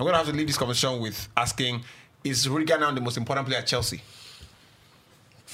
I'm 0.00 0.04
gonna 0.04 0.18
have 0.18 0.26
to 0.26 0.32
leave 0.32 0.48
this 0.48 0.58
conversation 0.58 0.98
with 1.00 1.28
asking: 1.36 1.84
Is 2.24 2.48
Rudiger 2.48 2.76
now 2.76 2.90
the 2.90 3.00
most 3.00 3.16
important 3.16 3.46
player 3.46 3.60
at 3.60 3.68
Chelsea? 3.68 4.02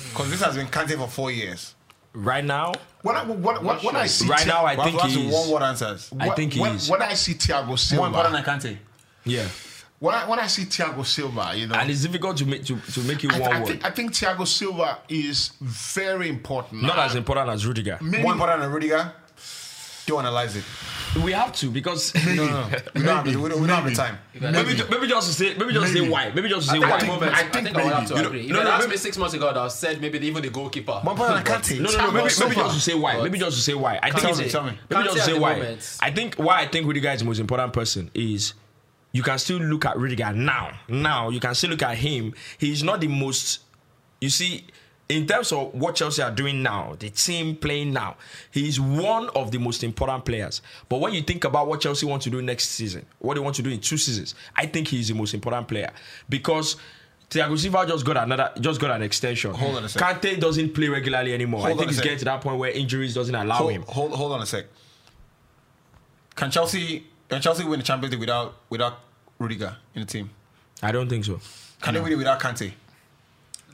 Because 0.09 0.31
this 0.31 0.41
has 0.43 0.57
been 0.57 0.67
Kante 0.69 0.97
for 0.97 1.09
four 1.09 1.31
years. 1.31 1.75
Right 2.15 2.45
now, 2.45 2.73
When 3.03 3.15
I, 3.15 3.25
when, 3.25 3.63
when, 3.63 3.77
when 3.79 3.97
I 3.97 4.07
see 4.07 4.27
right 4.27 4.41
Thi- 4.41 4.49
now, 4.49 4.65
I 4.65 4.75
think 4.77 4.97
to 4.99 5.05
answer 5.05 5.19
he's. 5.21 5.33
one 5.35 5.51
word 5.51 5.63
answers. 5.63 6.11
I 6.19 6.31
think 6.31 6.55
he 6.55 6.61
when, 6.61 6.77
is. 6.77 6.89
when 6.89 7.03
I 7.03 7.15
see 7.15 7.35
Thiago 7.35 7.67
More 7.67 7.79
Silva, 7.79 8.07
important 8.07 8.35
than 8.35 8.45
Kante. 8.45 8.79
Yeah, 9.25 9.47
when 10.01 10.15
I, 10.15 10.27
when 10.29 10.39
I 10.39 10.47
see 10.49 10.65
Thiago 10.65 11.05
Silva, 11.07 11.53
you 11.55 11.67
know, 11.69 11.75
and 11.77 11.91
it's 11.91 12.03
difficult 12.03 12.37
to 12.39 12.47
make 12.47 12.65
to, 12.65 12.77
to 12.95 13.01
make 13.03 13.23
it 13.23 13.33
I, 13.33 13.39
one 13.39 13.53
I 13.53 13.59
word. 13.61 13.69
think 13.69 13.85
I 13.85 13.91
think 13.91 14.13
Thiago 14.13 14.47
Silva 14.47 14.99
is 15.09 15.53
very 15.61 16.29
important. 16.29 16.83
Not 16.83 16.99
Uh, 16.99 17.03
as 17.03 17.15
important 17.15 17.49
as 17.51 17.65
Rudiger. 17.67 17.99
maybe- 18.01 18.23
More 18.23 18.33
important 18.33 18.63
than 18.63 18.73
Rudiger. 18.73 19.13
Do 20.07 20.19
analyze 20.19 20.57
it. 20.57 20.65
We 21.25 21.33
have 21.33 21.53
to 21.57 21.71
because 21.71 22.15
No, 22.27 22.35
no, 22.35 22.47
no. 22.47 22.69
We 22.95 23.03
don't 23.03 23.17
have 23.17 23.25
the, 23.27 23.37
we 23.37 23.49
don't, 23.49 23.61
we 23.61 23.67
don't 23.69 23.77
have 23.83 23.85
the 23.85 23.95
time. 23.95 24.19
maybe 24.41 24.75
ju- 24.75 24.87
maybe 24.91 25.07
just 25.07 25.29
to 25.29 25.35
say 25.35 25.55
maybe 25.59 25.73
just 25.73 25.93
say 25.93 26.01
Maybe. 26.01 26.11
why 26.13 26.33
maybe 26.35 26.49
just 26.49 26.69
to 26.69 26.73
say 26.75 26.83
I 26.83 26.91
why. 26.91 26.99
think- 26.99 27.13
Moment, 27.13 27.33
I 27.35 27.41
I 27.41 27.43
think 27.43 27.67
think, 27.67 27.77
I 27.77 27.85
would 27.85 27.93
have 27.93 28.09
to 28.09 28.15
maybe. 28.15 28.27
agree. 28.27 28.43
You 28.47 28.53
know- 28.55 28.61
if 28.61 28.65
no, 28.65 28.71
no, 28.71 28.77
asked 28.77 28.83
maybe- 28.89 28.93
me 28.93 28.97
six 28.97 29.19
months 29.19 29.35
ago, 29.35 29.47
I 29.49 29.53
would 29.53 29.61
have 29.61 29.73
said 29.73 30.01
maybe 30.01 30.19
even 30.27 30.43
the 30.43 30.51
goalkeeper. 30.51 31.01
More 31.05 31.13
important 31.13 31.45
than 31.45 31.61
Kante. 31.61 31.81
No, 31.81 31.91
no, 31.91 31.99
no. 31.99 32.11
Maybe, 32.13 32.31
maybe 32.41 32.55
just 32.57 32.75
to 32.75 32.81
say 32.81 32.95
why. 32.95 33.15
But- 33.17 33.25
Maybe 33.25 33.39
just 33.39 33.57
to 33.57 33.63
say 33.63 33.75
why. 33.75 33.99
I 34.03 34.11
think 34.11 34.21
Tell 34.23 34.31
it's 34.31 34.41
me, 34.41 34.49
tell 34.49 34.65
me. 34.65 34.79
Maybe 34.89 35.03
just 35.05 35.17
to 35.19 35.23
say 35.23 35.39
why. 35.39 35.77
I 36.01 36.11
think 36.11 36.35
why 36.37 36.61
I 36.63 36.67
think 36.69 36.87
Rudiger 36.87 37.11
is 37.11 37.19
the 37.21 37.27
most 37.27 37.39
important 37.41 37.73
person 37.73 38.11
is 38.15 38.55
you 39.13 39.23
can 39.23 39.39
still 39.39 39.59
look 39.59 39.85
at 39.85 39.97
Rudiger 39.99 40.33
now. 40.33 40.71
Now 40.89 41.31
you 41.31 41.41
can 41.41 41.55
still 41.55 41.71
look 41.71 41.83
at 41.83 41.97
him. 41.97 42.35
He's 42.59 42.83
not 42.83 43.01
the 43.01 43.09
most. 43.09 43.61
You 44.21 44.31
see, 44.31 44.67
in 45.09 45.27
terms 45.27 45.51
of 45.51 45.75
what 45.75 45.97
Chelsea 45.97 46.23
are 46.23 46.31
doing 46.31 46.63
now, 46.63 46.95
the 46.99 47.11
team 47.11 47.57
playing 47.57 47.93
now, 47.93 48.17
he's 48.53 48.79
one 48.79 49.29
of 49.31 49.51
the 49.51 49.59
most 49.59 49.83
important 49.83 50.25
players. 50.25 50.63
But 50.89 51.01
when 51.01 51.13
you 51.15 51.23
think 51.23 51.45
about 51.45 51.67
what 51.67 51.81
Chelsea 51.81 52.07
want 52.07 52.23
to 52.23 52.31
do 52.31 52.41
next 52.41 52.69
season, 52.71 53.05
what 53.19 53.35
they 53.35 53.41
want 53.41 53.57
to 53.57 53.63
do 53.63 53.71
in 53.71 53.81
two 53.81 53.97
seasons, 53.97 54.35
I 54.55 54.67
think 54.67 54.89
he's 54.89 55.09
the 55.09 55.15
most 55.15 55.35
important 55.35 55.69
player 55.69 55.91
because. 56.29 56.77
Thiago 57.31 57.57
Silva 57.57 57.87
just 57.87 58.05
got 58.05 58.17
another, 58.17 58.51
just 58.61 58.81
got 58.81 58.91
an 58.91 59.03
extension. 59.03 59.55
Hold 59.55 59.77
on 59.77 59.85
a 59.85 59.89
sec. 59.89 60.03
Kante 60.03 60.41
doesn't 60.41 60.75
play 60.75 60.89
regularly 60.89 61.33
anymore. 61.33 61.61
Hold 61.61 61.75
I 61.75 61.77
think 61.77 61.91
he's 61.91 62.01
getting 62.01 62.19
to 62.19 62.25
that 62.25 62.41
point 62.41 62.59
where 62.59 62.73
injuries 62.73 63.15
doesn't 63.15 63.33
allow 63.33 63.55
Hold, 63.55 63.71
him. 63.71 63.83
hold, 63.87 64.11
hold 64.11 64.33
on 64.33 64.43
a 64.43 64.47
sec. 64.47 64.67
Can 66.35 66.51
Chelsea 66.51 67.07
can 67.31 67.41
Chelsea 67.41 67.65
win 67.65 67.79
the 67.79 67.85
Champions 67.85 68.13
League 68.13 68.21
without 68.21 68.55
without 68.69 68.99
Rudiger 69.39 69.77
in 69.95 70.01
the 70.03 70.07
team? 70.07 70.31
I 70.83 70.93
don't 70.93 71.09
think 71.09 71.25
so. 71.25 71.41
Can 71.81 71.95
they 71.95 72.01
win 72.01 72.13
it 72.13 72.17
without 72.19 72.41
Kante? 72.41 72.73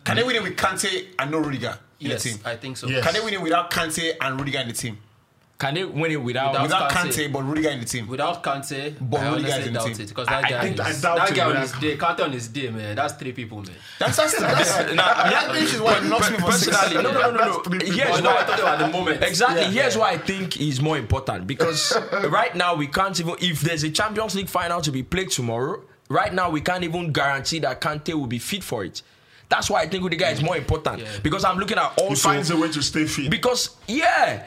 Can 0.05 0.17
they 0.17 0.23
win 0.23 0.37
it 0.37 0.43
with 0.43 0.57
Kante 0.57 1.07
and 1.19 1.31
no 1.31 1.39
Rudiger 1.39 1.79
in 1.99 2.11
Yes, 2.11 2.23
the 2.23 2.31
team? 2.31 2.39
I 2.45 2.57
think 2.57 2.77
so. 2.77 2.87
Yes. 2.87 3.03
Can 3.05 3.15
they 3.15 3.21
win 3.21 3.35
it 3.35 3.43
without 3.43 3.71
Kante 3.71 4.13
and 4.21 4.39
Rudiger 4.39 4.61
in 4.61 4.69
the 4.69 4.75
team? 4.75 4.99
Can 5.59 5.73
they 5.73 5.85
win 5.87 6.11
it 6.13 6.17
without? 6.23 6.53
Without- 6.53 6.63
Without 6.65 6.91
Kante. 6.91 7.29
Kante, 7.29 7.33
but 7.33 7.43
Rudiger 7.43 7.71
in 7.71 7.81
the 7.81 7.87
team. 7.87 8.07
Without 8.09 8.43
Kante, 8.45 8.95
But 9.01 9.21
I 9.21 9.31
Rudiger 9.31 9.55
in 9.55 9.65
the 9.65 9.71
doubt 9.71 9.87
team. 9.87 10.01
it 10.01 10.09
because 10.09 10.27
that 10.27 10.45
I- 10.45 10.47
I 10.47 10.51
guy, 10.51 10.61
think- 10.61 10.75
is, 10.75 10.81
I 10.81 11.09
doubt 11.09 11.17
that 11.17 11.31
it 11.31 11.35
guy 11.35 11.43
on 11.45 11.49
without- 11.49 11.63
his 11.63 11.73
day, 11.81 11.97
Kante 11.97 12.21
on 12.25 12.33
his 12.33 12.49
day, 12.49 12.69
man. 12.71 12.95
That's 12.97 13.15
three 13.15 13.33
people, 13.33 13.63
man. 13.63 13.71
That's 13.99 14.17
that's 14.19 14.39
that's. 14.39 14.93
Nah, 14.95 15.03
that 15.31 15.51
which 15.53 15.63
is 15.73 15.81
why 15.81 15.95
he 16.01 16.09
knocks 16.11 16.31
me 16.31 16.37
for 16.37 16.53
six. 16.53 16.77
personally, 16.77 17.03
no, 17.03 17.11
no, 17.11 17.21
no, 17.21 17.31
no, 17.31 17.63
no. 17.71 17.79
Here's 17.87 18.23
no, 18.23 18.31
I 18.31 18.35
why. 18.35 18.45
thought 18.45 18.57
they 18.59 18.63
were 18.63 18.69
at 18.69 18.79
the 18.81 18.89
moment. 18.89 19.23
Exactly. 19.23 19.63
Yeah. 19.63 19.71
Here's 19.83 19.97
why 19.97 20.11
I 20.11 20.19
think 20.19 20.61
is 20.61 20.83
more 20.83 20.99
important 20.99 21.47
because 21.47 21.97
right 22.29 22.55
now 22.55 22.75
we 22.75 22.87
can't 22.87 23.19
even. 23.19 23.37
If 23.41 23.63
there's 23.63 23.83
a 23.83 23.91
Champions 23.91 24.35
League 24.35 24.49
final 24.51 24.83
to 24.83 24.91
be 24.93 25.03
played 25.03 25.31
tomorrow, 25.31 25.81
right 26.11 26.35
now 26.35 26.51
we 26.51 26.61
can't 26.61 26.85
even 26.85 27.13
guarantee 27.13 27.61
that 27.61 27.81
Kante 27.81 28.13
will 28.13 28.27
be 28.27 28.39
fit 28.39 28.63
for 28.63 28.85
it. 28.85 29.01
That's 29.49 29.71
why 29.71 29.81
I 29.83 29.89
think 29.89 30.03
Rudiger 30.03 30.27
is 30.27 30.43
more 30.43 30.57
important 30.59 30.99
Yeah. 31.01 31.09
because 31.23 31.45
I'm 31.45 31.57
looking 31.57 31.79
at 31.79 31.99
he 31.99 32.15
finds 32.17 32.51
a 32.51 32.57
way 32.59 32.71
to 32.73 32.83
stay 32.83 33.07
fit. 33.07 33.31
because 33.31 33.71
yeah, 33.87 34.45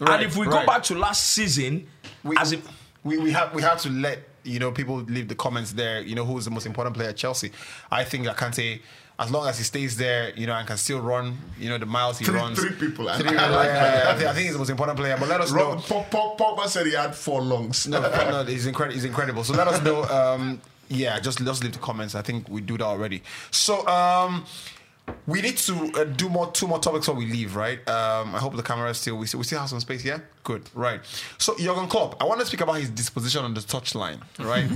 Right, 0.00 0.20
and 0.20 0.22
if 0.24 0.36
we 0.36 0.46
go 0.46 0.64
back 0.64 0.82
to 0.84 0.94
last 0.94 1.26
season, 1.28 1.86
we, 2.22 2.36
as 2.36 2.52
if 2.52 2.66
we 3.04 3.18
we 3.18 3.30
have 3.32 3.54
we 3.54 3.62
have 3.62 3.80
to 3.82 3.90
let 3.90 4.20
you 4.44 4.58
know 4.58 4.70
people 4.72 4.96
leave 4.96 5.28
the 5.28 5.34
comments 5.34 5.72
there. 5.72 6.00
You 6.02 6.14
know 6.14 6.24
who's 6.24 6.44
the 6.44 6.50
most 6.50 6.66
important 6.66 6.94
player 6.96 7.08
at 7.10 7.16
Chelsea? 7.16 7.50
I 7.90 8.04
think 8.04 8.24
that 8.26 8.36
Kante, 8.36 8.80
as 9.18 9.30
long 9.30 9.46
as 9.48 9.58
he 9.58 9.64
stays 9.64 9.96
there, 9.96 10.32
you 10.36 10.46
know, 10.46 10.54
and 10.54 10.66
can 10.66 10.76
still 10.76 11.00
run, 11.00 11.36
you 11.58 11.68
know, 11.68 11.78
the 11.78 11.86
miles 11.86 12.18
he 12.18 12.24
Three- 12.24 12.36
runs. 12.36 12.58
three 12.58 12.70
people. 12.76 13.08
I- 13.08 13.18
Three, 13.18 13.36
I 13.36 13.48
like 13.48 13.66
yeah, 13.66 13.74
that. 13.74 14.06
I, 14.06 14.14
think, 14.16 14.28
I 14.30 14.32
think 14.34 14.44
he's 14.44 14.52
the 14.52 14.58
most 14.58 14.70
important 14.70 14.96
player. 14.98 15.16
But 15.18 15.28
let 15.28 15.40
us 15.40 15.50
know. 15.52 15.70
Rob, 15.72 15.80
Pog- 15.80 16.10
Pog- 16.10 16.38
Pogba 16.38 16.66
said 16.68 16.86
he 16.86 16.92
had 16.92 17.14
four 17.14 17.42
lungs. 17.42 17.86
No, 17.88 18.00
no, 18.00 18.44
he's 18.44 18.66
incredible. 18.66 18.94
He's 18.94 19.04
incredible. 19.04 19.42
So 19.44 19.54
let 19.54 19.66
us 19.68 19.82
know. 19.82 20.04
Um, 20.04 20.60
yeah, 20.88 21.18
just 21.20 21.44
just 21.44 21.62
leave 21.62 21.72
the 21.72 21.78
comments. 21.80 22.14
I 22.14 22.22
think 22.22 22.48
we 22.48 22.60
do 22.62 22.78
that 22.78 22.84
already. 22.84 23.22
So 23.50 23.86
um, 23.88 24.44
we 25.26 25.42
need 25.42 25.56
to 25.58 25.92
uh, 25.94 26.04
do 26.04 26.28
more 26.28 26.50
two 26.52 26.66
more 26.66 26.78
topics 26.78 27.06
before 27.06 27.18
we 27.18 27.26
leave, 27.26 27.54
right? 27.56 27.78
Um, 27.88 28.34
I 28.34 28.38
hope 28.38 28.56
the 28.56 28.62
camera 28.62 28.90
is 28.90 28.98
still 28.98 29.16
we 29.16 29.26
still, 29.26 29.38
we 29.38 29.44
still 29.44 29.60
have 29.60 29.68
some 29.68 29.80
space. 29.80 30.04
Yeah, 30.04 30.20
good, 30.44 30.68
right? 30.74 31.00
So 31.38 31.56
Jurgen 31.58 31.88
Klopp, 31.88 32.22
I 32.22 32.24
want 32.24 32.40
to 32.40 32.46
speak 32.46 32.60
about 32.60 32.74
his 32.74 32.90
disposition 32.90 33.44
on 33.44 33.54
the 33.54 33.60
touchline, 33.60 34.20
right? 34.38 34.68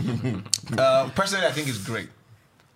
uh, 0.79 1.09
personally, 1.15 1.47
I 1.47 1.53
think 1.53 1.69
it's 1.69 1.85
great. 1.85 2.09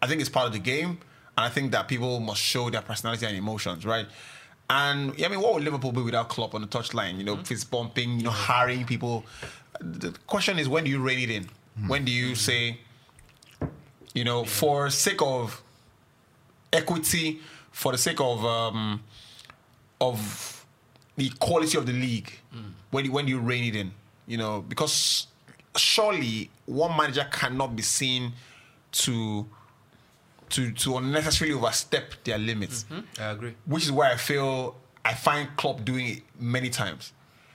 I 0.01 0.07
think 0.07 0.21
it's 0.21 0.31
part 0.31 0.47
of 0.47 0.53
the 0.53 0.59
game, 0.59 0.91
and 0.91 0.99
I 1.47 1.49
think 1.49 1.73
that 1.73 1.89
people 1.89 2.21
must 2.21 2.41
show 2.41 2.71
their 2.71 2.83
personality 2.83 3.27
and 3.27 3.37
emotions, 3.37 3.85
right? 3.85 4.07
And 4.69 5.17
yeah, 5.19 5.27
I 5.27 5.29
mean, 5.31 5.41
what 5.41 5.55
would 5.55 5.65
Liverpool 5.65 5.93
be 5.93 6.03
without 6.03 6.29
Klopp 6.29 6.55
on 6.55 6.61
the 6.61 6.67
touchline? 6.67 7.19
You 7.19 7.25
know, 7.25 7.37
fist 7.37 7.71
bumping, 7.71 8.19
you 8.19 8.25
know, 8.25 8.31
harrying 8.31 8.85
people. 8.85 9.25
The 9.81 10.13
question 10.27 10.59
is, 10.59 10.69
when 10.69 10.85
do 10.85 10.91
you 10.91 11.01
rein 11.01 11.19
it 11.19 11.31
in? 11.31 11.49
When 11.87 12.05
do 12.05 12.11
you 12.11 12.35
say, 12.35 12.79
you 14.15 14.25
know, 14.25 14.45
for 14.45 14.89
sake 14.91 15.21
of 15.21 15.63
equity, 16.73 17.41
for 17.71 17.93
the 17.93 17.99
sake 17.99 18.21
of 18.21 18.45
um, 18.45 19.03
of 20.01 20.67
the 21.17 21.31
quality 21.41 21.79
of 21.79 21.87
the 21.87 21.93
league, 21.93 22.31
when 22.91 23.05
you, 23.07 23.13
when 23.13 23.27
you 23.29 23.39
rein 23.39 23.65
it 23.65 23.77
in, 23.77 23.93
you 24.27 24.37
know, 24.37 24.63
because 24.67 25.27
surely 25.77 26.51
one 26.67 26.97
manager 26.97 27.27
cannot 27.31 27.75
be 27.77 27.83
seen 27.83 28.33
to 28.93 29.47
to 30.51 30.73
to 30.73 30.97
unnecessarily 30.99 31.55
overstep 31.55 32.13
their 32.25 32.39
limits, 32.39 32.85
I 33.19 33.31
agree. 33.31 33.55
which 33.67 33.85
is 33.85 33.93
why 33.93 34.13
I 34.13 34.17
feel 34.17 34.77
I 35.05 35.15
find 35.15 35.49
Klopp 35.57 35.85
doing 35.85 36.07
it 36.09 36.23
many 36.39 36.71
times. 36.71 37.13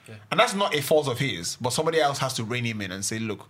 Yeah. 0.08 0.16
And 0.30 0.40
that's 0.40 0.54
not 0.54 0.74
a 0.74 0.82
fault 0.82 1.06
of 1.08 1.18
his, 1.18 1.56
but 1.60 1.70
somebody 1.70 2.00
else 2.00 2.18
has 2.18 2.34
to 2.34 2.44
rein 2.44 2.64
him 2.64 2.80
in 2.80 2.90
and 2.90 3.04
say, 3.04 3.18
look, 3.20 3.48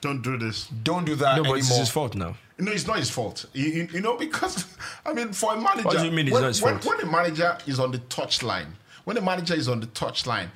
Don't 0.00 0.22
do 0.22 0.36
this. 0.38 0.66
don't 0.82 1.04
do 1.04 1.14
that 1.16 1.36
No, 1.36 1.42
but 1.42 1.50
anymore. 1.52 1.58
it's 1.58 1.76
his 1.76 1.90
fault 1.90 2.14
now. 2.14 2.34
No, 2.58 2.72
it's 2.72 2.86
not 2.86 2.98
his 2.98 3.10
fault. 3.10 3.46
You, 3.52 3.66
you- 3.66 3.88
you 3.92 4.00
know, 4.00 4.16
because 4.16 4.64
I 5.06 5.12
mean, 5.12 5.32
for 5.32 5.52
a 5.54 5.60
manager, 5.60 5.84
What 5.88 5.98
do 5.98 6.04
you 6.04 6.10
mean 6.10 6.26
it's 6.28 6.32
when, 6.34 6.42
not 6.42 6.48
his 6.48 6.62
when, 6.62 6.78
fault? 6.78 6.86
when 6.98 7.06
the 7.06 7.12
manager 7.12 7.58
is 7.66 7.78
on 7.80 7.90
the 7.92 7.98
touchline, 7.98 8.66
when 9.04 9.14
the 9.16 9.22
manager 9.22 9.54
is 9.54 9.68
on 9.68 9.80
the 9.80 9.86
touchline, 9.88 10.48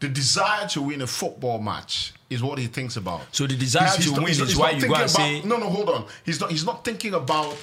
the 0.00 0.08
desire 0.08 0.66
to 0.68 0.82
win 0.82 1.02
a 1.02 1.06
football 1.06 1.58
match 1.60 2.12
is 2.30 2.42
what 2.42 2.58
he 2.58 2.66
thinks 2.66 2.96
about. 2.96 3.22
So 3.32 3.46
the 3.46 3.56
desire 3.56 3.96
to 3.96 4.10
not- 4.12 4.18
win 4.22 4.28
is 4.30 4.38
not 4.40 4.54
why 4.56 4.70
you 4.70 4.80
go 4.80 4.80
thinking 4.80 4.94
and 4.94 4.94
about- 4.94 5.10
say- 5.10 5.42
no, 5.42 5.56
no, 5.58 5.68
hold 5.70 5.88
on. 5.90 6.04
He's 6.24 6.40
not. 6.40 6.50
He's 6.50 6.64
not 6.64 6.84
thinking 6.84 7.14
about 7.14 7.56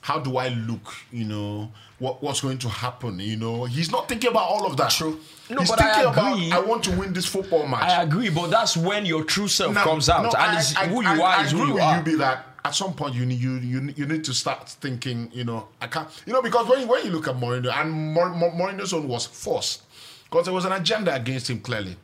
how 0.00 0.18
do 0.20 0.36
I 0.36 0.48
look. 0.48 0.94
You 1.12 1.24
know 1.24 1.72
what 1.98 2.22
what's 2.22 2.40
going 2.40 2.58
to 2.58 2.68
happen. 2.68 3.18
You 3.20 3.36
know 3.36 3.64
he's 3.64 3.90
not 3.90 4.08
thinking 4.08 4.30
about 4.30 4.48
all 4.50 4.66
of 4.66 4.76
that. 4.76 4.90
True. 4.90 5.18
No, 5.48 5.60
he's 5.60 5.70
but 5.70 5.80
I 5.80 6.00
agree. 6.02 6.48
about 6.50 6.64
I 6.64 6.66
want 6.66 6.84
to 6.84 6.90
win 6.98 7.12
this 7.12 7.26
football 7.26 7.66
match. 7.66 7.82
I 7.82 8.02
agree, 8.02 8.28
but 8.30 8.48
that's 8.48 8.76
when 8.76 9.06
your 9.06 9.24
true 9.24 9.48
self 9.48 9.74
comes 9.76 10.08
out, 10.08 10.22
no, 10.24 10.28
and 10.30 10.36
I- 10.36 10.58
it's 10.58 10.76
I- 10.76 10.86
who 10.88 11.02
you 11.02 11.08
I- 11.08 11.18
are 11.20 11.38
I 11.40 11.44
is 11.44 11.52
who 11.52 11.66
you 11.66 11.78
are. 11.78 11.96
You 11.98 12.02
be 12.02 12.14
that 12.16 12.46
at 12.64 12.74
some 12.74 12.94
point 12.94 13.14
you 13.14 13.24
need 13.24 13.38
you 13.40 13.54
you 13.58 13.94
you 13.96 14.06
need 14.06 14.24
to 14.24 14.34
start 14.34 14.68
thinking. 14.68 15.30
You 15.32 15.44
know, 15.44 15.68
I 15.80 15.86
can't. 15.86 16.08
You 16.26 16.32
know, 16.32 16.42
because 16.42 16.66
when 16.68 16.86
when 16.88 17.04
you 17.04 17.12
look 17.12 17.28
at 17.28 17.36
Mourinho 17.36 17.72
and 17.72 18.16
Mourinho's 18.16 18.92
own 18.92 19.06
was 19.08 19.24
forced 19.26 19.82
because 20.24 20.44
there 20.46 20.54
was 20.54 20.64
an 20.64 20.72
agenda 20.72 21.14
against 21.14 21.48
him 21.48 21.60
clearly. 21.60 21.96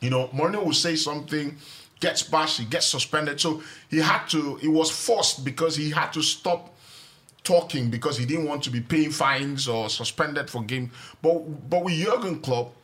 You 0.00 0.10
know, 0.10 0.28
Mourinho 0.28 0.64
will 0.64 0.72
say 0.72 0.94
something, 0.96 1.56
gets 2.00 2.22
bashed, 2.22 2.58
he 2.60 2.64
gets 2.64 2.86
suspended. 2.86 3.40
So 3.40 3.62
he 3.90 3.98
had 3.98 4.26
to. 4.28 4.56
He 4.56 4.68
was 4.68 4.90
forced 4.90 5.44
because 5.44 5.76
he 5.76 5.90
had 5.90 6.12
to 6.14 6.22
stop 6.22 6.74
talking 7.48 7.90
because 7.90 8.18
he 8.20 8.24
didn't 8.26 8.46
want 8.46 8.62
to 8.64 8.70
be 8.70 8.80
paying 8.80 9.10
fines 9.10 9.66
or 9.68 9.88
suspended 9.88 10.50
for 10.50 10.62
game. 10.62 10.90
But 11.22 11.36
but 11.70 11.80
with 11.84 11.94
Jurgen 11.94 12.40
Klopp, 12.40 12.74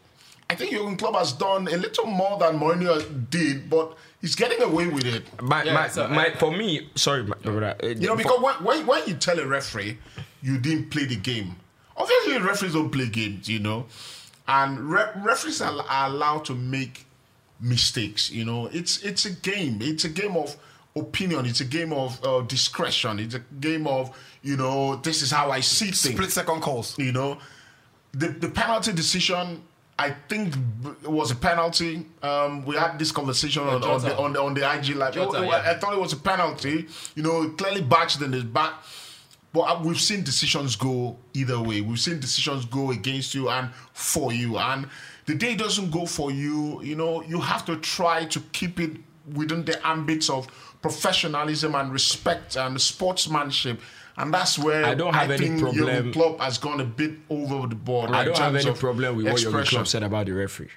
I 0.51 0.55
think 0.57 0.73
Jurgen 0.73 0.97
Klopp 0.97 1.17
has 1.17 1.33
done 1.33 1.69
a 1.69 1.77
little 1.77 2.07
more 2.07 2.39
than 2.39 2.59
Mourinho 2.59 2.95
did, 3.31 3.69
but 3.69 3.97
he's 4.21 4.35
getting 4.35 4.63
away 4.63 4.87
with 4.89 5.05
it. 5.07 5.25
My, 5.43 5.63
Yeah, 5.65 5.75
my, 5.75 5.89
so 5.89 6.09
my, 6.09 6.27
I- 6.29 6.35
for 6.43 6.51
me, 6.51 6.89
sorry, 6.95 7.23
my, 7.25 7.37
uh, 7.45 7.75
You 7.83 8.07
know, 8.09 8.17
because 8.17 8.41
when, 8.41 8.55
when, 8.69 8.87
when 8.87 9.03
you 9.07 9.15
tell 9.15 9.39
a 9.39 9.47
referee 9.47 9.99
you 10.43 10.59
didn't 10.59 10.91
play 10.91 11.05
the 11.07 11.17
game, 11.17 11.57
obviously 11.97 12.39
referees 12.39 12.73
don't 12.73 12.91
play 12.91 13.09
games, 13.09 13.49
you 13.49 13.61
know, 13.61 13.87
and 14.49 14.79
re- 14.91 15.13
referees 15.31 15.61
are, 15.63 15.75
are 15.97 16.07
allowed 16.09 16.45
to 16.47 16.55
make 16.55 17.07
mistakes. 17.61 18.31
You 18.31 18.45
know, 18.45 18.67
it's 18.73 19.03
it's 19.03 19.25
a 19.27 19.31
game. 19.51 19.79
It's 19.81 20.05
a 20.05 20.09
game 20.21 20.37
of 20.37 20.57
opinion. 20.97 21.47
It's 21.47 21.61
a 21.61 21.65
game 21.65 21.93
of 21.93 22.25
uh, 22.25 22.41
discretion. 22.43 23.19
It's 23.19 23.35
a 23.35 23.41
game 23.61 23.87
of 23.87 24.17
you 24.43 24.57
know 24.57 24.97
this 24.97 25.23
is 25.23 25.31
how 25.31 25.51
I 25.51 25.61
see 25.61 25.87
things. 25.87 26.15
Split 26.15 26.31
second 26.31 26.61
calls. 26.61 26.99
You 26.99 27.13
know, 27.13 27.39
the 28.13 28.29
the 28.29 28.49
penalty 28.49 28.93
decision. 28.93 29.63
I 29.97 30.11
think 30.29 30.55
b- 30.83 30.91
it 31.05 31.11
was 31.11 31.31
a 31.31 31.37
penalty. 31.37 32.05
Um, 32.21 32.65
we 32.65 32.75
had 32.75 32.99
this 32.99 33.13
conversation 33.13 33.63
on, 33.63 33.81
on, 33.85 34.03
the, 34.03 34.17
on 34.19 34.33
the 34.33 34.43
on 34.43 34.55
the 34.55 34.75
IG 34.75 34.97
live. 34.97 35.15
Jota, 35.15 35.39
Oh, 35.39 35.41
oh, 35.43 35.45
yeah. 35.45 35.71
I 35.71 35.75
thought 35.75 35.95
it 35.95 36.01
was 36.01 36.13
a 36.13 36.17
penalty. 36.17 36.89
You 37.15 37.23
know, 37.23 37.49
clearly 37.51 37.81
badged 37.83 38.21
in 38.21 38.33
his 38.33 38.43
back. 38.43 38.73
But 39.53 39.61
uh, 39.61 39.81
we've 39.85 40.01
seen 40.01 40.25
decisions 40.25 40.75
go 40.75 41.17
either 41.33 41.61
way. 41.61 41.81
We've 41.81 42.01
seen 42.01 42.19
decisions 42.19 42.65
go 42.65 42.91
against 42.91 43.37
you 43.37 43.49
and 43.49 43.71
for 43.93 44.33
you. 44.33 44.59
And 44.59 44.89
the 45.27 45.37
day 45.37 45.55
doesn't 45.55 45.93
go 45.93 46.07
for 46.07 46.33
you, 46.33 46.83
you 46.83 46.97
know, 46.97 47.23
you 47.23 47.39
have 47.39 47.65
to 47.67 47.77
try 47.77 48.25
to 48.25 48.41
keep 48.51 48.81
it 48.81 48.97
within 49.33 49.65
the 49.65 49.79
ambits 49.87 50.29
of 50.29 50.49
professionalism 50.89 51.75
and 51.75 51.93
respect 51.93 52.57
and 52.57 52.81
sportsmanship. 52.81 53.81
And 54.17 54.33
that's 54.33 54.59
where 54.59 54.85
I 54.85 54.95
don't 54.95 55.15
have 55.15 55.31
any 55.31 55.39
think 55.49 55.61
problem- 55.61 55.87
Jurgen 55.87 56.13
Klopp 56.13 56.41
has 56.41 56.59
gone 56.59 56.81
a 56.81 56.85
bit 56.85 57.13
over 57.31 57.67
the 57.67 57.75
board. 57.75 58.11
I 58.11 58.25
don't 58.25 58.37
have 58.39 58.53
terms 58.53 58.67
any 58.67 58.75
problem 58.77 59.17
with 59.17 59.27
what 59.27 59.41
your 59.43 59.65
club 59.65 59.87
said 59.89 60.03
about 60.03 60.27
the 60.27 60.33
referee. 60.33 60.69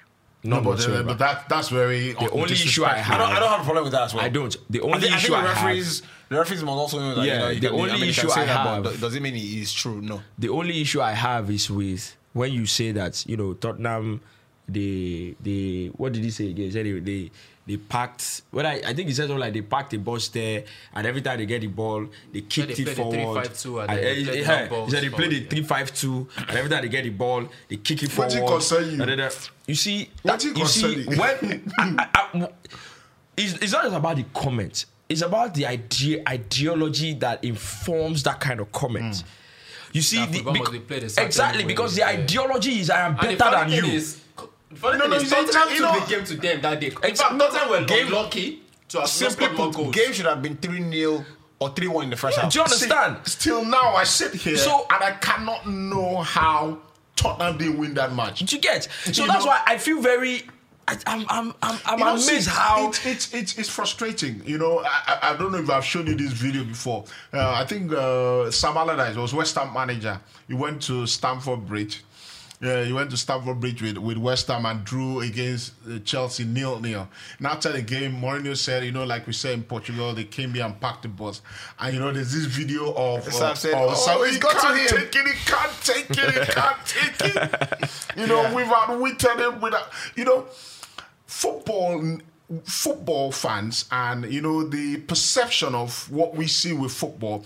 No, 0.44 0.60
but, 0.60 0.80
uh, 0.88 1.02
but 1.02 1.18
that 1.18 1.48
that's 1.48 1.68
very 1.68 2.12
The 2.12 2.30
only 2.30 2.52
issue 2.52 2.84
I 2.84 2.92
I 2.92 2.98
have- 2.98 3.18
don't, 3.18 3.30
I 3.36 3.38
don't 3.40 3.50
have 3.50 3.60
a 3.60 3.64
problem 3.64 3.84
with 3.84 3.92
that 3.92 4.02
as 4.08 4.14
well. 4.14 4.24
I 4.24 4.28
don't. 4.28 4.56
The 4.70 4.80
I 4.80 4.82
only 4.84 5.00
think, 5.00 5.12
I 5.12 5.16
issue 5.18 5.26
think 5.26 5.36
I 5.38 5.42
the 5.42 5.48
have, 5.48 5.64
referees, 5.66 6.02
the 6.30 6.36
referees 6.38 6.62
must 6.62 6.78
also 6.84 6.98
know 7.00 7.14
that. 7.16 7.26
Yeah, 7.26 7.32
you 7.34 7.38
know, 7.40 7.48
you 7.48 7.60
the 7.60 7.68
can, 7.68 7.80
only 7.80 7.90
I 7.90 7.94
mean, 8.00 8.08
issue 8.10 8.30
I 8.30 8.44
have- 8.44 8.82
but 8.84 9.00
does 9.00 9.14
it 9.16 9.22
mean 9.22 9.34
it 9.34 9.42
is 9.64 9.72
true? 9.72 10.00
No. 10.00 10.22
the 10.38 10.48
only 10.48 10.80
issue 10.80 11.00
I 11.02 11.12
have 11.12 11.50
is 11.50 11.68
with 11.70 12.16
when 12.32 12.50
you 12.52 12.66
say 12.66 12.92
that 12.92 13.14
you 13.30 13.36
know 13.36 13.50
Tottenham, 13.54 14.20
the 14.68 15.34
they 15.42 15.90
what 16.00 16.12
did 16.14 16.22
he 16.24 16.30
say 16.30 16.46
again? 16.50 16.66
He 16.66 16.70
said 16.70 16.86
they 16.86 16.98
they, 17.10 17.30
they 17.68 17.76
packed. 17.76 18.42
What 18.50 18.64
I, 18.64 18.80
I 18.86 18.94
think 18.94 19.08
he 19.08 19.12
said 19.14 19.24
something 19.28 19.38
like 19.38 19.52
they 19.52 19.60
packed 19.60 19.90
the 19.90 19.98
bus 19.98 20.28
there, 20.28 20.64
and 20.94 21.06
every 21.06 21.20
time 21.20 21.38
they 21.38 21.44
get 21.44 21.60
the 21.60 21.66
ball, 21.66 22.06
they 22.32 22.40
kicked 22.40 22.68
they 22.68 22.82
it 22.82 22.84
play 22.84 22.94
the 22.94 23.22
forward. 23.22 23.44
3-5-2 23.46 23.82
and 23.82 23.90
And, 23.90 23.98
then 23.98 24.04
they 24.16 24.24
play 24.24 24.24
the 24.24 24.38
yeah, 24.40 24.60
long 24.60 24.68
balls 24.70 24.86
he 24.86 24.90
said 24.96 25.04
they 25.04 25.08
play 25.10 25.28
the 25.28 25.34
forward, 25.36 25.50
three 25.50 25.62
five 25.62 25.94
two, 25.94 26.28
and 26.48 26.50
every 26.56 26.70
time 26.70 26.82
they 26.82 26.88
get 26.88 27.04
the 27.04 27.10
ball, 27.10 27.44
they 27.68 27.76
kick 27.76 28.02
it 28.02 28.16
What 28.16 28.32
forward. 28.32 28.50
it 28.50 28.52
concern 28.52 28.84
you? 28.94 29.02
And 29.02 29.10
then, 29.10 29.20
uh, 29.20 29.30
you 29.66 29.74
see, 29.74 30.10
What 30.22 30.40
that, 30.40 30.48
it 30.50 30.56
you 30.56 30.66
see 30.66 30.94
concern 30.94 31.12
you? 31.12 31.20
when 31.20 31.72
I, 31.78 32.08
I, 32.14 32.38
I, 32.44 32.48
it's, 33.36 33.52
it's 33.62 33.72
not 33.72 33.84
just 33.84 33.96
about 33.96 34.16
the 34.16 34.24
comment. 34.34 34.86
It's 35.08 35.22
about 35.22 35.54
the 35.54 35.66
idea 35.66 36.22
ideology 36.26 37.14
that 37.14 37.44
informs 37.44 38.22
that 38.22 38.40
kind 38.40 38.60
of 38.60 38.72
comment. 38.72 39.24
You 39.92 40.02
see, 40.02 40.24
the, 40.26 40.32
football 40.38 40.54
must 40.54 40.72
be 40.72 40.80
played 40.80 41.02
a 41.04 41.22
exactly 41.24 41.64
because 41.64 41.94
the 41.94 42.00
yeah. 42.00 42.08
ideology 42.08 42.80
is 42.80 42.90
I 42.90 43.00
am 43.00 43.16
And 43.18 43.38
better 43.38 43.50
than 43.50 43.70
you. 43.72 43.84
Is, 43.92 44.20
the 44.70 44.76
funny 44.76 44.98
No, 44.98 45.04
thing 45.04 45.10
no, 45.10 45.16
is, 45.16 45.30
Tottenham 45.30 45.68
you 45.74 45.78
took 45.80 45.94
know- 45.94 46.00
the 46.00 46.06
game 46.16 46.24
to 46.24 46.34
them 46.36 46.60
that 46.62 46.80
day. 46.80 46.86
In 46.88 46.92
fact, 46.92 47.16
Tottenham 47.16 47.68
were 47.70 47.84
game- 47.84 48.06
unlucky 48.08 48.62
to 48.88 49.00
have 49.00 49.08
Simply 49.08 49.48
put, 49.48 49.74
goals. 49.74 49.94
game 49.94 50.12
should 50.12 50.26
have 50.26 50.42
been 50.42 50.56
3 50.56 50.90
0 50.90 51.24
or 51.58 51.70
3 51.70 51.88
1 51.88 52.04
in 52.04 52.10
the 52.10 52.16
first 52.16 52.38
half. 52.38 52.52
Do 52.52 52.58
you 52.58 52.64
understand? 52.64 53.18
See, 53.24 53.30
still 53.30 53.64
now 53.64 53.94
I 53.96 54.04
sit 54.04 54.34
here 54.34 54.56
So- 54.56 54.86
and 54.90 55.02
I 55.02 55.12
cannot 55.12 55.66
know 55.68 56.18
how 56.18 56.78
Tottenham 57.16 57.58
didn't 57.58 57.78
win 57.78 57.94
that 57.94 58.14
match. 58.14 58.40
Do 58.40 58.56
you 58.56 58.62
get? 58.62 58.86
So 59.12 59.22
You 59.22 59.28
that's 59.28 59.44
know- 59.44 59.50
why 59.50 59.62
I 59.66 59.78
feel 59.78 60.00
very. 60.00 60.42
I, 60.90 60.96
I'm 61.06 61.26
I'm 61.28 61.54
I'm, 61.62 61.78
I'm 61.84 61.98
know, 61.98 62.12
amazed 62.14 62.48
how. 62.48 62.88
it's, 62.88 63.04
it's 63.04 63.34
it's 63.34 63.58
it's 63.58 63.68
frustrating. 63.68 64.40
You 64.46 64.56
know, 64.56 64.78
I, 64.78 65.02
I- 65.20 65.30
I 65.32 65.36
don't 65.36 65.52
know 65.52 65.58
if 65.58 65.68
I've 65.68 65.84
shown 65.84 66.06
you 66.06 66.14
this 66.14 66.32
video 66.32 66.64
before. 66.64 67.04
Uh, 67.30 67.50
I 67.52 67.66
think 67.66 67.92
uh, 67.92 68.50
Sam 68.50 68.74
Allardyce 68.78 69.16
was 69.16 69.34
West 69.34 69.54
Ham 69.56 69.74
manager. 69.74 70.18
He 70.46 70.54
went 70.54 70.80
to 70.84 71.06
Stamford 71.06 71.66
Bridge. 71.66 72.02
Yeah, 72.60 72.82
he 72.82 72.92
went 72.92 73.10
to 73.10 73.16
Stamford 73.16 73.60
Bridge 73.60 73.82
with, 73.82 73.98
with 73.98 74.18
West 74.18 74.48
Ham 74.48 74.66
and 74.66 74.84
drew 74.84 75.20
against 75.20 75.74
uh, 75.88 76.00
Chelsea 76.00 76.44
nil 76.44 76.80
nil. 76.80 77.08
And 77.38 77.46
after 77.46 77.70
the 77.70 77.82
game, 77.82 78.20
Mourinho 78.20 78.56
said, 78.56 78.84
you 78.84 78.90
know, 78.90 79.04
like 79.04 79.28
we 79.28 79.32
say 79.32 79.52
in 79.54 79.62
Portugal, 79.62 80.12
they 80.12 80.24
came 80.24 80.54
here 80.54 80.64
and 80.64 80.80
packed 80.80 81.02
the 81.02 81.08
bus. 81.08 81.40
And 81.78 81.94
you 81.94 82.00
know, 82.00 82.10
there's 82.12 82.32
this 82.32 82.46
video 82.46 82.92
of 82.94 83.22
Sam 83.32 83.54
said, 83.54 83.74
of 83.74 83.94
"Oh, 83.96 84.24
he 84.24 84.38
got 84.38 84.52
to 84.52 84.58
can't 84.58 84.78
him." 84.78 84.88
take 84.88 85.14
it, 85.14 85.26
he 85.26 85.44
can't 85.44 85.82
take 85.82 86.10
it, 86.10 86.46
he 86.46 86.52
can't 86.52 86.86
take 86.86 87.36
it. 87.36 88.16
You 88.16 88.26
know, 88.26 88.52
we've 88.54 88.66
outwitted 88.66 89.38
him 89.38 89.60
without, 89.60 89.90
you 90.16 90.24
know 90.24 90.46
football 91.28 92.18
football 92.64 93.30
fans 93.30 93.84
and 93.92 94.32
you 94.32 94.40
know 94.40 94.64
the 94.64 94.96
perception 94.96 95.74
of 95.74 96.10
what 96.10 96.34
we 96.34 96.46
see 96.46 96.72
with 96.72 96.90
football 96.90 97.44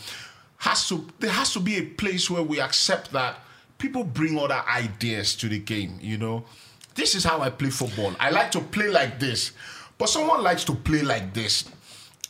has 0.58 0.88
to 0.88 1.04
there 1.18 1.30
has 1.30 1.52
to 1.52 1.58
be 1.58 1.76
a 1.76 1.82
place 1.82 2.30
where 2.30 2.44
we 2.44 2.60
accept 2.60 3.10
that 3.10 3.40
people 3.82 4.04
bring 4.04 4.38
other 4.38 4.62
ideas 4.68 5.34
to 5.34 5.48
the 5.48 5.58
game 5.58 5.98
you 6.00 6.16
know 6.16 6.44
this 6.94 7.16
is 7.16 7.24
how 7.24 7.40
i 7.40 7.50
play 7.50 7.68
football 7.68 8.14
i 8.20 8.30
like 8.30 8.48
to 8.48 8.60
play 8.60 8.88
like 8.88 9.18
this 9.18 9.50
but 9.98 10.08
someone 10.08 10.40
likes 10.40 10.62
to 10.62 10.72
play 10.72 11.02
like 11.02 11.34
this 11.34 11.68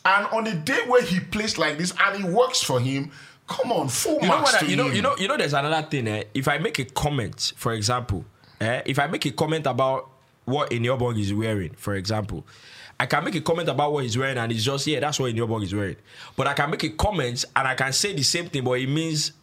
and 0.03 0.25
on 0.27 0.45
the 0.45 0.53
day 0.53 0.79
where 0.87 1.03
he 1.03 1.19
plays 1.19 1.59
like 1.59 1.77
this 1.77 1.93
and 2.03 2.25
it 2.25 2.31
works 2.31 2.63
for 2.63 2.79
him 2.79 3.11
come 3.47 3.71
on 3.71 3.87
full 3.87 4.15
you 4.15 4.21
know 4.21 4.27
marks 4.29 4.53
what? 4.53 4.63
I, 4.63 4.65
to 4.65 4.71
you 4.71 4.75
know 4.75 4.87
you 4.87 5.03
know 5.03 5.15
you 5.17 5.27
know. 5.27 5.37
There's 5.37 5.53
another 5.53 5.87
thing. 5.87 6.07
Eh? 6.07 6.23
If 6.33 6.47
I 6.47 6.57
make 6.57 6.79
a 6.79 6.85
comment, 6.85 7.53
for 7.55 7.73
example, 7.73 8.25
eh? 8.59 8.81
if 8.85 8.99
I 8.99 9.07
make 9.07 9.25
a 9.25 9.31
comment 9.31 9.67
about 9.67 10.09
what 10.45 10.71
Inyobong 10.71 11.19
is 11.19 11.33
wearing, 11.33 11.73
for 11.75 11.95
example. 11.95 12.45
I 12.99 13.05
can 13.05 13.23
make 13.23 13.35
a 13.35 13.41
comment 13.41 13.67
about 13.69 13.91
what 13.91 14.03
he's 14.03 14.17
wearing 14.17 14.37
and 14.37 14.51
it's 14.51 14.63
just, 14.63 14.85
yeah, 14.87 14.99
that's 14.99 15.19
what 15.19 15.33
Inyobong 15.33 15.63
is 15.63 15.73
wearing. 15.73 15.95
But 16.37 16.47
I 16.47 16.53
can 16.53 16.69
make 16.69 16.83
a 16.83 16.89
comment 16.89 17.43
and 17.55 17.67
I 17.67 17.75
can 17.75 17.91
say 17.91 18.13
the 18.13 18.23
same 18.23 18.47
thing, 18.47 18.63
but 18.63 18.73
it 18.73 18.87
means. 18.87 19.33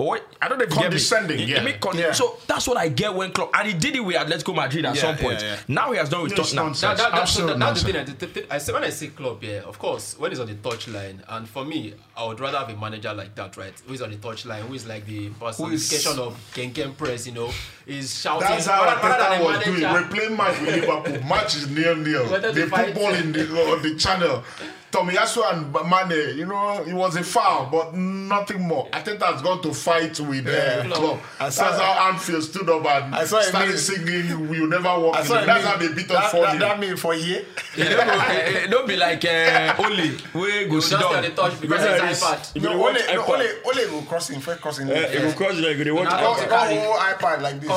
But 0.00 0.06
what 0.06 0.26
I 0.40 0.48
don't 0.48 0.56
know 0.56 0.64
if 0.64 0.70
you 0.70 0.76
get 0.76 0.84
me. 0.84 0.88
Condescending, 0.88 1.40
It- 1.40 1.42
it 1.42 1.48
yeah. 1.56 1.62
mean 1.62 1.78
con- 1.78 1.94
Yeah. 1.98 2.12
So 2.12 2.38
that's 2.46 2.66
what 2.66 2.78
I 2.78 2.88
get 2.88 3.12
when 3.14 3.32
Klopp 3.32 3.50
and 3.54 3.68
he 3.68 3.74
did 3.74 3.94
it 3.96 4.00
with 4.00 4.16
Atletico 4.16 4.54
Madrid 4.56 4.86
at 4.86 4.94
Yeah, 4.94 5.00
some 5.02 5.16
point. 5.18 5.42
yeah, 5.42 5.48
yeah. 5.56 5.56
Now 5.68 5.92
he 5.92 5.98
has 5.98 6.08
done 6.08 6.22
with 6.22 6.32
It's 6.32 6.40
Tottenham. 6.52 6.72
That, 6.72 6.96
that, 6.96 7.10
that, 7.12 7.20
Absolute 7.20 7.46
that, 7.48 7.58
that's 7.58 7.82
the 7.82 7.86
thing. 7.92 7.96
I, 7.96 8.00
eh, 8.00 8.14
the, 8.18 8.26
the, 8.26 8.54
I 8.54 8.56
say 8.56 8.72
when 8.72 8.84
I 8.84 8.88
say 8.88 9.08
Klopp, 9.08 9.42
yeah, 9.42 9.60
of 9.60 9.78
course, 9.78 10.18
when 10.18 10.30
he's 10.30 10.40
on 10.40 10.46
the 10.46 10.54
touchline, 10.54 11.18
and 11.28 11.46
for 11.46 11.66
me, 11.66 11.92
I 12.16 12.24
would 12.24 12.40
rather 12.40 12.56
have 12.56 12.70
a 12.70 12.76
manager 12.76 13.12
like 13.12 13.34
that, 13.34 13.58
right? 13.58 13.74
Who 13.86 13.92
is 13.92 14.00
on 14.00 14.10
the 14.10 14.16
touchline, 14.16 14.60
who 14.62 14.72
is 14.72 14.86
like 14.86 15.04
the 15.04 15.28
personification 15.38 16.18
of 16.18 16.34
Ken 16.54 16.72
Ken 16.72 16.94
Press, 16.94 17.26
you 17.26 17.32
know, 17.32 17.50
is 17.86 18.18
shouting. 18.22 18.48
That's 18.48 18.64
how 18.68 18.82
rather- 18.82 19.06
rather 19.06 19.24
Arteta 19.36 19.44
was 19.44 19.64
doing. 19.64 19.82
We're 19.82 20.08
playing 20.08 20.34
match 20.34 20.60
with 20.62 20.76
Liverpool. 20.76 21.28
Match 21.28 21.56
is 21.56 21.68
nil 21.68 21.96
nil. 21.96 22.24
Wanted 22.30 22.54
They 22.54 22.66
put 22.66 22.94
ball 22.94 23.12
in 23.12 23.32
the 23.32 23.42
on 23.70 23.82
the 23.82 23.96
channel. 23.96 24.44
Tomiyasu 24.90 25.42
and 25.52 25.72
Mane, 25.72 26.36
you 26.36 26.46
know, 26.46 26.82
it 26.82 26.92
was 26.92 27.14
a 27.14 27.22
foul, 27.22 27.66
but 27.70 27.94
nothing 27.94 28.60
more. 28.66 28.88
Arteta 28.90 29.22
has 29.22 29.40
gone 29.40 29.62
to 29.62 29.72
fight 29.72 30.18
with 30.18 30.46
uh, 30.48 30.50
Yeah. 30.50 30.82
Klopp. 30.90 31.20
I 31.38 31.44
That's 31.44 31.56
saw- 31.56 31.72
how 31.72 32.08
Anfield 32.10 32.42
stood 32.42 32.68
up 32.68 32.84
and 32.84 33.14
I 33.14 33.24
saw 33.24 33.38
a 33.38 33.42
started 33.44 33.68
meme. 33.68 33.78
singing 33.78 34.48
"We'll 34.48 34.66
never 34.66 34.98
walk." 34.98 35.16
I 35.16 35.20
in 35.20 35.26
saw 35.26 35.34
the-" 35.34 35.42
it 35.42 35.46
That's 35.46 35.64
mean- 35.64 35.72
how 35.72 35.78
they 35.78 35.94
beat 35.94 36.08
that, 36.08 36.24
us 36.24 36.30
four 36.32 36.42
that, 36.42 36.52
0 36.58 36.68
that 36.68 36.80
mean 36.80 36.96
for 36.96 37.12
a 37.12 37.16
year. 37.16 37.44
Eh, 37.78 37.82
eh, 37.84 38.66
Don't 38.66 38.88
be 38.88 38.96
like 38.96 39.24
uh, 39.24 39.74
Oli. 39.78 40.16
We 40.34 40.64
go 40.66 40.74
will 40.74 40.82
sit 40.82 40.98
not 40.98 41.00
down. 41.00 41.10
stay 41.10 41.16
on 41.16 41.22
the 41.22 41.30
touch 41.30 41.60
because 41.60 41.80
Where 41.84 42.06
it's 42.06 42.18
is- 42.18 42.24
iPad. 42.24 42.56
If 42.56 42.62
you 42.62 42.68
No, 42.68 42.70
dey 42.74 42.78
watch 42.80 42.88
only, 43.02 43.14
no, 43.14 43.22
iPad, 43.22 43.32
only, 43.34 43.48
only 43.66 43.94
will 43.94 44.02
crossing, 44.02 44.40
first 44.40 44.60
crossing. 44.60 44.90
eh, 44.90 44.94
if 44.94 45.22
you 45.24 45.32
cross 45.34 45.54
like 45.54 45.76
you 45.78 45.84
dey 45.84 45.90
watch 45.92 46.04
Now, 46.08 46.18
Oh, 46.26 46.34
iPad. 46.34 46.42
you 46.42 46.48
carry. 46.48 46.74
got 46.74 46.84
whole 46.84 46.98
iPad 46.98 47.42
like 47.42 47.60
this. 47.60 47.70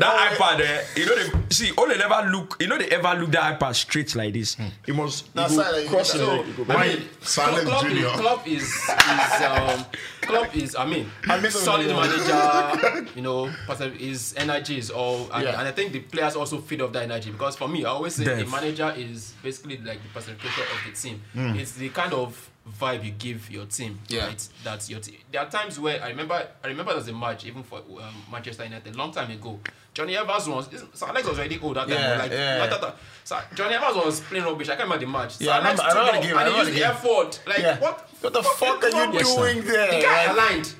Call 0.00 0.10
carry. 0.16 0.36
That 0.36 0.38
iPad, 0.38 0.60
eh, 0.60 0.84
you 1.00 1.06
know 1.06 1.16
they 1.16 1.30
see. 1.54 1.72
Only 1.76 1.96
never 1.98 2.28
look. 2.30 2.56
You 2.60 2.66
know 2.68 2.78
they 2.78 2.88
ever 2.88 3.14
look 3.20 3.30
that 3.32 3.58
iPad 3.58 3.74
straight 3.74 4.14
like 4.14 4.32
this. 4.34 4.56
It 4.86 4.94
must 4.94 5.34
Now, 5.34 5.46
you 5.48 5.56
go 5.56 5.62
side, 5.62 5.72
like, 5.72 5.86
cross 5.88 6.14
it. 6.14 6.18
know, 6.18 6.44
like, 6.66 6.78
I 6.78 6.86
mean, 6.88 7.08
Silent 7.20 7.68
Klopp, 7.68 7.82
Junior. 7.84 8.06
Is, 8.06 8.12
Klopp 8.20 8.48
is, 8.48 8.62
is 8.62 9.42
um, 9.42 9.86
Klopp 10.22 10.56
is. 10.56 10.76
I 10.76 10.86
mean, 10.86 11.10
I 11.28 11.40
miss 11.40 11.60
solid 11.60 11.86
him. 11.86 11.96
manager. 11.96 13.08
You 13.16 13.22
know, 13.22 13.50
person- 13.66 13.96
his 13.98 14.34
energy 14.36 14.78
is 14.78 14.90
all, 14.90 15.28
and, 15.32 15.42
Yeah. 15.44 15.58
and 15.58 15.66
I 15.68 15.72
think 15.72 15.92
the 15.92 16.00
players 16.00 16.36
also 16.36 16.58
feed 16.58 16.80
off 16.82 16.92
that 16.92 17.02
energy 17.04 17.30
because 17.30 17.56
for 17.56 17.66
me, 17.68 17.84
I 17.84 17.90
always 17.90 18.14
say 18.14 18.24
Def. 18.24 18.44
the 18.44 18.50
manager 18.50 18.92
is 18.96 19.34
basically 19.42 19.78
like 19.78 20.00
the 20.02 20.08
personification 20.14 20.62
of 20.64 20.78
the 20.92 20.96
team. 21.00 21.22
Hmm. 21.32 21.56
It's 21.58 21.72
the 21.72 21.88
kind 21.88 22.12
of 22.12 22.48
vibe 22.80 23.04
you 23.04 23.10
give 23.12 23.50
your 23.50 23.66
team. 23.66 23.98
Yeah. 24.08 24.26
Right? 24.26 24.48
That's 24.64 24.88
your 24.90 25.00
team. 25.00 25.16
There 25.32 25.40
are 25.40 25.50
times 25.50 25.78
where 25.80 26.02
I 26.02 26.08
remember. 26.08 26.46
I 26.62 26.66
remember 26.68 26.92
there 26.92 26.98
was 27.00 27.08
a 27.08 27.12
match 27.12 27.44
even 27.46 27.62
for 27.62 27.78
um, 27.78 28.14
Manchester 28.30 28.64
United 28.64 28.96
long 28.96 29.12
time 29.12 29.30
ago. 29.30 29.58
Jonny 29.94 30.16
Evans 30.16 30.48
was. 30.48 30.68
Sir 30.94 31.06
Alex 31.08 31.26
was 31.28 31.38
already 31.38 31.58
old 31.60 31.76
that 31.76 31.88
time. 31.88 31.96
Yeah, 31.98 32.18
like, 32.18 32.30
yeah. 32.32 32.60
I 32.62 32.68
thought, 32.78 32.96
so 33.24 33.38
Jonny 33.54 33.74
Evans 33.74 33.96
was 33.96 34.20
playing 34.20 34.44
rubbish. 34.44 34.68
I 34.68 34.76
can't 34.76 34.82
remember 34.90 35.04
the 35.04 35.10
match. 35.10 35.40
Yeah, 35.40 35.58
I 35.58 35.60
Sir 35.60 35.66
Alex 35.66 35.80
remember- 35.80 35.82
I 35.82 35.88
remember 35.88 36.12
stood 36.12 36.22
the 36.22 36.26
game, 36.26 36.36
up 36.36 36.38
I 36.38 36.44
And 36.44 36.52
he 36.54 36.60
remember 36.60 36.70
used 36.70 36.78
the 36.78 36.86
effort. 36.88 37.40
Like 37.48 37.58
Yeah. 37.58 37.78
what? 37.80 38.08
What 38.20 38.32
the 38.32 38.42
fuck 38.42 38.84
are 38.84 38.88
you 38.88 39.12
Yes, 39.14 39.34
doing 39.36 39.62
there? 39.62 39.90
The 39.90 40.00
guy 40.02 40.26
Like, 40.26 40.36
aligned. 40.50 40.74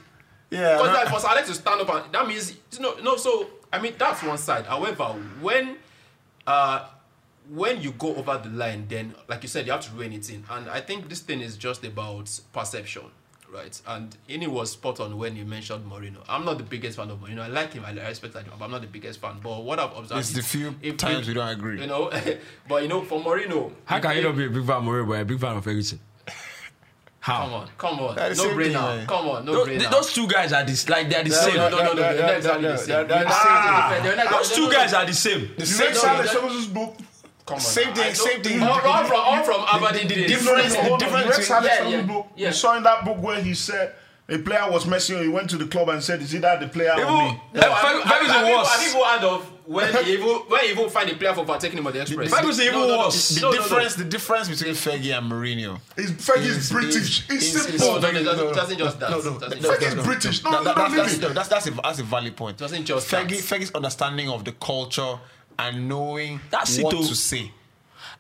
yeah, 0.50 0.76
Because 0.76 0.94
like 0.94 1.08
for 1.08 1.20
Sir 1.20 1.28
Alex 1.28 1.48
to 1.48 1.54
stand 1.54 1.80
up 1.80 1.88
and 2.04 2.12
that 2.12 2.26
means 2.28 2.52
you 2.72 2.80
know 2.80 2.94
no. 3.02 3.16
So 3.16 3.48
I 3.72 3.80
mean 3.80 3.94
that's 3.98 4.22
one 4.22 4.38
side. 4.38 4.66
However, 4.66 5.04
when 5.40 5.76
uh 6.46 6.86
when 7.50 7.80
you 7.80 7.92
go 7.92 8.14
over 8.16 8.38
the 8.42 8.50
line, 8.50 8.86
then 8.88 9.14
like 9.28 9.42
you 9.42 9.48
said, 9.48 9.66
you 9.66 9.72
have 9.72 9.80
to 9.82 9.90
rein 9.96 10.12
it 10.12 10.28
in. 10.30 10.44
And 10.50 10.68
I 10.68 10.80
think 10.80 11.08
this 11.08 11.20
thing 11.20 11.40
is 11.40 11.56
just 11.56 11.84
about 11.84 12.28
perception. 12.52 13.02
Right, 13.50 13.80
and 13.86 14.14
Ini 14.28 14.46
was 14.46 14.72
spot 14.72 15.00
on 15.00 15.16
when 15.16 15.34
you 15.34 15.46
mentioned 15.46 15.90
Mourinho. 15.90 16.18
I'm 16.28 16.44
not 16.44 16.58
the 16.58 16.64
biggest 16.64 16.98
fan 16.98 17.08
of 17.08 17.18
Mourinho. 17.20 17.40
I 17.40 17.46
like 17.46 17.72
him, 17.72 17.82
I 17.82 17.92
respect 17.92 18.34
him, 18.36 18.44
but 18.58 18.62
I'm 18.66 18.70
not 18.70 18.82
the 18.82 18.86
biggest 18.88 19.22
fan. 19.22 19.36
But 19.42 19.62
what 19.64 19.78
I've 19.78 19.96
observed 19.96 20.20
It's 20.20 20.28
is 20.28 20.36
the 20.36 20.42
few 20.42 20.74
times 20.98 21.26
we 21.26 21.32
don't 21.32 21.48
agree. 21.48 21.80
You 21.80 21.86
know, 21.86 22.10
but 22.68 22.82
you 22.82 22.88
know, 22.88 23.00
for 23.00 23.18
Mourinho, 23.22 23.72
How 23.86 24.00
can 24.00 24.16
you 24.18 24.22
not 24.24 24.36
be 24.36 24.44
a 24.44 24.50
big 24.50 24.66
fan 24.66 24.76
of 24.76 24.82
Mourinho 24.84 25.08
but 25.08 25.20
a 25.20 25.24
big 25.24 25.40
fan 25.40 25.56
of 25.56 25.64
Ferguson? 25.64 25.98
How? 27.20 27.40
Come 27.44 27.54
on, 27.54 27.68
come 27.78 28.00
on, 28.00 28.16
no 28.16 28.28
the 28.28 28.34
thing, 28.34 28.50
brainer. 28.50 29.06
Come 29.06 29.28
on, 29.28 29.44
no 29.46 29.52
Those, 29.52 29.68
brainer. 29.68 29.90
those 29.92 30.12
two 30.12 30.28
guys 30.28 30.52
are 30.52 30.64
this 30.64 30.86
like 30.90 31.08
they're 31.08 31.24
the 31.24 31.30
same. 31.30 31.56
no, 31.56 31.68
no, 31.70 31.78
no, 31.78 31.84
no, 31.84 31.94
That- 31.94 32.16
they're 32.16 32.20
not 32.20 32.26
that- 32.28 32.36
exactly 32.36 32.62
the 32.62 32.68
that- 32.68 32.78
same. 32.80 32.88
that- 32.88 33.08
They're 33.08 33.18
that- 33.18 33.24
not- 33.24 34.02
they're 34.02 34.16
not- 34.16 34.30
Those 34.30 34.48
they're 34.50 34.56
two 34.58 34.62
not- 34.64 34.72
guys 34.72 34.92
are 34.92 35.06
the 35.06 35.14
same. 35.14 35.40
the 35.40 35.60
You 35.60 35.64
same 35.66 35.86
read 35.86 35.94
no, 35.94 36.00
Sir 36.00 36.06
thing. 36.06 36.16
Alex 36.16 36.32
that- 36.32 36.40
Ferguson's 36.42 36.66
book. 36.66 36.96
Come 37.48 37.54
on, 37.56 37.60
Same 37.60 37.94
thing, 37.94 38.14
same 38.14 38.42
don't- 38.42 38.44
thing. 38.52 38.62
All, 38.62 38.80
all 38.80 39.04
from 39.04 39.20
all 39.20 39.42
from 39.42 39.60
the- 39.62 39.86
Aberdeen 39.86 40.08
the 40.08 40.14
days. 40.14 40.28
difference- 40.30 40.74
No, 40.74 40.82
no, 40.82 40.90
the 40.90 40.96
difference 40.98 41.24
You 41.24 41.30
read 41.30 41.38
between- 41.38 41.46
Sir 41.46 41.54
Alex 41.54 41.74
Yeah, 41.80 41.88
yeah, 41.88 42.02
book. 42.02 42.26
yeah. 42.36 42.48
You 42.48 42.54
saw 42.54 42.76
in 42.76 42.82
that 42.82 43.04
book 43.04 43.16
where 43.22 43.40
he 43.40 43.54
said 43.54 43.94
a 44.30 44.36
player 44.38 44.70
was 44.70 44.84
messing. 44.86 45.16
up. 45.16 45.22
He 45.22 45.28
went 45.28 45.48
to 45.50 45.56
the 45.56 45.66
club 45.66 45.88
and 45.88 46.02
said, 46.04 46.20
"Is 46.20 46.34
it 46.34 46.42
that 46.42 46.60
the 46.60 46.68
player 46.68 46.92
or 46.92 47.00
Even, 47.00 47.14
me?" 47.14 47.40
No, 47.54 47.60
I- 47.62 47.80
Fer- 47.80 48.02
I- 48.04 48.10
Ferguson 48.10 48.36
I- 48.36 48.50
I- 48.52 48.56
was. 48.56 48.68
I 48.68 48.84
even 48.86 49.02
heard 49.02 49.24
of 49.24 49.46
when 49.64 50.04
he 50.04 50.12
even 50.14 50.28
when 50.28 50.64
he 50.64 50.70
even 50.72 50.90
find 50.90 51.08
a 51.10 51.14
player 51.14 51.32
for 51.32 51.40
overtaking 51.40 51.78
him 51.78 51.86
on 51.86 51.92
the 51.94 52.02
express. 52.02 52.30
Ferguson 52.30 52.64
even 52.66 52.78
No, 52.80 52.86
no, 52.88 52.92
no. 52.96 53.06
was. 53.06 53.28
The 53.30 53.40
No, 53.40 53.50
no, 53.50 53.56
no. 53.56 53.62
difference, 53.62 53.94
the 53.94 54.04
difference 54.04 54.48
between 54.50 54.74
Fergie 54.74 55.16
and 55.16 55.32
Mourinho. 55.32 55.80
Is 55.96 56.10
Fergie's 56.12 56.56
is- 56.58 56.70
British. 56.70 57.22
It's 57.30 57.44
is- 57.46 57.54
is- 57.56 57.62
simple. 57.80 58.00
No, 58.02 58.10
no, 58.10 58.20
no, 58.22 58.48
it 58.50 58.54
doesn't- 58.54 58.78
just 58.78 59.00
that. 59.00 59.10
No, 59.10 59.16
no, 59.16 59.36
It 59.36 59.40
doesn't 59.40 59.62
no, 59.62 59.68
just 59.68 59.80
Fergie's 59.80 59.94
no, 59.94 60.02
no. 60.02 60.02
British. 60.02 60.44
No, 60.44 60.50
no, 60.50 60.56
no, 60.62 60.74
that's, 60.74 60.94
that's, 60.94 61.34
that's, 61.34 61.48
that's, 61.48 61.66
a, 61.68 61.70
that's 61.70 61.98
a 62.00 62.02
valid 62.02 62.36
point. 62.36 62.58
Doesn't 62.58 62.84
just 62.84 63.08
Fergie, 63.08 63.28
that. 63.48 63.60
Fergie's 63.60 63.70
understanding 63.74 64.28
of 64.28 64.44
the 64.44 64.52
culture 64.52 65.16
and 65.58 65.88
knowing 65.88 66.40
That's 66.50 66.78
what 66.80 66.94
oh. 66.94 66.98
to 67.06 67.14
say. 67.16 67.50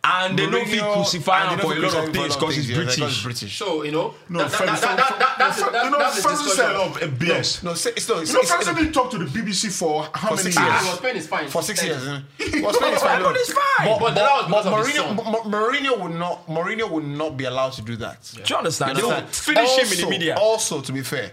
and 0.04 0.38
they 0.38 0.48
don't 0.48 0.66
feel 0.68 0.84
Mourinho- 0.84 0.94
crucify 0.94 1.42
and 1.42 1.50
him 1.52 1.58
for 1.60 1.74
a 1.76 1.78
lot 1.80 2.08
of 2.08 2.12
things 2.14 2.36
because 2.36 2.54
he's 2.56 2.70
British. 2.74 3.22
British. 3.22 3.58
So 3.58 3.82
you 3.82 3.90
know, 3.92 4.14
No, 4.28 4.38
that, 4.40 4.50
that, 4.50 4.58
Ferguson- 4.58 4.88
that, 4.88 4.96
that, 4.96 5.18
that, 5.18 5.34
that's, 5.38 5.60
that, 5.62 5.84
you 5.84 5.90
know, 5.90 5.98
that's 5.98 6.16
the 6.16 6.22
Ferguson 6.22 6.56
said 6.56 6.74
a 6.74 6.78
lot 6.78 7.02
of 7.02 7.10
BS. 7.12 7.62
No, 7.64 7.74
say, 7.74 7.90
it's, 7.90 8.08
no, 8.08 8.18
it's, 8.18 8.30
You 8.30 8.34
know, 8.34 8.40
it's, 8.42 8.50
Ferguson 8.50 8.74
didn't 8.76 8.92
talk 8.92 9.10
to 9.10 9.18
the 9.18 9.24
BBC 9.26 9.70
for 9.76 10.08
how 10.14 10.28
For 10.30 10.36
many 10.36 10.50
six 10.50 10.56
years? 10.56 10.68
years. 10.68 10.80
Ah, 10.80 10.82
he 10.84 10.90
was 10.90 10.98
playing 11.00 11.16
his 11.16 11.26
fine. 11.26 11.48
for 11.48 11.62
six 11.62 11.84
years. 11.84 12.04
you. 12.06 12.62
Well, 12.62 12.74
Spain 12.74 12.94
is 12.94 13.02
fine. 13.08 13.22
But 13.22 13.36
it's 13.36 13.52
fine. 13.52 13.86
But, 13.88 13.98
But 14.00 14.14
that 14.14 14.30
was 14.34 14.50
but, 14.50 14.64
because 14.64 14.88
of 14.88 14.92
his 14.92 15.02
Mourinho, 15.02 15.42
Mourinho 15.44 16.00
would 16.02 16.14
not. 16.18 16.46
Mourinho 16.46 16.90
would 16.90 17.04
not 17.06 17.36
be 17.36 17.44
allowed 17.44 17.72
to 17.72 17.82
do 17.82 17.96
that. 17.96 18.30
Do 18.34 18.42
you 18.46 18.56
understand? 18.56 18.96
They 18.96 19.00
You 19.00 19.08
will 19.08 19.14
understand? 19.14 19.56
finish 19.56 19.78
him 19.78 19.98
in 19.98 20.04
the 20.04 20.10
media. 20.10 20.36
Also, 20.36 20.80
to 20.80 20.92
be 20.92 21.02
fair, 21.02 21.32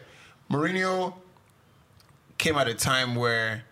Mourinho 0.52 1.14
came 2.38 2.56
at 2.56 2.68
a 2.68 2.74
time 2.74 3.16
where 3.16 3.64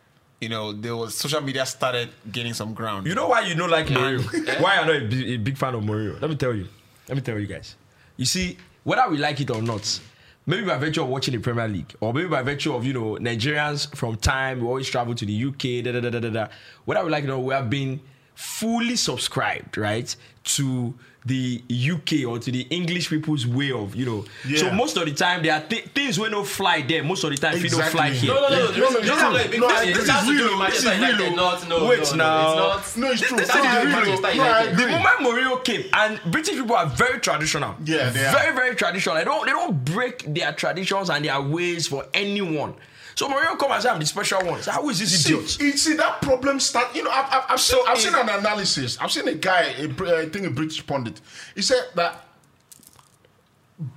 you 0.44 0.50
know 0.50 0.74
there 0.74 0.96
was 0.96 1.16
social 1.16 1.42
media 1.42 1.66
started 1.66 2.10
gaining 2.32 2.54
some 2.54 2.74
ground. 2.74 3.08
You 3.08 3.16
know 3.16 3.28
why 3.28 3.42
you 3.42 3.56
don't 3.56 3.70
like 3.70 3.88
Mourinho? 3.88 4.48
Eh? 4.48 4.60
why 4.64 4.78
I'm 4.78 4.88
not 4.88 4.96
a 4.98 5.06
big, 5.08 5.30
a 5.30 5.38
big 5.38 5.58
fan 5.58 5.74
of 5.76 5.84
Mourinho? 5.84 6.22
Let 6.22 6.30
me 6.30 6.36
tell 6.36 6.54
you. 6.54 6.68
Let 7.08 7.16
me 7.16 7.22
tell 7.22 7.40
you 7.40 7.48
guys. 7.48 7.76
You 8.18 8.26
see, 8.26 8.58
whether 8.84 9.10
we 9.10 9.18
like 9.18 9.40
it 9.42 9.50
or 9.50 9.62
not, 9.62 10.00
maybe 10.46 10.66
by 10.66 10.78
virtue 10.78 11.02
of 11.02 11.08
watching 11.10 11.34
the 11.34 11.40
Premier 11.40 11.68
League, 11.68 11.94
or 12.00 12.14
maybe 12.14 12.28
by 12.28 12.42
virtue 12.44 12.74
of 12.76 12.86
you 12.86 12.94
know 12.94 13.16
Nigerians 13.16 13.94
from 13.96 14.18
time 14.18 14.60
we 14.62 14.68
always 14.68 14.90
travel 14.90 15.16
to 15.16 15.26
the 15.26 15.46
UK, 15.46 15.84
da 15.84 15.92
da 15.94 16.00
da 16.02 16.10
da 16.10 16.20
da. 16.20 16.30
da. 16.30 16.48
Whether 16.86 17.04
we 17.06 17.12
like 17.12 17.24
it 17.24 17.30
or 17.30 17.38
not, 17.38 17.44
we 17.44 17.54
have 17.54 17.70
been 17.70 18.02
fully 18.36 18.96
subscribed, 18.96 19.78
right, 19.78 20.14
to 20.44 20.94
the 21.26 21.64
UK 21.70 22.26
or 22.28 22.38
to 22.38 22.52
the 22.52 22.62
English 22.70 23.10
people's 23.10 23.48
way 23.48 23.72
of 23.72 23.96
you 23.96 24.06
know. 24.06 24.26
So 24.58 24.72
most 24.74 24.98
of 24.98 25.06
the 25.06 25.14
time 25.14 25.42
there 25.44 25.54
are 25.54 25.62
th- 25.62 25.86
things 25.96 26.20
when 26.20 26.32
no 26.32 26.44
fly 26.44 26.82
there. 26.82 27.04
Most 27.04 27.24
of 27.24 27.32
the 27.32 27.38
time, 27.38 27.56
if 27.56 27.64
you 27.64 27.70
don't 27.70 27.84
fly 27.86 28.10
here. 28.10 28.34
No, 28.34 28.42
no, 28.42 28.50
no, 28.50 28.72
no. 28.72 28.72
No, 28.72 28.72
This 28.72 28.92
no, 28.94 29.00
this 29.00 29.04
is 29.04 29.08
no, 29.10 29.16
not 29.16 29.32
no, 29.34 29.38
thing. 29.40 29.62
This 29.94 29.98
agree. 30.00 30.10
has 30.10 30.26
to 30.26 30.38
do 30.38 30.66
This 30.66 30.78
is 30.80 30.86
real, 30.86 30.96
United. 30.98 31.32
oh. 31.32 31.36
Not, 31.36 31.70
no, 31.70 31.88
Wait 31.88 32.00
no, 32.00 32.10
no, 32.12 32.16
now. 32.16 32.78
It's 32.78 32.98
No, 32.98 33.12
it's 33.12 33.22
true. 33.22 33.38
This 33.38 33.50
has 33.52 33.62
to 33.64 33.70
do 33.82 33.88
with 33.88 33.96
Fergie- 33.96 34.22
Manchester 34.22 34.38
No, 34.38 34.44
I 34.44 34.64
United. 34.64 34.78
The 34.78 34.88
moment 34.88 35.20
Mourinho 35.20 35.64
came, 35.64 35.84
and 35.94 36.20
British 36.32 36.56
people 36.56 36.76
are 36.76 36.88
very 36.88 37.20
traditional. 37.20 37.76
Yeah, 37.86 38.10
they 38.10 38.26
are. 38.26 38.32
very, 38.34 38.56
very 38.56 38.76
traditional. 38.76 39.16
They 39.16 39.24
don't, 39.24 39.46
they 39.46 39.52
don't 39.52 39.86
break 39.86 40.34
their 40.34 40.52
traditions 40.54 41.10
and 41.10 41.24
their 41.24 41.42
ways 41.42 41.88
for 41.88 42.06
anyone. 42.14 42.74
So 43.16 43.28
Mourinho 43.30 43.58
come 43.60 43.72
and 43.72 43.82
say, 43.84 43.90
"I'm 43.90 44.00
the 44.00 44.06
special 44.06 44.44
one." 44.46 44.62
So 44.62 44.72
how 44.72 44.90
is 44.90 45.00
this 45.00 45.24
See, 45.24 45.34
idiot? 45.34 45.60
you 45.60 45.78
see 45.78 45.94
that 45.96 46.22
problem 46.22 46.60
start. 46.60 46.96
You 46.96 47.04
know, 47.04 47.12
I've, 47.12 47.26
I've, 47.32 47.44
I've 47.50 47.60
seen, 47.62 47.80
So 47.80 47.88
I've 47.88 47.98
it- 47.98 48.02
seen 48.02 48.16
eh. 48.16 48.22
an 48.22 48.30
analysis. 48.30 48.98
I've 49.00 49.12
seen 49.12 49.28
a 49.28 49.34
guy, 49.36 49.74
a, 49.78 49.88
I 49.88 50.24
uh, 50.26 50.30
think 50.30 50.46
a 50.48 50.50
British 50.50 50.86
pundit. 50.86 51.22
He 51.56 51.62
said 51.62 51.84
that 51.96 52.26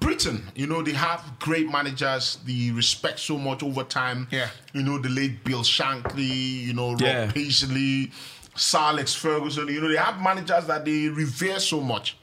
Britain, 0.01 0.43
you 0.55 0.67
know, 0.67 0.83
they 0.83 0.93
have 0.93 1.39
great 1.39 1.71
managers. 1.71 2.39
They 2.47 2.71
respect 2.71 3.19
so 3.21 3.39
much 3.39 3.63
over 3.63 3.85
time. 3.85 4.27
Yeah. 4.31 4.49
You 4.73 4.83
know, 4.83 4.99
the 4.99 5.09
late 5.11 5.45
Bill 5.45 5.63
Shankly. 5.63 6.63
You 6.63 6.73
know, 6.75 6.93
Bob 6.93 7.01
Yeah. 7.03 7.31
Paisley, 7.33 8.11
Sir 8.55 8.79
Alex 8.79 9.15
Ferguson. 9.15 9.69
You 9.69 9.81
know, 9.81 9.89
they 9.89 9.97
have 9.97 10.21
managers 10.21 10.67
that 10.67 10.85
they 10.85 11.09
revere 11.09 11.61
so 11.61 11.81
much. 11.81 12.17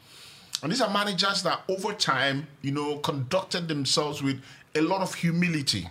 And 0.62 0.72
these 0.72 0.82
are 0.82 0.90
managers 0.92 1.44
that 1.44 1.62
over 1.68 1.94
time, 1.94 2.48
you 2.62 2.72
know, 2.72 2.98
conducted 2.98 3.68
themselves 3.68 4.24
with 4.24 4.42
a 4.76 4.82
lot 4.82 5.02
of 5.02 5.14
humility. 5.14 5.88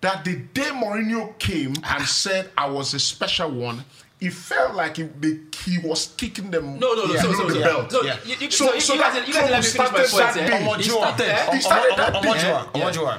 That 0.00 0.24
the 0.24 0.36
day 0.36 0.70
Mourinho 0.72 1.38
came 1.38 1.74
and 1.84 2.04
said, 2.06 2.50
I 2.56 2.68
was 2.70 2.94
a 2.94 2.98
special 2.98 3.50
one, 3.50 3.84
it 4.18 4.32
felt 4.32 4.74
like 4.74 4.96
he, 4.96 5.02
the, 5.04 5.40
he 5.64 5.78
was 5.78 6.14
kicking 6.16 6.50
them 6.50 6.78
No, 6.78 6.94
no, 6.94 7.04
no. 7.06 7.14
Yeah. 7.14 7.20
So, 7.22 7.30
no, 7.30 7.34
so, 7.36 7.42
no, 7.42 7.48
so, 7.50 7.58
yeah. 7.58 7.64
belt. 7.66 7.92
So, 7.92 8.02
Yeah. 8.04 8.16
you, 8.24 8.36
you, 8.40 8.50
So- 8.50 8.66
so, 8.68 8.74
you, 8.74 8.80
so 8.80 8.94
you 8.94 9.00
guys, 9.00 9.14
that 9.14 9.28
you 9.28 9.34
guys 9.34 9.50
let 9.50 9.62
me 9.64 9.70
clone 9.70 9.86
finish 9.92 10.12
my 10.12 10.20
started 10.30 10.40
point. 10.40 10.48
that 10.48 10.52
eh? 10.52 10.58
day. 10.58 10.64
Omojuwa. 10.66 10.78
He 10.78 10.90
started. 10.90 11.54
He 11.54 11.60
started 11.60 11.96
that 11.98 12.12
Omojuwa. 12.14 12.22
bit. 12.22 12.30
Omojuwa. 12.32 12.76
Yeah. 12.76 12.90
Omojuwa. 12.90 13.18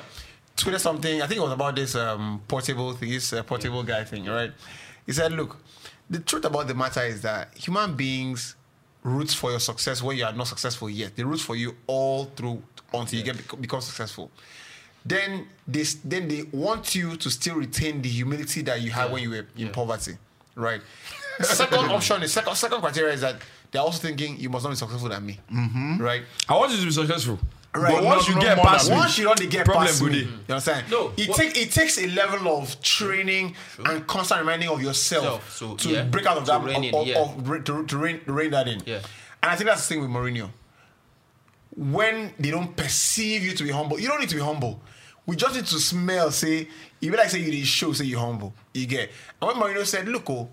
Tweeted 0.58 0.80
something. 0.80 1.22
I 1.22 1.28
think 1.28 1.38
it 1.40 1.44
was 1.44 1.52
about 1.54 1.76
this 1.76 1.96
um, 1.96 2.42
portable 2.48 2.94
thing, 2.94 3.10
this 3.10 3.34
uh, 3.34 3.42
portable 3.44 3.84
guy 3.84 4.04
thing, 4.04 4.26
right? 4.26 4.52
He 5.06 5.12
said, 5.14 5.32
"Look, 5.32 5.58
the 6.10 6.20
truth 6.20 6.46
about 6.46 6.68
the 6.68 6.74
matter 6.76 7.02
is 7.04 7.22
that 7.22 7.56
human 7.58 7.96
beings 7.96 8.56
roots 9.04 9.34
for 9.34 9.50
your 9.50 9.60
success 9.60 10.04
when 10.04 10.18
you 10.18 10.26
are 10.26 10.34
not 10.34 10.48
successful 10.48 10.90
yet. 10.90 11.16
They 11.16 11.24
root 11.24 11.40
for 11.40 11.56
you 11.56 11.76
all 11.88 12.26
through 12.36 12.62
until 12.94 13.18
you 13.20 13.26
get 13.26 13.62
become 13.62 13.82
successful. 13.82 14.30
Then 15.06 15.48
they 15.68 15.84
then 16.06 16.28
they 16.28 16.44
want 16.52 16.94
you 16.96 17.16
to 17.18 17.30
still 17.30 17.56
retain 17.56 18.02
the 18.02 18.10
humility 18.10 18.62
that 18.64 18.82
you 18.82 18.92
had 18.92 19.12
when 19.12 19.24
you 19.24 19.32
were 19.32 19.46
in 19.58 19.70
poverty, 19.70 20.18
right? 20.56 20.82
second 21.42 21.80
option 21.92 22.22
is 22.24 22.32
second 22.32 22.56
second 22.56 22.82
criteria 22.82 23.14
is 23.14 23.22
that 23.22 23.38
they're 23.72 23.82
also 23.82 24.00
thinking 24.00 24.38
you 24.40 24.50
must 24.50 24.64
not 24.64 24.70
be 24.72 24.76
successful 24.76 25.10
than 25.10 25.26
me, 25.26 25.40
mm-hmm. 25.52 25.98
right? 26.02 26.22
I 26.48 26.56
want 26.56 26.72
you 26.72 26.78
to 26.80 26.86
be 26.86 26.92
successful. 26.92 27.40
Right. 27.74 27.94
But 27.96 28.04
once 28.04 28.28
No- 28.28 28.34
you 28.34 28.36
no 28.36 28.42
get 28.42 28.58
past 28.58 28.90
me, 28.90 28.96
Once 28.98 29.18
you 29.18 29.24
don't 29.24 29.50
get 29.50 29.66
problem 29.66 29.88
past 29.88 30.02
with 30.02 30.12
me, 30.12 30.20
it. 30.20 30.26
you 30.26 30.34
understand? 30.50 30.92
No, 30.92 31.14
it 31.16 31.30
what- 31.30 31.38
take 31.38 31.56
it 31.58 31.72
takes 31.72 31.98
a 32.00 32.08
level 32.08 32.58
of 32.58 32.80
training 32.82 33.56
and 33.86 34.06
constant 34.06 34.42
reminding 34.42 34.68
of 34.68 34.82
yourself 34.82 35.24
Self, 35.24 35.52
so, 35.52 35.76
to 35.78 35.90
yeah, 35.90 36.04
break 36.04 36.26
out 36.26 36.36
of 36.38 36.44
to 36.44 36.52
that 36.52 36.64
rein 36.64 36.76
of, 36.76 36.84
in, 36.84 36.96
of- 36.96 37.08
yeah. 37.08 37.20
of- 37.22 37.50
re- 37.50 37.62
to, 37.62 37.86
to 37.86 37.98
rein, 37.98 38.20
to 38.26 38.34
rein 38.34 38.52
that 38.52 38.68
in. 38.68 38.82
Yeah. 38.86 38.98
And 39.42 39.52
I 39.52 39.56
think 39.56 39.70
that's 39.70 39.88
the 39.88 39.94
thing 39.96 40.02
with 40.02 40.12
Mourinho. 40.12 40.50
When 41.76 42.34
they 42.40 42.52
don't 42.52 42.76
perceive 42.76 43.44
you 43.44 43.54
to 43.54 43.64
be 43.64 43.70
humble, 43.70 44.00
you 44.00 44.08
don't 44.08 44.20
need 44.20 44.30
to 44.30 44.36
be 44.36 44.42
humble. 44.42 44.82
We 45.26 45.36
just 45.36 45.56
need 45.56 45.66
to 45.68 45.80
smell, 45.80 46.32
say, 46.32 46.68
you 47.00 47.12
be 47.12 47.18
like 47.18 47.30
say 47.30 47.40
you 47.40 47.52
did 47.52 47.66
show, 47.66 47.94
say 47.94 48.06
you're 48.06 48.20
humble. 48.20 48.54
You 48.74 48.86
get. 48.88 49.12
And 49.42 49.48
when 49.48 49.56
Mourinho 49.56 49.86
said, 49.86 50.08
look, 50.08 50.30
oh, 50.30 50.50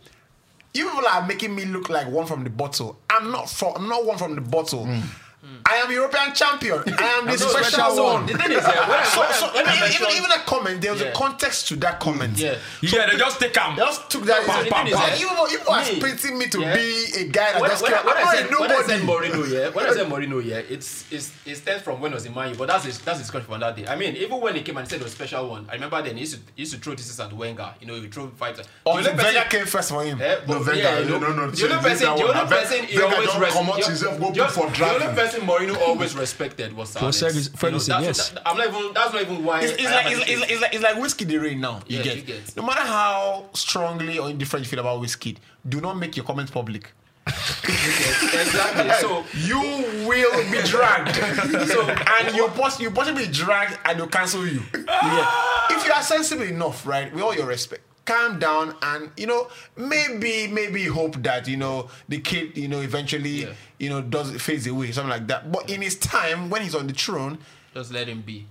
you 0.75 0.89
people 0.89 1.09
are 1.09 1.27
making 1.27 1.55
me 1.55 1.65
look 1.65 1.89
like 1.89 2.09
one 2.09 2.27
from 2.27 2.45
the 2.45 2.51
bottle. 2.51 2.99
I'm 3.11 3.31
not 3.31 3.51
from 3.51 3.75
I'm 3.77 3.89
not 3.89 4.05
one 4.05 4.19
from 4.19 4.35
the 4.35 4.41
bottle. 4.41 4.87
Mm. 4.87 5.03
Hmm. 5.41 5.55
I 5.65 5.77
am 5.77 5.93
European 5.93 6.35
champion. 6.35 6.79
I 6.99 7.05
am 7.21 7.27
the 7.27 7.31
No, 7.31 7.37
special 7.37 7.91
so 7.95 8.05
one. 8.05 8.27
The 8.27 8.35
thing 8.37 8.51
is, 8.51 8.65
yeah, 8.67 8.89
when 8.89 8.99
I, 8.99 9.05
So, 9.05 9.23
so 9.31 9.55
when 9.55 9.67
I 9.69 9.87
even, 9.95 10.11
even, 10.17 10.31
a 10.33 10.41
comment, 10.45 10.81
there 10.83 10.91
was 10.91 11.01
a 11.01 11.13
context 11.13 11.69
to 11.69 11.77
that 11.77 12.01
comment. 12.01 12.37
yeah. 12.39 12.57
Yeah, 12.83 13.07
they 13.07 13.17
just 13.17 13.39
take 13.39 13.57
him. 13.57 13.77
They 13.77 13.83
just 13.83 14.11
took 14.11 14.25
that. 14.25 14.45
So 14.45 14.65
the 14.65 14.71
thing 14.71 14.87
is, 14.89 14.95
But 14.95 15.09
yeah, 15.09 15.15
you, 15.17 15.27
know, 15.37 15.47
you 15.47 15.61
are 15.69 15.85
me, 15.85 16.01
painting 16.01 16.39
me 16.39 16.47
to 16.49 16.61
yeah. 16.61 16.75
be 16.75 17.05
a 17.19 17.25
guy 17.29 17.53
that 17.53 17.61
when, 17.61 17.71
just 17.71 17.83
when, 17.85 17.93
came. 17.93 18.05
when, 18.05 18.17
I'm 18.17 18.27
I 18.27 18.33
not 18.33 18.35
said, 18.35 18.51
a 18.51 18.61
when 18.61 18.73
I 18.73 18.83
said. 18.83 19.01
Mourinho, 19.03 19.53
yeah, 19.53 19.69
when 19.71 19.87
I 19.87 19.93
said 19.95 20.07
Mourinho, 20.09 20.45
yeah, 20.45 20.57
it's 20.75 21.05
it's 21.13 21.33
it 21.47 21.55
stems 21.57 21.83
from 21.83 22.01
when 22.01 22.11
I 22.13 22.15
was 22.17 22.27
in 22.27 22.35
Man 22.35 22.49
U, 22.51 22.57
but 22.57 22.67
that's 22.69 22.85
his, 22.85 22.99
that's 22.99 23.19
his 23.19 23.27
discussion 23.29 23.47
from 23.47 23.61
that 23.61 23.77
day. 23.77 23.87
I 23.87 23.95
mean, 23.95 24.17
even 24.17 24.41
when 24.41 24.57
he 24.57 24.63
came 24.63 24.77
and 24.77 24.89
said 24.89 25.01
it 25.01 25.05
was 25.05 25.13
a 25.13 25.17
special 25.17 25.49
one, 25.49 25.69
I 25.71 25.75
remember 25.75 26.03
then 26.03 26.15
he 26.17 26.21
used 26.23 26.35
to 26.35 26.41
he 26.57 26.63
used 26.63 26.75
to 26.75 26.81
throw 26.81 26.95
this 26.95 27.21
at 27.21 27.33
Wenger. 27.33 27.75
You 27.81 27.87
know, 27.87 27.95
he 27.95 28.01
would 28.01 28.13
throw 28.13 28.27
five 28.31 28.57
times. 28.57 28.69
Oh, 28.85 28.97
The 28.97 29.05
so 29.05 29.11
person- 29.13 29.25
Wenger 29.35 29.49
came 29.49 29.67
first 29.67 29.89
for 29.91 30.03
him. 30.03 30.21
Eh, 30.21 30.37
No, 30.49 30.55
Wenger, 30.59 30.75
you 30.75 31.09
know, 31.11 31.19
no, 31.19 31.29
no, 31.29 31.47
no, 31.47 31.51
The 31.53 31.65
only 31.65 31.77
so 31.77 31.81
person, 31.81 31.83
that 31.83 31.99
the 32.01 32.09
one, 32.09 32.21
only 32.23 32.35
Wenger- 32.35 32.57
person 32.57 32.85
he 32.85 32.99
Wenger 32.99 33.15
always 33.15 33.29
don't 33.31 33.53
come 33.53 33.71
out 33.71 33.85
himself, 33.85 34.19
go 34.21 34.31
the- 34.33 34.43
put 34.45 34.51
for 34.53 34.67
The 34.67 34.73
dragon. 34.75 35.03
only 35.03 35.15
person 35.31 35.47
Mourinho 35.47 35.77
always 35.81 36.15
respected 36.17 36.73
was 36.75 36.95
Alex. 36.97 37.21
Ferguson- 37.57 37.95
You 37.95 38.01
know, 38.01 38.07
yes. 38.07 38.31
that- 38.31 38.43
I'm 38.49 38.57
not 38.57 38.69
even. 38.69 38.93
That's 38.95 39.13
not 39.13 39.23
even 39.23 39.45
why. 39.45 39.63
It's, 39.63 39.73
it's 39.73 39.83
like 39.85 40.07
it's, 40.13 40.21
it's, 40.31 40.53
it's 40.53 40.61
like 40.63 40.75
it's 40.75 40.83
like 40.83 40.97
whiskey 41.01 41.25
the 41.25 41.39
rain 41.39 41.61
now. 41.61 41.81
You 41.87 41.99
Yeah, 41.99 42.03
get. 42.05 42.17
you 42.17 42.23
get. 42.23 42.57
No 42.57 42.63
matter 42.65 42.81
how 42.81 43.47
strongly 43.55 44.19
or 44.19 44.29
indifferent 44.31 44.65
you 44.65 44.71
feel 44.71 44.81
about 44.81 45.01
whiskey, 45.01 45.39
do 45.69 45.81
not 45.81 45.97
make 45.97 46.17
your 46.17 46.25
comments 46.27 46.51
public. 46.51 46.93
exactly. 47.29 48.91
So 49.01 49.25
You 49.35 49.61
will 50.09 50.51
be 50.51 50.63
dragged. 50.67 51.15
so 51.71 51.87
and 51.89 52.35
you 52.35 52.49
poss- 52.49 52.81
you 52.81 52.91
possibly 52.91 53.27
be 53.27 53.33
dragged 53.33 53.79
and 53.85 53.99
they'll 53.99 54.07
cancel 54.07 54.47
you. 54.47 54.63
If 54.73 55.87
you 55.87 55.93
are 55.93 56.03
sensible 56.03 56.45
enough, 56.45 56.87
right, 56.87 57.13
with 57.13 57.23
all 57.23 57.35
your 57.35 57.47
respect, 57.47 57.83
calm 58.09 58.39
down 58.39 58.75
and 58.83 59.11
you 59.17 59.27
know 59.27 59.49
maybe 59.77 60.47
maybe 60.49 60.85
hope 60.87 61.15
that 61.23 61.47
you 61.47 61.57
know 61.57 61.89
the 62.09 62.19
kid 62.19 62.57
you 62.57 62.69
know 62.69 62.81
eventually 62.81 63.37
Yeah. 63.45 63.53
you 63.79 63.89
know 63.91 64.01
does 64.01 64.29
fades 64.41 64.67
away 64.67 64.93
something 64.93 65.11
like 65.11 65.27
that. 65.29 65.53
But 65.53 65.69
in 65.71 65.83
his 65.83 65.97
time 65.97 66.49
when 66.51 66.63
he's 66.63 66.75
on 66.75 66.87
the 66.87 66.95
throne, 66.95 67.39
just 67.75 67.93
let 67.93 68.09
him 68.09 68.23
be. 68.23 68.47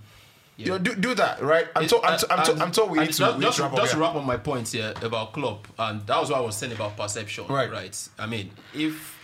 you 0.56 0.66
know 0.66 0.78
do, 0.78 0.94
do 0.94 1.14
that 1.14 1.42
right. 1.42 1.66
I'm 1.76 1.86
told 1.86 2.04
I'm, 2.04 2.14
uh, 2.14 2.18
to- 2.18 2.32
I'm, 2.32 2.44
to- 2.46 2.62
I'm 2.64 2.72
told 2.72 2.90
we 2.90 2.98
need 3.00 3.12
to, 3.12 3.12
just, 3.12 3.38
we 3.38 3.44
need 3.44 3.52
to 3.52 3.62
wrap 3.62 3.72
up 3.72 3.78
just 3.78 3.92
to 3.92 3.98
wrap 3.98 4.14
up 4.14 4.24
my 4.24 4.36
points 4.36 4.72
here 4.72 4.92
about 5.02 5.32
Klopp 5.32 5.66
and 5.78 6.06
that 6.06 6.18
was 6.20 6.30
what 6.30 6.38
I 6.38 6.40
was 6.42 6.56
saying 6.56 6.72
about 6.72 6.96
perception. 6.96 7.46
Right. 7.48 7.70
Right. 7.70 8.08
I 8.18 8.26
mean, 8.26 8.50
if 8.74 9.17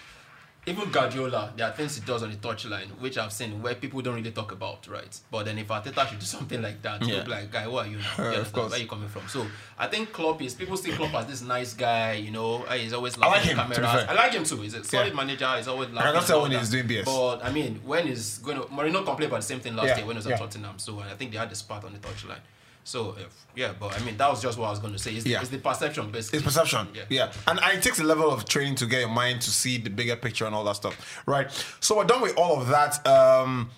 even 0.67 0.91
Guardiola, 0.91 1.53
there 1.57 1.67
are 1.69 1.73
things 1.73 1.97
he 1.97 2.05
does 2.05 2.23
on 2.23 2.31
the 2.31 2.37
touchline 2.37 2.89
which 3.01 3.19
I've 3.19 3.33
seen 3.33 3.61
where 3.63 3.75
people 3.75 4.01
don't 4.01 4.15
really 4.15 4.31
talk 4.31 4.51
about, 4.53 4.87
right? 4.89 5.19
But 5.31 5.45
then 5.45 5.59
if 5.59 5.69
Arteta 5.69 6.09
should 6.09 6.19
do 6.19 6.25
something 6.37 6.63
like 6.63 6.81
that, 6.83 7.07
Yeah. 7.07 7.25
like, 7.27 7.51
guy, 7.51 7.67
what 7.67 7.87
are 7.87 7.91
you 7.91 7.99
now? 7.99 8.31
You 8.33 8.39
of 8.41 8.53
course. 8.53 8.71
Where 8.71 8.79
are 8.81 8.83
you 8.83 8.89
coming 8.89 9.09
from? 9.09 9.29
So 9.29 9.47
I 9.79 9.87
think 9.89 10.13
Klopp 10.13 10.41
is 10.43 10.55
people 10.55 10.77
see 10.77 10.93
Klopp 10.93 11.13
as 11.15 11.27
this 11.27 11.43
nice 11.43 11.75
guy, 11.75 12.13
you 12.15 12.31
know, 12.31 12.63
he's 12.63 12.93
always 12.93 13.19
like 13.19 13.31
laughing 13.31 13.51
at 13.59 13.67
him, 13.67 13.71
to 13.73 13.81
cameras. 13.83 14.07
I 14.09 14.15
like 14.15 14.33
him 14.33 14.45
too. 14.45 14.57
He's 14.63 14.75
a 14.75 14.83
solid 14.85 15.09
Yeah. 15.09 15.15
manager. 15.15 15.57
He's 15.57 15.69
always 15.69 15.91
laughing. 15.91 16.07
cannot 16.09 16.17
and 16.19 16.27
tell 16.27 16.43
when 16.43 16.51
he's 16.53 16.71
doing 16.71 16.87
BS. 16.89 17.05
But 17.05 17.45
I 17.45 17.51
mean, 17.51 17.81
when 17.85 18.07
he's 18.07 18.39
going 18.39 18.57
to 18.57 18.65
Mourinho 18.65 19.05
complained 19.05 19.25
about 19.33 19.41
the 19.43 19.47
same 19.47 19.61
thing 19.61 19.77
last 19.77 19.89
Yeah, 19.89 19.97
year 19.99 20.07
when 20.07 20.17
he 20.17 20.19
was 20.19 20.27
yeah. 20.27 20.33
at 20.35 20.39
Tottenham. 20.41 20.79
So 20.79 21.01
I 21.01 21.15
think 21.15 21.33
they 21.33 21.39
had 21.39 21.51
the 21.51 21.57
spat 21.57 21.85
on 21.85 21.93
the 21.93 21.99
touchline. 21.99 22.41
So 22.87 23.17
if, 23.19 23.47
yeah, 23.57 23.73
but 23.79 23.99
I 23.99 24.05
mean 24.05 24.17
that 24.19 24.29
was 24.31 24.43
just 24.43 24.59
what 24.59 24.67
I 24.67 24.71
was 24.71 24.79
going 24.79 24.93
to 24.93 24.99
say. 24.99 25.13
It's, 25.15 25.25
Yeah. 25.27 25.41
it's 25.41 25.49
the 25.49 25.59
perception 25.59 26.11
basically. 26.11 26.39
It's 26.39 26.45
perception. 26.47 26.89
Yeah. 26.95 27.03
Yeah. 27.09 27.33
And, 27.49 27.59
and 27.63 27.79
it 27.79 27.83
takes 27.83 27.99
a 27.99 28.05
level 28.05 28.31
of 28.31 28.45
training 28.45 28.75
to 28.77 28.87
get 28.87 29.01
your 29.01 29.09
mind 29.09 29.41
to 29.43 29.51
see 29.51 29.79
the 29.79 29.91
bigger 29.91 30.17
picture 30.17 30.45
and 30.45 30.55
all 30.55 30.65
that 30.65 30.77
stuff. 30.77 31.23
Right. 31.27 31.51
So 31.81 31.97
we're 31.97 32.05
done 32.05 32.21
with 32.21 32.37
all 32.37 32.61
of 32.61 32.69
that. 32.69 33.05
Um, 33.07 33.71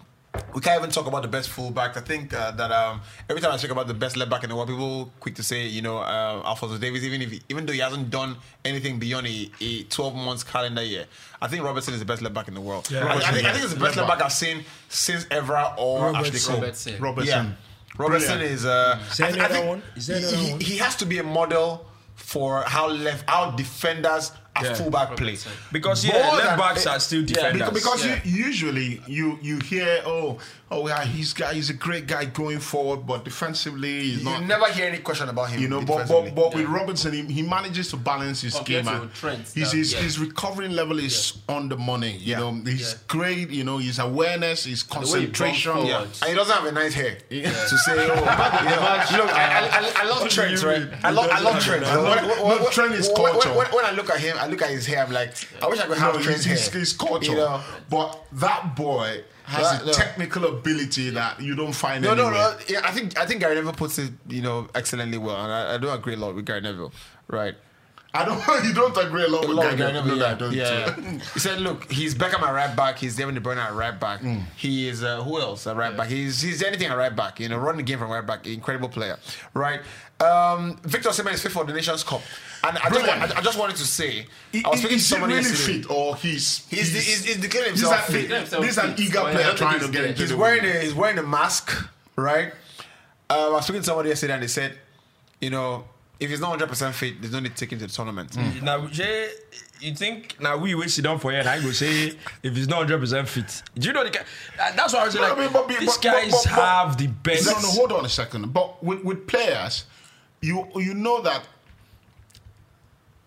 we 0.55 0.61
can't 0.61 0.78
even 0.78 0.91
talk 0.91 1.07
about 1.07 1.23
the 1.23 1.28
best 1.28 1.49
fullback. 1.49 1.97
I 1.97 2.01
think 2.01 2.35
uh, 2.35 2.51
that 2.51 2.70
um, 2.70 3.01
every 3.31 3.41
time 3.41 3.53
I 3.53 3.57
speak 3.57 3.70
about 3.70 3.87
the 3.87 3.95
best 3.95 4.19
left 4.19 4.31
back 4.31 4.43
in 4.45 4.51
the 4.51 4.57
world, 4.57 4.69
people 4.69 5.11
quick 5.19 5.35
to 5.37 5.43
say, 5.43 5.66
you 5.66 5.81
know, 5.81 5.97
uh, 5.99 6.43
Alphonso 6.45 6.77
Davies, 6.77 7.05
even 7.07 7.23
if 7.23 7.31
he, 7.31 7.41
even 7.49 7.65
though 7.65 7.73
he 7.73 7.78
hasn't 7.78 8.11
done 8.11 8.37
anything 8.65 8.99
beyond 8.99 9.27
a, 9.28 9.51
a 9.62 9.85
12 9.85 10.15
months 10.15 10.43
calendar 10.45 10.83
year, 10.83 11.07
I 11.41 11.47
think 11.49 11.65
Robertson 11.65 11.95
is 11.95 12.01
the 12.01 12.07
best 12.07 12.20
left 12.20 12.35
back 12.35 12.49
in 12.49 12.55
the 12.55 12.61
world. 12.61 12.91
Yeah. 12.91 13.07
I, 13.07 13.15
I 13.16 13.33
think, 13.33 13.47
I 13.47 13.53
think 13.53 13.65
it's 13.65 13.73
the 13.73 13.81
best 13.81 13.81
Left 13.81 13.97
left 13.97 14.09
back. 14.09 14.19
back 14.19 14.27
I've 14.27 14.33
seen 14.33 14.65
since 14.91 15.24
Evra 15.27 15.73
or 15.78 16.11
Robertson. 16.12 16.27
Ashley 16.35 16.41
Cole. 16.53 16.61
Robertson. 16.61 17.01
Robertson. 17.01 17.47
Yeah. 17.47 17.53
Robertson 17.98 18.39
Brilliant. 18.39 18.55
is. 18.55 18.64
Uh, 18.66 18.98
Is 19.10 19.16
there 19.18 19.27
I, 19.27 19.31
any 19.31 19.40
I 19.40 19.66
one? 19.66 19.82
Is 19.97 20.06
there 20.06 20.18
he, 20.18 20.24
another 20.24 20.36
he- 20.39 20.51
one? 20.52 20.60
he 20.60 20.77
has 20.78 20.97
to 20.97 21.06
be 21.06 21.18
a 21.18 21.23
model 21.23 21.86
for 22.14 22.62
how 22.62 22.89
left, 22.89 23.28
how 23.28 23.51
defenders 23.52 24.32
at 24.55 24.64
Yeah. 24.64 24.74
fullback 24.74 25.16
play. 25.16 25.36
Because 25.70 26.05
More 26.06 26.16
yeah, 26.16 26.31
than- 26.31 26.39
left 26.39 26.59
backs 26.59 26.86
are 26.86 26.98
still 26.98 27.23
defenders. 27.24 27.68
Because, 27.70 28.02
because 28.02 28.06
Yeah. 28.06 28.20
you, 28.24 28.44
usually 28.47 29.02
you 29.06 29.39
you 29.43 29.59
hear 29.60 30.02
oh 30.06 30.39
oh 30.68 30.88
yeah 30.88 31.05
he's 31.05 31.32
guy 31.32 31.55
he's 31.55 31.70
a 31.70 31.74
great 31.74 32.09
guy 32.09 32.24
going 32.24 32.59
forward 32.59 33.06
but 33.06 33.24
defensively 33.24 34.01
he's 34.02 34.18
You 34.18 34.24
not 34.24 34.43
never 34.44 34.66
hear 34.72 34.86
any 34.86 34.98
question 34.98 35.28
about 35.28 35.51
him. 35.51 35.60
you 35.62 35.68
know 35.68 35.78
but 35.80 36.02
defensively. 36.02 36.30
but, 36.32 36.51
but 36.51 36.55
with 36.56 36.66
Robertson 36.66 37.12
he, 37.12 37.22
he 37.32 37.43
manages 37.43 37.88
to 37.90 37.97
balance 37.97 38.43
his 38.43 38.55
Compared 38.56 38.84
game 38.84 38.94
to 38.94 39.02
and 39.02 39.14
Trent, 39.14 39.48
his, 39.51 39.70
his, 39.72 39.93
yeah. 39.93 40.01
his 40.01 40.18
recovering 40.18 40.72
level 40.72 40.98
is 40.98 41.38
on 41.48 41.68
the 41.68 41.76
money 41.76 42.16
you 42.16 42.32
Yeah. 42.32 42.38
know 42.40 42.52
he's 42.64 42.93
Yeah. 42.94 42.98
great 43.06 43.51
you 43.51 43.62
know 43.62 43.78
his 43.78 44.01
awareness 44.01 44.64
his 44.64 44.82
way 44.82 44.88
he 44.88 44.94
concentration 45.01 45.72
forward. 45.72 45.88
yeah. 45.88 46.02
and 46.02 46.30
he 46.30 46.34
doesn't 46.34 46.55
have 46.56 46.64
a 46.66 46.72
nice 46.72 46.94
hair 46.94 47.16
to 47.30 47.78
say. 47.78 47.93
Oh, 47.97 48.14
you 49.10 49.16
know, 49.18 49.24
look, 49.24 49.32
I, 49.34 49.68
I, 49.68 49.68
I, 49.68 49.93
I 50.02 50.09
love 50.09 50.28
Trent, 50.28 50.62
right? 50.62 50.88
I 51.05 51.10
love, 51.10 51.28
I 51.30 51.40
love 51.40 51.62
Trent. 51.62 51.84
I 51.84 51.94
love- 51.97 52.16
When- 52.16 52.28
when- 52.28 52.38
no, 52.59 52.62
when- 52.64 52.70
Trent 52.72 52.93
is 52.94 53.09
culture. 53.14 53.51
When, 53.51 53.66
when 53.68 53.84
I 53.84 53.93
look 53.93 54.10
at 54.10 54.18
him, 54.20 54.36
I 54.38 54.47
look 54.47 54.62
at 54.62 54.70
his 54.70 54.86
hair. 54.86 55.05
I'm 55.05 55.12
like, 55.12 55.34
I 55.62 55.66
wish 55.68 55.78
I 55.80 55.86
could 55.86 55.98
have 55.98 56.14
no, 56.14 56.20
Trent's 56.20 56.44
hair. 56.44 56.56
he's, 56.56 56.72
he's 56.72 56.93
culture. 56.93 57.30
You 57.32 57.36
know? 57.38 57.60
But 57.90 58.24
that 58.34 58.74
boy 58.76 59.22
has 59.47 59.82
a 59.82 59.86
no. 59.86 59.93
technical 59.93 60.44
ability 60.47 61.10
that 61.10 61.40
you 61.40 61.55
don't 61.55 61.73
find 61.73 62.05
any 62.05 62.14
No, 62.14 62.23
no, 62.23 62.28
anywhere. 62.28 62.56
no. 62.59 62.64
Yeah, 62.68 62.81
I 62.85 62.90
think 62.93 63.18
I 63.18 63.27
think 63.27 63.40
Gary 63.40 63.55
Neville 63.55 63.73
puts 63.73 63.98
it, 63.98 64.12
you 64.28 64.43
know, 64.43 64.68
excellently 64.74 65.18
well, 65.18 65.36
and 65.36 65.52
I, 65.52 65.74
I 65.74 65.78
do 65.78 65.89
agree 65.90 66.14
a 66.14 66.16
lot 66.16 66.35
with 66.35 66.44
Gary 66.47 66.60
Neville, 66.60 66.93
right? 67.28 67.55
I 68.16 68.24
don't. 68.24 68.64
You 68.66 68.72
don't 68.74 68.97
agree 68.97 69.24
a 69.24 69.28
lot 69.28 69.44
A 69.44 69.48
with 69.48 69.56
lot 69.56 69.62
Gary 69.62 69.72
with 69.72 69.78
Gary 69.78 69.93
Neville. 69.93 70.16
Neville, 70.16 70.18
No, 70.18 70.26
I 70.26 70.30
yeah. 70.30 70.34
don't. 70.36 70.52
yeah, 70.52 70.94
too. 70.94 71.02
yeah. 71.02 71.18
he 71.34 71.38
said, 71.40 71.60
"Look, 71.60 71.90
he's 71.90 72.14
Beckham 72.14 72.43
at 72.43 72.52
right 72.52 72.74
back. 72.76 72.98
He's 72.98 73.16
Kevin 73.16 73.34
De 73.34 73.40
Bruyne 73.40 73.59
at 73.59 73.74
right 73.74 73.98
back. 73.98 74.20
He 74.56 74.88
is 74.88 75.02
uh, 75.05 75.22
who 75.22 75.40
else 75.40 75.66
at 75.66 75.76
right 75.76 75.97
back? 75.97 76.09
He's 76.09 76.40
he's 76.40 76.62
anything 76.62 76.88
at 76.88 76.97
right 76.97 77.14
back. 77.14 77.38
You 77.40 77.48
know, 77.48 77.59
run 77.59 77.76
the 77.76 77.82
game 77.82 77.98
from 77.98 78.10
right 78.10 78.26
back. 78.26 78.47
Incredible 78.47 78.88
player, 78.88 79.18
right? 79.55 79.80
Um, 80.18 80.78
Victor 80.82 81.10
Osimhen 81.10 81.34
is 81.34 81.43
fit 81.43 81.52
for 81.52 81.64
the 81.66 81.74
Nations 81.74 82.02
Cup, 82.02 82.22
and 82.64 82.78
I 82.78 82.88
just, 82.88 83.06
I, 83.06 83.38
I 83.38 83.43
just 83.43 83.59
wanted 83.59 83.76
to 83.76 83.84
say, 83.84 84.26
He- 84.51 84.64
I 84.64 84.70
was 84.70 84.78
speaking 84.80 84.97
to 84.97 85.02
is 85.02 85.09
he 85.09 85.14
somebody 85.14 85.34
really 85.34 85.47
yesterday. 85.47 85.82
fit 85.82 85.90
or 85.90 86.16
he's 86.16 86.66
He's, 86.68 86.90
he's, 86.94 87.05
he's, 87.06 87.24
he's 87.26 87.36
declaring 87.36 87.72
This 87.72 87.82
is, 87.82 87.88
himself 87.90 88.09
an, 88.09 88.14
fit. 88.14 88.30
Himself 88.30 88.62
this 88.62 88.70
is 88.72 88.78
an 88.78 88.94
eager 88.97 89.20
but 89.20 89.34
player 89.34 89.52
trying 89.55 89.80
to 89.80 89.86
get 89.88 89.93
there. 89.93 90.06
into 90.06 90.20
He's 90.22 90.30
the 90.30 90.36
wearing 90.38 90.64
a 90.64 90.80
he's 90.80 90.94
wearing 90.94 91.18
a 91.18 91.22
mask, 91.22 91.70
right? 92.16 92.47
Um, 93.28 93.36
I 93.38 93.48
was 93.51 93.64
speaking 93.64 93.82
to 93.82 93.86
somebody 93.86 94.09
yesterday, 94.09 94.32
and 94.32 94.43
they 94.43 94.47
said, 94.47 94.78
you 95.38 95.51
know, 95.51 95.84
if 96.18 96.30
he's 96.30 96.40
not 96.40 96.51
hundred 96.51 96.68
percent 96.68 96.94
fit, 96.94 97.20
there's 97.20 97.32
no 97.32 97.40
need 97.40 97.55
to 97.55 97.64
take 97.64 97.72
him 97.72 97.78
to 97.80 97.86
the 97.86 97.93
tournament. 97.93 98.30
Mm. 98.32 98.62
Now, 98.62 98.86
Jay, 98.86 99.30
you 99.80 99.94
think 99.94 100.36
now 100.40 100.56
we 100.56 100.74
will 100.74 100.88
sit 100.88 101.02
down 101.05 101.18
for 101.18 101.30
here 101.30 101.40
and 101.40 101.48
I 101.48 101.60
go 101.60 101.70
say 101.72 102.12
if 102.43 102.56
he's 102.56 102.68
not 102.68 102.78
hundred 102.78 102.98
percent 103.01 103.28
fit. 103.28 103.62
Do 103.78 103.86
you 103.88 103.93
know 103.93 104.05
the 104.05 104.10
guy? 104.10 104.24
That's 104.56 104.94
why 104.94 105.01
I 105.01 105.05
was 105.05 105.14
No, 105.14 105.20
like, 105.22 105.32
I 105.36 105.40
mean, 105.40 105.52
but- 105.52 105.68
but- 105.68 105.78
these 105.78 105.94
but- 105.97 106.02
guys 106.02 106.30
but- 106.30 106.44
but- 106.44 106.52
have 106.52 106.97
the 106.97 107.06
best. 107.09 107.47
No, 107.47 107.52
no, 107.60 107.68
hold 107.68 107.93
on 107.93 108.05
a 108.05 108.09
second. 108.09 108.52
But 108.52 108.82
with, 108.82 109.05
with 109.05 109.26
players, 109.26 109.84
you 110.40 110.66
you 110.76 110.94
know 110.94 111.20
that. 111.22 111.47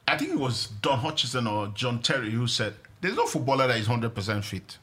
I 0.07 0.17
think 0.17 0.31
it 0.31 0.39
was 0.39 0.67
Don 0.81 0.97
Hutchison 0.97 1.45
or 1.45 1.67
John 1.67 1.99
Terry 2.01 2.31
who 2.31 2.47
said, 2.47 2.73
"There's 3.01 3.15
no 3.15 3.27
footballer 3.27 3.67
that 3.67 3.77
is 3.77 3.85
hundred 3.85 4.15
percent 4.15 4.43
fit." 4.43 4.77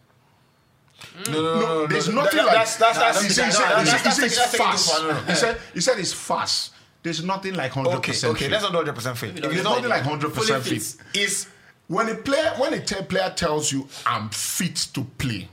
Mm. 1.25 1.33
No, 1.33 1.43
no, 1.43 1.43
no, 1.43 1.61
no, 1.61 1.87
there's 1.89 2.09
no, 2.09 2.23
nothing 2.23 2.37
that- 2.39 2.47
like 2.47 2.55
that's 2.59 2.77
that's 2.77 2.99
that's 2.99 3.21
he 3.23 3.27
he 3.27 3.33
said, 3.35 3.51
said, 3.53 3.65
he 3.65 3.69
that's- 3.85 3.91
said, 3.91 3.99
he 3.99 4.05
that's 4.05 4.17
said 4.17 4.23
taking- 4.23 4.27
it's 4.27 4.37
that's 4.39 4.51
taking 4.53 4.67
fast. 4.67 4.89
too 4.89 5.03
far, 5.03 5.13
no, 5.13 5.21
no. 5.21 5.27
He 5.27 5.35
said 5.35 5.61
he 5.75 5.81
said 5.81 5.99
it's 5.99 6.13
fast. 6.13 6.73
There's 7.07 7.23
nothing 7.25 7.55
like 7.55 7.71
hundred 7.71 7.91
Okay, 7.99 8.11
percent. 8.11 8.35
okay, 8.35 8.49
let's 8.49 8.65
not 8.65 8.73
hundred 8.75 8.95
percent 8.97 9.17
fit. 9.17 9.31
If 9.37 9.43
There's 9.43 9.55
he's 9.55 9.63
nothing 9.65 9.83
not 9.85 9.91
like 9.91 10.03
hundred 10.03 10.35
percent 10.35 10.65
fully 10.65 10.81
fit. 10.81 11.01
fit. 11.13 11.23
is 11.23 11.47
When 11.87 12.09
a 12.09 12.17
player, 12.17 12.53
when 12.59 12.75
a 12.75 12.81
te- 12.85 13.03
player 13.05 13.33
tells 13.37 13.71
you 13.71 13.87
I'm 14.05 14.29
fit 14.31 14.75
to 14.95 15.05
play, 15.17 15.49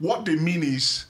what 0.00 0.24
they 0.24 0.34
mean 0.34 0.64
is, 0.64 1.04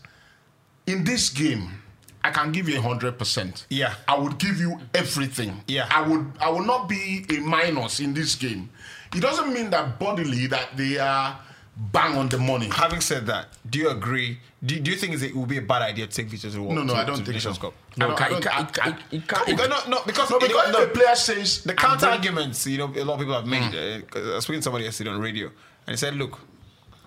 in 0.87 1.03
this 1.05 1.31
game, 1.31 1.81
I 2.23 2.31
can 2.31 2.53
give 2.53 2.69
you 2.69 2.79
hundred 2.83 3.19
percent. 3.19 3.65
Yeah. 3.71 3.95
I 4.07 4.19
would 4.19 4.37
give 4.37 4.61
you 4.61 4.79
everything. 4.93 5.63
Yeah. 5.67 5.89
I 5.91 6.07
would. 6.07 6.31
I 6.41 6.51
will 6.51 6.65
not 6.67 6.87
be 6.87 7.25
a 7.31 7.39
minus 7.41 8.01
in 8.01 8.13
this 8.13 8.35
game. 8.35 8.69
It 9.17 9.23
doesn't 9.23 9.51
mean 9.51 9.71
that 9.71 9.99
bodily 9.99 10.47
that 10.49 10.77
they 10.77 10.99
are 10.99 11.41
bang 11.77 12.17
on 12.17 12.29
the 12.29 12.39
money. 12.39 12.69
having 12.71 13.01
said 13.01 13.27
that, 13.27 13.49
do 13.69 13.79
you 13.79 13.89
agree? 13.91 14.39
Do, 14.65 14.79
do 14.79 14.91
you 14.91 14.97
think 14.97 15.15
it's 15.15 15.23
it 15.23 15.35
would 15.35 15.49
be 15.49 15.57
a 15.57 15.63
bad 15.63 15.83
idea 15.83 16.07
to 16.07 16.13
take 16.13 16.27
Victor 16.27 16.49
to 16.51 16.57
the 16.57 16.63
World? 16.63 16.75
No, 16.75 16.83
no, 16.83 16.93
to, 16.95 16.99
I 17.01 17.05
don't 17.05 17.17
think 17.17 17.29
Nations 17.29 17.57
so. 17.57 17.63
Cup? 17.63 17.75
I 17.75 17.95
No, 18.01 18.07
don't- 18.09 18.21
I 18.21 18.29
don't- 18.29 18.39
it 18.39 18.45
ca- 18.45 18.83
I- 18.83 18.89
it- 18.89 18.97
it 19.23 19.29
ca- 19.29 19.45
No, 19.49 19.67
no, 19.67 19.79
no, 19.89 20.03
because 20.05 20.31
No, 20.31 20.39
because 20.39 20.73
no, 20.73 20.83
if 20.83 20.93
player 20.95 21.15
says 21.15 21.63
the 21.65 21.75
counter 21.75 22.07
arguments, 22.07 22.67
you 22.67 22.77
know, 22.79 22.93
a 22.95 23.05
lot 23.05 23.15
of 23.15 23.21
people 23.21 23.35
have 23.35 23.47
made. 23.47 23.75
Uh, 23.75 24.01
'cause 24.03 24.27
I 24.27 24.35
was 24.35 24.45
speaking 24.45 24.61
to 24.61 24.65
somebody 24.65 24.85
yesterday 24.85 25.11
on 25.11 25.21
radio, 25.21 25.47
and 25.47 25.95
he 25.95 25.97
said, 25.97 26.15
"Look, 26.17 26.39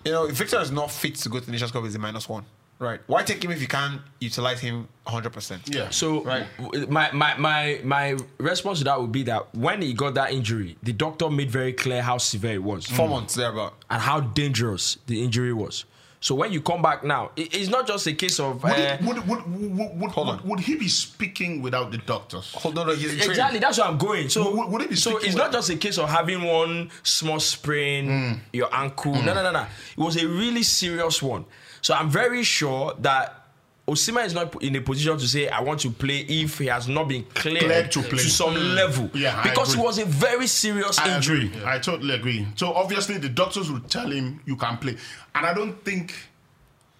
you 0.04 0.10
know, 0.12 0.24
if 0.26 0.34
Victor 0.36 0.60
is 0.60 0.70
not 0.72 0.90
fit 0.90 1.14
to 1.16 1.28
go 1.28 1.38
to 1.38 1.46
the 1.46 1.52
Nations 1.52 1.70
Cup, 1.70 1.84
he's 1.84 1.94
a 1.94 1.98
minus 1.98 2.14
minus 2.14 2.28
one, 2.28 2.44
right? 2.78 3.00
Why 3.06 3.22
take 3.22 3.42
him 3.44 3.50
if 3.50 3.60
you 3.60 3.66
can't 3.68 4.00
utilize 4.20 4.60
him 4.60 4.88
100 5.04 5.30
percent? 5.32 5.62
Yeah. 5.66 5.90
So 5.90 6.22
Right. 6.22 6.46
my, 6.90 7.10
my 7.12 7.36
my 7.38 7.80
my 7.84 8.16
response 8.38 8.78
to 8.78 8.84
that 8.84 9.00
would 9.00 9.12
be 9.12 9.22
that 9.24 9.54
when 9.54 9.82
he 9.82 9.92
got 9.94 10.14
that 10.14 10.32
injury, 10.32 10.76
the 10.82 10.92
doctor 10.92 11.30
made 11.30 11.50
very 11.50 11.72
clear 11.72 12.02
how 12.02 12.18
severe 12.18 12.54
it 12.54 12.62
was 12.62 12.86
Four 12.86 13.08
months 13.08 13.34
thereabout. 13.34 13.74
and 13.90 14.00
how 14.00 14.20
dangerous 14.20 14.98
the 15.06 15.22
injury 15.22 15.52
was. 15.52 15.84
So 16.20 16.34
when 16.34 16.54
you 16.54 16.62
come 16.62 16.80
back 16.80 17.04
now, 17.04 17.32
it- 17.36 17.54
it's 17.54 17.68
not 17.68 17.86
just 17.86 18.06
a 18.06 18.14
case 18.14 18.40
of 18.40 18.62
Would, 18.64 18.72
uh, 18.72 18.76
it, 18.76 19.02
would, 19.02 19.28
would, 19.28 19.44
would, 19.46 19.90
would, 20.00 20.10
Hold 20.12 20.26
would, 20.28 20.40
on. 20.40 20.48
would 20.48 20.60
he 20.60 20.74
be 20.76 20.88
speaking 20.88 21.60
without 21.60 21.90
the 21.92 21.98
doctors? 21.98 22.50
Hold 22.54 22.78
on, 22.78 22.86
no, 22.86 22.94
he's 22.94 23.04
in 23.12 23.16
training. 23.18 23.30
Exactly, 23.30 23.58
that's 23.58 23.76
where 23.76 23.86
I'm 23.88 23.98
going. 23.98 24.30
So, 24.30 24.50
Would- 24.56 24.70
would 24.70 24.80
it 24.82 24.88
be 24.88 24.96
so 24.96 25.10
speaking 25.10 25.28
it's 25.28 25.36
not 25.36 25.52
just 25.52 25.68
a 25.68 25.76
case 25.76 25.98
of 25.98 26.08
having 26.08 26.42
one 26.42 26.90
small 27.02 27.38
sprain, 27.40 28.08
Mm. 28.08 28.40
your 28.54 28.74
ankle. 28.74 29.12
No, 29.12 29.34
no, 29.34 29.42
no, 29.42 29.52
no. 29.52 29.66
It 29.98 29.98
was 30.02 30.16
a 30.16 30.26
really 30.26 30.62
serious 30.62 31.20
one. 31.22 31.44
So 31.84 31.92
I'm 31.92 32.08
very 32.08 32.42
sure 32.44 32.94
that 33.00 33.42
Osimhen 33.86 34.24
is 34.24 34.32
not 34.32 34.62
in 34.62 34.74
a 34.76 34.80
position 34.80 35.18
to 35.18 35.28
say 35.28 35.48
I 35.50 35.60
want 35.60 35.80
to 35.80 35.90
play 35.90 36.20
if 36.20 36.56
he 36.56 36.64
has 36.68 36.88
not 36.88 37.08
been 37.08 37.24
cleared, 37.34 37.58
Cleared 37.64 37.92
to 37.92 38.00
play. 38.00 38.22
to 38.22 38.30
some 38.30 38.54
mm. 38.54 38.74
level. 38.74 39.10
Yeah, 39.12 39.42
because 39.42 39.74
agree. 39.74 39.82
it 39.82 39.84
was 39.84 39.98
a 39.98 40.06
very 40.06 40.46
serious 40.46 40.98
I 40.98 41.14
injury. 41.16 41.48
agree. 41.48 41.60
I 41.66 41.78
totally 41.78 42.14
agree. 42.14 42.46
So 42.56 42.72
obviously 42.72 43.18
the 43.18 43.28
doctors 43.28 43.70
will 43.70 43.80
tell 43.80 44.10
him 44.10 44.40
you 44.46 44.56
can 44.56 44.78
play, 44.78 44.96
and 45.34 45.44
I 45.44 45.52
don't 45.52 45.84
think 45.84 46.14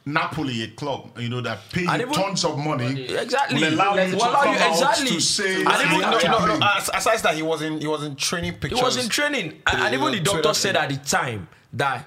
Napoli, 0.05 0.65
a 0.65 0.69
club, 0.73 1.19
you 1.19 1.31
know, 1.31 1.40
that 1.40 1.61
pay 1.73 1.86
And 1.89 2.02
even- 2.02 2.12
tons 2.12 2.44
of 2.44 2.59
money, 2.59 3.05
Exactly. 3.09 3.62
will 3.62 3.73
allow 3.73 3.94
Will 3.94 4.05
you 4.05 4.11
to 4.11 4.16
allow 4.19 4.43
come 4.43 4.52
you- 4.55 4.61
out 4.61 4.70
exactly. 4.73 5.06
to 5.12 5.20
say 5.23 5.55
And 5.65 5.66
even- 5.86 6.01
no, 6.02 6.19
Yeah. 6.20 6.31
no, 6.31 6.56
no, 6.59 6.66
as- 6.77 6.90
Aside 6.93 7.20
that, 7.20 7.35
he 7.36 7.43
was 7.43 7.62
in 7.62 7.81
he 7.81 7.86
was 7.86 8.02
in 8.02 8.15
training 8.16 8.52
pictures. 8.61 8.81
He 8.81 8.85
was 8.85 8.98
in 9.02 9.09
training, 9.09 9.62
and, 9.66 9.81
and 9.82 9.94
even 9.94 10.12
the 10.12 10.20
doctor 10.20 10.52
said 10.52 10.77
at 10.77 10.90
the 10.90 10.98
time 10.98 11.48
that 11.73 12.06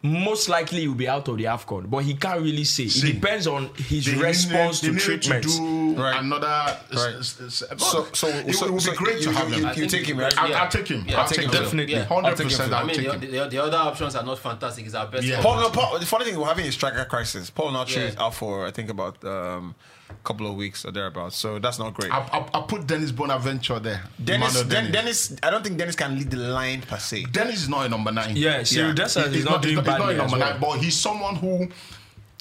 most 0.00 0.48
likely 0.48 0.80
he 0.82 0.88
will 0.88 0.94
be 0.94 1.08
out 1.08 1.26
of 1.26 1.36
the 1.38 1.44
Afcon, 1.44 1.90
but 1.90 1.98
he 2.04 2.14
can't 2.14 2.40
really 2.40 2.62
say. 2.64 2.86
See, 2.86 3.10
it 3.10 3.14
depends 3.14 3.48
on 3.48 3.68
his 3.74 4.06
They 4.06 4.14
response 4.14 4.82
needed- 4.82 5.00
to 5.00 5.06
they 5.08 5.16
needed 5.16 5.22
treatment. 5.22 5.96
do 5.96 6.00
Right. 6.02 6.20
another. 6.20 6.46
Right. 6.46 7.14
s- 7.18 7.40
s- 7.44 7.62
s- 7.68 7.82
So- 7.82 8.06
so- 8.12 8.28
it, 8.28 8.54
so- 8.54 8.66
it 8.66 8.72
would 8.72 8.82
so 8.82 8.90
be 8.92 8.96
great 8.96 9.16
you- 9.18 9.24
to 9.24 9.32
have 9.32 9.48
you- 9.50 9.54
him. 9.56 9.64
I 9.66 9.68
you 9.70 9.74
think- 9.74 9.90
take 9.90 10.06
him, 10.06 10.18
right? 10.20 10.38
I'll, 10.38 10.48
Yeah. 10.50 10.62
I'll 10.62 10.68
take 10.70 10.86
him. 10.88 11.04
Yeah, 11.04 11.14
I'll 11.16 11.20
I'll 11.22 11.26
take 11.28 11.36
take 11.38 11.46
him. 11.48 11.54
him. 11.54 11.62
Definitely. 11.64 11.94
Yeah. 11.94 12.04
Hundred 12.04 12.28
I'll 12.28 12.36
take 12.36 12.44
him 12.44 12.50
percent. 12.50 12.70
for 12.70 12.76
I 12.76 12.84
mean, 12.84 12.96
take 12.96 13.06
the, 13.06 13.12
him. 13.12 13.20
the, 13.32 13.48
the 13.48 13.58
other 13.64 13.76
options 13.76 14.14
are 14.14 14.22
not 14.24 14.38
fantastic. 14.38 14.86
It's 14.86 14.94
our 14.94 15.06
best. 15.08 15.24
Yeah. 15.24 15.42
Paul, 15.42 15.56
no, 15.60 15.70
Paul, 15.70 15.98
the 15.98 16.06
funny 16.06 16.26
thing, 16.26 16.38
we're 16.38 16.46
having 16.46 16.66
a 16.66 16.72
striker 16.72 17.04
crisis. 17.04 17.50
Paul 17.50 17.72
Onuachu 17.72 17.96
Yeah. 17.96 18.02
is 18.02 18.16
out 18.16 18.34
for 18.34 18.66
I 18.66 18.70
think 18.70 18.90
about 18.90 19.24
um, 19.24 19.74
a 19.74 19.97
couple 20.24 20.46
of 20.46 20.56
weeks 20.56 20.84
or 20.84 20.90
thereabouts. 20.92 21.36
So 21.36 21.58
that's 21.58 21.78
not 21.78 21.94
great. 21.94 22.12
I'll, 22.12 22.28
I'll, 22.32 22.50
I'll 22.54 22.62
put 22.64 22.86
Dennis 22.86 23.12
Bonaventure 23.12 23.78
there. 23.78 24.02
Dennis, 24.22 24.60
Emmanuel 24.60 24.82
Den- 24.82 24.92
Dennis, 24.92 25.36
I 25.42 25.50
don't 25.50 25.62
think 25.64 25.78
Dennis 25.78 25.96
can 25.96 26.16
lead 26.16 26.30
the 26.30 26.36
line 26.36 26.82
per 26.82 26.98
se. 26.98 27.24
Dennis 27.32 27.62
is 27.62 27.68
not 27.68 27.86
a 27.86 27.88
number 27.88 28.12
nine. 28.12 28.36
Yeah, 28.36 28.60
Cyriel 28.60 28.94
Dessers 28.94 29.26
is 29.28 29.34
He's 29.34 29.44
not 29.44 29.62
doing 29.62 29.76
he's 29.76 29.84
badly 29.84 30.14
He's 30.14 30.16
not 30.18 30.26
a 30.26 30.30
number 30.30 30.38
well. 30.38 30.50
nine, 30.52 30.60
but 30.60 30.78
he's 30.78 30.96
someone 30.96 31.36
who 31.36 31.68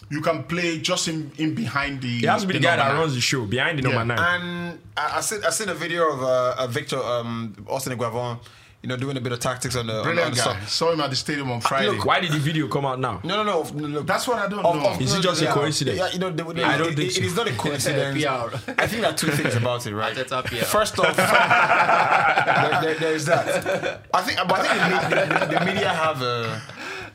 you 0.10 0.22
can 0.22 0.44
play 0.46 0.80
just 0.80 1.08
in, 1.10 1.32
in 1.38 1.54
behind 1.54 2.02
the. 2.02 2.08
He 2.20 2.26
has 2.26 2.42
to 2.42 2.48
be 2.48 2.54
the, 2.54 2.60
guy 2.60 2.78
that 2.78 2.88
nine. 2.90 3.00
runs 3.00 3.14
the 3.16 3.22
show 3.22 3.46
behind 3.46 3.80
the 3.80 3.84
number 3.84 4.06
nine. 4.06 4.20
And 4.42 4.80
I, 4.96 5.18
I 5.18 5.22
seen 5.22 5.44
I 5.44 5.50
seen 5.50 5.70
a 5.70 5.74
video 5.74 6.14
of 6.14 6.24
uh, 6.24 6.56
uh, 6.58 6.68
Victor 6.68 6.98
um, 6.98 7.66
Austin 7.70 7.98
Eguavoen, 7.98 8.40
you 8.84 8.90
know, 8.90 8.96
doing 8.96 9.18
a 9.18 9.22
bit 9.22 9.32
of 9.32 9.40
tactics 9.40 9.76
on 9.76 9.88
the 9.88 10.02
on, 10.02 10.08
on 10.10 10.16
the 10.16 10.22
guy. 10.22 10.34
side. 10.34 10.68
Saw 10.70 10.92
him 10.94 11.02
at 11.02 11.10
the 11.10 11.16
stadium 11.16 11.50
on 11.52 11.58
ah, 11.58 11.68
Friday. 11.68 11.90
look, 11.90 12.06
Why 12.06 12.20
did 12.20 12.32
the 12.32 12.38
video 12.38 12.68
come 12.68 12.86
out 12.86 13.00
now? 13.00 13.20
No, 13.24 13.44
no, 13.44 13.44
no, 13.44 13.64
no, 13.74 13.88
no. 13.88 14.02
That's 14.02 14.28
what 14.28 14.38
I 14.38 14.48
don't 14.48 14.64
Of- 14.64 14.76
know. 14.76 14.90
of- 14.90 15.02
Is 15.02 15.14
it 15.14 15.18
no, 15.18 15.22
just 15.24 15.42
a 15.42 15.48
coincidence? 15.48 15.98
Yeah, 15.98 16.10
you 16.10 16.20
know, 16.20 16.30
the, 16.30 16.44
the, 16.44 16.64
I 16.64 16.78
don't 16.78 16.92
it, 16.92 16.96
think 16.96 17.10
it- 17.10 17.14
so. 17.16 17.22
it 17.22 17.26
is 17.26 17.36
not 17.36 17.48
a 17.48 17.54
coincidence. 17.66 18.24
PR. 18.24 18.72
I 18.78 18.88
think 18.88 19.02
there 19.02 19.10
are 19.12 19.18
two 19.18 19.32
things 19.32 19.56
about 19.56 19.86
it, 19.88 19.96
right? 19.96 20.16
Arteta 20.16 20.44
PR. 20.46 20.66
First 20.66 21.00
off, 21.00 21.16
there, 21.18 22.82
there- 22.82 23.00
there 23.00 23.14
is 23.16 23.26
that. 23.26 24.02
I 24.14 24.22
think, 24.22 24.38
but 24.48 24.60
I 24.60 24.68
think 24.68 25.10
the, 25.10 25.16
me- 25.16 25.40
the, 25.56 25.60
the 25.60 25.66
media 25.66 25.90
have 25.90 26.22
a 26.22 26.62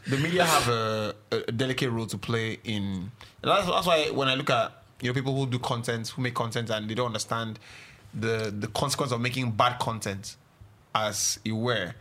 the 0.09 0.17
media 0.19 0.45
have 0.45 0.69
a, 0.69 1.15
a 1.31 1.53
delicate 1.53 1.91
role 1.91 2.07
to 2.07 2.19
play 2.19 2.59
in. 2.65 3.11
That's, 3.41 3.67
that's 3.69 3.87
why 3.87 4.07
when 4.11 4.29
I 4.29 4.35
look 4.35 4.51
at 4.51 4.83
you 5.01 5.09
know 5.09 5.15
people 5.15 5.35
who 5.37 5.47
do 5.47 5.59
content, 5.59 6.09
who 6.09 6.23
make 6.23 6.35
content, 6.35 6.71
and 6.71 6.89
they 6.89 6.95
don't 6.95 7.07
understand 7.07 7.59
the 8.15 8.53
the 8.57 8.67
consequence 8.69 9.13
of 9.13 9.21
making 9.21 9.53
bad 9.53 9.79
content, 9.79 10.37
as 10.95 11.39
it 11.45 11.53
were. 11.53 11.95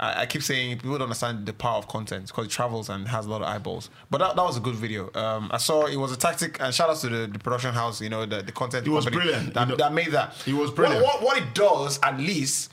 I, 0.00 0.22
I 0.22 0.26
keep 0.26 0.42
saying 0.42 0.76
people 0.78 0.92
don't 0.92 1.02
understand 1.02 1.46
the 1.46 1.52
power 1.52 1.76
of 1.78 1.86
content 1.88 2.26
because 2.28 2.46
it 2.46 2.50
travels 2.50 2.88
and 2.88 3.06
has 3.08 3.26
a 3.26 3.30
lot 3.30 3.42
of 3.42 3.48
eyeballs. 3.48 3.90
But 4.10 4.18
that, 4.18 4.36
that 4.36 4.42
was 4.42 4.56
a 4.56 4.60
good 4.60 4.74
video. 4.74 5.10
Um, 5.14 5.50
I 5.52 5.58
saw 5.58 5.86
it 5.86 5.96
was 5.96 6.12
a 6.12 6.16
tactic, 6.16 6.58
and 6.60 6.74
shout 6.74 6.90
out 6.90 6.96
to 6.98 7.08
the, 7.08 7.26
the 7.28 7.38
production 7.38 7.72
house. 7.74 8.00
You 8.00 8.08
know 8.10 8.26
the, 8.26 8.42
the 8.42 8.52
content. 8.52 8.86
It 8.86 8.90
was 8.90 9.06
brilliant. 9.06 9.54
That, 9.54 9.68
You 9.68 9.72
know, 9.72 9.76
that 9.76 9.92
made 9.92 10.12
that. 10.12 10.34
it 10.46 10.54
was 10.54 10.68
What- 10.70 10.76
brilliant. 10.76 11.04
What, 11.04 11.22
what 11.22 11.36
it 11.38 11.54
does 11.54 11.98
at 12.02 12.18
least 12.18 12.72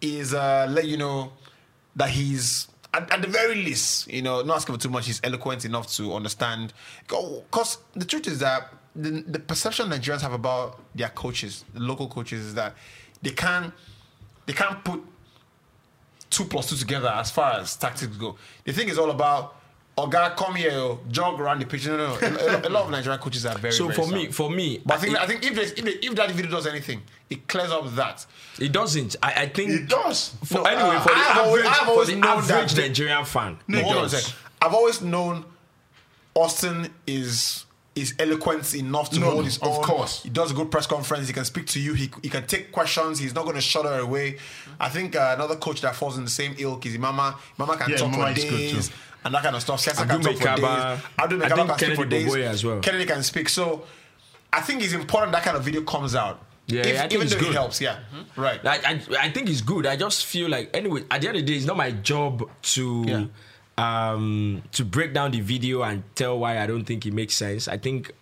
is 0.00 0.32
uh, 0.32 0.66
let 0.70 0.86
you 0.86 0.96
know 0.96 1.32
that 1.96 2.08
he's 2.10 2.68
at, 2.94 3.10
at 3.12 3.20
the 3.20 3.28
very 3.28 3.56
least, 3.56 4.10
you 4.10 4.22
know, 4.22 4.40
not 4.42 4.56
asking 4.56 4.74
for 4.76 4.80
too 4.80 4.88
much. 4.88 5.06
He's 5.06 5.20
eloquent 5.22 5.64
enough 5.64 5.88
to 5.96 6.14
understand. 6.14 6.72
Because 7.06 7.78
the 7.94 8.04
truth 8.04 8.26
is 8.26 8.38
that 8.38 8.72
the, 8.96 9.10
the 9.26 9.38
perception 9.38 9.88
Nigerians 9.90 10.22
have 10.22 10.32
about 10.32 10.80
their 10.94 11.10
coaches, 11.10 11.64
the 11.74 11.80
local 11.80 12.08
coaches, 12.08 12.40
is 12.46 12.54
that 12.54 12.74
they 13.22 13.30
can't 13.30 13.72
they 14.50 14.56
can't 14.56 14.82
put 14.84 15.00
two 16.28 16.44
plus 16.44 16.68
two 16.70 16.76
together 16.76 17.08
as 17.08 17.30
far 17.30 17.60
as 17.60 17.76
tactics 17.76 18.16
go. 18.16 18.36
The 18.64 18.72
thing 18.72 18.88
is 18.88 18.98
all 18.98 19.10
about. 19.10 19.56
Oh 19.98 20.06
God, 20.06 20.34
come 20.36 20.54
here, 20.54 20.70
oh, 20.72 21.00
jog 21.10 21.38
around 21.40 21.60
the 21.60 21.66
pitch. 21.66 21.86
No, 21.86 21.96
no, 21.96 22.06
no. 22.18 22.26
A, 22.26 22.56
a- 22.64 22.68
a 22.68 22.70
lot 22.70 22.84
of 22.84 22.90
Nigerian 22.90 23.20
coaches 23.20 23.44
are 23.44 23.58
very. 23.58 23.72
So 23.74 23.84
very 23.88 23.96
for 23.96 24.02
sound. 24.04 24.14
me, 24.14 24.26
for 24.32 24.50
me, 24.50 24.80
But 24.86 24.94
I 24.94 24.98
think 24.98 25.14
it, 25.14 25.20
I 25.20 25.26
think 25.26 25.44
if 25.44 25.58
if, 25.58 25.84
the- 25.84 26.06
if 26.06 26.14
that 26.14 26.30
video 26.30 26.50
does 26.50 26.66
anything, 26.66 27.02
it 27.28 27.46
clears 27.46 27.70
up 27.70 27.94
that. 27.96 28.24
it 28.58 28.72
doesn't. 28.72 29.16
I, 29.22 29.32
I 29.42 29.48
think 29.48 29.70
It 29.70 29.88
does. 29.88 30.34
For, 30.44 30.54
No, 30.58 30.62
anyway, 30.64 30.96
uh, 30.96 31.00
for 31.00 31.08
the 31.08 31.14
I've 31.16 31.38
always- 31.38 31.64
average, 31.64 31.80
I've 31.82 31.88
always 31.88 32.08
for 32.08 32.14
the 32.14 32.20
known 32.20 32.38
average 32.38 32.72
the- 32.72 32.82
Nigerian 32.82 33.24
fan, 33.24 33.58
No, 33.68 33.78
it 33.78 33.84
hold 33.84 33.96
on 33.96 34.04
a 34.06 34.08
does. 34.08 34.34
I've 34.62 34.74
always 34.74 35.02
known 35.02 35.44
Austin 36.34 36.88
is 37.06 37.66
is 38.00 38.14
eloquent 38.18 38.74
enough 38.74 39.10
to 39.10 39.20
No, 39.20 39.30
hold 39.30 39.44
his 39.44 39.58
of 39.58 39.68
own. 39.68 39.82
course. 39.82 40.22
he 40.22 40.30
does 40.30 40.50
a 40.50 40.54
good 40.54 40.70
press 40.70 40.86
conference. 40.86 41.26
He 41.28 41.32
can 41.34 41.44
speak 41.44 41.66
to 41.68 41.80
you. 41.80 41.94
He, 41.94 42.10
he 42.22 42.28
can 42.28 42.46
take 42.46 42.72
questions. 42.72 43.18
He's 43.18 43.34
not 43.34 43.44
going 43.44 43.56
to 43.56 43.60
shut 43.62 43.84
her 43.84 43.98
away. 44.00 44.38
I 44.78 44.88
think 44.88 45.14
uh, 45.16 45.34
another 45.36 45.56
coach 45.56 45.80
that 45.82 45.94
falls 45.94 46.16
in 46.18 46.24
the 46.24 46.30
same 46.30 46.54
ilk 46.58 46.86
is 46.86 46.96
Mama. 46.98 47.36
Mama 47.58 47.76
can 47.76 47.90
Yeah, 47.90 47.96
talk 47.96 48.10
Mama 48.10 48.24
for 48.32 48.38
is 48.38 48.44
good 48.44 48.50
days 48.56 48.88
too. 48.88 48.94
and 49.24 49.34
that 49.34 49.42
kind 49.42 49.54
of 49.56 49.62
stuff. 49.62 49.84
Sessa 49.84 50.04
Adu 50.04 50.08
can 50.08 50.22
talk 50.22 50.36
for 50.36 50.44
Mekaba. 50.48 50.96
days. 50.96 51.04
Adu 51.18 51.44
I 51.44 51.48
Mekaba 51.48 51.56
think 51.56 51.68
can 51.68 51.78
speak 51.78 51.88
for 51.96 51.96
Kennedy 52.06 52.24
days. 52.24 52.34
As 52.44 52.64
well. 52.64 52.80
Kennedy 52.80 53.06
can 53.06 53.22
speak. 53.22 53.48
So 53.48 53.84
I 54.52 54.60
think 54.62 54.82
it's 54.82 54.92
important 54.94 55.32
that 55.32 55.42
kind 55.42 55.56
of 55.56 55.62
video 55.64 55.82
comes 55.82 56.14
out. 56.14 56.42
Yeah, 56.66 56.80
If- 56.82 56.86
yeah, 56.86 56.92
I 56.92 57.00
think 57.02 57.12
even 57.14 57.26
it's 57.26 57.34
though 57.36 57.48
it 57.48 57.52
helps. 57.52 57.80
Yeah, 57.80 57.98
right. 58.36 58.64
I, 58.64 58.76
I, 58.76 59.00
I 59.22 59.30
think 59.30 59.48
it's 59.48 59.60
good. 59.60 59.86
I 59.86 59.96
just 59.96 60.24
feel 60.26 60.48
like 60.48 60.70
anyway, 60.74 61.02
at 61.10 61.20
the 61.20 61.28
end 61.28 61.36
of 61.38 61.44
the 61.44 61.52
day, 61.52 61.56
it's 61.58 61.66
not 61.66 61.76
my 61.76 61.90
job 61.90 62.48
to 62.62 63.28
um 63.78 64.62
to 64.72 64.84
break 64.84 65.12
down 65.14 65.30
the 65.30 65.40
video 65.40 65.82
and 65.82 66.02
tell 66.14 66.38
why 66.38 66.58
I 66.62 66.66
don't 66.66 66.84
think 66.84 67.06
it 67.06 67.12
makes 67.12 67.34
sense. 67.34 67.68
I 67.68 67.78
think 67.78 68.12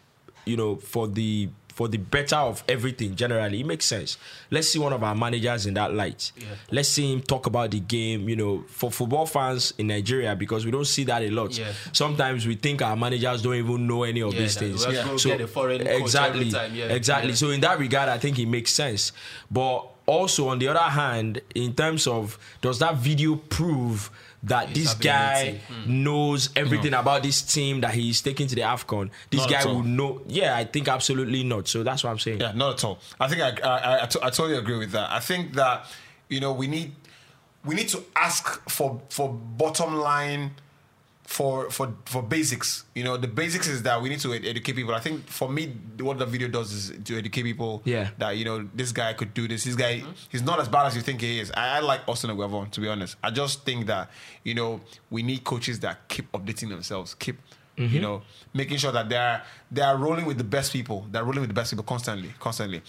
you 0.44 0.56
know 0.56 0.76
for 0.76 1.06
the 1.08 1.48
for 1.74 1.86
the 1.86 1.96
better 1.98 2.34
of 2.34 2.64
everything 2.68 3.14
generally 3.14 3.60
it 3.60 3.64
makes 3.66 3.84
sense 3.84 4.18
let's 4.50 4.68
see 4.68 4.80
one 4.80 4.92
of 4.92 5.04
our 5.04 5.14
managers 5.14 5.64
in 5.64 5.74
that 5.74 5.94
light 5.94 6.32
Yeah. 6.36 6.46
let's 6.72 6.88
see 6.88 7.12
him 7.12 7.20
talk 7.22 7.46
about 7.46 7.70
the 7.70 7.78
game 7.78 8.28
you 8.28 8.34
know 8.34 8.64
for 8.66 8.90
football 8.90 9.26
fans 9.26 9.72
in 9.78 9.86
nigeria 9.86 10.34
because 10.34 10.64
we 10.64 10.72
don't 10.72 10.86
see 10.88 11.04
that 11.04 11.22
a 11.22 11.30
lot 11.30 11.56
Yeah. 11.56 11.70
sometimes 11.92 12.48
we 12.48 12.56
think 12.56 12.82
our 12.82 12.96
managers 12.96 13.42
don't 13.42 13.54
even 13.54 13.86
know 13.86 14.02
any 14.02 14.22
of 14.22 14.34
Yeah, 14.34 14.40
these 14.40 14.56
things 14.56 14.84
we 14.88 14.96
have 14.96 15.22
get 15.22 15.40
a 15.40 15.46
foreign 15.46 15.84
coach 15.86 16.00
exactly 16.00 16.40
every 16.48 16.50
time, 16.50 16.74
yeah. 16.74 16.86
exactly 16.86 17.34
so 17.34 17.50
in 17.50 17.60
that 17.60 17.78
regard, 17.78 18.08
I 18.08 18.18
think 18.18 18.40
it 18.40 18.46
makes 18.46 18.72
sense. 18.72 19.12
But 19.48 19.86
also 20.06 20.48
on 20.48 20.58
the 20.58 20.66
other 20.66 20.80
hand, 20.90 21.42
in 21.54 21.74
terms 21.74 22.08
of 22.08 22.38
does 22.60 22.80
that 22.80 22.96
video 22.96 23.36
prove 23.36 24.10
that 24.44 24.68
His 24.68 24.94
this 24.94 24.94
guy. 24.94 25.60
Hmm. 25.68 26.04
knows 26.04 26.50
everything 26.54 26.94
about 26.94 27.22
this 27.22 27.42
team 27.42 27.80
that 27.80 27.92
he's 27.92 28.20
taking 28.20 28.46
to 28.46 28.54
the 28.54 28.62
AFCON? 28.62 29.10
This 29.30 29.40
Not 29.40 29.50
guy 29.50 29.64
will 29.66 29.82
know. 29.82 30.22
Yeah, 30.26 30.56
I 30.56 30.64
think 30.64 30.88
absolutely 30.88 31.42
not. 31.44 31.68
So 31.68 31.82
that's 31.82 32.04
what 32.04 32.10
I'm 32.10 32.18
saying. 32.18 32.40
Yeah, 32.40 32.52
not 32.52 32.74
at 32.74 32.84
all. 32.84 32.98
I 33.18 33.28
think 33.28 33.42
I 33.42 33.50
I, 33.62 33.96
I, 33.96 34.02
I 34.02 34.06
totally 34.06 34.56
agree 34.56 34.78
with 34.78 34.92
that. 34.92 35.10
I 35.10 35.20
think 35.20 35.54
that 35.54 35.86
you 36.28 36.40
know 36.40 36.52
we 36.52 36.66
need 36.66 36.92
we 37.64 37.74
need 37.74 37.88
to 37.88 38.02
ask 38.14 38.68
for 38.70 39.00
for 39.08 39.28
bottom 39.32 39.96
line 39.96 40.52
for 41.28 41.68
for 41.70 41.92
for 42.06 42.22
basics. 42.22 42.84
You 42.94 43.04
know, 43.04 43.18
the 43.18 43.28
basics 43.28 43.68
is 43.68 43.82
that 43.82 44.00
we 44.00 44.08
need 44.08 44.20
to 44.20 44.32
ed- 44.32 44.46
educate 44.46 44.72
people. 44.76 44.94
I 44.94 45.00
think 45.00 45.26
for 45.28 45.46
me, 45.46 45.74
what 46.00 46.18
the 46.18 46.24
video 46.24 46.48
does 46.48 46.72
is 46.72 47.04
to 47.04 47.18
educate 47.18 47.42
people. 47.42 47.82
Yeah. 47.84 48.08
That 48.16 48.38
you 48.38 48.46
know 48.46 48.66
this 48.74 48.92
guy 48.92 49.12
could 49.12 49.34
do 49.34 49.46
this. 49.46 49.64
This 49.64 49.76
guy, 49.76 50.02
he's 50.30 50.42
not 50.42 50.58
as 50.58 50.68
bad 50.68 50.86
as 50.86 50.96
you 50.96 51.02
think 51.02 51.20
he 51.20 51.38
is. 51.38 51.52
I, 51.52 51.76
I 51.76 51.80
like 51.80 52.00
Austin 52.08 52.30
Eguavoen 52.30 52.70
to 52.70 52.80
be 52.80 52.88
honest. 52.88 53.16
I 53.22 53.30
just 53.30 53.66
think 53.66 53.86
that 53.88 54.08
you 54.42 54.54
know 54.54 54.80
we 55.10 55.22
need 55.22 55.44
coaches 55.44 55.80
that 55.80 56.08
keep 56.08 56.32
updating 56.32 56.70
themselves, 56.70 57.14
keep. 57.14 57.36
You 57.80 58.00
know, 58.00 58.22
making 58.54 58.78
sure 58.78 58.90
that 58.90 59.08
they're 59.08 59.40
they 59.70 59.82
are 59.82 59.96
rolling 59.96 60.26
with 60.26 60.36
the 60.36 60.42
best 60.56 60.72
people. 60.72 61.06
They're 61.12 61.22
rolling 61.22 61.42
with 61.42 61.50
the 61.50 61.54
best 61.54 61.70
people 61.70 61.84
constantly, 61.84 62.34
constantly. 62.40 62.82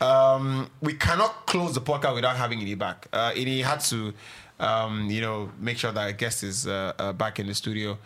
Um, 0.00 0.70
we 0.80 0.92
cannot 0.94 1.46
close 1.46 1.74
the 1.74 1.80
podcast 1.80 2.14
without 2.14 2.36
having 2.36 2.60
Ini 2.60 2.78
back. 2.78 3.08
Uh, 3.12 3.32
Ini 3.32 3.64
had 3.64 3.80
to, 3.90 4.12
um, 4.58 5.10
you 5.10 5.20
know, 5.20 5.50
make 5.58 5.78
sure 5.78 5.92
that 5.92 6.00
our 6.00 6.12
guest 6.12 6.42
is 6.42 6.66
uh, 6.66 6.92
uh, 6.98 7.12
back 7.12 7.38
in 7.38 7.46
the 7.46 7.54
studio. 7.54 7.98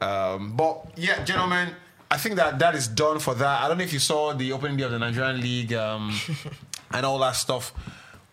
Um, 0.00 0.56
but 0.56 0.86
yeah, 0.96 1.22
gentlemen, 1.24 1.70
I 2.10 2.16
think 2.16 2.36
that 2.36 2.58
that 2.58 2.74
is 2.74 2.88
done 2.88 3.18
for 3.18 3.34
that. 3.34 3.62
I 3.62 3.68
don't 3.68 3.78
know 3.78 3.84
if 3.84 3.92
you 3.92 3.98
saw 3.98 4.32
the 4.32 4.52
opening 4.52 4.76
day 4.76 4.84
of 4.84 4.92
the 4.92 4.98
Nigerian 4.98 5.40
League 5.40 5.72
um, 5.72 6.16
and 6.92 7.06
all 7.06 7.18
that 7.20 7.32
stuff. 7.32 7.72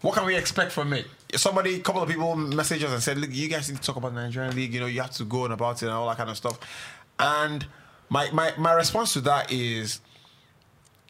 What 0.01 0.15
can 0.15 0.25
we 0.25 0.35
expect 0.35 0.71
from 0.71 0.93
it? 0.93 1.05
Somebody, 1.35 1.75
a 1.75 1.79
couple 1.79 2.01
of 2.01 2.09
people 2.09 2.35
messaged 2.35 2.83
us 2.83 2.91
and 2.91 3.01
said, 3.03 3.17
"Look, 3.17 3.29
you 3.31 3.47
guys 3.47 3.69
need 3.69 3.77
to 3.77 3.83
talk 3.83 3.95
about 3.95 4.13
the 4.13 4.21
Nigerian 4.21 4.55
League. 4.55 4.73
You 4.73 4.79
know, 4.79 4.88
you 4.88 5.01
have 5.01 5.11
to 5.11 5.23
go 5.23 5.45
on 5.45 5.51
about 5.51 5.81
it 5.81 5.85
and 5.85 5.91
all 5.91 6.07
that 6.09 6.17
kind 6.17 6.29
of 6.29 6.38
stuff." 6.38 6.59
And 7.19 7.65
my 8.09 8.29
my 8.31 8.53
my 8.57 8.73
response 8.73 9.13
to 9.13 9.21
that 9.21 9.51
is, 9.51 10.01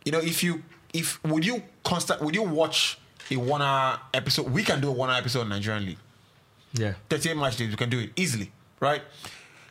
you 0.04 0.12
know, 0.12 0.20
if 0.20 0.44
you 0.44 0.64
if 0.94 1.24
would 1.24 1.46
you 1.46 1.64
constant 1.84 2.22
would 2.22 2.36
you 2.36 2.44
watch 2.44 3.00
a 3.32 3.38
one 3.38 3.62
hour 3.62 4.00
episode? 4.14 4.50
We 4.52 4.64
can 4.64 4.82
do 4.82 4.90
a 4.90 4.92
one 4.92 5.10
hour 5.10 5.18
episode 5.18 5.44
in 5.44 5.50
Nigerian 5.50 5.86
League. 5.86 5.98
Yeah. 6.74 6.94
38 7.10 7.36
match 7.38 7.58
days, 7.58 7.70
we 7.70 7.76
can 7.76 7.90
do 7.90 8.00
it 8.00 8.12
easily, 8.16 8.52
right? 8.80 9.02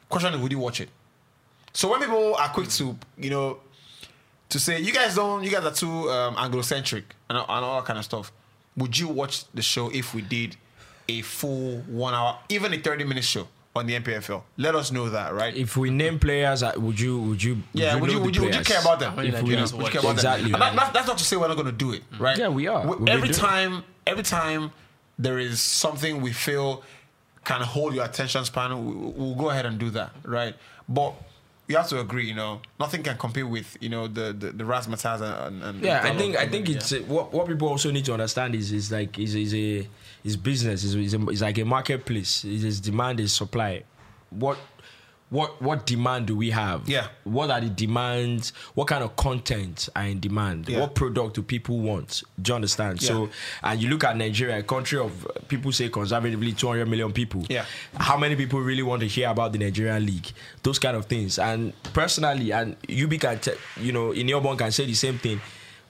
Question 0.08 0.34
is, 0.34 0.40
would 0.40 0.52
you 0.52 0.58
watch 0.58 0.80
it? 0.80 0.88
So 1.72 1.90
when 1.90 2.00
people 2.00 2.34
are 2.34 2.48
quick 2.48 2.68
to, 2.70 2.96
you 3.16 3.30
know, 3.30 3.58
to 4.48 4.58
say 4.58 4.80
you 4.80 4.92
guys 4.92 5.14
don't, 5.14 5.44
you 5.44 5.50
guys 5.50 5.64
are 5.64 5.72
too 5.72 6.10
um, 6.10 6.34
Anglo-centric 6.36 7.04
and, 7.28 7.38
all- 7.38 7.46
and 7.48 7.64
all 7.64 7.80
that 7.80 7.86
kind 7.86 7.98
of 7.98 8.04
stuff, 8.04 8.32
would 8.76 8.98
you 8.98 9.08
watch 9.08 9.44
the 9.54 9.62
show 9.62 9.88
if 9.90 10.14
we 10.14 10.22
did 10.22 10.56
a 11.08 11.22
full 11.22 11.78
one 11.82 12.14
hour, 12.14 12.38
even 12.48 12.72
a 12.74 12.78
thirty-minute 12.78 13.24
show 13.24 13.46
on 13.76 13.86
the 13.86 13.94
NPFL? 13.98 14.42
Let 14.56 14.74
us 14.74 14.90
know 14.90 15.08
that, 15.10 15.32
right? 15.34 15.54
If 15.56 15.76
we 15.76 15.90
name 15.90 16.18
players, 16.18 16.62
uh, 16.62 16.72
would 16.76 16.98
you 16.98 17.18
would 17.20 17.42
you 17.42 17.62
yeah, 17.72 17.94
would 17.96 18.10
you 18.10 18.20
would 18.20 18.34
you, 18.34 18.42
would 18.42 18.54
you 18.54 18.62
care 18.62 18.80
about 18.80 18.98
them? 19.00 19.14
many 19.16 19.28
If 19.28 19.42
we- 19.42 19.54
Nigerians 19.54 19.72
would 19.72 19.86
you 19.86 19.92
care 19.92 20.00
about 20.00 20.12
Exactly. 20.14 20.50
them? 20.50 20.60
And 20.60 20.62
that- 20.62 20.76
that- 20.86 20.92
that's 20.94 21.06
not 21.06 21.18
to 21.18 21.24
say 21.24 21.36
we're 21.36 21.48
not 21.48 21.54
going 21.54 21.66
to 21.66 21.72
do 21.72 21.92
it, 21.92 22.02
right? 22.18 22.36
Yeah, 22.36 22.48
we 22.48 22.66
are. 22.66 22.84
We- 22.86 23.10
every 23.10 23.28
time, 23.30 23.84
every 24.06 24.24
time 24.24 24.72
there 25.22 25.38
is 25.38 25.60
something 25.60 26.20
we 26.20 26.32
feel 26.32 26.82
can 27.44 27.62
hold 27.62 27.94
your 27.94 28.04
attention 28.04 28.44
span, 28.44 28.70
we- 28.86 28.94
we'll 29.16 29.34
go 29.34 29.50
ahead 29.50 29.66
and 29.66 29.78
do 29.78 29.90
that, 29.90 30.10
right? 30.24 30.54
But 30.88 31.14
you 31.68 31.76
have 31.76 31.88
to 31.88 32.00
agree, 32.00 32.26
you 32.26 32.34
know, 32.34 32.60
nothing 32.78 33.02
can 33.02 33.16
compete 33.16 33.48
with 33.48 33.76
you 33.80 33.88
know 33.88 34.08
the 34.08 34.32
the, 34.32 34.48
the 34.52 34.64
razzmatazz 34.64 35.20
and, 35.46 35.62
and 35.62 35.82
Yeah, 35.82 36.00
I 36.02 36.16
think 36.16 36.36
I 36.36 36.46
think 36.48 36.68
it's 36.68 36.92
uh, 36.92 36.98
what 37.06 37.32
what 37.32 37.46
people 37.46 37.68
also 37.68 37.90
need 37.90 38.04
to 38.06 38.12
understand 38.12 38.54
is 38.54 38.72
is 38.72 38.90
like 38.90 39.18
is 39.18 39.34
is 39.34 39.54
a 39.54 39.86
is 40.24 40.36
business 40.36 40.84
is 40.84 40.94
is, 40.96 41.14
is 41.14 41.40
like 41.42 41.58
a 41.58 41.64
marketplace. 41.64 42.44
It 42.44 42.64
is 42.64 42.80
demand 42.80 43.20
is 43.20 43.32
supply. 43.32 43.84
What 44.30 44.58
what 45.30 45.62
what 45.62 45.86
demand 45.86 46.26
do 46.26 46.36
we 46.36 46.50
have? 46.50 46.88
Yeah. 46.88 47.06
What 47.24 47.50
are 47.50 47.60
the 47.60 47.68
demands? 47.70 48.52
What 48.74 48.88
kind 48.88 49.02
of 49.04 49.14
content 49.16 49.88
are 49.94 50.04
in 50.04 50.18
demand? 50.20 50.68
Yeah. 50.68 50.80
What 50.80 50.94
product 50.96 51.36
do 51.36 51.42
people 51.42 51.78
want? 51.78 52.22
Do 52.42 52.50
you 52.50 52.56
understand? 52.56 53.00
So 53.00 53.30
and 53.62 53.80
you 53.80 53.88
look 53.88 54.02
at 54.04 54.16
Nigeria, 54.16 54.58
a 54.58 54.62
country 54.64 54.98
of 54.98 55.24
uh, 55.26 55.30
people 55.46 55.70
say 55.72 55.88
conservatively 55.88 56.52
200 56.52 56.86
million 56.86 57.12
people. 57.12 57.44
Yeah. 57.48 57.64
How 57.96 58.16
many 58.16 58.34
people 58.34 58.60
really 58.60 58.82
want 58.82 59.00
to 59.02 59.06
hear 59.08 59.28
about 59.28 59.52
the 59.52 59.58
Nigerian 59.58 60.04
league? 60.04 60.26
Those 60.64 60.80
kind 60.80 60.96
of 60.96 61.06
things. 61.06 61.38
And 61.38 61.72
personally, 61.92 62.52
and 62.52 62.76
Ubi 62.88 63.18
can, 63.18 63.38
te- 63.38 63.52
you 63.80 63.92
know, 63.92 64.10
in 64.10 64.28
your 64.28 64.40
can 64.56 64.72
say 64.72 64.84
the 64.84 64.94
same 64.94 65.18
thing. 65.18 65.40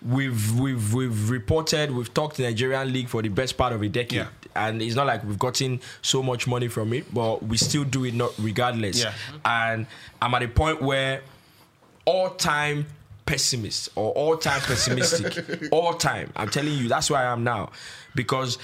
We've 0.03 0.59
we've 0.59 0.95
we've 0.95 1.31
reported, 1.31 1.91
we've 1.91 2.13
talked 2.13 2.37
to 2.37 2.43
Nigerian 2.43 2.91
league 2.91 3.09
for 3.09 3.21
the 3.21 3.29
best 3.29 3.57
part 3.59 3.73
of 3.75 3.83
a 3.83 3.89
decade, 3.89 4.13
Yeah. 4.21 4.27
And 4.57 4.83
it's 4.83 4.95
not 4.95 5.07
like 5.07 5.25
we've 5.25 5.39
gotten 5.39 5.81
so 6.03 6.23
much 6.23 6.47
money 6.47 6.69
from 6.69 6.93
it, 6.93 7.13
but 7.13 7.43
we 7.43 7.57
still 7.57 7.85
do 7.85 8.05
it 8.05 8.15
not 8.15 8.33
regardless. 8.39 9.03
Yeah. 9.03 9.11
Mm-hmm. 9.11 9.39
And 9.45 9.87
I'm 10.21 10.35
at 10.35 10.43
a 10.43 10.49
point 10.49 10.83
where 10.83 11.23
all 12.05 12.31
time 12.31 12.87
pessimist 13.27 13.91
or 13.95 14.13
all 14.13 14.37
time 14.37 14.61
pessimistic, 14.61 15.69
all 15.73 15.95
time. 15.95 16.33
I'm 16.35 16.49
telling 16.49 16.73
you, 16.73 16.89
that's 16.89 17.11
where 17.11 17.21
I 17.21 17.33
am 17.33 17.45
now, 17.45 17.71
because 18.15 18.59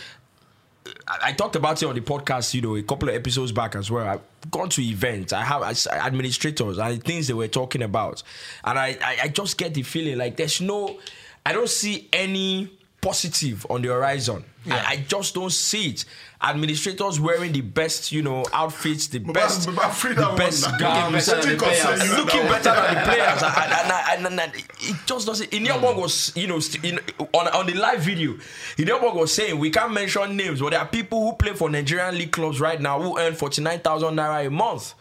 I 1.07 1.19
I 1.23 1.33
talked 1.33 1.57
about 1.57 1.83
it 1.83 1.87
on 1.87 1.95
the 1.95 2.01
podcast, 2.01 2.53
you 2.55 2.63
know, 2.63 2.77
a 2.77 2.83
couple 2.83 3.09
of 3.09 3.15
episodes 3.15 3.53
back 3.53 3.77
as 3.77 3.91
well. 3.91 4.07
I've 4.07 4.51
gone 4.51 4.69
to 4.71 4.83
events. 4.83 5.33
I 5.33 5.43
have 5.43 5.63
administrators 5.63 6.79
and 6.79 7.03
things 7.03 7.29
they 7.29 7.35
were 7.35 7.49
talking 7.49 7.83
about, 7.83 8.23
and 8.65 8.79
I, 8.79 8.99
I, 9.03 9.17
I 9.25 9.29
just 9.29 9.59
get 9.59 9.75
the 9.75 9.83
feeling 9.83 10.19
like 10.19 10.37
there's 10.37 10.61
no, 10.61 10.99
I 11.45 11.53
don't 11.53 11.69
see 11.69 12.09
any 12.13 12.71
positive 13.07 13.65
on 13.71 13.83
the 13.83 13.89
horizon. 13.89 14.43
I, 14.69 14.85
I 14.89 14.97
just 15.07 15.33
don't 15.33 15.53
see 15.53 15.91
it. 15.91 16.05
Administrators 16.43 17.21
wearing 17.21 17.53
the 17.53 17.61
best, 17.61 18.11
you 18.11 18.21
know, 18.21 18.45
outfits, 18.53 19.07
the 19.07 19.21
best, 19.21 19.67
but 19.67 19.95
the 19.95 20.35
best 20.37 20.67
gowns, 20.81 21.29
Looking 21.29 21.39
better 21.39 21.47
than 21.47 21.57
the 21.57 21.65
players. 21.65 22.17
looking 22.19 22.43
better 22.43 22.75
than 22.75 22.95
the 22.95 23.01
players. 23.03 23.43
And, 24.17 24.27
and, 24.27 24.41
and, 24.41 24.53
it 24.55 24.97
just 25.07 25.27
doesn't. 25.27 25.51
Inyabong 25.51 25.95
mm. 25.95 26.03
was, 26.03 26.33
you 26.37 26.49
know, 26.49 26.61
in, 26.83 26.99
on, 27.33 27.49
on 27.49 27.67
the 27.67 27.75
live 27.75 28.01
video, 28.01 28.33
Inyabong 28.77 29.15
was 29.15 29.33
saying 29.33 29.59
we 29.59 29.71
can't 29.71 29.93
mention 29.93 30.37
names, 30.37 30.61
but 30.61 30.71
there 30.71 30.81
are 30.81 30.87
people 30.87 31.25
who 31.25 31.37
play 31.37 31.53
for 31.53 31.71
Nigerian 31.71 32.17
league 32.17 32.33
clubs 32.33 32.61
right 32.61 32.81
now 32.81 33.01
who 33.01 33.19
earn 33.19 33.35
49,000 33.35 34.17
naira 34.17 34.47
a 34.47 34.51
month. 34.51 34.95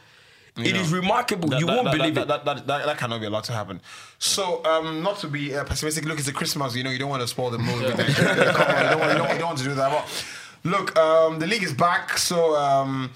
It 0.57 0.75
is 0.75 0.91
know, 0.91 0.99
remarkable. 0.99 1.49
That- 1.49 1.59
you 1.59 1.65
that- 1.65 1.75
won't 1.75 1.85
that- 1.85 1.97
believe 1.97 2.15
that, 2.15 2.21
it. 2.23 2.27
That, 2.29 2.45
that, 2.45 2.67
that, 2.67 2.85
that 2.85 2.97
cannot 2.97 3.19
be 3.21 3.27
allowed 3.27 3.43
to 3.45 3.51
happen. 3.53 3.81
So, 4.19 4.63
um, 4.65 5.03
not 5.03 5.17
to 5.19 5.27
be 5.27 5.53
uh, 5.55 5.63
pessimistic, 5.65 6.05
look, 6.05 6.17
it's 6.19 6.27
a 6.29 6.33
Christmas. 6.33 6.75
You 6.75 6.83
know, 6.83 6.91
you 6.91 6.99
don't 6.99 7.09
want 7.09 7.21
to 7.21 7.27
spoil 7.27 7.49
the 7.51 7.57
mood. 7.57 7.83
with 7.83 7.99
it. 7.99 8.07
You 8.17 8.23
don't, 8.23 8.99
want, 8.99 9.11
you, 9.11 9.17
don't, 9.17 9.29
you 9.33 9.37
don't 9.39 9.47
want 9.47 9.57
to 9.59 9.63
do 9.65 9.73
that. 9.75 9.91
But 9.91 10.25
look, 10.63 10.97
um, 10.97 11.39
the 11.39 11.47
league 11.47 11.63
is 11.63 11.73
back. 11.73 12.17
So, 12.17 12.55
um, 12.55 13.11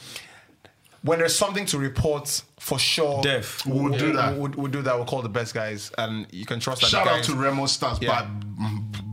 when 1.02 1.20
there's 1.20 1.36
something 1.38 1.66
to 1.68 1.78
report, 1.78 2.42
for 2.60 2.78
sure, 2.78 3.22
Def. 3.22 3.66
We'll 3.66 3.98
do 3.98 4.12
that. 4.14 4.36
We'll, 4.38 4.52
we'll 4.52 4.72
do 4.72 4.82
that. 4.82 4.96
We'll 4.98 5.06
call 5.06 5.22
the 5.22 5.30
best 5.30 5.54
guys, 5.54 5.92
and 5.98 6.28
you 6.32 6.46
can 6.46 6.60
trust 6.60 6.82
that. 6.82 6.88
Shout 6.90 7.06
the 7.06 7.12
out 7.12 7.24
to 7.24 7.36
Remo 7.36 7.68
Stars. 7.68 8.00
Yeah. 8.02 8.24
By, 8.24 8.28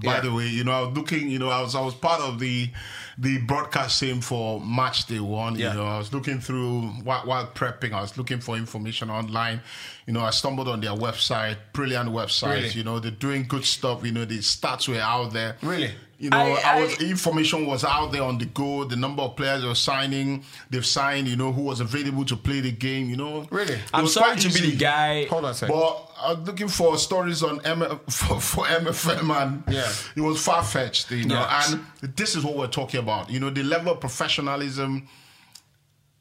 by 0.03 0.15
Yeah. 0.17 0.21
the 0.21 0.33
way, 0.33 0.49
you 0.49 0.65
know, 0.65 0.73
I 0.73 0.81
was 0.83 0.97
looking, 0.97 1.31
you 1.31 1.39
know, 1.39 1.49
I 1.49 1.61
was 1.61 1.77
I 1.77 1.81
was 1.81 1.95
part 1.95 2.21
of 2.21 2.41
the 2.41 2.69
the 3.19 3.39
broadcast 3.39 3.99
team 3.99 4.21
for 4.21 4.61
match 4.61 5.07
day 5.07 5.21
one. 5.21 5.57
Yeah. 5.57 5.73
You 5.73 5.79
know, 5.79 5.87
I 5.87 5.99
was 5.99 6.13
looking 6.13 6.41
through 6.41 6.83
while, 7.03 7.23
while 7.23 7.47
prepping, 7.47 7.93
I 7.93 8.03
was 8.03 8.19
looking 8.19 8.41
for 8.41 8.57
information 8.57 9.11
online. 9.11 9.61
You 10.07 10.13
know, 10.13 10.21
I 10.21 10.31
stumbled 10.31 10.69
on 10.69 10.81
their 10.81 10.91
website, 10.91 11.57
brilliant 11.73 12.11
website. 12.11 12.55
Really? 12.55 12.69
You 12.71 12.85
know, 12.85 12.99
they're 12.99 13.11
doing 13.11 13.45
good 13.45 13.65
stuff. 13.65 14.05
You 14.05 14.13
know, 14.13 14.25
the 14.25 14.39
stats 14.39 14.89
were 14.89 15.01
out 15.01 15.33
there. 15.33 15.57
Really? 15.63 15.93
You 16.19 16.31
know, 16.31 16.39
I- 16.39 16.63
I, 16.65 16.81
was 16.83 17.01
information 17.03 17.67
was 17.67 17.85
out 17.85 18.11
there 18.13 18.23
on 18.23 18.39
the 18.39 18.47
go. 18.47 18.85
The 18.85 18.97
number 18.97 19.23
of 19.23 19.37
players 19.37 19.61
they 19.63 19.69
were 19.69 19.75
signing, 19.75 20.45
they've 20.71 20.85
signed. 20.87 21.29
You 21.29 21.37
know, 21.37 21.53
who 21.53 21.63
was 21.63 21.81
available 21.81 22.25
to 22.25 22.37
play 22.37 22.61
the 22.61 22.73
game. 22.73 23.11
You 23.11 23.17
know, 23.17 23.47
Really? 23.51 23.75
It 23.75 23.81
I'm 23.93 24.05
was 24.05 24.15
sorry 24.15 24.33
quite 24.33 24.41
to 24.41 24.49
be 24.63 24.71
the 24.71 24.77
guy. 24.77 25.27
Hold 25.27 25.45
on 25.45 25.51
a 25.51 25.55
second. 25.55 25.75
But 25.75 26.11
I 26.19 26.33
was 26.33 26.47
looking 26.47 26.69
for 26.69 26.97
stories 26.97 27.43
on 27.43 27.61
M- 27.67 28.01
for, 28.09 28.41
for 28.41 28.65
MFM 28.65 29.31
and 29.43 29.63
Yeah. 29.69 29.93
it 30.17 30.21
was 30.23 30.43
far 30.43 30.65
fetched, 30.65 31.11
you 31.11 31.27
know. 31.27 31.35
Yeah. 31.35 31.63
And 32.03 32.17
this 32.17 32.35
is 32.35 32.43
what 32.45 32.57
we're 32.57 32.67
talking 32.69 33.01
about, 33.01 33.29
you 33.29 33.39
know, 33.39 33.51
the 33.51 33.63
level 33.63 33.93
of 33.93 34.01
professionalism 34.01 35.07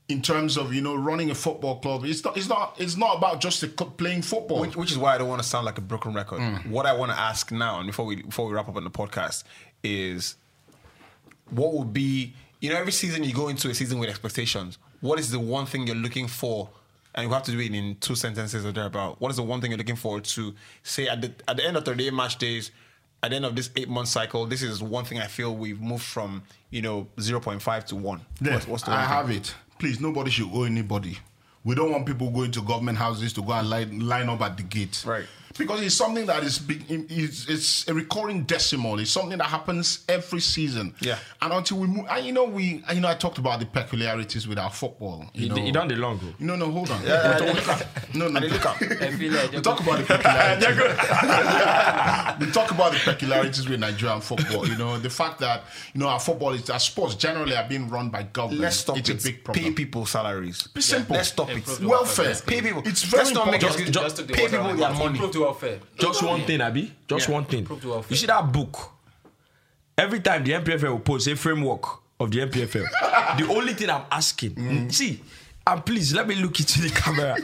in 0.08 0.22
terms 0.22 0.56
of 0.56 0.72
you 0.72 0.82
know 0.82 0.96
running 0.96 1.32
a 1.32 1.36
football 1.36 1.80
club. 1.80 2.06
It's 2.06 2.24
not. 2.24 2.38
It's 2.38 2.48
not. 2.48 2.76
It's 2.80 2.96
not 2.96 3.18
about 3.18 3.42
just 3.42 3.62
the 3.62 3.70
co- 3.70 3.86
playing 3.86 4.22
football. 4.22 4.60
Which, 4.60 4.76
which 4.76 4.92
is 4.92 4.98
why 5.00 5.16
I 5.16 5.18
don't 5.18 5.28
want 5.30 5.42
to 5.42 5.48
sound 5.48 5.66
like 5.66 5.78
a 5.80 5.82
broken 5.82 6.14
record. 6.14 6.42
Mm. 6.42 6.70
What 6.70 6.86
I 6.86 6.94
want 6.94 7.12
to 7.12 7.18
ask 7.18 7.52
now, 7.52 7.80
and 7.80 7.88
before 7.88 8.06
we 8.06 8.18
before 8.22 8.46
we 8.48 8.54
wrap 8.54 8.70
up 8.70 8.76
on 8.76 8.84
the 8.84 8.92
podcast, 8.92 9.44
is 9.86 10.36
what 11.52 11.74
would 11.74 11.94
be 11.94 12.34
you 12.60 12.70
know 12.70 12.78
every 12.78 12.92
season 12.92 13.24
you 13.24 13.34
go 13.34 13.48
into 13.50 13.70
a 13.70 13.74
season 13.76 14.00
with 14.00 14.10
expectations. 14.10 14.78
What 15.02 15.20
is 15.20 15.30
the 15.32 15.40
one 15.40 15.66
thing 15.66 15.86
you're 15.88 15.96
looking 15.96 16.28
for? 16.28 16.70
And 17.14 17.28
you 17.28 17.34
have 17.34 17.44
to 17.44 17.52
do 17.52 17.60
it 17.62 17.74
in 17.74 17.96
two 18.02 18.16
sentences 18.16 18.66
or 18.66 18.74
thereabout. 18.74 19.22
What 19.22 19.30
is 19.32 19.38
the 19.38 19.44
one 19.44 19.62
thing 19.62 19.72
you're 19.72 19.78
looking 19.78 19.96
forward 19.96 20.26
to? 20.26 20.54
Say 20.84 21.08
at 21.08 21.22
the 21.22 21.32
at 21.48 21.56
the 21.58 21.64
end 21.66 21.78
of 21.78 21.86
38 21.86 22.14
match 22.14 22.38
days, 22.38 22.72
at 23.24 23.30
the 23.30 23.38
end 23.38 23.46
of 23.46 23.56
this 23.56 23.70
eight 23.78 23.88
month 23.88 24.10
cycle, 24.10 24.46
this 24.46 24.62
is 24.62 24.84
one 24.84 25.06
thing 25.06 25.20
I 25.20 25.28
feel 25.28 25.56
we've 25.56 25.80
moved 25.80 26.04
from 26.04 26.44
you 26.72 26.82
know 26.82 27.08
0.5 27.18 27.84
to 27.86 27.96
one. 27.96 28.22
Yeah, 28.42 28.56
What's, 28.56 28.68
what's 28.68 28.84
the 28.84 28.92
I 28.92 28.96
one 28.96 29.04
thing? 29.08 29.16
have 29.16 29.30
it. 29.32 29.56
Please, 29.80 30.02
nobody 30.02 30.32
should 30.32 30.50
owe 30.52 30.64
anybody. 30.64 31.18
We 31.64 31.74
don't 31.76 31.92
want 31.92 32.06
people 32.06 32.30
going 32.32 32.52
to 32.52 32.62
government 32.62 32.98
houses 32.98 33.34
to 33.34 33.42
go 33.42 33.54
and 33.54 33.70
line, 33.70 34.00
line 34.08 34.30
up 34.30 34.42
at 34.42 34.56
the 34.58 34.64
gate. 34.64 35.04
Right. 35.06 35.26
Because 35.58 35.82
it's 35.82 35.96
something 35.96 36.26
that 36.26 36.44
is 36.44 36.60
big, 36.60 36.84
it's, 36.90 37.48
it's 37.48 37.88
a 37.88 37.94
recurring 37.94 38.44
decimal. 38.44 39.00
It's 39.00 39.10
something 39.12 39.38
that 39.38 39.48
happens 39.48 40.04
every 40.10 40.42
season. 40.42 40.94
Yeah. 41.00 41.18
And 41.42 41.54
until 41.54 41.78
we 41.78 41.88
move, 41.88 42.06
and 42.10 42.26
you 42.26 42.34
know, 42.34 42.44
we, 42.44 42.84
you 42.94 43.00
know, 43.00 43.08
I 43.08 43.16
talked 43.16 43.38
about 43.38 43.60
the 43.62 43.66
peculiarities 43.66 44.48
with 44.50 44.60
our 44.60 44.70
football. 44.70 45.26
You, 45.34 45.44
You, 45.44 45.50
know, 45.50 45.56
d- 45.56 45.62
you 45.68 45.72
done 45.72 45.88
the 45.88 45.96
long 45.96 46.18
go. 46.18 46.28
No, 46.40 46.56
no, 46.58 46.70
hold 46.72 46.92
on. 46.92 47.02
Yeah, 47.04 47.40
We 47.40 47.46
yeah, 47.48 47.54
talk- 47.62 47.80
yeah. 47.80 47.86
no, 48.20 48.28
no, 48.28 48.40
I 48.40 48.44
look 48.44 48.66
up. 48.66 48.82
I 48.82 49.12
feel 49.12 49.32
like 49.34 49.52
we 49.54 49.62
talk 49.62 49.80
about 49.80 49.98
the 50.00 50.06
peculiarities. 50.18 50.78
we 52.40 52.52
talk 52.52 52.72
about 52.72 52.92
the 52.94 53.00
peculiarities 53.00 53.70
with 53.70 53.80
Nigerian 53.80 54.22
football. 54.22 54.68
You 54.68 54.76
know, 54.78 54.98
the 54.98 55.10
fact 55.10 55.40
that 55.40 55.64
you 55.94 56.00
know 56.02 56.08
our 56.10 56.20
football 56.20 56.52
is 56.54 56.70
our 56.70 56.80
sports 56.80 57.16
generally 57.16 57.56
are 57.56 57.68
being 57.68 57.88
run 57.90 58.10
by 58.10 58.24
government. 58.24 58.62
Let's 58.62 58.78
stop 58.78 58.98
it's 58.98 59.10
it. 59.10 59.22
a 59.22 59.24
big 59.24 59.44
problem. 59.44 59.64
Pay 59.66 59.72
people 59.72 60.06
salaries. 60.06 60.68
Be 60.68 60.82
simple. 60.82 61.16
Let's 61.16 61.30
stop 61.30 61.50
it. 61.50 61.66
Welfare. 61.68 61.88
welfare. 61.88 62.36
Pay 62.46 62.62
people. 62.62 62.82
It's 62.86 63.04
very 63.04 63.24
Let's 63.24 63.34
not 63.36 63.48
important. 63.54 63.64
excuses. 63.72 63.96
just 63.96 64.16
took 64.18 64.28
the 64.28 64.34
pay 64.34 64.48
people 64.48 64.64
their 64.64 64.74
my 64.76 64.90
mouth. 64.90 65.00
money. 65.00 65.20
Improve 65.48 65.62
the 65.62 65.68
welfare. 65.68 65.80
Just 65.98 66.24
one 66.24 66.42
thing, 66.42 66.62
Abby. 66.62 66.92
Just 67.08 67.30
one 67.30 67.46
thing. 67.46 67.66
Prove 67.66 67.86
welfare. 67.86 68.08
You 68.10 68.16
see 68.16 68.28
that 68.28 68.52
book? 68.52 68.92
Every 69.98 70.20
time 70.20 70.44
the 70.44 70.52
NPFL 70.52 70.90
will 70.90 71.00
post 71.00 71.28
a 71.28 71.36
framework 71.36 71.84
of 72.20 72.32
the 72.32 72.40
NPFL, 72.40 73.38
the 73.38 73.48
only 73.50 73.74
thing 73.74 73.90
I'm 73.90 74.04
asking, 74.12 74.52
mm. 74.56 74.94
see, 74.94 75.22
and 75.68 75.86
please 75.86 76.14
let 76.14 76.28
me 76.28 76.36
look 76.36 76.60
into 76.60 76.82
the 76.82 76.90
camera. 76.90 77.36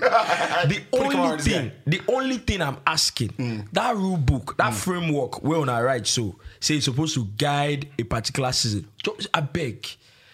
the 0.68 0.82
only 0.94 1.42
thing, 1.42 1.72
the 1.88 2.02
only 2.10 2.38
thing 2.38 2.62
I'm 2.62 2.78
asking, 2.86 3.30
mm. 3.30 3.68
that 3.72 3.96
rule 3.96 4.18
book, 4.18 4.56
that 4.58 4.74
mm. 4.74 4.76
framework, 4.76 5.42
where 5.44 5.60
on 5.60 5.70
I 5.70 5.82
write 5.82 6.08
so, 6.08 6.36
say 6.60 6.76
it's 6.76 6.86
supposed 6.86 7.16
to 7.16 7.26
guide 7.38 7.88
a 7.98 8.04
particular 8.04 8.52
season. 8.52 8.88
Just, 9.02 9.28
I 9.34 9.40
beg, 9.40 9.88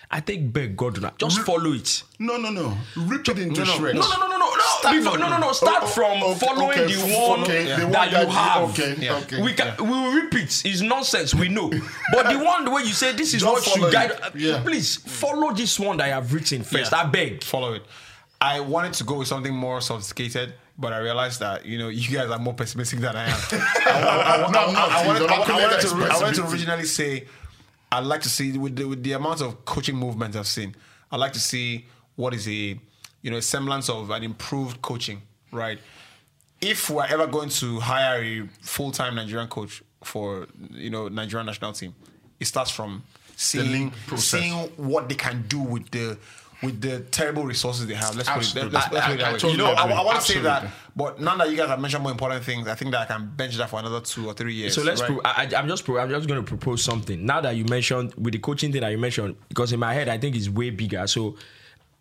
I 0.10 0.20
take 0.20 0.52
beg 0.52 0.76
God, 0.76 1.00
now, 1.02 1.14
just 1.20 1.42
follow 1.42 1.72
it. 1.74 2.04
No, 2.18 2.38
no, 2.38 2.50
no. 2.50 2.76
Rip 2.96 3.28
it 3.30 3.40
into 3.40 3.62
No, 3.62 3.66
no. 3.66 3.74
shreds. 3.74 4.00
No, 4.00 4.08
no, 4.08 4.18
no, 4.18 4.28
no, 4.28 4.38
no, 4.38 4.47
no. 4.58 4.64
Start 4.80 4.96
Before, 4.96 5.12
from- 5.14 5.22
no, 5.22 5.30
no, 5.30 5.38
no. 5.40 5.52
Start 5.54 5.84
Oh, 5.84 5.86
oh, 5.86 5.88
from 5.88 6.24
okay, 6.24 6.46
following 6.46 6.80
okay, 6.80 6.94
the 6.94 7.18
one 7.28 7.40
okay, 7.42 7.64
the 7.64 7.70
that 7.70 7.84
one 7.84 7.92
that 7.92 8.12
you 8.12 8.20
you- 8.20 8.34
have. 8.34 8.70
okay, 8.70 8.96
Yeah. 9.00 9.16
okay. 9.18 9.42
We 9.42 9.54
can 9.54 9.76
we 9.78 9.90
will 9.90 10.12
repeat. 10.14 10.62
It's 10.66 10.82
nonsense. 10.82 11.34
We 11.36 11.50
know, 11.50 11.70
but 12.14 12.30
the 12.32 12.40
one 12.40 12.70
where 12.72 12.84
you 12.84 12.94
say 12.94 13.14
this 13.14 13.34
is 13.34 13.42
Don't 13.44 13.54
what 13.54 13.64
follow 13.64 13.90
should 13.90 13.94
guide. 13.94 14.12
Yeah. 14.36 14.62
Please 14.64 14.96
follow 14.98 15.54
this 15.54 15.80
one 15.80 15.98
that 15.98 16.06
I 16.06 16.10
have 16.10 16.34
written 16.34 16.64
first. 16.64 16.92
Yeah. 16.92 17.00
I 17.02 17.06
beg. 17.06 17.44
follow 17.44 17.74
it. 17.74 17.84
I 18.40 18.60
wanted 18.60 18.94
to 18.94 19.04
go 19.04 19.16
with 19.20 19.28
something 19.28 19.54
more 19.56 19.82
sophisticated, 19.82 20.54
but 20.78 20.94
I 20.94 21.00
realized 21.00 21.40
that 21.40 21.66
you 21.66 21.78
know 21.80 21.88
you 21.90 22.16
guys 22.16 22.30
are 22.30 22.38
more 22.40 22.54
pessimistic 22.54 23.00
than 23.00 23.16
I 23.16 23.26
am. 23.30 23.40
I 23.52 25.04
wanted 26.22 26.36
to 26.36 26.48
originally 26.48 26.86
say 26.86 27.26
I'd 27.92 28.04
like 28.06 28.22
to 28.22 28.30
see 28.30 28.58
with 28.58 28.76
the, 28.76 28.86
with 28.86 29.04
the 29.04 29.14
amount 29.14 29.42
of 29.42 29.64
coaching 29.66 29.96
movement 29.96 30.36
I've 30.36 30.48
seen. 30.48 30.76
I'd 31.12 31.20
like 31.20 31.34
to 31.34 31.40
see 31.40 31.86
what 32.16 32.34
is 32.34 32.48
a 32.48 32.80
you 33.28 33.32
know 33.32 33.38
a 33.40 33.42
semblance 33.42 33.90
of 33.90 34.10
an 34.10 34.24
improved 34.24 34.82
coaching 34.82 35.22
right? 35.52 35.80
If 36.62 36.90
we're 36.90 37.06
ever 37.06 37.28
going 37.28 37.50
to 37.62 37.80
hire 37.82 38.22
a 38.24 38.48
full-time 38.62 39.16
Nigerian 39.16 39.50
coach 39.50 39.84
for 40.02 40.48
you 40.72 40.90
know 40.90 41.10
Nigerian 41.10 41.46
national 41.46 41.74
team, 41.74 41.94
it 42.40 42.46
starts 42.46 42.72
from 42.72 43.04
seeing 43.36 43.70
link 43.72 43.94
seeing 44.16 44.54
what 44.78 45.10
they 45.10 45.16
can 45.16 45.44
do 45.50 45.60
with 45.60 45.92
the 45.92 46.18
with 46.64 46.80
the 46.82 47.02
terrible 47.12 47.44
resources 47.44 47.86
they 47.86 47.94
have. 47.96 48.16
Let's 48.16 48.30
put 48.30 48.38
it, 48.38 48.64
Absolutely. 48.64 48.72
let's, 48.72 48.92
let's 48.94 49.06
put 49.06 49.20
it 49.20 49.22
I- 49.24 49.28
I 49.30 49.32
that 49.32 49.34
way. 49.34 49.40
totally 49.40 49.52
you 49.52 49.58
know, 49.60 49.74
I. 49.74 49.92
I 49.92 50.04
want 50.04 50.20
to 50.22 50.26
say 50.32 50.40
that, 50.40 50.68
but 50.96 51.20
now 51.22 51.36
that 51.38 51.52
you 51.52 51.58
guys 51.58 51.68
have 51.68 51.80
mentioned 51.82 52.02
more 52.02 52.12
important 52.14 52.44
things, 52.46 52.68
I 52.68 52.76
think 52.76 52.92
that 52.92 53.02
I 53.02 53.06
can 53.06 53.28
bench 53.36 53.56
that 53.58 53.70
for 53.70 53.80
another 53.80 54.00
two 54.02 54.26
or 54.28 54.34
three 54.34 54.54
years. 54.54 54.74
So 54.74 54.82
let's. 54.84 55.02
right? 55.02 55.12
Pro- 55.12 55.22
I, 55.24 55.44
I- 55.52 55.60
I'm 55.60 55.68
just. 55.68 55.86
Pro- 55.86 56.00
I'm 56.00 56.10
just 56.10 56.28
going 56.28 56.42
to 56.44 56.48
propose 56.48 56.82
something. 56.84 57.24
Now 57.26 57.42
that 57.42 57.56
you 57.58 57.66
mentioned 57.66 58.14
with 58.16 58.34
the 58.34 58.40
coaching 58.40 58.72
thing 58.72 58.82
that 58.82 58.90
you 58.92 58.98
mentioned, 58.98 59.36
because 59.50 59.72
in 59.74 59.80
my 59.80 59.94
head 59.94 60.08
I 60.10 60.18
think 60.18 60.36
it's 60.36 60.50
way 60.50 60.72
bigger. 60.72 61.06
So 61.06 61.36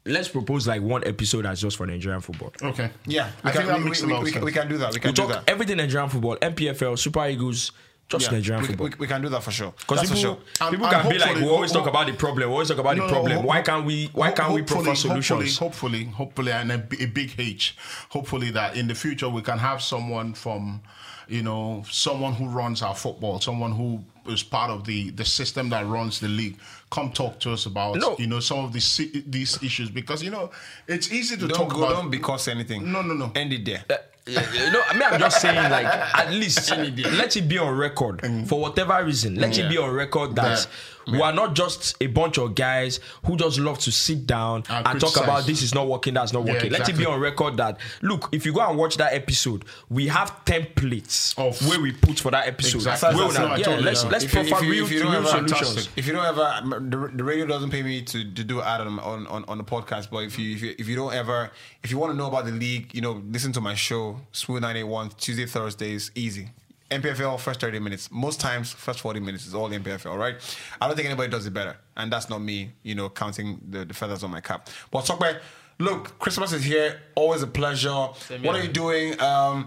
let's 0.06 0.28
propose 0.28 0.66
like 0.66 0.82
one 0.82 1.02
episode 1.06 1.44
that's 1.44 1.60
just 1.60 1.76
for 1.76 1.86
Nigerian 1.86 2.20
football. 2.20 2.52
Okay. 2.62 2.90
yeah, 3.06 3.30
I 3.44 3.48
we 3.48 3.52
think 3.52 3.54
can, 3.54 3.66
that 3.66 3.78
we, 3.78 3.84
makes 3.84 4.02
we, 4.02 4.12
we, 4.18 4.30
sense. 4.30 4.44
we 4.44 4.52
can 4.52 4.68
do 4.68 4.78
that. 4.78 4.92
We 4.94 5.00
can 5.00 5.08
We 5.10 5.12
do 5.14 5.22
talk 5.22 5.30
that. 5.32 5.50
everything 5.50 5.76
Nigerian 5.78 6.08
football, 6.10 6.36
NPFL, 6.36 6.98
Super 6.98 7.26
Eagles, 7.28 7.72
just 8.08 8.26
Yeah, 8.30 8.36
Nigerian 8.38 8.62
we, 8.62 8.68
football. 8.68 8.86
we, 8.86 8.92
we 9.00 9.06
can 9.08 9.20
do 9.22 9.28
that 9.30 9.42
for 9.42 9.50
sure. 9.50 9.72
Because 9.78 9.98
That's 9.98 10.10
for 10.12 10.16
sure. 10.16 10.38
And- 10.60 10.70
people 10.70 10.86
and 10.86 11.02
can 11.02 11.10
be 11.10 11.18
like, 11.18 11.34
we 11.36 11.48
always 11.48 11.72
talk 11.72 11.86
about 11.88 12.06
the 12.06 12.12
problem. 12.12 12.48
We 12.48 12.52
always 12.52 12.68
talk 12.68 12.78
about 12.78 12.94
the 12.96 13.02
No, 13.02 13.08
problem. 13.08 13.42
why 13.44 13.62
can't 13.62 13.84
we? 13.84 14.06
Why 14.12 14.30
can't 14.30 14.52
we 14.52 14.60
hopefully- 14.60 14.84
prefer 14.84 14.94
solutions? 14.94 15.58
Hopefully, 15.58 16.04
hopefully, 16.04 16.50
hopefully, 16.50 16.52
and 16.52 16.70
a, 16.72 16.78
b- 16.78 16.98
a 17.02 17.06
big 17.06 17.34
H. 17.38 17.76
Hopefully, 18.10 18.50
that 18.52 18.76
in 18.76 18.86
the 18.86 18.94
future 18.94 19.28
we 19.28 19.42
can 19.42 19.58
have 19.58 19.82
someone 19.82 20.34
from, 20.34 20.82
you 21.28 21.42
know, 21.42 21.84
someone 21.90 22.32
who 22.34 22.46
runs 22.48 22.82
our 22.82 22.94
football, 22.94 23.40
someone 23.40 23.72
who 23.72 24.02
is 24.32 24.42
part 24.42 24.70
of 24.70 24.84
the 24.84 25.10
the 25.10 25.24
system 25.24 25.68
that 25.70 25.86
runs 25.86 26.20
the 26.20 26.28
league. 26.28 26.56
Come 26.90 27.10
talk 27.10 27.40
to 27.40 27.52
us 27.52 27.66
about, 27.66 27.96
No. 27.96 28.16
you 28.18 28.26
know, 28.28 28.38
some 28.40 28.60
of 28.64 28.72
these 28.72 28.84
si- 28.84 29.24
these 29.26 29.60
issues 29.62 29.90
because 29.90 30.22
you 30.22 30.30
know 30.30 30.50
it's 30.86 31.10
easy 31.10 31.36
to 31.36 31.48
Don't 31.48 31.58
talk 31.58 31.70
go, 31.74 31.84
about. 31.84 31.94
don't 32.02 32.10
because 32.10 32.46
anything. 32.48 32.90
No, 32.92 33.02
no, 33.02 33.14
no. 33.14 33.32
End 33.34 33.52
it 33.52 33.64
there. 33.64 33.84
Uh, 33.90 33.96
you 34.28 34.34
know, 34.72 34.82
I 34.88 34.92
mean, 34.94 35.02
I'm 35.04 35.20
just 35.20 35.40
saying, 35.40 35.70
like, 35.70 35.86
at 35.86 36.30
least 36.32 36.68
let 36.70 37.36
it 37.36 37.48
be 37.48 37.58
on 37.58 37.76
record 37.76 38.20
for 38.48 38.60
whatever 38.60 39.04
reason. 39.04 39.36
Let 39.36 39.56
it 39.58 39.68
be 39.68 39.78
on 39.78 39.90
record 39.90 40.34
that 40.36 40.42
That- 40.58 40.68
we 41.06 41.20
are 41.20 41.32
not 41.32 41.54
just 41.54 41.96
a 42.00 42.06
bunch 42.06 42.38
of 42.38 42.54
guys 42.54 43.00
who 43.24 43.36
just 43.36 43.58
love 43.58 43.78
to 43.80 43.92
sit 43.92 44.26
down 44.26 44.64
And 44.68 44.86
and, 44.86 45.00
talk 45.00 45.16
about 45.16 45.46
this 45.46 45.62
is 45.62 45.74
not 45.74 45.86
working, 45.88 46.14
that's 46.14 46.32
not 46.32 46.44
Yeah, 46.46 46.54
working. 46.54 46.72
Let 46.72 46.88
it 46.88 46.96
be 46.98 47.06
on 47.06 47.20
record 47.20 47.56
that 47.58 47.78
look, 48.02 48.28
if 48.32 48.44
you 48.44 48.52
go 48.52 48.60
and 48.68 48.76
watch 48.78 48.96
that 48.96 49.12
episode, 49.12 49.64
we 49.88 50.08
have 50.08 50.44
templates 50.44 51.38
Of- 51.38 51.66
where 51.68 51.80
we 51.80 51.92
put 51.92 52.18
for 52.18 52.30
that 52.30 52.46
episode. 52.48 52.78
Exactly. 52.78 53.08
Where 53.16 53.28
we 53.28 53.32
That's 53.34 53.38
now- 53.38 53.56
yeah, 53.56 53.64
told 53.64 53.84
let's 53.84 54.02
yeah. 54.04 54.10
let's 54.10 54.24
If 54.24 54.34
you- 54.34 54.40
if 54.40 54.50
you- 54.62 54.70
real, 54.70 54.84
if 54.84 54.90
you 54.92 54.98
don't 55.02 55.12
real 55.12 55.28
ever- 55.28 55.48
solutions. 55.48 55.88
If 55.96 56.06
you 56.06 56.12
don't 56.12 56.24
ever, 56.26 56.60
the, 56.90 57.10
the 57.14 57.24
radio 57.24 57.46
doesn't 57.46 57.70
pay 57.70 57.82
me 57.82 58.02
to, 58.02 58.24
to 58.34 58.44
do 58.44 58.60
ad 58.60 58.80
on, 58.80 58.98
on, 58.98 59.26
on, 59.28 59.44
on 59.46 59.58
the 59.58 59.64
podcast, 59.64 60.10
but 60.10 60.24
if 60.24 60.38
you, 60.38 60.54
if 60.54 60.62
you 60.62 60.74
if 60.78 60.88
you 60.88 60.96
don't 60.96 61.14
ever, 61.14 61.50
if 61.82 61.90
you 61.90 61.98
want 61.98 62.12
to 62.12 62.16
know 62.16 62.26
about 62.26 62.44
the 62.46 62.52
league, 62.52 62.94
you 62.94 63.00
know, 63.00 63.22
listen 63.30 63.52
to 63.52 63.60
my 63.60 63.74
show, 63.74 64.20
Smooth 64.32 64.62
981, 64.62 65.10
Tuesday, 65.18 65.46
Thursdays, 65.46 66.10
easy. 66.14 66.50
NPFL, 66.90 67.38
first 67.40 67.60
30 67.60 67.78
minutes. 67.80 68.10
Most 68.10 68.40
times, 68.40 68.72
first 68.72 69.00
40 69.00 69.20
minutes 69.20 69.46
is 69.46 69.54
all 69.54 69.68
NPFL, 69.68 70.16
right? 70.16 70.36
I 70.80 70.86
don't 70.86 70.96
think 70.96 71.06
anybody 71.06 71.30
does 71.30 71.46
it 71.46 71.52
better. 71.52 71.76
And 71.96 72.12
that's 72.12 72.28
not 72.30 72.40
me, 72.40 72.72
you 72.82 72.94
know, 72.94 73.08
counting 73.08 73.60
the, 73.68 73.84
the 73.84 73.94
feathers 73.94 74.22
on 74.22 74.30
my 74.30 74.40
cap. 74.40 74.68
But 74.90 75.04
talk 75.04 75.18
about, 75.18 75.36
look, 75.78 76.18
Christmas 76.18 76.52
is 76.52 76.64
here. 76.64 77.00
Always 77.14 77.42
a 77.42 77.46
pleasure. 77.46 78.08
Same 78.14 78.42
what 78.42 78.54
here. 78.54 78.62
are 78.62 78.66
you 78.66 78.72
doing? 78.72 79.20
Um, 79.20 79.66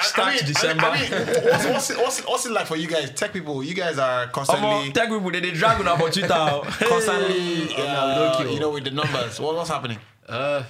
Start 0.00 0.28
I 0.28 0.34
mean, 0.36 0.44
December. 0.46 0.84
I 0.86 1.00
mean, 1.00 1.10
what's, 1.10 1.66
what's, 1.66 1.90
it, 1.90 1.98
what's, 1.98 2.18
it, 2.20 2.28
what's 2.28 2.46
it 2.46 2.52
like 2.52 2.66
for 2.66 2.76
you 2.76 2.88
guys, 2.88 3.10
tech 3.10 3.32
people? 3.32 3.62
You 3.62 3.74
guys 3.74 3.98
are 3.98 4.26
constantly, 4.28 4.66
Omo, 4.66 4.92
tech 4.94 5.08
people, 5.08 5.30
they, 5.30 5.40
they 5.40 5.50
drag 5.50 5.80
on 5.80 5.82
about 5.82 6.12
Twitter. 6.12 6.28
constantly, 6.88 7.66
we 7.66 7.74
uh, 7.76 8.42
you 8.44 8.58
know, 8.60 8.70
with 8.70 8.84
the 8.84 8.90
numbers. 8.90 9.38
What, 9.38 9.54
what's 9.54 9.68
happening? 9.68 9.98
Uh, 10.26 10.64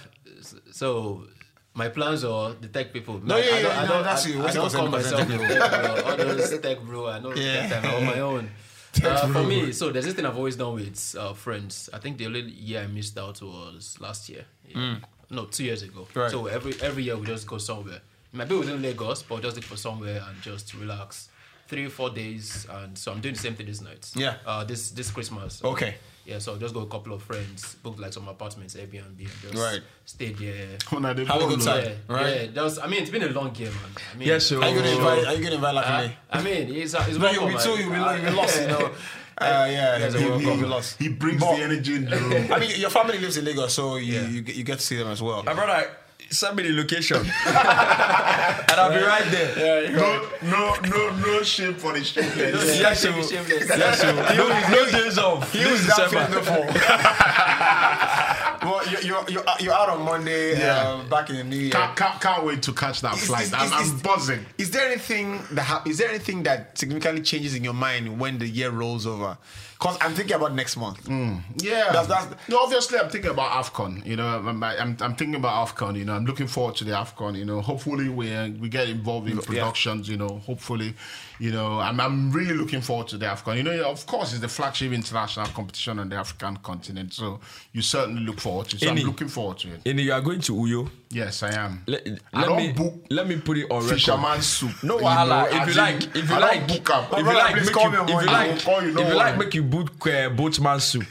so 0.72 1.26
my 1.74 1.88
plans 1.88 2.24
are 2.24 2.52
the 2.54 2.68
tech 2.68 2.92
people. 2.92 3.20
No, 3.24 3.36
yeah, 3.36 3.58
yeah, 3.58 3.84
no, 3.86 4.02
that's 4.02 4.26
I, 4.26 4.28
you. 4.30 4.38
I 4.40 4.42
What's 4.42 4.54
don't 4.54 4.66
it 4.66 4.76
call 4.76 4.88
myself 4.88 5.28
tech 5.28 5.40
tech 5.40 5.48
bro. 5.48 6.10
All 6.10 6.16
those 6.16 6.58
tech 6.58 6.80
bro. 6.82 7.08
I 7.08 7.18
know 7.20 7.34
Yeah. 7.34 7.68
yeah. 7.68 7.80
time 7.80 7.94
on 7.94 8.04
my 8.06 8.20
own. 8.20 8.50
Uh, 9.02 9.26
for 9.28 9.42
me, 9.42 9.72
so 9.72 9.90
there's 9.90 10.04
this 10.04 10.12
thing 10.12 10.26
I've 10.26 10.36
always 10.36 10.54
done 10.54 10.74
with 10.74 11.16
uh, 11.18 11.32
friends. 11.32 11.88
I 11.94 11.98
think 11.98 12.18
the 12.18 12.26
only 12.26 12.42
year 12.42 12.82
I 12.82 12.86
missed 12.86 13.16
out 13.16 13.40
was 13.40 13.96
last 14.00 14.28
year. 14.28 14.44
Yeah. 14.68 14.96
No, 15.30 15.46
two 15.46 15.64
years 15.64 15.80
ago. 15.82 16.06
Mm. 16.12 16.20
Right. 16.20 16.30
So 16.30 16.44
every 16.44 16.74
every 16.82 17.04
year 17.04 17.16
we 17.16 17.24
just 17.24 17.46
go 17.46 17.56
somewhere. 17.56 17.94
It 18.32 18.36
might 18.36 18.50
be 18.50 18.54
within 18.54 18.82
Lagos, 18.82 19.22
but 19.22 19.40
just 19.40 19.56
look 19.56 19.64
for 19.64 19.78
somewhere 19.78 20.22
and 20.28 20.42
just 20.42 20.74
relax. 20.74 21.30
Three, 21.68 21.88
four 21.88 22.10
days, 22.10 22.66
and 22.68 22.98
so 22.98 23.12
I'm 23.12 23.22
doing 23.22 23.34
the 23.34 23.40
same 23.40 23.54
thing 23.54 23.64
this 23.64 23.80
night. 23.80 24.10
Yeah. 24.14 24.34
Uh, 24.44 24.62
this 24.64 24.90
this 24.90 25.10
Christmas. 25.10 25.64
Okay. 25.64 25.94
Yeah, 26.24 26.38
so 26.38 26.52
I'll 26.52 26.58
just 26.58 26.72
go 26.72 26.80
with 26.80 26.88
a 26.88 26.92
couple 26.92 27.14
of 27.14 27.22
friends, 27.22 27.74
booked 27.82 27.98
like 27.98 28.12
some 28.12 28.28
apartments, 28.28 28.74
Airbnb, 28.76 29.18
and 29.18 29.28
just 29.42 29.54
Right. 29.54 29.80
stay 30.04 30.32
there. 30.32 30.78
When 30.90 31.02
Have 31.02 31.18
a 31.18 31.24
good 31.24 31.60
time. 31.60 31.84
Yeah, 31.84 31.92
Right. 32.06 32.36
yeah. 32.42 32.46
Just, 32.54 32.80
I 32.80 32.86
mean, 32.86 33.02
it's 33.02 33.10
been 33.10 33.24
a 33.24 33.28
long 33.28 33.54
year, 33.56 33.70
man. 33.70 33.78
I 34.14 34.16
mean, 34.16 34.28
Yes, 34.28 34.46
so- 34.46 34.62
Are 34.62 34.68
you 34.68 34.74
going 34.76 34.86
to 34.86 34.92
invite, 34.98 35.26
are 35.26 35.34
you 35.34 35.42
gonna 35.42 35.56
invite 35.56 35.74
uh, 35.76 35.82
Lakile? 35.82 36.12
I 36.30 36.42
mean, 36.42 36.74
it's, 36.76 36.94
it's 36.94 37.08
No, 37.16 37.18
welcome, 37.18 37.34
you'll 37.34 37.48
be 37.58 37.62
too, 37.64 37.70
you'll 37.70 37.90
be, 37.90 37.96
you'll 37.98 38.30
be 38.30 38.36
lost, 38.36 38.60
you 38.60 38.66
know. 38.74 38.90
Uh, 39.38 39.66
yeah, 39.68 39.98
guys 39.98 40.14
are 40.14 40.20
you'll, 40.20 40.28
welcome. 40.30 40.46
you'll 40.46 40.56
be 40.58 40.66
lost. 40.66 40.98
He 41.00 41.08
brings 41.08 41.40
But- 41.40 41.56
the 41.56 41.62
energy 41.64 41.94
in 41.96 42.04
the 42.08 42.16
room. 42.16 42.52
I 42.52 42.58
mean, 42.60 42.78
your 42.80 42.90
family 42.90 43.18
lives 43.18 43.36
in 43.38 43.44
Lagos, 43.44 43.74
so 43.74 43.96
you, 43.96 44.12
Yeah. 44.14 44.28
you, 44.28 44.42
get- 44.42 44.54
you 44.54 44.62
get 44.62 44.78
to 44.78 44.84
see 44.86 44.96
them 44.98 45.08
as 45.08 45.20
well. 45.20 45.42
My 45.42 45.54
brother, 45.54 45.90
send 46.32 46.56
me 46.56 46.62
the 46.64 46.72
location. 46.72 47.18
and 47.46 48.76
I'll 48.80 48.90
be 48.90 49.04
right 49.04 49.24
there. 49.30 49.90
no, 49.92 50.28
no, 50.42 50.74
no, 50.88 51.16
no 51.16 51.42
shame 51.42 51.74
for 51.74 51.92
the 51.92 52.02
shameless. 52.02 52.78
Yes, 52.80 53.00
so, 53.00 53.08
Shameless, 53.10 53.30
shameless. 53.30 53.68
yes, 53.68 54.00
so. 54.00 54.12
No, 54.14 54.48
no 54.70 54.90
days 54.90 55.18
off. 55.18 55.52
He 55.52 55.64
was 55.64 55.86
that 55.86 56.10
December. 56.10 56.40
fit 56.42 57.62
well, 58.62 58.80
you're, 58.90 59.00
you're, 59.02 59.24
you're, 59.30 59.44
you're 59.60 59.72
out 59.74 59.88
on 59.88 60.02
Monday, 60.02 60.58
Yeah. 60.58 60.88
um, 60.88 61.08
back 61.08 61.28
in 61.30 61.36
the 61.36 61.44
new 61.44 61.56
year. 61.56 61.72
Can't, 61.72 61.96
can't, 61.96 62.20
can't 62.20 62.44
wait 62.44 62.62
to 62.62 62.72
catch 62.72 63.00
that 63.00 63.14
Is- 63.14 63.26
flight. 63.26 63.44
is- 63.44 63.52
I'm, 63.54 63.82
is- 63.82 63.90
I'm 63.92 63.98
buzzing. 63.98 64.46
Is 64.58 64.70
there 64.70 64.86
anything 64.88 65.40
that 65.52 65.62
hap- 65.62 65.86
is 65.86 65.98
there 65.98 66.08
anything 66.08 66.42
that 66.44 66.78
significantly 66.78 67.22
changes 67.22 67.54
in 67.54 67.64
your 67.64 67.74
mind 67.74 68.18
when 68.20 68.38
the 68.38 68.46
year 68.48 68.70
rolls 68.70 69.06
over? 69.06 69.36
Because 69.82 69.98
I'm 70.00 70.14
thinking 70.14 70.36
about 70.36 70.54
next 70.54 70.76
month. 70.76 71.08
Yeah, 71.08 71.90
That's- 71.90 72.06
that's- 72.06 72.28
no. 72.48 72.58
Obviously, 72.60 73.00
I'm 73.00 73.10
thinking 73.10 73.32
about 73.32 73.50
Afcon. 73.64 74.06
You 74.06 74.14
know, 74.14 74.28
I'm, 74.28 74.62
I'm, 74.62 74.96
I'm 75.00 75.14
thinking 75.16 75.34
about 75.34 75.66
Afcon. 75.66 75.98
You 75.98 76.04
know, 76.04 76.14
I'm 76.14 76.24
looking 76.24 76.46
forward 76.46 76.76
to 76.76 76.84
the 76.84 76.92
Afcon. 76.92 77.36
You 77.36 77.44
know, 77.44 77.60
hopefully 77.60 78.08
we 78.08 78.32
uh, 78.32 78.48
we 78.60 78.68
get 78.68 78.88
involved 78.88 79.28
in 79.28 79.38
productions. 79.38 80.08
You 80.08 80.18
know, 80.18 80.40
hopefully, 80.46 80.94
you 81.40 81.50
know, 81.50 81.80
I'm, 81.80 81.98
I'm 81.98 82.30
really 82.30 82.54
looking 82.54 82.80
forward 82.80 83.08
to 83.08 83.18
the 83.18 83.26
Afcon. 83.26 83.56
You 83.56 83.64
know, 83.64 83.90
of 83.90 84.06
course, 84.06 84.30
it's 84.32 84.40
the 84.40 84.48
flagship 84.48 84.92
international 84.92 85.46
competition 85.48 85.98
on 85.98 86.08
the 86.10 86.16
African 86.16 86.58
continent. 86.58 87.12
So 87.14 87.40
you 87.72 87.82
certainly 87.82 88.22
look 88.22 88.38
forward 88.38 88.68
to. 88.68 88.76
it. 88.76 88.80
So 88.82 88.86
Ini. 88.86 89.00
I'm 89.00 89.06
looking 89.08 89.28
forward 89.28 89.58
to 89.58 89.68
it. 89.74 89.82
Ini, 89.84 90.04
you 90.04 90.12
are 90.12 90.20
going 90.20 90.40
to 90.42 90.52
Uyo. 90.54 90.88
Yes, 91.10 91.42
I 91.42 91.54
am. 91.56 91.82
Let, 91.86 92.06
I 92.32 92.40
let 92.40 92.48
don't 92.48 92.56
me 92.56 92.72
book 92.72 92.94
let 93.10 93.26
me 93.28 93.36
put 93.36 93.58
it 93.58 93.70
on 93.70 93.82
record. 93.82 93.94
fisherman 93.94 94.40
soup. 94.40 94.82
No 94.82 94.98
you 94.98 95.04
wahala. 95.04 95.50
know, 95.50 95.62
if 95.62 95.68
you 95.68 95.74
like, 95.74 96.16
if 96.16 96.28
you 96.30 96.34
I 96.36 96.38
like, 96.38 96.66
don't 96.68 96.78
if 96.78 97.26
you 97.26 97.34
like, 97.34 97.54
make 97.56 97.72
call 97.72 97.90
you, 97.92 98.04
me 98.04 98.12
if 98.14 98.20
you 98.22 98.26
like, 98.32 98.62
call 98.62 98.82
you, 98.82 98.98
if 98.98 99.08
you 99.08 99.14
like, 99.14 99.36
make 99.38 99.54
you 99.54 99.62
boot 99.72 99.90
uh, 100.06 100.28
boatman 100.30 100.80
soup. 100.80 101.06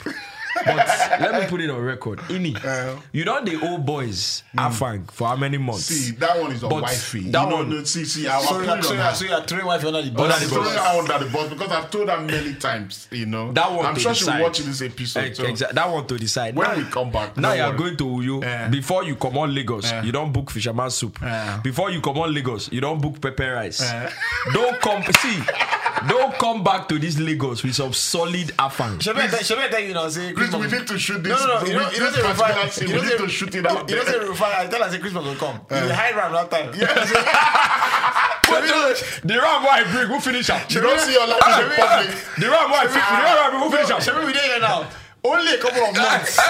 But 0.63 0.75
let 1.19 1.41
me 1.41 1.47
put 1.47 1.61
it 1.61 1.69
on 1.71 1.81
record. 1.81 2.19
Ini, 2.29 2.53
Uh, 2.63 2.99
you 3.13 3.25
know 3.25 3.43
the 3.43 3.55
old 3.67 3.83
boys 3.83 4.43
Afang 4.55 5.09
for 5.09 5.29
how 5.29 5.35
many 5.35 5.57
months? 5.57 5.85
See, 5.85 6.11
that 6.19 6.39
one 6.39 6.51
is 6.51 6.61
a 6.61 6.67
But 6.67 6.83
wifey. 6.83 7.31
that 7.31 7.47
you 7.49 7.55
one- 7.55 7.69
no, 7.69 7.83
see, 7.83 8.05
see, 8.05 8.27
I, 8.27 8.39
So 8.41 8.55
I 8.59 8.63
you're, 8.63 8.67
put 8.75 8.79
it 8.79 8.83
so, 8.83 8.89
on 8.91 8.95
you're, 8.97 9.03
her. 9.05 9.13
so 9.15 9.25
you're 9.25 9.41
throwing 9.41 9.65
wife 9.65 9.85
under 9.85 10.01
the 10.03 10.09
Under 10.09 10.17
bus. 10.27 10.39
the 10.39 10.45
I'm 10.45 10.49
bus. 10.51 10.73
throwing 10.73 10.77
her 10.77 10.99
under 11.13 11.25
the 11.25 11.31
bus 11.31 11.49
because 11.49 11.71
I've 11.71 11.89
told 11.89 12.09
her 12.09 12.21
many 12.21 12.53
times, 12.55 13.07
you 13.11 13.25
know. 13.25 13.51
That 13.53 13.71
one 13.71 13.85
I'm 13.87 13.95
to 13.95 13.99
sure 14.01 14.13
she'll 14.13 14.39
watch 14.41 14.59
this 14.59 14.81
episode. 14.83 15.23
Ex- 15.23 15.37
so 15.37 15.45
exa- 15.45 15.71
that 15.71 15.89
one 15.89 16.05
to 16.05 16.17
decide. 16.19 16.55
when 16.55 16.67
Now- 16.67 16.75
we 16.77 16.83
come 16.91 17.09
back, 17.09 17.37
Now 17.37 17.49
don't 17.49 17.57
you 17.57 17.63
are 17.63 17.73
going 17.73 17.97
to 17.97 18.03
Uyo. 18.05 18.69
Before 18.71 19.03
you 19.03 19.15
come 19.15 19.37
on 19.39 19.55
Lagos, 19.55 19.91
you 20.03 20.11
don't 20.11 20.31
book 20.31 20.51
fisherman 20.51 20.91
soup. 20.91 21.17
Before 21.63 21.89
you 21.89 22.01
come 22.01 22.19
on 22.19 22.31
Lagos, 22.35 22.69
you 22.71 22.81
don't 22.81 23.01
book 23.01 23.19
pepper 23.19 23.53
rice. 23.55 23.81
Don't 24.53 24.79
come 24.79 25.01
see. 25.21 25.39
Don't 26.07 26.33
come 26.39 26.63
back 26.63 26.87
to 26.89 26.97
this 26.99 27.19
Lagos 27.19 27.63
with 27.63 27.75
some 27.75 27.93
solid 27.93 28.47
afang. 28.57 29.01
Should 29.01 29.17
I 29.17 29.27
tell- 29.27 29.39
should 29.43 29.71
tell 29.71 29.79
you 29.79 29.93
now? 29.93 30.09
Say 30.09 30.33
Chris, 30.33 30.49
Christmas- 30.49 30.71
we 30.71 30.77
need 30.79 30.87
to 30.87 30.97
shoot 30.99 31.23
this. 31.23 31.39
No, 31.39 31.45
no, 31.47 31.59
no. 31.61 31.65
You 31.67 31.73
know, 31.73 31.87
we- 31.89 31.93
you 31.95 31.99
know, 32.01 32.05
this 32.11 32.15
say 32.15 32.21
particular 32.21 32.63
Rufai- 32.65 32.81
you 32.81 32.87
we 32.87 32.93
know, 32.93 33.01
need 33.01 33.09
say- 33.11 33.17
to 33.17 33.29
shoot 33.29 33.55
it 33.55 33.65
out 33.67 33.89
You 33.89 33.95
know, 33.97 34.03
say 34.05 34.11
there. 34.11 34.21
Rufai, 34.27 34.55
I 34.59 34.67
tell 34.67 34.83
her 34.83 34.91
say 34.91 34.97
Christmas 34.99 35.23
will 35.25 35.35
come. 35.35 35.61
Uh. 35.69 35.75
You 35.75 35.81
will 35.85 35.93
hide 35.93 36.15
ram 36.15 36.31
that 36.33 36.49
time. 36.51 36.71
But 36.71 38.61
the, 38.67 39.21
the 39.23 39.33
ram 39.39 39.63
why 39.63 39.79
I 39.79 39.91
bring, 39.91 40.07
who 40.07 40.19
finish 40.19 40.49
up? 40.49 40.69
You 40.71 40.81
don't 40.81 40.99
see 40.99 41.13
your 41.13 41.27
life 41.27 41.41
in 41.45 41.69
the 41.69 41.75
public. 41.75 42.09
The 42.37 42.49
ram 42.49 42.69
why 42.71 42.79
I 42.79 42.83
bring, 42.85 42.93
the 42.95 42.99
ram 42.99 43.35
why 43.37 43.45
I 43.45 43.49
bring, 43.49 43.61
who 43.61 43.67
ah. 43.67 43.71
finish 43.71 43.91
up? 43.91 44.01
Should 44.01 44.17
we 44.19 44.25
be 44.27 44.33
there 44.33 44.59
now? 44.59 44.87
Only 45.23 45.53
a 45.53 45.57
couple 45.59 45.83
of 45.83 45.95
months. 45.95 46.35
the 46.35 46.41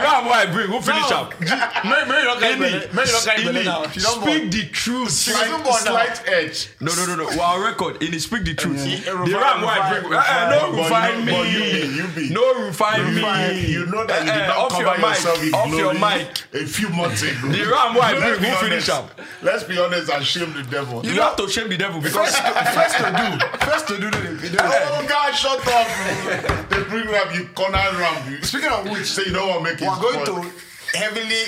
ram 0.00 0.24
why 0.24 0.44
I 0.44 0.50
bring, 0.50 0.68
who 0.68 0.80
finish 0.80 1.10
Now, 1.10 1.24
up? 1.28 1.38
Mary, 1.84 2.08
Mary 2.08 2.24
Ini, 2.24 2.40
belly. 2.40 2.88
Mary 2.94 3.08
belly 3.44 3.60
Ini, 3.60 3.64
now. 3.66 3.86
She 3.90 4.00
don't 4.00 4.22
speak 4.22 4.38
born. 4.40 4.50
the 4.50 4.64
truth. 4.72 5.10
Slight- 5.10 5.48
Slight, 5.66 6.16
slight 6.16 6.28
edge. 6.28 6.70
No, 6.80 6.94
no, 6.94 7.04
no, 7.04 7.16
no. 7.16 7.24
We're 7.26 7.42
on 7.44 7.60
record. 7.62 8.02
In 8.02 8.18
speak 8.20 8.44
the 8.44 8.54
truth. 8.54 8.80
Yeah. 8.86 9.12
The 9.12 9.36
ram 9.36 9.60
why 9.60 9.80
I 9.84 10.00
bring. 10.00 10.10
Uh, 10.10 10.16
uh, 10.16 10.48
no 10.48 10.72
you- 10.72 10.78
refine 10.82 11.18
you 11.18 11.24
me. 11.26 11.42
be- 11.44 11.94
you 11.94 12.06
be. 12.16 12.30
No 12.32 12.54
refine 12.64 13.14
me. 13.14 13.20
You 13.68 13.84
know 13.84 14.06
that 14.06 14.24
you 14.24 14.30
Eh, 14.30 14.34
did 14.34 14.42
eh, 14.44 14.46
not 14.48 14.56
off 14.58 14.72
cover 14.72 15.00
yourself 15.06 15.42
in 15.44 15.52
off 15.54 15.68
glory 15.68 15.82
your 15.82 15.94
mic. 15.94 16.44
a 16.54 16.64
few 16.66 16.88
months 16.88 17.20
ago. 17.22 17.48
The 17.52 17.64
ram 17.68 17.94
why 17.94 18.14
I 18.16 18.18
bring, 18.18 18.40
who 18.50 18.56
finish 18.64 18.88
up? 18.88 19.10
Let's 19.42 19.64
be 19.64 19.78
honest 19.78 20.08
and 20.10 20.24
shame 20.24 20.54
the 20.54 20.62
devil. 20.62 21.04
You 21.04 21.20
have 21.20 21.36
to 21.36 21.46
shame 21.48 21.68
the 21.68 21.76
devil 21.76 22.00
because 22.00 22.34
First 22.78 22.96
to, 22.96 23.12
do. 23.12 23.66
First 23.66 23.88
to 23.88 23.96
do 24.00 24.10
the, 24.10 24.56
Oh 24.62 25.04
God, 25.06 25.34
shut 25.34 25.60
up! 25.68 26.68
they 26.70 26.82
bring 26.84 27.14
up 27.14 27.34
you 27.34 27.48
corner. 27.58 28.30
You. 28.30 28.42
Speaking 28.42 28.70
of 28.70 28.84
which, 28.90 29.06
say 29.06 29.24
you 29.26 29.32
want 29.48 29.58
to 29.66 29.72
make 29.72 29.82
it. 29.82 29.88
we're 29.88 30.00
going 30.00 30.24
spoil. 30.24 30.42
to 30.42 30.98
heavily 30.98 31.44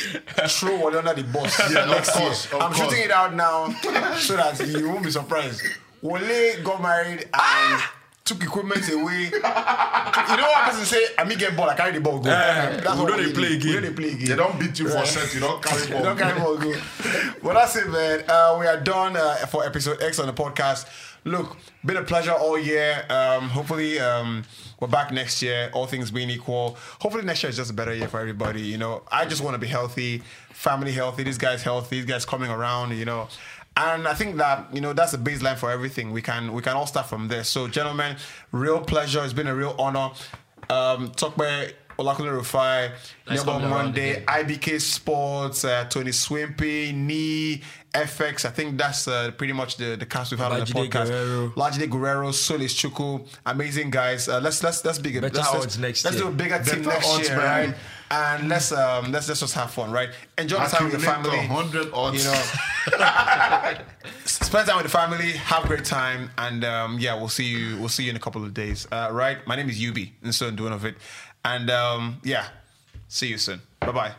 throw 0.49 0.77
Wale 0.77 0.99
under 0.99 1.15
the 1.15 1.23
bus 1.25 1.59
Yeah, 1.73 1.87
next 1.87 2.11
course, 2.15 2.53
year. 2.53 2.61
I'm 2.61 2.73
course. 2.73 2.91
shooting 2.91 3.05
it 3.05 3.11
out 3.11 3.35
now 3.35 3.71
so 4.19 4.37
that 4.37 4.61
you 4.67 4.89
won't 4.89 5.05
be 5.05 5.11
surprised. 5.11 5.63
Wale 6.03 6.63
got 6.63 6.83
married 6.83 7.29
and 7.33 7.83
took 8.25 8.43
equipment 8.43 8.87
away. 8.93 9.25
you 9.25 9.31
know 9.41 9.41
what 9.41 10.65
person 10.71 10.85
say? 10.85 11.05
I 11.19 11.25
me 11.25 11.37
get 11.37 11.57
ball, 11.57 11.69
I 11.71 11.75
carry 11.77 11.93
the 11.93 12.01
ball 12.01 12.19
go. 12.21 12.31
Eh, 12.31 12.77
we 12.77 12.83
what 12.85 13.17
don't 13.17 13.35
play 13.35 13.55
again. 13.57 13.75
We 13.77 13.81
don't 13.81 13.97
play 13.97 14.09
again. 14.13 14.29
They 14.29 14.37
don't 14.37 14.59
beat 14.61 14.79
you 14.79 14.89
for 14.89 15.05
set. 15.07 15.33
You 15.35 15.41
don't 15.41 15.63
carry 15.65 15.91
ball. 15.91 16.03
don't 16.03 16.19
carry 16.19 16.39
ball 16.39 16.57
go. 16.57 16.73
Well, 17.43 17.55
that's 17.55 17.77
it, 17.77 17.89
man. 17.89 18.25
Uh, 18.29 18.57
we 18.61 18.67
are 18.67 18.79
done 18.81 19.17
uh, 19.17 19.37
for 19.47 19.65
episode 19.65 20.03
X 20.03 20.19
on 20.19 20.27
the 20.27 20.33
podcast. 20.33 20.87
Look, 21.25 21.57
been 21.85 21.97
a 21.99 22.03
pleasure 22.03 22.33
all 22.33 22.59
year. 22.59 23.05
Um, 23.11 23.49
hopefully, 23.51 23.99
um, 24.01 24.45
we're 24.81 24.89
back 24.89 25.13
next 25.13 25.43
year. 25.43 25.71
All 25.73 25.87
things 25.87 26.11
being 26.11 26.31
equal. 26.31 26.77
Hopefully, 27.01 27.25
next 27.25 27.43
year 27.43 27.51
is 27.51 27.57
just 27.57 27.71
a 27.71 27.75
better 27.75 27.95
year 27.95 28.09
for 28.09 28.19
everybody. 28.19 28.63
You 28.63 28.79
know, 28.79 29.03
I 29.13 29.27
just 29.27 29.43
want 29.43 29.55
to 29.55 29.59
be 29.59 29.67
healthy, 29.67 30.23
family 30.53 30.93
healthy. 30.93 31.23
These 31.23 31.39
guys 31.39 31.63
healthy. 31.63 31.97
These 31.97 32.07
guys 32.07 32.25
coming 32.25 32.51
around. 32.51 32.97
You 32.97 33.05
know. 33.05 33.29
And 33.77 34.09
I 34.09 34.15
think 34.15 34.37
that 34.37 34.75
you 34.75 34.81
know 34.81 34.93
that's 34.93 35.13
the 35.13 35.19
baseline 35.19 35.57
for 35.57 35.71
everything. 35.71 36.11
We 36.11 36.23
can 36.23 36.53
we 36.53 36.63
can 36.63 36.75
all 36.77 36.87
start 36.87 37.07
from 37.09 37.29
there. 37.29 37.45
So, 37.45 37.69
gentlemen, 37.69 38.17
real 38.53 38.81
pleasure. 38.81 39.23
It's 39.23 39.33
been 39.33 39.47
a 39.47 39.55
real 39.55 39.77
honor. 39.79 40.11
Um, 40.69 41.11
talk 41.13 41.37
about 41.37 41.69
Olakunle 42.01 42.33
Rufai, 42.41 42.91
Nice 43.29 43.39
Never 43.39 43.45
coming 43.45 43.69
around 43.71 43.85
Monday. 43.85 44.25
IBK 44.25 44.81
Sports, 44.81 45.65
uh, 45.65 45.85
Tony 45.85 46.11
Swimpy, 46.11 46.95
Knee, 46.95 47.61
FX. 47.93 48.45
I 48.47 48.51
think 48.51 48.79
that's 48.79 49.07
uh, 49.07 49.31
pretty 49.33 49.53
much 49.53 49.77
the, 49.77 49.97
the 49.97 50.07
cast 50.07 50.31
we've 50.31 50.41
had 50.41 50.53
on 50.53 50.61
the 50.61 50.67
podcast. 50.67 51.09
Guerrero. 51.09 51.49
Lajide 51.51 51.91
Guerrero, 51.91 52.31
Solis 52.33 52.75
Chuku, 52.75 53.27
amazing 53.45 53.91
guys. 53.91 54.29
Uh, 54.29 54.41
let's 54.41 54.63
let's 54.63 54.85
let's 54.85 54.99
big 54.99 55.21
Better 55.21 55.37
let's, 55.37 55.55
let's, 55.55 55.79
next 55.79 56.05
let's 56.05 56.17
year. 56.17 56.25
do 56.25 56.31
a 56.31 56.33
bigger 56.33 56.63
team 56.63 56.83
next 56.83 57.07
odds, 57.09 57.29
year, 57.29 57.37
man. 57.37 57.69
right? 57.69 57.77
And 58.13 58.49
let's 58.49 58.73
um 58.73 59.13
let's 59.13 59.29
let's 59.29 59.41
just 59.41 59.55
have 59.55 59.71
fun, 59.71 59.93
right? 59.93 60.11
Enjoy 60.39 60.59
the 60.59 60.67
time 60.67 60.85
with 60.85 60.93
your 60.95 61.03
family. 61.03 61.37
Hundred 61.47 61.93
odds. 61.93 62.25
You 62.25 62.31
know, 62.31 62.43
spend 64.25 64.67
time 64.67 64.77
with 64.77 64.87
the 64.87 64.89
family, 64.89 65.33
have 65.33 65.65
a 65.65 65.69
great 65.69 65.85
time, 65.85 66.31
and 66.39 66.65
um, 66.65 66.99
yeah, 66.99 67.15
we'll 67.15 67.29
see 67.29 67.45
you. 67.45 67.77
We'll 67.79 67.89
see 67.89 68.05
you 68.05 68.11
in 68.11 68.17
a 68.17 68.21
couple 68.21 68.43
of 68.45 68.55
days. 68.55 68.87
Uh, 68.91 69.11
right? 69.13 69.47
My 69.47 69.55
name 69.57 69.69
is 69.69 69.81
Yubi, 69.81 70.11
and 70.23 70.35
so 70.35 70.49
I'm 70.49 70.57
doing 70.57 70.73
of 70.73 70.85
it, 70.85 70.97
and 71.45 71.71
um, 71.71 72.21
yeah, 72.23 72.47
see 73.09 73.29
you 73.29 73.39
soon. 73.39 73.61
Bye 73.81 73.93
bye. 73.93 74.13